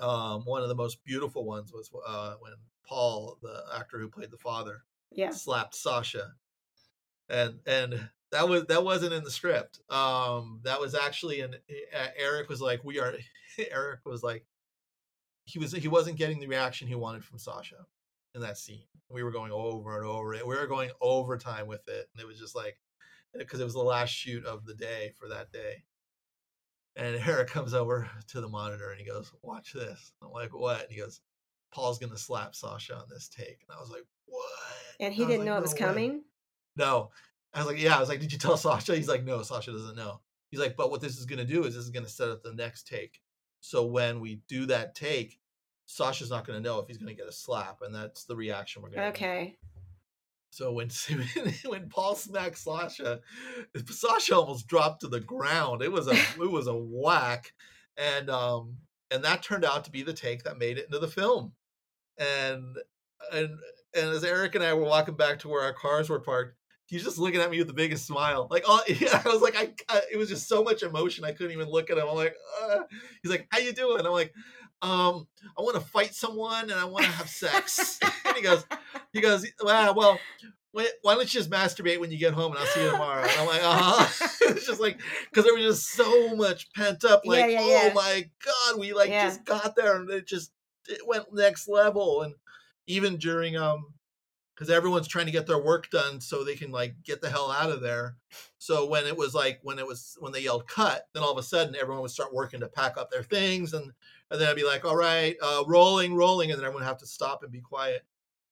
Um, 0.00 0.42
one 0.44 0.62
of 0.62 0.68
the 0.68 0.74
most 0.74 1.02
beautiful 1.04 1.44
ones 1.44 1.72
was 1.72 1.90
uh, 2.06 2.34
when 2.40 2.52
Paul, 2.86 3.38
the 3.42 3.62
actor 3.76 3.98
who 3.98 4.08
played 4.08 4.30
the 4.30 4.36
father, 4.38 4.82
Yeah. 5.10 5.30
slapped 5.30 5.74
Sasha, 5.74 6.34
and 7.28 7.60
and 7.66 8.08
that 8.32 8.48
was 8.48 8.66
that 8.66 8.84
wasn't 8.84 9.12
in 9.12 9.24
the 9.24 9.30
script. 9.30 9.80
Um, 9.90 10.60
that 10.64 10.80
was 10.80 10.94
actually 10.94 11.40
an 11.40 11.56
uh, 11.94 12.06
Eric 12.16 12.48
was 12.48 12.60
like, 12.60 12.84
we 12.84 13.00
are. 13.00 13.14
Eric 13.70 14.00
was 14.06 14.22
like, 14.22 14.44
he 15.44 15.58
was 15.58 15.72
he 15.72 15.88
wasn't 15.88 16.16
getting 16.16 16.38
the 16.40 16.46
reaction 16.46 16.86
he 16.88 16.94
wanted 16.94 17.24
from 17.24 17.38
Sasha 17.38 17.86
in 18.34 18.40
that 18.42 18.58
scene. 18.58 18.84
We 19.08 19.24
were 19.24 19.32
going 19.32 19.50
over 19.50 19.98
and 19.98 20.06
over 20.06 20.34
it. 20.34 20.46
We 20.46 20.54
were 20.54 20.66
going 20.68 20.90
overtime 21.00 21.66
with 21.66 21.86
it, 21.88 22.08
and 22.12 22.22
it 22.22 22.26
was 22.26 22.38
just 22.38 22.54
like 22.54 22.78
because 23.36 23.60
it 23.60 23.64
was 23.64 23.74
the 23.74 23.80
last 23.80 24.10
shoot 24.10 24.44
of 24.44 24.64
the 24.66 24.74
day 24.74 25.12
for 25.18 25.28
that 25.28 25.52
day. 25.52 25.82
And 26.96 27.16
Eric 27.16 27.48
comes 27.48 27.72
over 27.72 28.10
to 28.28 28.40
the 28.40 28.48
monitor 28.48 28.90
and 28.90 29.00
he 29.00 29.06
goes, 29.06 29.32
"Watch 29.42 29.72
this." 29.72 30.12
I'm 30.22 30.32
like, 30.32 30.52
"What?" 30.52 30.82
And 30.82 30.90
he 30.90 30.98
goes, 30.98 31.20
"Paul's 31.72 31.98
gonna 31.98 32.18
slap 32.18 32.54
Sasha 32.54 32.96
on 32.96 33.04
this 33.08 33.28
take." 33.28 33.64
And 33.68 33.76
I 33.76 33.80
was 33.80 33.90
like, 33.90 34.04
"What?" 34.26 34.44
And 34.98 35.14
he 35.14 35.22
was 35.22 35.28
didn't 35.28 35.40
like, 35.40 35.46
know 35.46 35.56
it 35.56 35.62
was 35.62 35.78
"No 35.78 35.86
way." 35.86 35.92
coming. 35.92 36.24
No. 36.76 37.10
I 37.52 37.58
was 37.58 37.66
like, 37.66 37.82
yeah. 37.82 37.96
I 37.96 38.00
was 38.00 38.08
like, 38.08 38.20
did 38.20 38.32
you 38.32 38.38
tell 38.38 38.56
Sasha? 38.56 38.94
He's 38.94 39.08
like, 39.08 39.24
no, 39.24 39.42
Sasha 39.42 39.72
doesn't 39.72 39.96
know. 39.96 40.20
He's 40.50 40.60
like, 40.60 40.76
but 40.76 40.90
what 40.90 41.00
this 41.00 41.18
is 41.18 41.26
going 41.26 41.38
to 41.38 41.44
do 41.44 41.64
is 41.64 41.74
this 41.74 41.84
is 41.84 41.90
going 41.90 42.04
to 42.04 42.10
set 42.10 42.28
up 42.28 42.42
the 42.42 42.54
next 42.54 42.86
take. 42.86 43.20
So 43.60 43.84
when 43.84 44.20
we 44.20 44.42
do 44.48 44.66
that 44.66 44.94
take, 44.94 45.38
Sasha's 45.86 46.30
not 46.30 46.46
going 46.46 46.60
to 46.60 46.68
know 46.68 46.78
if 46.78 46.86
he's 46.86 46.98
going 46.98 47.14
to 47.14 47.20
get 47.20 47.28
a 47.28 47.32
slap, 47.32 47.78
and 47.82 47.94
that's 47.94 48.24
the 48.24 48.36
reaction 48.36 48.80
we're 48.82 48.90
going 48.90 49.02
to. 49.02 49.08
Okay. 49.08 49.56
So 50.50 50.72
when 50.72 50.90
when 51.66 51.88
Paul 51.88 52.16
smacked 52.16 52.58
Sasha, 52.58 53.20
Sasha 53.88 54.36
almost 54.36 54.66
dropped 54.66 55.00
to 55.02 55.08
the 55.08 55.20
ground. 55.20 55.82
It 55.82 55.92
was 55.92 56.08
a 56.08 56.12
it 56.42 56.50
was 56.50 56.66
a 56.66 56.76
whack, 56.76 57.52
and 57.96 58.28
um 58.28 58.76
and 59.10 59.24
that 59.24 59.42
turned 59.42 59.64
out 59.64 59.84
to 59.84 59.90
be 59.90 60.02
the 60.02 60.12
take 60.12 60.44
that 60.44 60.58
made 60.58 60.78
it 60.78 60.86
into 60.86 60.98
the 60.98 61.08
film. 61.08 61.52
And 62.18 62.76
and 63.32 63.58
and 63.94 64.10
as 64.10 64.24
Eric 64.24 64.54
and 64.54 64.64
I 64.64 64.74
were 64.74 64.84
walking 64.84 65.16
back 65.16 65.38
to 65.40 65.48
where 65.48 65.62
our 65.62 65.72
cars 65.72 66.08
were 66.08 66.20
parked, 66.20 66.56
he's 66.86 67.04
just 67.04 67.18
looking 67.18 67.40
at 67.40 67.50
me 67.50 67.58
with 67.58 67.68
the 67.68 67.72
biggest 67.72 68.06
smile. 68.06 68.48
Like, 68.50 68.64
oh, 68.66 68.82
yeah, 68.88 69.22
I 69.24 69.28
was 69.28 69.42
like, 69.42 69.56
I, 69.56 69.72
I 69.88 70.02
it 70.12 70.16
was 70.16 70.28
just 70.28 70.48
so 70.48 70.62
much 70.64 70.82
emotion. 70.82 71.24
I 71.24 71.32
couldn't 71.32 71.52
even 71.52 71.68
look 71.68 71.90
at 71.90 71.98
him. 71.98 72.08
I'm 72.08 72.16
like, 72.16 72.34
uh. 72.62 72.80
he's 73.22 73.30
like, 73.30 73.46
how 73.50 73.58
you 73.58 73.72
doing? 73.72 74.04
I'm 74.04 74.12
like, 74.12 74.34
um, 74.82 75.28
I 75.58 75.62
want 75.62 75.74
to 75.74 75.80
fight 75.80 76.14
someone 76.14 76.70
and 76.70 76.72
I 76.72 76.84
want 76.84 77.04
to 77.04 77.12
have 77.12 77.28
sex. 77.28 78.00
And 78.30 78.36
he 78.36 78.42
goes, 78.42 78.64
he 79.12 79.20
goes, 79.20 79.46
wow, 79.62 79.92
well, 79.92 80.18
why 80.72 80.88
why 81.02 81.14
don't 81.14 81.22
you 81.32 81.40
just 81.40 81.50
masturbate 81.50 81.98
when 82.00 82.10
you 82.10 82.18
get 82.18 82.32
home 82.32 82.52
and 82.52 82.60
I'll 82.60 82.66
see 82.66 82.82
you 82.82 82.90
tomorrow? 82.90 83.22
And 83.22 83.30
I'm 83.32 83.46
like, 83.46 83.62
uh-huh. 83.62 84.28
it's 84.50 84.66
just 84.66 84.80
like, 84.80 85.00
because 85.30 85.44
there 85.44 85.54
was 85.54 85.64
just 85.64 85.88
so 85.90 86.36
much 86.36 86.72
pent 86.74 87.04
up, 87.04 87.22
Yeah, 87.24 87.30
like, 87.32 87.50
yeah, 87.50 87.58
oh 87.60 87.86
yeah. 87.86 87.92
my 87.94 88.30
God, 88.44 88.80
we 88.80 88.92
like 88.92 89.10
Yeah. 89.10 89.26
just 89.28 89.44
got 89.44 89.74
there 89.76 89.96
and 89.96 90.08
it 90.10 90.26
just, 90.26 90.52
it 90.88 91.06
went 91.06 91.32
next 91.32 91.68
level. 91.68 92.22
And 92.22 92.34
even 92.86 93.16
during, 93.16 93.56
um, 93.56 93.94
because 94.54 94.70
everyone's 94.70 95.08
trying 95.08 95.24
to 95.24 95.32
get 95.32 95.46
their 95.46 95.58
work 95.62 95.88
done 95.88 96.20
so 96.20 96.44
they 96.44 96.54
can 96.54 96.70
like 96.70 96.94
get 97.02 97.22
the 97.22 97.30
hell 97.30 97.50
out 97.50 97.70
of 97.70 97.80
there. 97.80 98.16
So 98.58 98.84
when 98.86 99.06
it 99.06 99.16
was 99.16 99.34
like 99.34 99.58
when 99.62 99.78
it 99.78 99.86
was 99.86 100.18
when 100.20 100.32
they 100.32 100.42
yelled 100.42 100.66
cut, 100.68 101.08
then 101.14 101.22
all 101.22 101.32
of 101.32 101.38
a 101.38 101.42
sudden 101.42 101.74
everyone 101.74 102.02
would 102.02 102.10
start 102.10 102.34
working 102.34 102.60
to 102.60 102.68
pack 102.68 102.98
up 102.98 103.10
their 103.10 103.22
things 103.22 103.72
and 103.72 103.90
and 104.30 104.38
then 104.40 104.48
I'd 104.48 104.56
be 104.56 104.66
like, 104.66 104.84
all 104.84 104.96
right, 104.96 105.34
uh, 105.42 105.64
rolling, 105.66 106.14
rolling, 106.14 106.50
and 106.50 106.58
then 106.58 106.64
everyone 106.66 106.82
would 106.82 106.88
have 106.88 106.98
to 106.98 107.06
stop 107.06 107.42
and 107.42 107.50
be 107.50 107.62
quiet. 107.62 108.04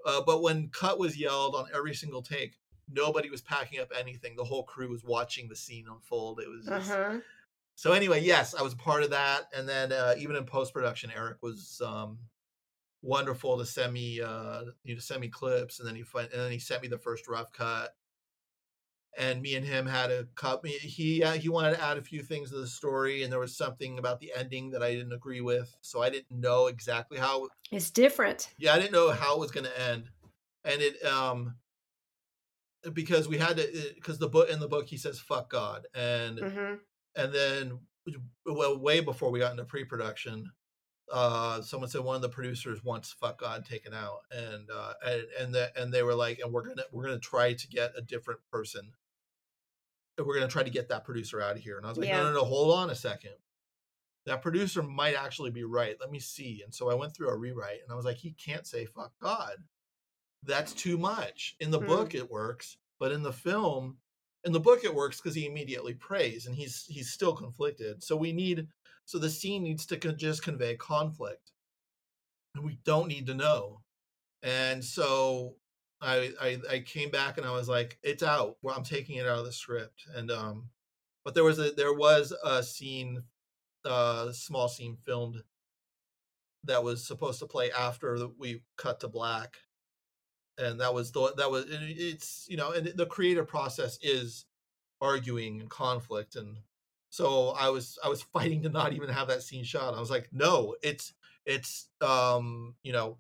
Uh, 0.07 0.21
but 0.25 0.43
when 0.43 0.69
cut 0.69 0.99
was 0.99 1.17
yelled 1.17 1.55
on 1.55 1.67
every 1.75 1.95
single 1.95 2.23
take, 2.23 2.59
nobody 2.91 3.29
was 3.31 3.43
packing 3.43 3.81
up 3.81 3.89
anything. 3.99 4.37
The 4.37 4.45
whole 4.45 4.63
crew 4.63 4.89
was 4.91 5.05
watching 5.05 5.49
the 5.49 5.57
scene 5.57 5.87
unfold. 5.91 6.41
It 6.41 6.49
was 6.49 6.65
just, 6.67 6.91
Uh-huh. 6.91 7.19
so 7.75 7.93
anyway, 7.93 8.23
yes, 8.23 8.55
I 8.55 8.63
was 8.63 8.75
part 8.75 9.03
of 9.03 9.11
that, 9.11 9.49
and 9.55 9.69
then 9.69 9.93
uh, 9.93 10.15
even 10.19 10.37
in 10.37 10.45
post 10.45 10.73
production, 10.73 11.11
Eric 11.15 11.39
was 11.43 11.83
um, 11.85 12.19
wonderful 13.03 13.59
to 13.59 13.67
send 13.67 13.93
me, 13.93 14.21
uh, 14.21 14.63
you 14.85 14.95
know, 14.95 15.01
send 15.01 15.21
me 15.21 15.29
clips, 15.29 15.79
and 15.79 15.89
then 15.89 15.97
he 15.97 16.05
and 16.15 16.29
then 16.33 16.51
he 16.51 16.59
sent 16.59 16.83
me 16.83 16.89
the 16.89 16.99
first 16.99 17.29
rough 17.29 17.53
cut, 17.53 17.95
and 19.17 19.41
me 19.41 19.55
and 19.55 19.65
him 19.65 19.87
had 19.87 20.11
a 20.11 20.27
me- 20.63 20.71
He 20.73 21.23
uh, 21.23 21.33
he 21.33 21.49
wanted 21.49 21.77
to 21.77 21.83
add 21.83 21.99
a 21.99 22.03
few 22.03 22.23
things 22.23 22.51
to 22.51 22.57
the 22.59 22.67
story, 22.67 23.23
and 23.23 23.33
there 23.33 23.41
was 23.41 23.57
something 23.57 23.99
about 23.99 24.21
the 24.21 24.33
ending 24.37 24.71
that 24.71 24.83
I 24.83 24.95
didn't 24.95 25.13
agree 25.13 25.41
with, 25.41 25.75
so 25.81 26.03
I 26.03 26.11
didn't 26.11 26.31
know 26.31 26.67
exactly 26.67 27.19
how 27.19 27.49
It's 27.71 27.91
different. 27.91 28.49
yeah, 28.59 28.75
I 28.75 28.79
didn't 28.79 28.93
know 28.93 29.11
how 29.11 29.35
it 29.37 29.41
was 29.41 29.51
going 29.51 29.67
to 29.67 29.81
end, 29.81 30.11
and 30.65 30.83
it 30.83 31.03
um 31.05 31.57
because 32.93 33.29
we 33.29 33.39
had 33.39 33.57
to 33.57 33.93
because 33.95 34.19
the 34.19 34.29
book 34.29 34.51
in 34.51 34.61
the 34.61 34.69
book 34.69 34.87
he 34.89 34.97
says 34.97 35.19
fuck 35.19 35.51
God, 35.51 35.87
and 35.95 36.39
hmm 36.39 36.75
and 37.17 37.33
then 37.33 37.79
well 38.47 38.79
way 38.79 39.01
before 39.01 39.31
we 39.31 39.39
got 39.41 39.51
into 39.51 39.65
pre-production, 39.65 40.51
uh, 41.13 41.63
someone 41.63 41.89
said 41.89 42.03
one 42.03 42.17
of 42.17 42.23
the 42.23 42.29
producers 42.29 42.85
wants 42.85 43.13
fuck 43.13 43.41
God 43.41 43.65
taken 43.65 43.95
out, 43.95 44.21
and 44.31 44.69
uh, 44.71 44.95
and 45.07 45.23
and 45.41 45.71
and 45.77 45.93
they 45.93 46.03
were 46.03 46.15
like, 46.15 46.41
and 46.43 46.53
we're 46.53 46.67
gonna 46.67 46.85
we're 46.93 47.05
gonna 47.05 47.19
try 47.19 47.53
to 47.55 47.69
get 47.69 47.93
a 47.97 48.03
different 48.03 48.41
person. 48.51 48.93
And 50.17 50.27
we're 50.27 50.35
gonna 50.35 50.49
try 50.49 50.65
to 50.65 50.71
get 50.71 50.89
that 50.89 51.05
producer 51.05 51.41
out 51.41 51.57
of 51.57 51.63
here, 51.63 51.77
and 51.77 51.87
I 51.87 51.91
was 51.91 51.99
like, 51.99 52.09
Yeah. 52.09 52.17
no, 52.17 52.25
no, 52.25 52.33
no, 52.35 52.45
hold 52.45 52.77
on 52.77 52.91
a 52.91 52.95
second 52.95 53.33
that 54.27 54.43
producer 54.43 54.83
might 54.83 55.15
actually 55.15 55.51
be 55.51 55.65
right. 55.65 55.97
Let 56.01 56.11
me 56.11 56.21
see. 56.21 56.61
And 56.63 56.73
so 56.75 56.91
I 56.91 56.95
went 56.95 57.15
through 57.15 57.31
a 57.31 57.37
rewrite 57.37 57.81
and 57.83 57.91
I 57.91 57.95
was 57.97 58.05
like, 58.05 58.19
he 58.19 58.33
can't 58.33 58.67
say 58.67 58.85
fuck 58.85 59.13
God. 59.21 59.57
That's 60.45 60.73
too 60.73 60.99
much. 60.99 61.57
In 61.61 61.71
the 61.71 61.81
Hmm. 61.81 61.87
book 61.87 62.15
it 62.15 62.31
works, 62.31 62.77
but 63.01 63.11
in 63.11 63.23
the 63.23 63.33
film, 63.33 63.99
in 64.45 64.53
the 64.53 64.61
book 64.61 64.85
it 64.85 64.95
works 64.95 65.21
because 65.21 65.35
he 65.35 65.47
immediately 65.47 65.95
prays 65.95 66.47
and 66.47 66.55
he's 66.55 66.85
he's 66.87 67.11
still 67.11 67.35
conflicted. 67.35 68.03
So 68.03 68.17
we 68.17 68.33
need 68.33 68.69
so 69.09 69.19
the 69.19 69.31
scene 69.31 69.63
needs 69.63 69.87
to 69.87 69.97
con- 69.97 70.19
just 70.19 70.43
convey 70.43 70.77
conflict. 70.77 71.53
We 72.61 72.79
don't 72.85 73.09
need 73.09 73.27
to 73.29 73.35
know. 73.35 73.81
And 74.43 74.85
so 74.85 75.57
I, 76.03 76.33
I 76.41 76.59
I 76.71 76.81
came 76.81 77.11
back 77.11 77.39
and 77.39 77.47
I 77.47 77.53
was 77.53 77.69
like, 77.69 77.99
it's 78.03 78.23
out. 78.23 78.59
Well, 78.63 78.77
I'm 78.77 78.85
taking 78.85 79.17
it 79.17 79.27
out 79.27 79.39
of 79.39 79.47
the 79.47 79.53
script. 79.53 80.05
And 80.15 80.31
um 80.31 80.71
but 81.25 81.35
there 81.35 81.45
was 81.45 81.59
a 81.59 81.73
there 81.73 81.95
was 81.95 82.33
a 82.45 82.63
scene 82.63 83.25
uh 83.85 84.33
small 84.33 84.69
scene 84.69 84.97
filmed 84.97 85.43
that 86.65 86.83
was 86.83 87.07
supposed 87.07 87.39
to 87.41 87.47
play 87.47 87.71
after 87.73 88.27
we 88.39 88.63
cut 88.77 89.01
to 89.01 89.09
black 89.09 89.57
and 90.59 90.81
that 90.81 90.93
was 90.93 91.13
the 91.13 91.33
that 91.37 91.51
was 91.51 91.65
it- 91.67 91.83
it's 91.83 92.47
you 92.49 92.57
know 92.57 92.73
and 92.73 92.87
the 92.89 93.07
creative 93.07 93.47
process 93.47 93.99
is 94.03 94.45
arguing 95.01 95.61
and 95.61 95.71
conflict 95.71 96.37
and 96.37 96.59
so 97.11 97.51
i 97.51 97.69
was 97.69 97.99
i 98.05 98.09
was 98.09 98.23
fighting 98.35 98.63
to 98.63 98.69
not 98.69 98.93
even 98.93 99.09
have 99.09 99.29
that 99.29 99.43
scene 99.43 99.65
shot. 99.65 99.95
I 99.95 100.01
was 100.01 100.11
like 100.11 100.29
no 100.33 100.77
it's 100.83 101.13
it's 101.47 101.89
um 102.01 102.75
you 102.83 102.93
know 102.93 103.19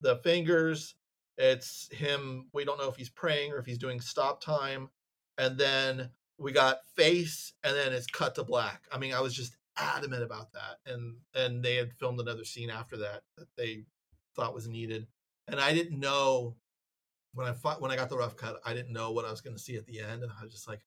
the 0.00 0.16
fingers 0.16 0.94
it's 1.38 1.88
him 1.92 2.48
we 2.52 2.64
don't 2.64 2.78
know 2.78 2.88
if 2.88 2.96
he's 2.96 3.10
praying 3.10 3.52
or 3.52 3.58
if 3.58 3.66
he's 3.66 3.78
doing 3.78 4.00
stop 4.00 4.42
time 4.42 4.88
and 5.38 5.58
then 5.58 6.10
we 6.38 6.52
got 6.52 6.78
face 6.96 7.54
and 7.64 7.74
then 7.74 7.92
it's 7.92 8.06
cut 8.06 8.34
to 8.34 8.44
black. 8.44 8.82
I 8.92 8.98
mean 8.98 9.14
i 9.14 9.20
was 9.20 9.34
just 9.34 9.56
adamant 9.78 10.22
about 10.22 10.52
that 10.52 10.78
and 10.86 11.16
and 11.34 11.64
they 11.64 11.76
had 11.76 11.94
filmed 11.94 12.20
another 12.20 12.44
scene 12.44 12.70
after 12.70 12.96
that 12.98 13.22
that 13.38 13.48
they 13.56 13.84
thought 14.36 14.54
was 14.54 14.68
needed 14.68 15.06
and 15.48 15.58
i 15.58 15.72
didn't 15.72 15.98
know 15.98 16.56
when 17.34 17.46
i 17.46 17.52
fought, 17.52 17.80
when 17.80 17.90
i 17.90 17.96
got 17.96 18.10
the 18.10 18.16
rough 18.16 18.36
cut 18.36 18.60
i 18.66 18.74
didn't 18.74 18.92
know 18.92 19.12
what 19.12 19.24
i 19.24 19.30
was 19.30 19.40
going 19.40 19.56
to 19.56 19.62
see 19.62 19.76
at 19.76 19.86
the 19.86 19.98
end 19.98 20.22
and 20.22 20.30
i 20.38 20.42
was 20.42 20.52
just 20.52 20.68
like 20.68 20.80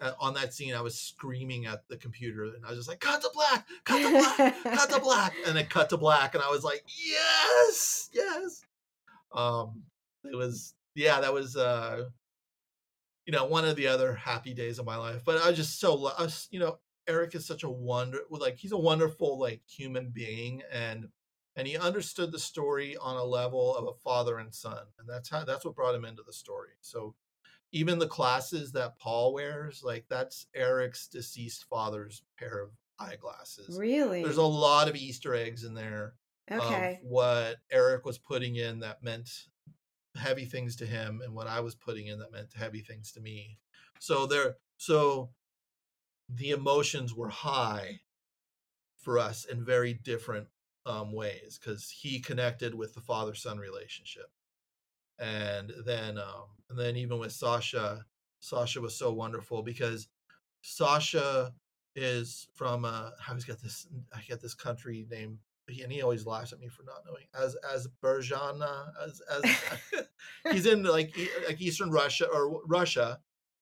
uh, 0.00 0.12
on 0.20 0.34
that 0.34 0.52
scene 0.52 0.74
i 0.74 0.80
was 0.80 0.98
screaming 0.98 1.66
at 1.66 1.86
the 1.88 1.96
computer 1.96 2.44
and 2.44 2.64
i 2.64 2.70
was 2.70 2.78
just 2.78 2.88
like 2.88 3.00
cut 3.00 3.20
to 3.20 3.30
black 3.32 3.66
cut 3.84 4.02
to 4.02 4.10
black 4.10 4.62
cut 4.62 4.90
to 4.90 5.00
black 5.02 5.34
and 5.46 5.56
it 5.58 5.70
cut 5.70 5.88
to 5.88 5.96
black 5.96 6.34
and 6.34 6.42
i 6.42 6.50
was 6.50 6.64
like 6.64 6.84
yes 6.86 8.10
yes. 8.12 8.62
Um 9.32 9.82
it 10.24 10.36
was 10.36 10.74
yeah 10.94 11.20
that 11.20 11.32
was 11.32 11.56
uh 11.56 12.04
you 13.26 13.32
know 13.32 13.44
one 13.44 13.64
of 13.64 13.76
the 13.76 13.86
other 13.86 14.14
happy 14.14 14.54
days 14.54 14.78
of 14.78 14.86
my 14.86 14.96
life 14.96 15.22
but 15.24 15.42
i 15.42 15.48
was 15.48 15.56
just 15.56 15.80
so 15.80 16.10
I 16.18 16.22
was, 16.22 16.48
you 16.50 16.60
know 16.60 16.78
eric 17.08 17.34
is 17.34 17.46
such 17.46 17.62
a 17.62 17.70
wonder 17.70 18.20
like 18.30 18.56
he's 18.56 18.72
a 18.72 18.78
wonderful 18.78 19.38
like 19.38 19.60
human 19.66 20.10
being 20.10 20.62
and 20.72 21.08
and 21.56 21.66
he 21.66 21.76
understood 21.76 22.32
the 22.32 22.38
story 22.38 22.96
on 22.98 23.16
a 23.16 23.24
level 23.24 23.74
of 23.74 23.86
a 23.86 23.94
father 23.94 24.38
and 24.38 24.54
son 24.54 24.78
and 24.98 25.08
that's 25.08 25.28
how 25.28 25.44
that's 25.44 25.64
what 25.64 25.74
brought 25.74 25.94
him 25.94 26.04
into 26.04 26.22
the 26.24 26.32
story 26.32 26.70
so 26.80 27.14
even 27.72 27.98
the 27.98 28.06
classes 28.08 28.72
that 28.72 28.98
paul 28.98 29.32
wears 29.34 29.82
like 29.84 30.04
that's 30.08 30.46
eric's 30.54 31.08
deceased 31.08 31.64
father's 31.68 32.22
pair 32.38 32.60
of 32.62 32.70
eyeglasses 32.98 33.76
Really? 33.78 34.22
there's 34.22 34.36
a 34.36 34.42
lot 34.42 34.88
of 34.88 34.96
easter 34.96 35.34
eggs 35.34 35.64
in 35.64 35.74
there 35.74 36.14
Okay. 36.50 36.98
of 37.02 37.08
what 37.08 37.56
eric 37.70 38.04
was 38.04 38.18
putting 38.18 38.56
in 38.56 38.80
that 38.80 39.02
meant 39.02 39.28
heavy 40.16 40.44
things 40.44 40.76
to 40.76 40.86
him 40.86 41.20
and 41.24 41.34
what 41.34 41.46
i 41.46 41.60
was 41.60 41.74
putting 41.74 42.06
in 42.06 42.18
that 42.20 42.32
meant 42.32 42.52
heavy 42.56 42.80
things 42.80 43.12
to 43.12 43.20
me 43.20 43.58
so 43.98 44.26
there 44.26 44.54
so 44.78 45.30
the 46.28 46.50
emotions 46.50 47.14
were 47.14 47.28
high 47.28 48.00
for 48.96 49.18
us 49.18 49.44
in 49.44 49.64
very 49.64 49.94
different 49.94 50.46
um, 50.86 51.12
ways 51.12 51.58
because 51.60 51.88
he 51.90 52.18
connected 52.20 52.74
with 52.74 52.94
the 52.94 53.00
father 53.00 53.34
son 53.34 53.58
relationship, 53.58 54.26
and 55.18 55.72
then 55.84 56.18
um, 56.18 56.46
and 56.70 56.78
then 56.78 56.96
even 56.96 57.18
with 57.18 57.32
Sasha, 57.32 58.04
Sasha 58.40 58.80
was 58.80 58.96
so 58.96 59.12
wonderful 59.12 59.62
because 59.62 60.08
Sasha 60.62 61.52
is 61.94 62.48
from 62.54 62.84
uh, 62.84 63.10
I 63.26 63.28
always 63.28 63.44
got 63.44 63.60
this 63.60 63.86
I 64.14 64.20
get 64.28 64.40
this 64.40 64.54
country 64.54 65.06
name 65.10 65.38
and 65.68 65.92
he 65.92 66.02
always 66.02 66.26
laughs 66.26 66.52
at 66.52 66.60
me 66.60 66.68
for 66.68 66.84
not 66.84 67.02
knowing 67.06 67.24
as 67.34 67.56
as 67.74 67.88
Berjana 68.02 68.88
as 69.04 69.20
as 69.30 70.06
he's 70.52 70.66
in 70.66 70.82
like 70.82 71.16
like 71.46 71.60
Eastern 71.60 71.90
Russia 71.90 72.26
or 72.26 72.62
Russia, 72.66 73.20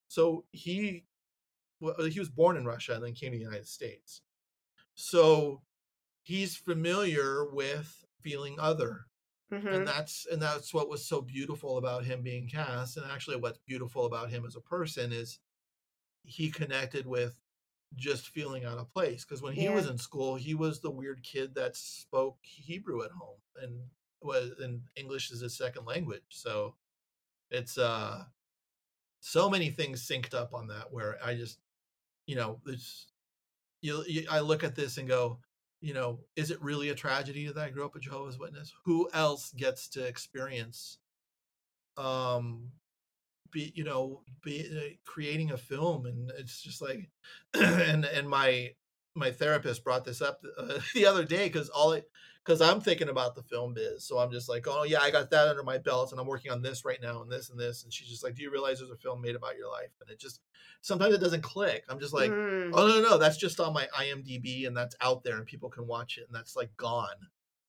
so 0.09 0.44
he 0.52 1.05
well, 1.81 1.94
he 2.05 2.18
was 2.18 2.28
born 2.28 2.56
in 2.56 2.64
Russia 2.64 2.94
and 2.94 3.05
then 3.05 3.14
came 3.14 3.32
to 3.32 3.39
the 3.39 3.44
United 3.44 3.66
States, 3.66 4.22
so 4.94 5.62
he's 6.22 6.56
familiar 6.56 7.47
with 7.51 8.05
feeling 8.20 8.56
other, 8.59 9.06
Mhm. 9.62 9.74
and 9.74 9.86
that's 9.89 10.26
and 10.26 10.40
that's 10.43 10.74
what 10.74 10.89
was 10.89 11.05
so 11.05 11.20
beautiful 11.22 11.78
about 11.78 12.05
him 12.05 12.22
being 12.22 12.48
cast, 12.48 12.97
and 12.97 13.06
actually 13.10 13.36
what's 13.36 13.59
beautiful 13.66 14.06
about 14.06 14.31
him 14.31 14.44
as 14.47 14.56
a 14.56 14.60
person 14.60 15.12
is 15.12 15.39
he 16.24 16.51
connected 16.51 17.06
with 17.06 17.36
just 17.97 18.28
feeling 18.28 18.64
out 18.64 18.78
of 18.78 18.90
place 18.93 19.24
because 19.24 19.43
when 19.43 19.52
he 19.55 19.68
was 19.68 19.86
in 19.89 19.98
school 19.98 20.35
he 20.35 20.55
was 20.55 20.81
the 20.81 20.90
weird 20.90 21.22
kid 21.22 21.55
that 21.55 21.76
spoke 21.76 22.39
hebrew 22.43 23.05
at 23.05 23.10
home 23.12 23.39
and 23.62 23.89
was 24.22 24.51
and 24.60 24.82
english 24.97 25.31
is 25.31 25.40
his 25.40 25.56
second 25.56 25.85
language 25.86 26.24
so 26.31 26.74
it's 27.51 27.78
uh 27.78 28.24
so 29.20 29.48
many 29.48 29.70
things 29.70 30.06
synced 30.06 30.35
up 30.35 30.55
on 30.55 30.66
that 30.68 30.93
where 30.93 31.18
i 31.24 31.35
just 31.35 31.59
you 32.26 32.36
know 32.36 32.60
it's 32.66 33.06
you, 33.82 34.05
you 34.06 34.26
i 34.31 34.40
look 34.40 34.64
at 34.64 34.74
this 34.74 34.98
and 34.98 35.09
go 35.09 35.39
you 35.85 35.93
know 35.93 36.19
is 36.35 36.51
it 36.51 36.62
really 36.62 36.89
a 36.89 36.94
tragedy 36.94 37.47
that 37.47 37.59
i 37.59 37.69
grew 37.69 37.85
up 37.85 37.94
a 37.94 38.01
jehovah's 38.01 38.39
witness? 38.39 38.73
Who 38.86 39.09
else 39.12 39.52
gets 39.52 39.86
to 39.90 40.06
experience 40.06 40.98
um 41.98 42.70
be 43.52 43.70
you 43.74 43.85
know 43.85 44.23
be 44.43 44.66
uh, 44.66 44.94
creating 45.05 45.51
a 45.51 45.59
film? 45.59 46.06
And 46.06 46.32
it's 46.39 46.62
just 46.62 46.81
like 46.81 47.11
and 47.55 48.06
and 48.06 48.28
my 48.28 48.70
my 49.15 49.31
therapist 49.31 49.85
brought 49.85 50.06
this 50.06 50.23
up 50.23 50.40
uh, 50.56 50.78
the 50.94 51.05
other 51.05 51.24
day 51.24 51.48
because 51.48 51.69
all 51.69 51.93
it 51.93 52.09
because 52.44 52.60
i'm 52.60 52.80
thinking 52.80 53.08
about 53.08 53.34
the 53.34 53.42
film 53.42 53.72
biz 53.74 54.04
so 54.06 54.18
i'm 54.18 54.30
just 54.30 54.48
like 54.48 54.66
oh 54.68 54.82
yeah 54.84 55.00
i 55.00 55.10
got 55.10 55.30
that 55.30 55.48
under 55.48 55.62
my 55.62 55.78
belt 55.78 56.12
and 56.12 56.20
i'm 56.20 56.26
working 56.26 56.52
on 56.52 56.60
this 56.62 56.84
right 56.84 57.00
now 57.02 57.22
and 57.22 57.30
this 57.30 57.50
and 57.50 57.58
this 57.58 57.84
and 57.84 57.92
she's 57.92 58.08
just 58.08 58.22
like 58.24 58.34
do 58.34 58.42
you 58.42 58.50
realize 58.50 58.78
there's 58.78 58.90
a 58.90 58.96
film 58.96 59.20
made 59.20 59.34
about 59.36 59.56
your 59.56 59.70
life 59.70 59.90
and 60.00 60.10
it 60.10 60.18
just 60.18 60.40
sometimes 60.80 61.14
it 61.14 61.20
doesn't 61.20 61.42
click 61.42 61.84
i'm 61.88 61.98
just 62.00 62.12
like 62.14 62.30
Mm. 62.30 62.70
oh 62.74 62.86
no 62.86 63.00
no 63.00 63.08
no 63.10 63.18
that's 63.18 63.36
just 63.36 63.60
on 63.60 63.72
my 63.72 63.86
imdb 63.98 64.66
and 64.66 64.76
that's 64.76 64.96
out 65.00 65.22
there 65.24 65.36
and 65.36 65.46
people 65.46 65.68
can 65.70 65.86
watch 65.86 66.18
it 66.18 66.26
and 66.26 66.34
that's 66.34 66.56
like 66.56 66.70
gone 66.76 67.08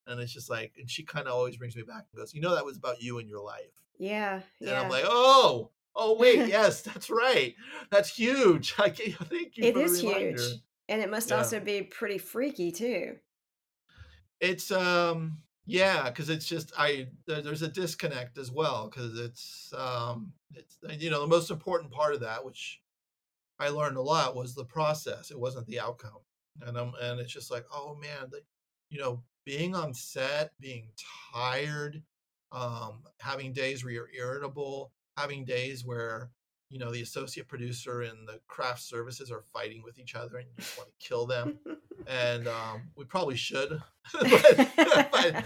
and 0.07 0.19
it's 0.19 0.33
just 0.33 0.49
like 0.49 0.73
and 0.77 0.89
she 0.89 1.03
kind 1.03 1.27
of 1.27 1.33
always 1.33 1.57
brings 1.57 1.75
me 1.75 1.83
back 1.83 2.05
and 2.11 2.19
goes 2.19 2.33
you 2.33 2.41
know 2.41 2.53
that 2.55 2.65
was 2.65 2.77
about 2.77 3.01
you 3.01 3.17
and 3.19 3.29
your 3.29 3.43
life 3.43 3.83
Yeah. 3.97 4.35
and 4.59 4.69
Yeah. 4.69 4.81
I'm 4.81 4.89
like, 4.89 5.05
oh, 5.07 5.71
oh 5.95 6.15
wait, 6.17 6.47
yes, 6.49 6.81
that's 6.81 7.09
right. 7.09 7.55
That's 7.89 8.09
huge. 8.15 8.75
I 8.79 8.89
can't, 8.89 9.15
thank 9.29 9.57
you 9.57 9.63
it 9.65 9.77
is 9.77 9.99
huge. 10.01 10.41
And 10.89 11.01
it 11.01 11.09
must 11.09 11.29
Yeah. 11.31 11.37
also 11.37 11.59
be 11.59 11.81
pretty 11.83 12.17
freaky 12.17 12.71
too. 12.71 13.15
It's 14.39 14.71
um 14.71 15.39
yeah, 15.65 16.09
because 16.09 16.29
it's 16.29 16.45
just 16.45 16.71
I 16.77 17.07
there, 17.25 17.41
there's 17.41 17.61
a 17.61 17.67
disconnect 17.67 18.37
as 18.37 18.51
well 18.51 18.89
because 18.89 19.19
it's 19.19 19.73
um 19.77 20.33
it's 20.53 20.77
uh, 20.87 20.93
you 20.93 21.09
know 21.09 21.21
the 21.21 21.27
most 21.27 21.51
important 21.51 21.91
part 21.91 22.13
of 22.13 22.19
that 22.21 22.43
which 22.45 22.81
I 23.59 23.69
learned 23.69 23.97
a 23.97 24.01
lot 24.01 24.35
was 24.35 24.55
the 24.55 24.65
process. 24.65 25.31
It 25.31 25.39
wasn't 25.39 25.67
the 25.67 25.79
outcome, 25.81 26.21
and 26.61 26.77
um 26.77 26.93
and 27.01 27.19
it's 27.19 27.33
just 27.33 27.51
like 27.51 27.65
oh 27.73 27.95
man, 27.95 28.29
the, 28.31 28.41
you 28.89 28.99
know 28.99 29.23
being 29.45 29.75
on 29.75 29.93
set, 29.93 30.51
being 30.59 30.89
tired, 31.33 32.03
um 32.51 33.03
having 33.21 33.53
days 33.53 33.83
where 33.83 33.93
you're 33.93 34.11
irritable, 34.17 34.93
having 35.17 35.45
days 35.45 35.85
where 35.85 36.31
you 36.69 36.79
know 36.79 36.91
the 36.91 37.01
associate 37.01 37.47
producer 37.47 38.01
and 38.01 38.27
the 38.27 38.39
craft 38.47 38.81
services 38.81 39.31
are 39.31 39.41
fighting 39.41 39.81
with 39.83 39.99
each 39.99 40.15
other 40.15 40.37
and 40.37 40.47
you 40.49 40.55
just 40.57 40.77
want 40.77 40.89
to 40.89 41.07
kill 41.07 41.25
them. 41.25 41.59
And 42.07 42.47
um, 42.47 42.83
we 42.95 43.05
probably 43.05 43.35
should 43.35 43.81
but, 44.13 44.69
but 45.11 45.45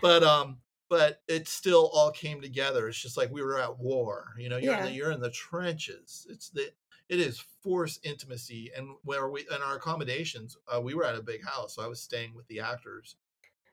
but 0.00 0.22
um 0.22 0.58
but 0.90 1.20
it 1.28 1.46
still 1.48 1.90
all 1.92 2.10
came 2.10 2.40
together. 2.40 2.88
It's 2.88 3.00
just 3.00 3.16
like 3.16 3.30
we 3.30 3.42
were 3.42 3.58
at 3.60 3.78
war 3.78 4.28
you 4.38 4.48
know 4.48 4.56
you're 4.56 4.74
in 4.74 4.84
the 4.84 4.92
you're 4.92 5.10
in 5.12 5.20
the 5.20 5.30
trenches. 5.30 6.26
It's 6.30 6.50
the 6.50 6.72
it 7.08 7.20
is 7.20 7.42
forced 7.62 8.04
intimacy 8.04 8.70
and 8.76 8.90
where 9.02 9.30
we 9.30 9.40
in 9.54 9.62
our 9.62 9.76
accommodations 9.76 10.56
uh, 10.74 10.80
we 10.80 10.94
were 10.94 11.04
at 11.04 11.14
a 11.14 11.22
big 11.22 11.42
house 11.42 11.74
so 11.76 11.82
i 11.82 11.86
was 11.86 12.02
staying 12.02 12.34
with 12.34 12.46
the 12.48 12.60
actors. 12.60 13.16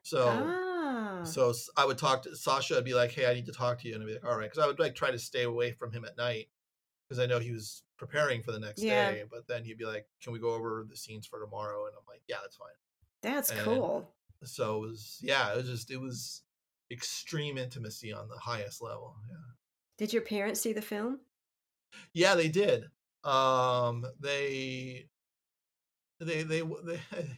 So 0.03 0.45
Ah. 0.47 1.23
so 1.23 1.51
i 1.77 1.85
would 1.85 1.97
talk 1.97 2.23
to 2.23 2.35
Sasha. 2.35 2.77
I'd 2.77 2.85
be 2.85 2.93
like, 2.93 3.11
"Hey, 3.11 3.25
I 3.29 3.33
need 3.33 3.47
to 3.47 3.51
talk 3.51 3.79
to 3.81 3.87
you," 3.87 3.95
and 3.95 4.03
I'd 4.03 4.07
be 4.07 4.13
like, 4.13 4.25
"All 4.25 4.37
right," 4.37 4.49
because 4.49 4.63
I 4.63 4.67
would 4.67 4.79
like 4.79 4.95
try 4.95 5.11
to 5.11 5.19
stay 5.19 5.43
away 5.43 5.71
from 5.71 5.91
him 5.91 6.05
at 6.05 6.15
night 6.17 6.47
because 7.07 7.19
I 7.19 7.25
know 7.25 7.39
he 7.39 7.51
was 7.51 7.83
preparing 7.97 8.41
for 8.43 8.51
the 8.51 8.59
next 8.59 8.81
Yeah. 8.81 9.11
day. 9.11 9.23
But 9.29 9.47
then 9.47 9.63
he'd 9.63 9.77
be 9.77 9.85
like, 9.85 10.07
"Can 10.21 10.33
we 10.33 10.39
go 10.39 10.51
over 10.53 10.85
the 10.89 10.97
scenes 10.97 11.27
for 11.27 11.39
tomorrow?" 11.39 11.85
And 11.87 11.95
I'm 11.97 12.05
like, 12.07 12.23
"Yeah, 12.27 12.37
that's 12.41 12.57
fine." 12.57 12.69
That's 13.21 13.51
And 13.51 13.59
cool. 13.61 14.15
So 14.43 14.77
it 14.83 14.87
was, 14.89 15.19
yeah, 15.23 15.53
it 15.53 15.57
was 15.57 15.67
just, 15.69 15.91
it 15.91 15.97
was 15.97 16.43
extreme 16.91 17.57
intimacy 17.57 18.13
on 18.13 18.27
the 18.29 18.37
highest 18.37 18.81
level. 18.81 19.15
Yeah, 19.29 19.37
Did 19.97 20.13
your 20.13 20.21
parents 20.21 20.61
see 20.61 20.71
the 20.71 20.81
film? 20.81 21.19
yeah, 22.13 22.35
they 22.35 22.49
did. 22.49 22.85
Um, 23.23 24.05
they, 24.19 25.09
they, 26.19 26.43
they, 26.43 26.61
they. 26.61 26.99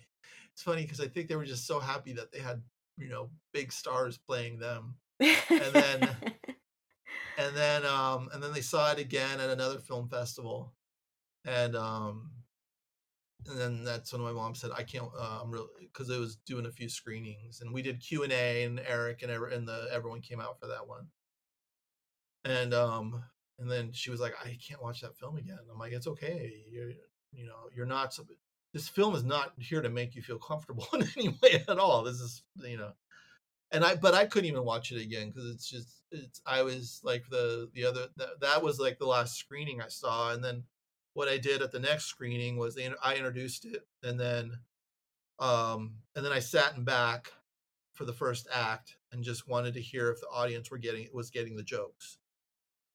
It's 0.54 0.64
funny 0.64 0.82
because 0.82 1.00
I 1.00 1.08
think 1.08 1.28
they 1.30 1.36
were 1.36 1.46
just 1.46 1.68
so 1.68 1.80
happy 1.80 2.14
that 2.14 2.32
they 2.32 2.40
had, 2.40 2.64
you 2.98 3.10
know, 3.10 3.30
big 3.54 3.72
stars 3.72 4.18
playing 4.18 4.58
them 4.58 4.98
and 5.20 5.76
then 5.76 6.18
and 7.38 7.56
then 7.56 7.86
um 7.86 8.30
and 8.34 8.42
then 8.42 8.52
they 8.52 8.62
saw 8.62 8.92
it 8.92 9.00
again 9.00 9.40
at 9.40 9.50
another 9.50 9.80
film 9.80 10.10
festival 10.10 10.74
and 11.46 11.76
um 11.76 12.32
and 13.48 13.60
then 13.60 13.84
that's 13.84 14.12
when 14.12 14.22
my 14.22 14.32
mom 14.32 14.56
said 14.56 14.72
i 14.76 14.84
can't 14.84 15.08
uh, 15.18 15.40
i'm 15.42 15.52
really 15.52 15.68
because 15.82 16.10
it 16.10 16.20
was 16.20 16.38
doing 16.46 16.66
a 16.66 16.72
few 16.72 16.90
screenings 16.90 17.62
and 17.62 17.72
we 17.72 17.82
did 17.82 18.02
q&a 18.02 18.64
and 18.64 18.82
eric 18.88 19.22
and, 19.22 19.32
every, 19.32 19.54
and 19.56 19.68
the 19.68 19.88
everyone 19.92 20.22
came 20.22 20.42
out 20.42 20.60
for 20.60 20.68
that 20.68 20.88
one. 20.88 21.08
And 22.44 22.74
um 22.74 23.24
and 23.60 23.70
then 23.70 23.92
she 23.92 24.10
was 24.10 24.20
like 24.20 24.34
i 24.44 24.58
can't 24.68 24.82
watch 24.82 25.02
that 25.02 25.18
film 25.18 25.38
again. 25.38 25.58
I'm 25.72 25.80
like 25.80 25.94
it's 25.94 26.08
okay 26.08 26.64
you're 26.70 26.92
you 27.34 27.46
know 27.46 27.70
you're 27.76 27.86
not 27.86 28.18
this 28.74 28.90
film 28.90 29.16
is 29.16 29.24
not 29.24 29.54
here 29.58 29.82
to 29.82 29.90
make 29.90 30.16
you 30.16 30.22
feel 30.22 30.40
comfortable 30.40 30.88
in 30.94 31.08
any 31.18 31.30
way 31.42 31.64
at 31.68 31.80
all 31.80 32.04
this 32.04 32.20
is 32.20 32.44
you 32.64 32.78
know 32.78 32.92
and 33.72 33.84
I 33.84 33.96
but 33.96 34.14
I 34.14 34.26
couldn't 34.26 34.50
even 34.50 34.64
watch 34.64 34.92
it 34.92 35.02
again 35.02 35.30
because 35.30 35.50
it's 35.50 35.70
just 35.70 36.02
it's 36.12 36.42
I 36.46 36.64
was 36.64 37.02
like 37.04 37.26
the 37.30 37.70
the 37.74 37.86
other 37.86 38.08
that, 38.18 38.40
that 38.42 38.64
was 38.64 38.80
like 38.80 38.98
the 38.98 39.06
last 39.08 39.38
screening 39.38 39.82
I 39.82 39.88
saw 39.90 40.32
and 40.32 40.44
then 40.44 40.64
what 41.14 41.28
I 41.28 41.38
did 41.38 41.62
at 41.62 41.72
the 41.72 41.80
next 41.80 42.06
screening 42.06 42.58
was 42.58 42.76
they, 42.76 42.90
I 43.04 43.16
introduced 43.16 43.66
it 43.66 43.86
and 44.04 44.20
then 44.20 44.52
um 45.40 45.96
and 46.16 46.26
then 46.26 46.32
I 46.32 46.40
sat 46.40 46.76
in 46.78 46.84
back 46.84 47.32
for 47.94 48.06
the 48.06 48.14
first 48.14 48.48
act 48.54 48.96
and 49.12 49.24
just 49.24 49.48
wanted 49.48 49.74
to 49.74 49.82
hear 49.82 50.12
if 50.12 50.22
the 50.22 50.28
audience 50.28 50.70
were 50.70 50.78
getting 50.78 51.08
was 51.14 51.32
getting 51.32 51.56
the 51.56 51.64
jokes. 51.64 52.20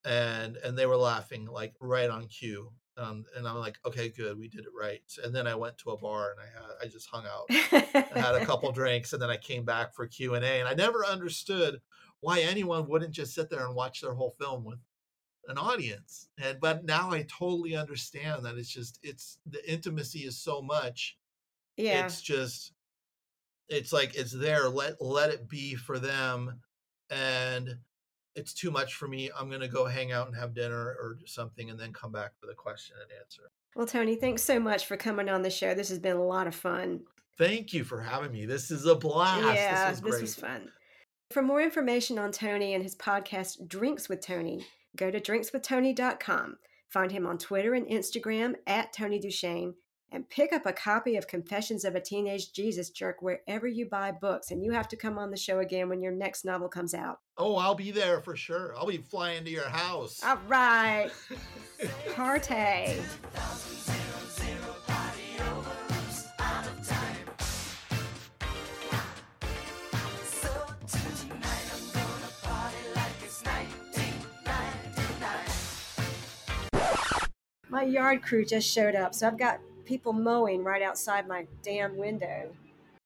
And 0.05 0.57
and 0.57 0.77
they 0.77 0.85
were 0.85 0.97
laughing 0.97 1.45
like 1.45 1.73
right 1.79 2.09
on 2.09 2.27
cue 2.27 2.71
um, 2.97 3.25
and 3.35 3.47
I'm 3.47 3.57
like 3.57 3.77
okay 3.85 4.09
good 4.09 4.37
we 4.37 4.47
did 4.47 4.61
it 4.61 4.71
right 4.79 5.01
and 5.23 5.33
then 5.35 5.47
I 5.47 5.55
went 5.55 5.77
to 5.79 5.91
a 5.91 5.97
bar 5.97 6.31
and 6.31 6.39
I 6.39 6.45
had 6.45 6.71
I 6.83 6.87
just 6.87 7.09
hung 7.09 7.25
out 7.25 7.45
I 8.13 8.19
had 8.19 8.35
a 8.35 8.45
couple 8.45 8.71
drinks 8.81 9.13
and 9.13 9.21
then 9.21 9.29
I 9.29 9.37
came 9.37 9.65
back 9.65 9.95
for 9.95 10.05
Q 10.07 10.35
and 10.35 10.45
A 10.45 10.59
and 10.59 10.67
I 10.67 10.73
never 10.73 11.05
understood 11.05 11.81
why 12.19 12.39
anyone 12.41 12.87
wouldn't 12.87 13.11
just 13.13 13.33
sit 13.33 13.49
there 13.49 13.65
and 13.65 13.75
watch 13.75 14.01
their 14.01 14.13
whole 14.13 14.35
film 14.39 14.63
with 14.63 14.79
an 15.47 15.57
audience 15.57 16.29
and 16.37 16.59
but 16.61 16.85
now 16.85 17.11
I 17.11 17.23
totally 17.23 17.75
understand 17.75 18.45
that 18.45 18.55
it's 18.57 18.69
just 18.69 18.99
it's 19.03 19.39
the 19.45 19.71
intimacy 19.71 20.19
is 20.19 20.39
so 20.39 20.61
much 20.61 21.17
Yeah. 21.75 22.05
it's 22.05 22.21
just 22.21 22.71
it's 23.67 23.91
like 23.91 24.15
it's 24.15 24.31
there 24.31 24.69
let 24.69 25.01
let 25.01 25.31
it 25.31 25.49
be 25.49 25.75
for 25.75 25.97
them 25.99 26.61
and 27.09 27.77
it's 28.35 28.53
too 28.53 28.71
much 28.71 28.95
for 28.95 29.07
me 29.07 29.29
I'm 29.37 29.49
gonna 29.49 29.67
go 29.67 29.85
hang 29.85 30.11
out 30.11 30.27
and 30.27 30.35
have 30.35 30.53
dinner 30.53 30.95
or 30.99 31.17
something 31.25 31.69
and 31.69 31.79
then 31.79 31.93
come 31.93 32.11
back 32.11 32.31
for 32.39 32.47
the 32.47 32.53
question 32.53 32.95
and 33.01 33.11
answer 33.19 33.43
Well, 33.75 33.87
Tony, 33.87 34.15
thanks 34.15 34.43
so 34.43 34.59
much 34.59 34.85
for 34.85 34.97
coming 34.97 35.29
on 35.29 35.41
the 35.41 35.49
show. 35.49 35.73
This 35.73 35.89
has 35.89 35.99
been 35.99 36.17
a 36.17 36.25
lot 36.25 36.47
of 36.47 36.55
fun. 36.55 37.01
thank 37.37 37.73
you 37.73 37.83
for 37.83 38.01
having 38.01 38.31
me 38.31 38.45
this 38.45 38.71
is 38.71 38.85
a 38.85 38.95
blast 38.95 39.55
yeah, 39.55 39.89
this 39.91 40.01
was 40.01 40.19
great 40.19 40.29
fun. 40.29 40.69
For 41.31 41.41
more 41.41 41.61
information 41.61 42.19
on 42.19 42.31
Tony 42.31 42.75
and 42.75 42.83
his 42.83 42.95
podcast, 42.95 43.67
Drinks 43.67 44.07
with 44.07 44.21
Tony, 44.21 44.65
go 44.95 45.09
to 45.09 45.19
drinkswithtony.com. 45.19 46.57
Find 46.89 47.11
him 47.11 47.25
on 47.25 47.39
Twitter 47.39 47.73
and 47.73 47.87
Instagram 47.87 48.53
at 48.67 48.93
Tony 48.93 49.19
DuShane 49.19 49.73
and 50.11 50.29
pick 50.29 50.53
up 50.53 50.67
a 50.67 50.73
copy 50.73 51.15
of 51.15 51.27
Confessions 51.27 51.85
of 51.85 51.95
a 51.95 51.99
Teenage 51.99 52.53
Jesus 52.53 52.91
Jerk 52.91 53.23
wherever 53.23 53.67
you 53.67 53.87
buy 53.89 54.11
books. 54.11 54.51
And 54.51 54.63
you 54.63 54.71
have 54.73 54.87
to 54.89 54.95
come 54.95 55.17
on 55.17 55.31
the 55.31 55.37
show 55.37 55.57
again 55.57 55.89
when 55.89 56.03
your 56.03 56.11
next 56.11 56.45
novel 56.45 56.69
comes 56.69 56.93
out. 56.93 57.17
Oh, 57.37 57.55
I'll 57.55 57.75
be 57.75 57.91
there 57.91 58.21
for 58.21 58.35
sure. 58.35 58.75
I'll 58.77 58.85
be 58.85 58.97
flying 58.97 59.43
to 59.45 59.49
your 59.49 59.67
house. 59.67 60.23
All 60.23 60.37
right. 60.47 61.09
Party. 62.15 63.01
My 77.69 77.81
yard 77.83 78.21
crew 78.21 78.45
just 78.45 78.69
showed 78.69 78.93
up, 78.95 79.15
so 79.15 79.27
I've 79.27 79.37
got 79.39 79.59
people 79.85 80.13
mowing 80.13 80.63
right 80.63 80.83
outside 80.83 81.27
my 81.27 81.47
damn 81.63 81.97
window. 81.97 82.51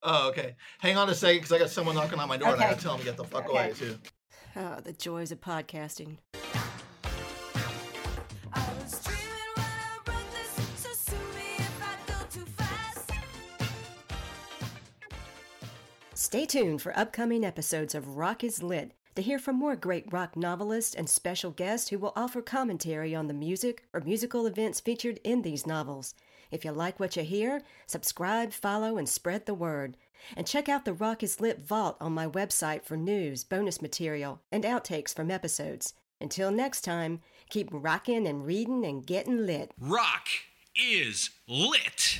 Oh, 0.03 0.27
okay. 0.29 0.55
Hang 0.79 0.97
on 0.97 1.09
a 1.09 1.15
second, 1.15 1.37
because 1.37 1.51
I 1.53 1.57
got 1.57 1.69
someone 1.69 1.95
knocking 1.95 2.19
on 2.19 2.27
my 2.27 2.37
door, 2.37 2.53
and 2.53 2.61
I 2.61 2.69
gotta 2.71 2.81
tell 2.81 2.91
them 2.91 2.99
to 2.99 3.05
get 3.05 3.17
the 3.17 3.23
fuck 3.23 3.45
Okay. 3.45 3.57
away 3.57 3.73
too. 3.73 3.97
Oh, 4.59 4.79
the 4.84 4.93
joys 4.93 5.31
of 5.31 5.39
podcasting. 5.39 6.17
Stay 16.15 16.47
tuned 16.47 16.81
for 16.81 16.97
upcoming 16.97 17.45
episodes 17.45 17.93
of 17.93 18.17
Rock 18.17 18.43
is 18.43 18.63
Lit 18.63 18.93
to 19.13 19.21
hear 19.21 19.38
from 19.38 19.55
more 19.57 19.75
great 19.75 20.11
rock 20.11 20.35
novelists 20.35 20.95
and 20.95 21.07
special 21.07 21.51
guests 21.51 21.89
who 21.89 21.99
will 21.99 22.13
offer 22.15 22.41
commentary 22.41 23.13
on 23.13 23.27
the 23.27 23.35
music 23.35 23.84
or 23.93 24.01
musical 24.01 24.47
events 24.47 24.79
featured 24.79 25.19
in 25.23 25.43
these 25.43 25.67
novels. 25.67 26.15
If 26.52 26.65
you 26.65 26.72
like 26.72 26.99
what 26.99 27.15
you 27.15 27.24
hear, 27.24 27.61
subscribe, 27.86 28.53
follow, 28.53 28.98
and 28.98 29.07
spread 29.07 29.45
the 29.45 29.53
word. 29.53 29.98
And 30.36 30.48
check 30.48 30.68
out 30.68 30.86
the 30.86 30.94
Rock 30.94 31.24
is 31.24 31.40
Lit 31.40 31.60
Vault 31.60 31.98
on 32.02 32.14
my 32.14 32.28
website 32.28 32.84
for 32.84 32.98
news, 32.98 33.44
bonus 33.44 33.82
material, 33.82 34.41
and 34.52 34.64
outtakes 34.64 35.14
from 35.14 35.32
episodes. 35.32 35.94
Until 36.19 36.52
next 36.52 36.82
time, 36.82 37.22
keep 37.49 37.69
rocking 37.72 38.28
and 38.28 38.45
reading 38.45 38.86
and 38.86 39.06
getting 39.06 39.45
lit. 39.45 39.72
Rock 39.80 40.28
is 40.76 41.30
lit. 41.48 42.19